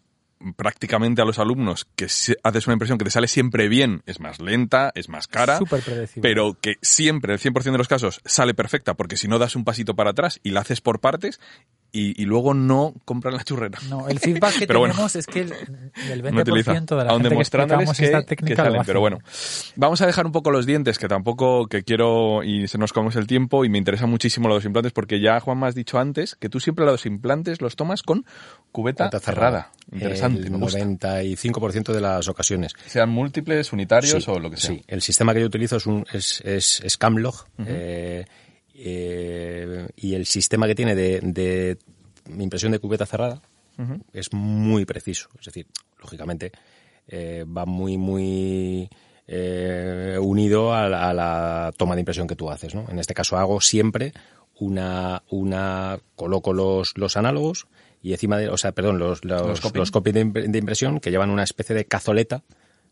prácticamente 0.56 1.22
a 1.22 1.24
los 1.24 1.38
alumnos 1.38 1.86
que 1.96 2.04
haces 2.04 2.66
una 2.66 2.74
impresión 2.74 2.98
que 2.98 3.04
te 3.04 3.10
sale 3.10 3.28
siempre 3.28 3.68
bien, 3.68 4.02
es 4.04 4.20
más 4.20 4.40
lenta, 4.40 4.92
es 4.94 5.08
más 5.08 5.26
cara, 5.26 5.56
Súper 5.56 5.80
predecible. 5.80 6.28
pero 6.28 6.58
que 6.60 6.74
siempre, 6.82 7.32
el 7.32 7.38
100% 7.40 7.72
de 7.72 7.78
los 7.78 7.88
casos, 7.88 8.20
sale 8.26 8.52
perfecta, 8.52 8.92
porque 8.94 9.16
si 9.16 9.26
no 9.26 9.38
das 9.38 9.56
un 9.56 9.64
pasito 9.64 9.94
para 9.94 10.10
atrás 10.10 10.40
y 10.42 10.50
la 10.50 10.60
haces 10.60 10.82
por 10.82 11.00
partes 11.00 11.40
y, 11.94 12.20
y 12.20 12.24
luego 12.26 12.54
no 12.54 12.92
compran 13.04 13.34
la 13.36 13.44
churrera. 13.44 13.78
No, 13.88 14.08
el 14.08 14.18
feedback 14.18 14.58
que 14.58 14.66
bueno. 14.74 14.92
tenemos 14.94 15.14
es 15.14 15.26
que 15.28 15.42
el, 15.42 15.52
el 16.10 16.22
20% 16.24 16.32
No 16.32 16.40
utiliza. 16.42 16.72
de 16.72 17.04
la 17.04 17.10
Aun 17.10 17.22
gente 17.22 17.36
que 17.36 17.40
explicamos 17.42 17.96
que, 17.96 18.04
esta 18.06 18.20
que 18.22 18.26
técnica 18.26 18.64
salen, 18.64 18.78
lo 18.78 18.84
pero 18.84 18.98
bueno. 19.00 19.18
Vamos 19.76 20.00
a 20.02 20.06
dejar 20.06 20.26
un 20.26 20.32
poco 20.32 20.50
los 20.50 20.66
dientes, 20.66 20.98
que 20.98 21.06
tampoco 21.06 21.68
que 21.68 21.84
quiero 21.84 22.42
y 22.42 22.66
se 22.66 22.78
nos 22.78 22.92
comemos 22.92 23.14
el 23.14 23.28
tiempo 23.28 23.64
y 23.64 23.68
me 23.68 23.78
interesa 23.78 24.06
muchísimo 24.06 24.48
los 24.48 24.64
implantes 24.64 24.92
porque 24.92 25.20
ya 25.20 25.38
Juan 25.38 25.60
me 25.60 25.68
has 25.68 25.76
dicho 25.76 25.98
antes 26.00 26.34
que 26.34 26.48
tú 26.48 26.58
siempre 26.58 26.84
los 26.84 27.06
implantes 27.06 27.60
los 27.60 27.76
tomas 27.76 28.02
con 28.02 28.26
cubeta, 28.72 29.04
Cubeta 29.08 29.20
cerrada. 29.20 29.70
Interesante, 29.92 30.40
El 30.42 30.50
me 30.50 30.58
gusta. 30.58 30.80
95% 30.80 31.92
de 31.92 32.00
las 32.00 32.26
ocasiones. 32.26 32.72
Sean 32.86 33.08
múltiples, 33.10 33.72
unitarios 33.72 34.24
Sí, 34.24 34.30
o 34.30 34.40
lo 34.40 34.50
que 34.50 34.56
sea. 34.56 34.70
Sí, 34.70 34.82
el 34.88 35.00
sistema 35.00 35.32
que 35.32 35.40
yo 35.40 35.46
utilizo 35.46 35.76
es 35.76 35.86
un 35.86 36.04
es, 36.12 36.40
es, 36.44 36.80
es 36.80 36.96
Camlog 36.96 37.44
eh, 37.66 38.24
eh, 38.74 39.88
y 39.96 40.14
el 40.14 40.26
sistema 40.26 40.66
que 40.66 40.74
tiene 40.74 40.94
de, 40.94 41.20
de 41.20 41.78
impresión 42.42 42.72
de 42.72 42.78
cubeta 42.78 43.06
cerrada 43.06 43.40
es 44.12 44.32
muy 44.32 44.84
preciso. 44.84 45.28
Es 45.38 45.46
decir, 45.46 45.66
lógicamente 46.00 46.52
eh, 47.08 47.44
va 47.44 47.66
muy, 47.66 47.98
muy 47.98 48.88
eh, 49.26 50.16
unido 50.20 50.74
a 50.74 50.88
la, 50.88 51.10
a 51.10 51.12
la 51.14 51.72
toma 51.76 51.94
de 51.94 52.02
impresión 52.02 52.26
que 52.28 52.36
tú 52.36 52.50
haces. 52.50 52.74
¿no? 52.74 52.86
En 52.88 52.98
este 52.98 53.14
caso 53.14 53.36
hago 53.36 53.60
siempre 53.60 54.12
una, 54.60 55.24
una 55.28 55.98
coloco 56.14 56.52
los, 56.52 56.96
los 56.96 57.16
análogos 57.16 57.66
y 58.00 58.12
encima 58.12 58.36
de, 58.38 58.48
o 58.48 58.56
sea, 58.56 58.72
perdón, 58.72 58.98
los, 58.98 59.24
los, 59.24 59.60
Los 59.78 59.90
copy 59.90 60.12
de, 60.12 60.24
impre- 60.26 60.46
de 60.46 60.58
impresión 60.58 61.00
que 61.00 61.10
llevan 61.10 61.30
una 61.30 61.42
especie 61.42 61.74
de 61.74 61.86
cazoleta 61.86 62.44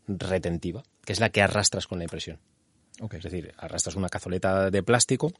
retentiva, 0.08 0.82
que 1.04 1.12
es 1.12 1.20
la 1.20 1.28
que 1.30 1.42
arrastras 1.42 1.86
con 1.86 1.98
la 1.98 2.04
impresión. 2.04 2.38
Es 3.18 3.22
decir, 3.24 3.54
arrastras 3.58 3.94
una 3.94 4.08
cazoleta 4.08 4.70
de 4.70 4.82
plástico 4.82 5.32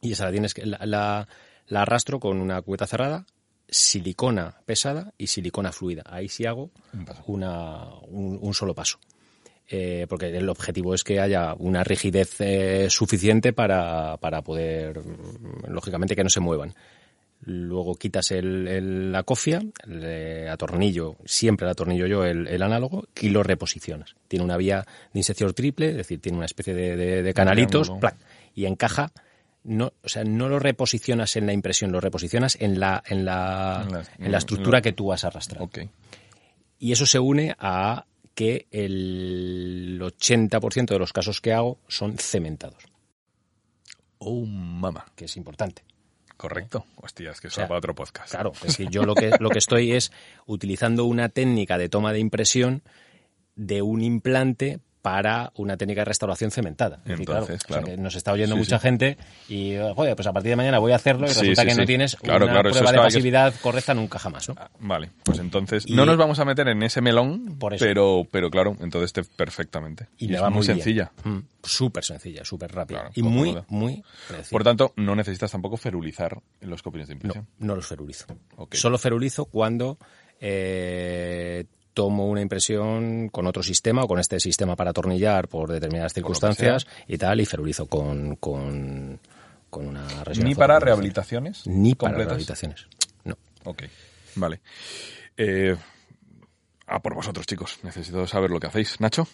y 0.00 0.12
esa 0.12 0.24
la 0.26 0.30
tienes 0.32 0.54
que 0.54 0.66
la, 0.66 0.78
la- 0.84 1.28
la 1.68 1.82
arrastro 1.82 2.20
con 2.20 2.40
una 2.40 2.62
cubeta 2.62 2.86
cerrada, 2.86 3.26
silicona 3.68 4.54
pesada 4.64 5.12
y 5.18 5.26
silicona 5.26 5.72
fluida. 5.72 6.02
Ahí 6.06 6.28
sí 6.28 6.46
hago 6.46 6.70
una, 7.26 7.84
un, 8.08 8.38
un 8.40 8.54
solo 8.54 8.74
paso. 8.74 8.98
Eh, 9.68 10.06
porque 10.08 10.28
el 10.28 10.48
objetivo 10.48 10.94
es 10.94 11.02
que 11.02 11.18
haya 11.18 11.52
una 11.58 11.82
rigidez 11.82 12.36
eh, 12.40 12.86
suficiente 12.88 13.52
para, 13.52 14.16
para 14.18 14.42
poder, 14.42 15.00
lógicamente, 15.68 16.14
que 16.14 16.22
no 16.22 16.30
se 16.30 16.38
muevan. 16.38 16.72
Luego 17.42 17.96
quitas 17.96 18.30
el, 18.30 18.66
el- 18.68 19.12
la 19.12 19.24
cofia, 19.24 19.60
le 19.86 20.48
atornillo, 20.48 21.16
siempre 21.24 21.66
le 21.66 21.72
atornillo 21.72 22.06
yo 22.06 22.24
el, 22.24 22.46
el 22.46 22.62
análogo 22.62 23.08
y 23.20 23.28
lo 23.30 23.42
reposicionas. 23.42 24.14
Tiene 24.28 24.44
una 24.44 24.56
vía 24.56 24.86
de 25.12 25.18
inserción 25.20 25.52
triple, 25.52 25.90
es 25.90 25.96
decir, 25.96 26.20
tiene 26.20 26.38
una 26.38 26.46
especie 26.46 26.72
de, 26.72 26.96
de- 26.96 27.22
de 27.24 27.34
canalitos, 27.34 27.88
y 28.54 28.66
encaja. 28.66 29.10
No, 29.68 29.92
o 30.02 30.08
sea, 30.08 30.22
no 30.24 30.48
lo 30.48 30.58
reposicionas 30.60 31.34
en 31.36 31.46
la 31.46 31.52
impresión, 31.52 31.90
lo 31.90 32.00
reposicionas 32.00 32.56
en 32.60 32.78
la, 32.78 33.02
en 33.06 33.24
la, 33.24 33.82
En 33.86 33.92
la- 33.92 34.04
en 34.18 34.32
la 34.32 34.38
estructura 34.38 34.78
en 34.78 34.80
la- 34.80 34.82
que 34.82 34.92
tú 34.92 35.12
has 35.12 35.24
arrastrado. 35.24 35.64
Ok. 35.64 35.78
Y 36.78 36.92
eso 36.92 37.04
se 37.06 37.18
une 37.18 37.56
a 37.58 38.06
que 38.34 38.66
el 38.70 39.98
80% 40.00 40.86
de 40.94 40.98
los 40.98 41.12
casos 41.12 41.40
que 41.40 41.52
hago 41.52 41.78
son 41.88 42.16
cementados, 42.18 42.84
Oh, 44.18 44.44
mama. 44.46 45.06
que 45.14 45.24
es 45.26 45.36
importante. 45.36 45.82
Correcto. 46.36 46.84
Hostia, 46.96 47.30
es 47.30 47.40
que 47.40 47.48
eso 47.48 47.54
O 47.56 47.62
sea, 47.62 47.68
para 47.68 47.78
otro 47.78 47.94
podcast. 47.94 48.30
Claro, 48.30 48.52
es 48.64 48.76
que 48.76 48.86
yo 48.88 49.04
lo 49.04 49.14
que, 49.14 49.30
lo 49.40 49.48
que 49.50 49.58
estoy 49.58 49.92
es 49.92 50.12
utilizando 50.46 51.04
una 51.06 51.28
técnica 51.30 51.78
de 51.78 51.88
toma 51.88 52.12
de 52.12 52.18
impresión 52.20 52.82
de 53.54 53.80
un 53.82 54.02
implante 54.02 54.80
para 55.06 55.52
una 55.54 55.76
técnica 55.76 56.00
de 56.00 56.06
restauración 56.06 56.50
cementada. 56.50 56.98
Entonces, 57.06 57.54
o 57.54 57.58
sea, 57.58 57.58
claro. 57.68 57.84
que 57.86 57.96
nos 57.96 58.16
está 58.16 58.32
oyendo 58.32 58.56
Sí, 58.56 58.58
mucha 58.58 58.78
sí. 58.80 58.82
gente 58.82 59.16
y, 59.48 59.76
joder, 59.94 60.16
pues 60.16 60.26
a 60.26 60.32
partir 60.32 60.50
de 60.50 60.56
mañana 60.56 60.80
voy 60.80 60.90
a 60.90 60.96
hacerlo 60.96 61.26
y 61.26 61.30
Sí, 61.30 61.42
resulta 61.42 61.64
que 61.64 61.76
no 61.76 61.84
tienes 61.86 62.16
Claro, 62.16 62.46
una 62.46 62.58
prueba 62.60 62.80
de 62.90 62.96
que- 62.98 63.02
pasividad 63.04 63.54
correcta 63.62 63.94
nunca 63.94 64.18
jamás, 64.18 64.48
¿no? 64.48 64.56
Ah, 64.58 64.68
Vale, 64.80 65.12
pues 65.22 65.38
entonces 65.38 65.84
Y- 65.86 65.94
no 65.94 66.06
nos 66.06 66.16
vamos 66.16 66.40
a 66.40 66.44
meter 66.44 66.66
en 66.66 66.82
ese 66.82 67.00
melón, 67.00 67.56
Por 67.56 67.74
eso. 67.74 67.84
pero 67.84 68.26
pero 68.32 68.50
claro, 68.50 68.76
entonces 68.80 69.12
te 69.12 69.22
perfectamente. 69.22 70.08
Y, 70.18 70.28
Y, 70.28 70.34
es 70.34 70.42
va 70.42 70.50
muy 70.50 70.56
muy 70.56 70.66
sencilla. 70.66 71.12
Mm, 71.22 71.38
súper 71.62 72.02
sencilla, 72.04 72.44
súper 72.44 72.72
rápida. 72.72 73.08
Y 73.14 73.22
muy, 73.22 73.56
muy 73.68 74.02
predecible. 74.26 74.50
Por 74.50 74.64
tanto, 74.64 74.92
no 74.96 75.14
necesitas 75.14 75.52
tampoco 75.52 75.76
ferulizar 75.76 76.40
los 76.62 76.82
copios 76.82 77.06
de 77.06 77.14
No, 77.14 77.18
impresión. 77.18 77.46
no 77.60 77.76
los 77.76 77.86
ferulizo. 77.86 78.26
Solo 78.72 78.98
ferulizo 78.98 79.44
cuando 79.44 79.98
eh, 80.40 81.64
tomo 81.96 82.26
una 82.28 82.42
impresión 82.42 83.30
con 83.30 83.46
otro 83.46 83.62
sistema 83.62 84.04
o 84.04 84.06
con 84.06 84.18
este 84.18 84.38
sistema 84.38 84.76
para 84.76 84.90
atornillar 84.90 85.48
por 85.48 85.72
determinadas 85.72 86.12
Por 86.12 86.20
circunstancias 86.20 86.86
y 87.08 87.16
tal, 87.16 87.40
y 87.40 87.46
ferulizo 87.46 87.86
con, 87.86 88.36
con, 88.36 89.18
con 89.70 89.86
una 89.88 90.06
Ni 90.42 90.54
para 90.54 90.78
rehabilitaciones 90.78 91.66
Ni 91.66 91.94
para 91.94 92.18
rehabilitaciones. 92.18 92.86
No. 93.24 93.38
Ok, 93.64 93.84
vale. 94.34 94.60
Eh, 95.38 95.74
a 96.86 97.00
por 97.00 97.14
vosotros, 97.14 97.46
chicos. 97.46 97.78
Necesito 97.82 98.26
saber 98.26 98.50
lo 98.50 98.60
que 98.60 98.66
hacéis. 98.66 99.00
Nacho. 99.00 99.26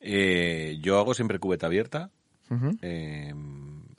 Eh, 0.00 0.76
yo 0.82 0.98
hago 0.98 1.14
siempre 1.14 1.38
cubeta 1.38 1.64
abierta. 1.64 2.10
Ujú. 2.50 2.76
Eh, 2.82 3.32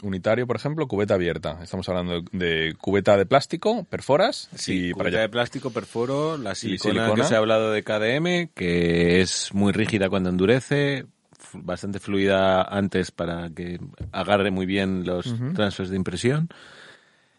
Unitario, 0.02 0.48
por 0.48 0.56
ejemplo, 0.56 0.88
cubeta 0.88 1.16
abierta. 1.16 1.60
Estamos 1.62 1.88
hablando 1.90 2.24
de 2.32 2.76
cubeta 2.80 3.18
de 3.18 3.26
plástico, 3.26 3.84
perforas 3.86 4.50
sí, 4.56 4.88
y 4.88 4.92
para 4.92 5.04
cubeta 5.04 5.18
allá. 5.18 5.22
de 5.22 5.30
plástico, 5.30 5.70
perforo, 5.72 6.38
la 6.38 6.56
silicona, 6.56 6.94
silicona. 6.94 7.16
que 7.16 7.22
os 7.22 7.32
he 7.32 7.36
hablado 7.36 7.72
de 7.72 7.84
KDM, 7.84 8.54
que 8.54 9.22
es 9.22 9.54
muy 9.54 9.72
rígida 9.74 10.10
cuando 10.10 10.30
endurece, 10.30 11.06
bastante 11.54 12.00
fluida 12.00 12.64
antes 12.64 13.12
para 13.12 13.50
que 13.50 13.80
agarre 14.12 14.52
muy 14.52 14.66
bien 14.66 15.06
los 15.06 15.34
transfers 15.54 15.90
de 15.90 15.96
impresión. 15.96 16.50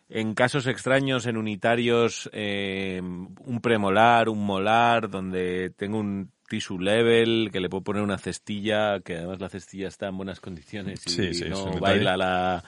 En 0.08 0.34
casos 0.34 0.68
extraños, 0.68 1.26
en 1.26 1.36
unitarios, 1.36 2.30
eh, 2.32 3.00
un 3.02 3.60
premolar, 3.60 4.28
un 4.28 4.44
molar, 4.44 5.10
donde 5.10 5.70
tengo 5.76 5.98
un 5.98 6.30
tissue 6.48 6.78
level, 6.78 7.50
que 7.52 7.60
le 7.60 7.68
puedo 7.68 7.82
poner 7.82 8.02
una 8.02 8.18
cestilla, 8.18 9.00
que 9.00 9.16
además 9.16 9.40
la 9.40 9.48
cestilla 9.48 9.88
está 9.88 10.08
en 10.08 10.16
buenas 10.16 10.40
condiciones 10.40 11.06
y 11.06 11.10
Sí, 11.10 11.34
sí, 11.34 11.44
es 11.44 11.50
no 11.50 11.78
baila 11.80 12.16
la, 12.16 12.64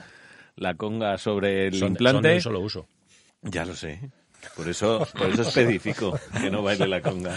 la 0.57 0.75
conga 0.75 1.17
sobre 1.19 1.67
el 1.69 1.75
Son- 1.75 1.81
son 1.81 1.91
implante. 1.91 2.35
un 2.35 2.41
solo 2.41 2.61
uso. 2.61 2.87
Ya 3.43 3.65
lo 3.65 3.75
sé. 3.75 4.11
Por 4.57 4.69
eso, 4.69 5.07
por 5.17 5.29
eso 5.31 5.43
especifico 5.49 6.19
que 6.41 6.51
no 6.51 6.63
baile 6.63 6.87
la 6.89 7.01
conga. 7.03 7.37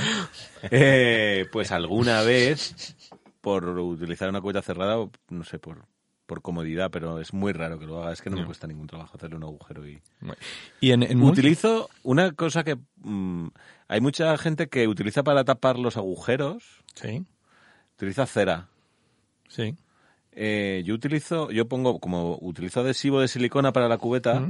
Eh, 0.70 1.46
pues 1.52 1.72
alguna 1.72 2.22
vez, 2.22 2.96
por 3.42 3.68
utilizar 3.68 4.30
una 4.30 4.42
cubeta 4.42 4.62
cerrada, 4.62 4.98
no 5.30 5.44
sé, 5.44 5.60
por, 5.60 5.86
por 6.26 6.42
comodidad, 6.42 6.92
pero 6.92 7.20
es 7.20 7.34
muy 7.34 7.54
raro 7.54 7.80
que 7.80 7.86
lo 7.86 8.02
haga. 8.02 8.14
Es 8.14 8.22
que 8.22 8.30
no 8.30 8.38
me 8.38 8.46
cuesta 8.46 8.68
ningún 8.68 8.88
trabajo 8.88 9.18
hacerle 9.18 9.36
un 9.38 9.44
agujero 9.44 9.88
y... 9.88 10.00
Y 10.80 10.92
en, 10.92 11.04
en 11.04 11.22
Utilizo 11.22 11.90
una 12.04 12.32
cosa 12.34 12.64
que... 12.64 12.78
mm, 12.98 13.48
hay 13.92 14.00
mucha 14.00 14.38
gente 14.38 14.70
que 14.70 14.88
utiliza 14.88 15.22
para 15.22 15.44
tapar 15.44 15.78
los 15.78 15.98
agujeros, 15.98 16.64
Sí, 16.96 17.26
utiliza 17.98 18.26
cera. 18.26 18.68
sí. 19.50 19.76
Eh, 20.32 20.82
yo 20.86 20.94
utilizo, 20.96 21.52
yo 21.52 21.68
pongo, 21.68 22.00
como 22.00 22.38
utilizo 22.42 22.80
adhesivo 22.80 23.20
de 23.20 23.28
silicona 23.28 23.74
para 23.74 23.90
la 23.90 23.98
cubeta, 23.98 24.48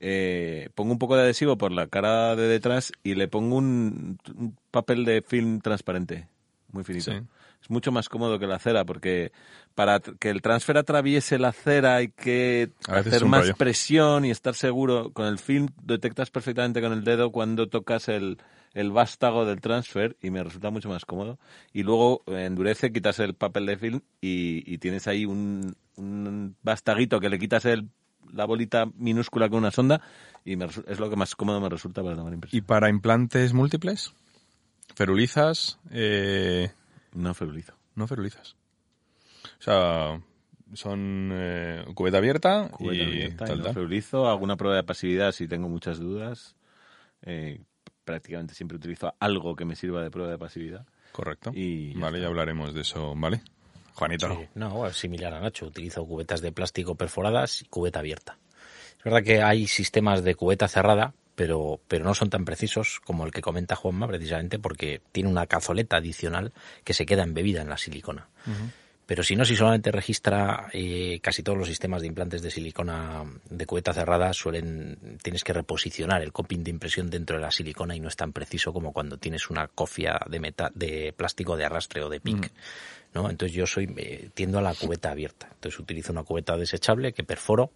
eh, 0.00 0.70
pongo 0.74 0.90
un 0.90 0.98
poco 0.98 1.14
de 1.14 1.22
adhesivo 1.22 1.56
por 1.56 1.70
la 1.70 1.86
cara 1.86 2.34
de 2.34 2.48
detrás 2.48 2.90
y 3.04 3.14
le 3.14 3.28
pongo 3.28 3.54
un, 3.56 4.18
un 4.36 4.56
papel 4.72 5.04
de 5.04 5.22
film 5.22 5.60
transparente, 5.60 6.26
muy 6.72 6.82
finito. 6.82 7.12
Sí. 7.12 7.18
Es 7.64 7.70
mucho 7.70 7.90
más 7.92 8.10
cómodo 8.10 8.38
que 8.38 8.46
la 8.46 8.58
cera, 8.58 8.84
porque 8.84 9.32
para 9.74 9.98
que 9.98 10.28
el 10.28 10.42
transfer 10.42 10.76
atraviese 10.76 11.38
la 11.38 11.52
cera 11.52 11.96
hay 11.96 12.08
que 12.08 12.70
hacer 12.86 13.24
más 13.24 13.40
rollo. 13.46 13.56
presión 13.56 14.26
y 14.26 14.30
estar 14.30 14.54
seguro. 14.54 15.12
Con 15.14 15.24
el 15.26 15.38
film 15.38 15.68
detectas 15.82 16.30
perfectamente 16.30 16.82
con 16.82 16.92
el 16.92 17.04
dedo 17.04 17.32
cuando 17.32 17.66
tocas 17.68 18.08
el, 18.10 18.36
el 18.74 18.90
vástago 18.92 19.46
del 19.46 19.62
transfer 19.62 20.14
y 20.20 20.28
me 20.28 20.44
resulta 20.44 20.68
mucho 20.68 20.90
más 20.90 21.06
cómodo. 21.06 21.38
Y 21.72 21.84
luego 21.84 22.22
eh, 22.26 22.44
endurece, 22.44 22.92
quitas 22.92 23.18
el 23.18 23.32
papel 23.32 23.64
de 23.64 23.78
film 23.78 24.00
y, 24.20 24.62
y 24.70 24.76
tienes 24.76 25.08
ahí 25.08 25.24
un, 25.24 25.74
un 25.96 26.56
vástaguito 26.62 27.18
que 27.18 27.30
le 27.30 27.38
quitas 27.38 27.64
el, 27.64 27.88
la 28.30 28.44
bolita 28.44 28.84
minúscula 28.98 29.48
con 29.48 29.60
una 29.60 29.70
sonda 29.70 30.02
y 30.44 30.56
me 30.56 30.66
es 30.66 31.00
lo 31.00 31.08
que 31.08 31.16
más 31.16 31.34
cómodo 31.34 31.62
me 31.62 31.70
resulta 31.70 32.02
para 32.02 32.14
tomar 32.14 32.32
¿Y 32.32 32.34
impresión. 32.34 32.64
para 32.66 32.90
implantes 32.90 33.54
múltiples? 33.54 34.12
Ferulizas, 34.94 35.78
eh, 35.90 36.70
No 37.14 37.32
ferulizo. 37.34 37.74
no 37.94 38.06
ferulizas. 38.06 38.56
O 39.58 39.62
sea, 39.62 40.20
son 40.74 41.30
eh, 41.32 41.84
cubeta 41.94 42.18
abierta 42.18 42.68
Cubeta 42.70 42.94
y 42.96 43.06
abierta 43.06 43.44
y 43.44 43.48
tal, 43.48 43.58
no 43.58 43.64
tal. 43.64 43.74
ferulizo. 43.74 44.28
Alguna 44.28 44.56
prueba 44.56 44.76
de 44.76 44.82
pasividad 44.84 45.32
si 45.32 45.46
tengo 45.48 45.68
muchas 45.68 45.98
dudas. 45.98 46.56
Eh, 47.22 47.60
prácticamente 48.04 48.54
siempre 48.54 48.76
utilizo 48.76 49.14
algo 49.20 49.54
que 49.56 49.64
me 49.64 49.76
sirva 49.76 50.02
de 50.02 50.10
prueba 50.10 50.30
de 50.30 50.38
pasividad. 50.38 50.86
Correcto. 51.12 51.52
Y 51.54 51.94
ya 51.94 52.00
vale, 52.00 52.18
está. 52.18 52.22
ya 52.22 52.28
hablaremos 52.28 52.74
de 52.74 52.80
eso, 52.82 53.14
¿vale? 53.16 53.42
Juanito. 53.94 54.28
Sí, 54.28 54.48
no, 54.56 54.86
es 54.86 54.96
similar 54.96 55.32
a 55.34 55.40
Nacho. 55.40 55.66
Utilizo 55.66 56.04
cubetas 56.04 56.40
de 56.40 56.50
plástico 56.52 56.96
perforadas 56.96 57.62
y 57.62 57.66
cubeta 57.66 58.00
abierta. 58.00 58.38
Es 58.98 59.04
verdad 59.04 59.22
que 59.22 59.42
hay 59.42 59.66
sistemas 59.68 60.24
de 60.24 60.34
cubeta 60.34 60.66
cerrada, 60.66 61.14
pero, 61.34 61.80
pero 61.88 62.04
no 62.04 62.14
son 62.14 62.30
tan 62.30 62.44
precisos 62.44 63.00
como 63.04 63.24
el 63.24 63.32
que 63.32 63.42
comenta 63.42 63.76
Juanma, 63.76 64.06
precisamente 64.06 64.58
porque 64.58 65.00
tiene 65.12 65.28
una 65.28 65.46
cazoleta 65.46 65.96
adicional 65.96 66.52
que 66.84 66.94
se 66.94 67.06
queda 67.06 67.24
embebida 67.24 67.62
en 67.62 67.68
la 67.68 67.78
silicona. 67.78 68.28
Pero 69.06 69.22
si 69.22 69.36
no, 69.36 69.44
si 69.44 69.54
solamente 69.54 69.92
registra 69.92 70.68
eh, 70.72 71.20
casi 71.22 71.42
todos 71.42 71.58
los 71.58 71.68
sistemas 71.68 72.00
de 72.00 72.08
implantes 72.08 72.40
de 72.40 72.50
silicona 72.50 73.24
de 73.50 73.66
cubeta 73.66 73.92
cerrada, 73.92 74.32
suelen 74.32 75.18
tienes 75.22 75.44
que 75.44 75.52
reposicionar 75.52 76.22
el 76.22 76.32
coping 76.32 76.60
de 76.60 76.70
impresión 76.70 77.10
dentro 77.10 77.36
de 77.36 77.42
la 77.42 77.50
silicona 77.50 77.94
y 77.94 78.00
no 78.00 78.08
es 78.08 78.16
tan 78.16 78.32
preciso 78.32 78.72
como 78.72 78.92
cuando 78.92 79.18
tienes 79.18 79.50
una 79.50 79.68
cofia 79.68 80.18
de 80.26 80.40
meta, 80.40 80.70
de 80.74 81.12
plástico 81.14 81.56
de 81.56 81.66
arrastre 81.66 82.02
o 82.02 82.08
de 82.08 82.20
PIC. 82.20 82.50
¿no? 83.12 83.28
Entonces 83.28 83.54
yo 83.54 83.66
soy 83.66 83.92
eh, 83.96 84.30
tiendo 84.32 84.58
a 84.58 84.62
la 84.62 84.74
cubeta 84.74 85.10
abierta. 85.10 85.48
Entonces 85.52 85.78
utilizo 85.78 86.10
una 86.10 86.24
cubeta 86.24 86.56
desechable 86.56 87.12
que 87.12 87.24
perforo. 87.24 87.72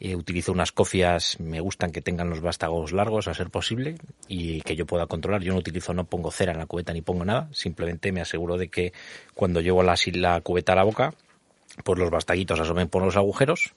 Eh, 0.00 0.16
utilizo 0.16 0.52
unas 0.52 0.72
cofias, 0.72 1.38
me 1.40 1.60
gustan 1.60 1.92
que 1.92 2.00
tengan 2.02 2.28
los 2.30 2.40
vástagos 2.40 2.92
largos 2.92 3.28
a 3.28 3.34
ser 3.34 3.50
posible 3.50 3.96
y 4.28 4.60
que 4.62 4.76
yo 4.76 4.86
pueda 4.86 5.06
controlar. 5.06 5.42
Yo 5.42 5.52
no 5.52 5.58
utilizo, 5.58 5.94
no 5.94 6.04
pongo 6.04 6.30
cera 6.30 6.52
en 6.52 6.58
la 6.58 6.66
cubeta 6.66 6.92
ni 6.92 7.00
pongo 7.02 7.24
nada. 7.24 7.48
Simplemente 7.52 8.12
me 8.12 8.20
aseguro 8.20 8.56
de 8.56 8.68
que 8.68 8.92
cuando 9.34 9.60
llevo 9.60 9.82
la, 9.82 9.94
la 10.14 10.40
cubeta 10.40 10.72
a 10.72 10.76
la 10.76 10.84
boca, 10.84 11.14
pues 11.84 11.98
los 11.98 12.10
bastaguitos 12.10 12.60
asomen 12.60 12.88
por 12.88 13.02
los 13.02 13.16
agujeros 13.16 13.74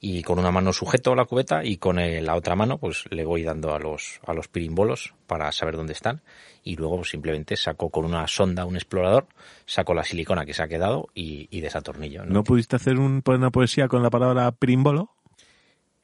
y 0.00 0.22
con 0.22 0.38
una 0.38 0.50
mano 0.50 0.72
sujeto 0.72 1.14
la 1.14 1.24
cubeta 1.24 1.64
y 1.64 1.78
con 1.78 1.98
el- 1.98 2.26
la 2.26 2.34
otra 2.34 2.54
mano 2.56 2.78
pues 2.78 3.04
le 3.10 3.24
voy 3.24 3.42
dando 3.42 3.74
a 3.74 3.78
los 3.78 4.20
a 4.26 4.34
los 4.34 4.48
pirimbolos 4.48 5.14
para 5.26 5.50
saber 5.52 5.76
dónde 5.76 5.92
están 5.94 6.20
y 6.62 6.76
luego 6.76 7.04
simplemente 7.04 7.56
saco 7.56 7.88
con 7.90 8.04
una 8.04 8.26
sonda 8.26 8.66
un 8.66 8.74
explorador 8.76 9.26
saco 9.66 9.94
la 9.94 10.04
silicona 10.04 10.44
que 10.44 10.52
se 10.52 10.62
ha 10.62 10.68
quedado 10.68 11.08
y, 11.14 11.60
desatornillo 11.60 12.24
¿no? 12.24 12.34
¿No 12.34 12.44
pudiste 12.44 12.76
hacer 12.76 12.98
un, 12.98 13.22
una 13.24 13.50
poesía 13.50 13.88
con 13.88 14.02
la 14.02 14.10
palabra 14.10 14.50
primbolo? 14.52 15.10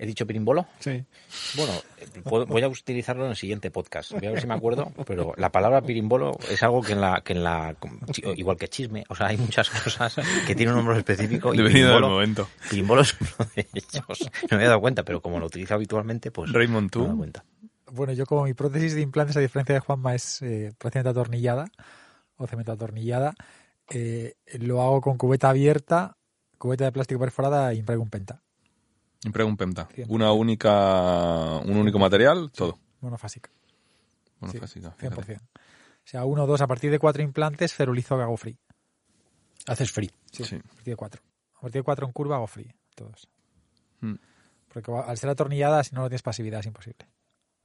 He 0.02 0.06
dicho 0.06 0.26
pirimbolo 0.26 0.66
Sí. 0.78 1.04
bueno 1.56 1.72
puedo- 2.24 2.46
voy 2.46 2.62
a 2.62 2.68
utilizarlo 2.68 3.24
en 3.24 3.30
el 3.30 3.36
siguiente 3.36 3.70
podcast 3.70 4.12
voy 4.12 4.26
a 4.26 4.30
ver 4.30 4.40
si 4.40 4.46
me 4.46 4.54
acuerdo 4.54 4.90
pero 5.06 5.34
la 5.36 5.52
palabra 5.52 5.82
pirimbolo 5.82 6.38
es 6.50 6.62
algo 6.62 6.80
que 6.80 6.92
en 6.94 7.02
la 7.02 7.20
que 7.20 7.34
en 7.34 7.44
la 7.44 7.76
igual 8.36 8.56
que 8.56 8.68
chisme 8.68 9.04
o 9.10 9.14
sea 9.14 9.26
hay 9.26 9.36
muchas 9.36 9.68
cosas 9.70 10.16
que 10.46 10.54
tienen 10.54 10.74
un 10.74 10.80
nombre 10.84 10.96
específico 10.98 11.52
y 11.52 11.58
Devenido 11.58 11.88
del 11.90 11.98
pirimbolo- 11.98 12.08
momento. 12.10 12.48
Pirimbolo 12.70 13.02
es 13.02 13.14
uno 13.20 13.50
de 13.54 13.68
ellos. 13.74 14.30
No 14.42 14.48
me 14.50 14.56
había 14.56 14.68
dado 14.68 14.80
cuenta, 14.80 15.02
pero 15.04 15.20
como 15.20 15.38
lo 15.38 15.46
utilizo 15.46 15.74
habitualmente, 15.74 16.30
pues 16.30 16.50
Raymond, 16.52 16.84
me 16.84 16.86
he 16.86 16.90
tú. 16.90 17.04
dado 17.04 17.16
cuenta. 17.18 17.44
Bueno, 17.92 18.12
yo 18.12 18.24
como 18.24 18.44
mi 18.44 18.54
prótesis 18.54 18.94
de 18.94 19.00
implantes, 19.00 19.36
a 19.36 19.40
diferencia 19.40 19.74
de 19.74 19.80
Juanma, 19.80 20.14
es 20.14 20.40
eh, 20.42 20.72
prácticamente 20.78 21.10
atornillada 21.10 21.66
o 22.36 22.46
cemento 22.46 22.72
atornillada, 22.72 23.34
eh, 23.90 24.34
lo 24.60 24.80
hago 24.82 25.00
con 25.00 25.18
cubeta 25.18 25.50
abierta, 25.50 26.16
cubeta 26.56 26.84
de 26.84 26.92
plástico 26.92 27.20
perforada 27.20 27.74
y 27.74 27.80
un 27.80 28.08
penta. 28.10 28.42
Siempre 29.20 29.44
un 29.44 29.56
penta. 29.56 29.88
Una 30.08 30.32
única, 30.32 31.58
un 31.58 31.76
único 31.76 31.98
material, 31.98 32.50
todo. 32.52 32.78
Monofásica. 33.00 33.50
Bueno, 34.40 34.52
Sí, 34.52 34.58
fásica, 34.58 34.94
100%. 34.98 35.22
fíjate. 35.22 35.36
O 35.36 36.06
sea, 36.10 36.24
uno 36.24 36.44
o 36.44 36.46
dos, 36.46 36.60
a 36.62 36.66
partir 36.66 36.90
de 36.90 36.98
cuatro 36.98 37.22
implantes, 37.22 37.74
ferulizo 37.74 38.16
que 38.16 38.22
hago 38.22 38.36
free. 38.38 38.58
Haces 39.66 39.92
free. 39.92 40.10
Sí, 40.32 40.44
Sí. 40.44 40.56
a 40.56 40.60
partir 40.62 40.84
de 40.92 40.96
cuatro. 40.96 41.22
A 41.56 41.60
partir 41.60 41.80
de 41.80 41.84
cuatro 41.84 42.06
en 42.06 42.12
curva 42.12 42.36
hago 42.36 42.46
free, 42.46 42.74
todos. 42.94 43.28
Mm. 44.00 44.14
Porque 44.72 44.90
al 44.92 45.18
ser 45.18 45.28
atornillada, 45.28 45.84
si 45.84 45.94
no, 45.94 46.00
no 46.02 46.08
tienes 46.08 46.22
pasividad, 46.22 46.60
es 46.60 46.66
imposible. 46.66 47.06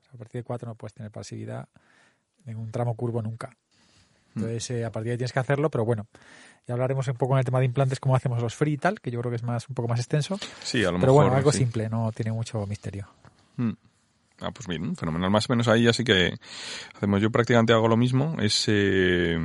O 0.02 0.04
sea, 0.04 0.12
a 0.16 0.18
partir 0.18 0.40
de 0.42 0.44
cuatro 0.44 0.68
no 0.68 0.76
puedes 0.76 0.94
tener 0.94 1.12
pasividad 1.12 1.70
en 2.46 2.58
un 2.58 2.72
tramo 2.72 2.96
curvo 2.96 3.22
nunca. 3.22 3.56
Entonces, 4.36 4.70
eh, 4.72 4.86
a 4.86 4.92
partir 4.92 5.08
de 5.08 5.12
ahí 5.14 5.18
tienes 5.18 5.32
que 5.34 5.40
hacerlo, 5.40 5.70
pero 5.70 5.86
bueno, 5.86 6.08
ya 6.68 6.74
hablaremos 6.74 7.08
un 7.08 7.16
poco 7.16 7.34
en 7.36 7.40
el 7.40 7.46
tema 7.46 7.60
de 7.60 7.66
implantes, 7.66 8.00
cómo 8.00 8.16
hacemos 8.16 8.42
los 8.42 8.54
free 8.56 8.74
y 8.74 8.78
tal, 8.78 9.00
que 9.00 9.12
yo 9.12 9.20
creo 9.22 9.30
que 9.32 9.38
es 9.38 9.44
más 9.44 9.68
un 9.70 9.76
poco 9.76 9.88
más 9.88 10.00
extenso. 10.00 10.38
Sí, 10.64 10.80
a 10.84 10.92
lo 10.92 11.00
Pero 11.00 11.14
mejor. 11.14 11.14
bueno, 11.26 11.38
algo 11.38 11.52
sí. 11.52 11.60
simple, 11.60 11.88
no 11.90 12.12
tiene 12.12 12.32
mucho 12.32 12.66
misterio. 12.68 13.08
Mm. 13.58 13.72
Ah, 14.42 14.52
pues 14.52 14.68
bien, 14.68 14.96
fenomenal. 14.98 15.32
Más 15.32 15.50
o 15.50 15.54
menos 15.54 15.68
ahí 15.70 15.88
así 15.88 16.04
que 16.04 16.34
hacemos. 16.96 17.22
Yo 17.22 17.32
prácticamente 17.32 17.72
hago 17.72 17.88
lo 17.88 17.96
mismo. 17.96 18.36
Es 18.42 18.66
eh, 18.68 19.38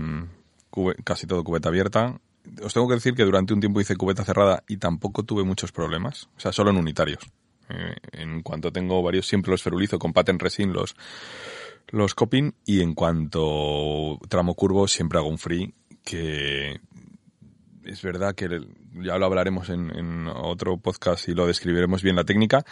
cube- 0.70 0.96
casi 1.04 1.28
todo 1.28 1.44
cubeta 1.44 1.68
abierta. 1.68 2.18
Os 2.64 2.74
tengo 2.74 2.88
que 2.88 2.94
decir 2.94 3.14
que 3.14 3.22
durante 3.22 3.54
un 3.54 3.60
tiempo 3.60 3.80
hice 3.80 3.94
cubeta 3.94 4.24
cerrada 4.24 4.64
y 4.66 4.78
tampoco 4.78 5.22
tuve 5.22 5.44
muchos 5.44 5.70
problemas. 5.70 6.28
O 6.36 6.40
sea, 6.40 6.50
solo 6.52 6.70
en 6.70 6.76
unitarios. 6.78 7.22
Eh, 7.68 7.94
en 8.12 8.42
cuanto 8.42 8.72
tengo 8.72 9.00
varios, 9.00 9.28
siempre 9.28 9.52
los 9.52 9.62
ferulizo 9.62 9.96
con 10.00 10.12
patent 10.12 10.42
resin, 10.42 10.72
los, 10.72 10.96
los 11.90 12.14
coping. 12.14 12.52
Y 12.64 12.80
en 12.82 12.94
cuanto 12.94 14.18
tramo 14.28 14.54
curvo, 14.54 14.88
siempre 14.88 15.18
hago 15.18 15.28
un 15.28 15.38
free 15.38 15.74
que 16.04 16.80
es 17.84 18.02
verdad 18.02 18.34
que 18.34 18.48
ya 18.94 19.18
lo 19.18 19.26
hablaremos 19.26 19.68
en, 19.68 19.90
en 19.96 20.28
otro 20.28 20.76
podcast 20.78 21.28
y 21.28 21.34
lo 21.34 21.46
describiremos 21.46 22.02
bien 22.02 22.16
la 22.16 22.24
técnica. 22.24 22.64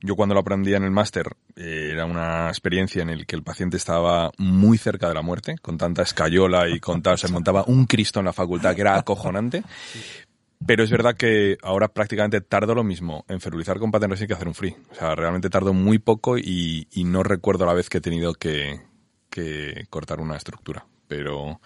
Yo 0.00 0.16
cuando 0.16 0.34
lo 0.34 0.40
aprendía 0.40 0.76
en 0.76 0.84
el 0.84 0.90
máster 0.90 1.26
eh, 1.56 1.90
era 1.92 2.04
una 2.04 2.48
experiencia 2.48 3.02
en 3.02 3.10
el 3.10 3.26
que 3.26 3.36
el 3.36 3.42
paciente 3.42 3.76
estaba 3.76 4.30
muy 4.38 4.78
cerca 4.78 5.08
de 5.08 5.14
la 5.14 5.22
muerte, 5.22 5.56
con 5.60 5.78
tanta 5.78 6.02
escayola 6.02 6.68
y 6.68 6.80
con 6.80 7.02
tal, 7.02 7.18
se 7.18 7.28
montaba 7.28 7.64
un 7.66 7.86
Cristo 7.86 8.20
en 8.20 8.26
la 8.26 8.32
facultad 8.32 8.74
que 8.74 8.82
era 8.82 8.96
acojonante. 8.96 9.62
Pero 10.66 10.84
es 10.84 10.90
verdad 10.90 11.16
que 11.16 11.58
ahora 11.62 11.88
prácticamente 11.88 12.40
tardo 12.40 12.74
lo 12.74 12.84
mismo 12.84 13.24
en 13.28 13.40
ferulizar 13.40 13.78
con 13.78 13.90
patent 13.90 14.12
resin 14.12 14.26
que 14.28 14.34
hacer 14.34 14.48
un 14.48 14.54
free. 14.54 14.76
O 14.90 14.94
sea, 14.94 15.14
realmente 15.14 15.50
tardo 15.50 15.72
muy 15.72 15.98
poco 15.98 16.38
y, 16.38 16.86
y 16.92 17.04
no 17.04 17.22
recuerdo 17.22 17.66
la 17.66 17.74
vez 17.74 17.88
que 17.88 17.98
he 17.98 18.02
tenido 18.02 18.34
que, 18.34 18.80
que 19.28 19.86
cortar 19.90 20.20
una 20.20 20.36
estructura. 20.36 20.86
Pero, 21.08 21.60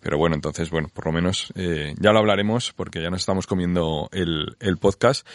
pero 0.00 0.18
bueno, 0.18 0.34
entonces, 0.34 0.70
bueno, 0.70 0.88
por 0.92 1.06
lo 1.06 1.12
menos 1.12 1.52
eh, 1.54 1.94
ya 2.00 2.12
lo 2.12 2.18
hablaremos 2.18 2.72
porque 2.72 3.00
ya 3.00 3.10
nos 3.10 3.20
estamos 3.20 3.46
comiendo 3.46 4.08
el, 4.10 4.56
el 4.58 4.78
podcast 4.78 5.26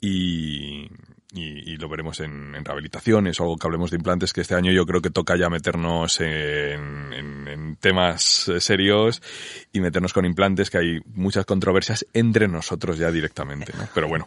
y, 0.00 0.88
y, 1.34 1.72
y 1.72 1.76
lo 1.76 1.88
veremos 1.88 2.20
en, 2.20 2.54
en 2.54 2.64
rehabilitaciones 2.64 3.38
o 3.40 3.42
algo 3.42 3.56
que 3.56 3.66
hablemos 3.66 3.90
de 3.90 3.96
implantes, 3.96 4.32
que 4.32 4.40
este 4.40 4.54
año 4.54 4.70
yo 4.72 4.86
creo 4.86 5.02
que 5.02 5.10
toca 5.10 5.36
ya 5.36 5.50
meternos 5.50 6.20
en, 6.20 7.12
en- 7.12 7.76
temas 7.80 8.48
eh, 8.48 8.60
serios 8.60 9.20
y 9.72 9.80
meternos 9.80 10.12
con 10.12 10.24
implantes, 10.24 10.70
que 10.70 10.78
hay 10.78 10.98
muchas 11.06 11.44
controversias 11.44 12.06
entre 12.14 12.46
nosotros 12.48 12.96
ya 12.98 13.10
directamente, 13.10 13.72
¿no? 13.76 13.88
Pero 13.94 14.08
bueno, 14.08 14.26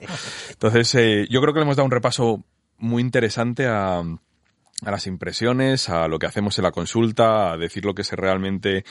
entonces 0.50 0.94
eh, 0.96 1.26
yo 1.30 1.42
creo 1.42 1.54
que 1.54 1.60
le 1.60 1.64
hemos 1.64 1.78
dado 1.78 1.86
un 1.86 1.92
repaso 1.92 2.44
muy 2.78 3.02
interesante 3.02 3.66
a, 3.66 4.00
a 4.00 4.92
las 4.92 5.08
impresiones, 5.08 5.90
a 5.90 6.08
lo 6.08 6.20
que 6.20 6.28
hacemos 6.28 6.58
en 6.60 6.64
la 6.66 6.72
consulta, 6.72 7.52
a 7.54 7.58
decir 7.58 7.86
lo 7.86 7.96
que 7.96 8.04
se 8.04 8.16
realmente 8.16 8.84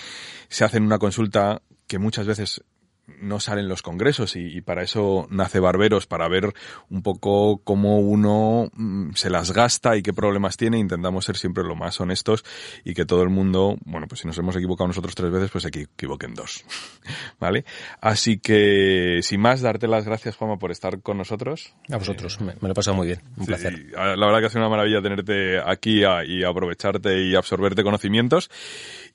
se 0.49 0.65
hace 0.65 0.79
en 0.79 0.85
una 0.85 0.99
consulta 0.99 1.63
que 1.87 1.99
muchas 1.99 2.27
veces 2.27 2.65
no 3.07 3.41
salen 3.41 3.69
los 3.69 3.83
congresos 3.83 4.37
y, 4.37 4.41
y 4.57 4.61
para 4.61 4.83
eso 4.83 5.27
nace 5.31 5.61
Barberos, 5.61 6.07
para 6.07 6.29
ver 6.29 6.53
un 6.91 7.03
poco 7.03 7.61
cómo 7.65 7.99
uno 8.01 8.71
mm, 8.75 9.13
se 9.15 9.31
las 9.31 9.53
gasta 9.53 9.97
y 9.97 10.03
qué 10.03 10.13
problemas 10.13 10.57
tiene. 10.57 10.79
Intentamos 10.79 11.25
ser 11.25 11.37
siempre 11.37 11.65
lo 11.65 11.77
más 11.77 12.01
honestos 12.01 12.45
y 12.85 12.95
que 12.95 13.05
todo 13.07 13.23
el 13.23 13.29
mundo, 13.31 13.77
bueno, 13.85 14.07
pues 14.09 14.21
si 14.23 14.27
nos 14.27 14.37
hemos 14.39 14.57
equivocado 14.57 14.89
nosotros 14.89 15.15
tres 15.15 15.31
veces, 15.31 15.51
pues 15.51 15.63
se 15.63 15.71
equi- 15.71 15.89
equivoquen 15.95 16.35
dos. 16.35 16.65
¿Vale? 17.41 17.65
Así 18.01 18.39
que, 18.39 19.21
sin 19.23 19.41
más, 19.41 19.61
darte 19.61 19.87
las 19.89 20.05
gracias, 20.05 20.37
Juanma, 20.37 20.59
por 20.59 20.71
estar 20.71 21.01
con 21.01 21.17
nosotros. 21.19 21.75
A 21.91 21.97
vosotros. 21.99 22.41
Me, 22.41 22.55
me 22.55 22.59
lo 22.63 22.71
he 22.71 22.75
pasado 22.75 22.97
muy 22.97 23.07
bien. 23.07 23.21
Un 23.37 23.45
Sí, 23.45 23.47
placer. 23.47 23.87
La 23.93 24.27
verdad 24.27 24.41
que 24.41 24.47
ha 24.47 24.51
sido 24.51 24.63
una 24.63 24.71
maravilla 24.71 25.01
tenerte 25.03 25.61
aquí 25.65 26.03
a- 26.05 26.25
y 26.25 26.43
aprovecharte 26.45 27.23
y 27.23 27.35
absorberte 27.37 27.83
conocimientos. 27.83 28.51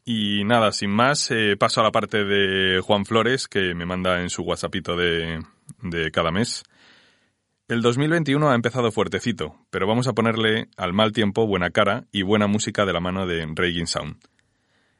Y 0.04 0.44
nada, 0.46 0.72
sin 0.72 0.90
más, 0.90 1.30
eh, 1.32 1.56
paso 1.58 1.82
a 1.82 1.84
la 1.84 1.92
parte 1.92 2.24
de 2.24 2.82
Juan 2.82 3.06
Flores, 3.06 3.48
que 3.48 3.76
me 3.76 3.86
manda 3.86 4.22
en 4.22 4.30
su 4.30 4.42
WhatsAppito 4.42 4.96
de, 4.96 5.44
de 5.82 6.12
cada 6.12 6.32
mes. 6.32 6.64
El 7.68 7.82
2021 7.82 8.50
ha 8.50 8.56
empezado 8.56 8.92
fuertecito, 8.92 9.56
pero 9.70 9.88
vamos 9.88 10.08
a 10.08 10.14
ponerle 10.14 10.68
al 10.76 10.92
mal 10.92 11.14
tiempo 11.14 11.48
buena 11.48 11.70
cara 11.70 12.06
y 12.12 12.24
buena 12.24 12.48
música 12.48 12.86
de 12.86 12.94
la 12.94 13.00
mano 13.00 13.26
de 13.26 13.48
Raging 13.56 13.86
Sound. 13.86 14.18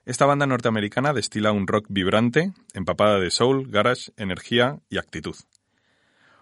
Esta 0.06 0.26
banda 0.26 0.48
norteamericana 0.48 1.14
destila 1.14 1.52
un 1.52 1.68
rock 1.68 1.86
vibrante, 1.90 2.54
empapada 2.74 3.20
de 3.20 3.30
soul, 3.30 3.70
garage, 3.70 4.12
energía 4.18 4.80
y 4.90 4.98
actitud. 4.98 5.36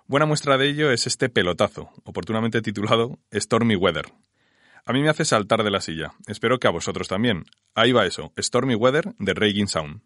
Buena 0.07 0.25
muestra 0.25 0.57
de 0.57 0.67
ello 0.67 0.91
es 0.91 1.07
este 1.07 1.29
pelotazo, 1.29 1.89
oportunamente 2.03 2.61
titulado 2.61 3.19
Stormy 3.33 3.75
Weather. 3.75 4.13
A 4.85 4.93
mí 4.93 5.01
me 5.01 5.09
hace 5.09 5.25
saltar 5.25 5.63
de 5.63 5.71
la 5.71 5.81
silla. 5.81 6.11
Espero 6.27 6.59
que 6.59 6.67
a 6.67 6.71
vosotros 6.71 7.07
también. 7.07 7.45
Ahí 7.75 7.91
va 7.91 8.05
eso, 8.05 8.33
Stormy 8.37 8.75
Weather 8.75 9.13
de 9.19 9.33
Raging 9.33 9.67
Sound. 9.67 10.01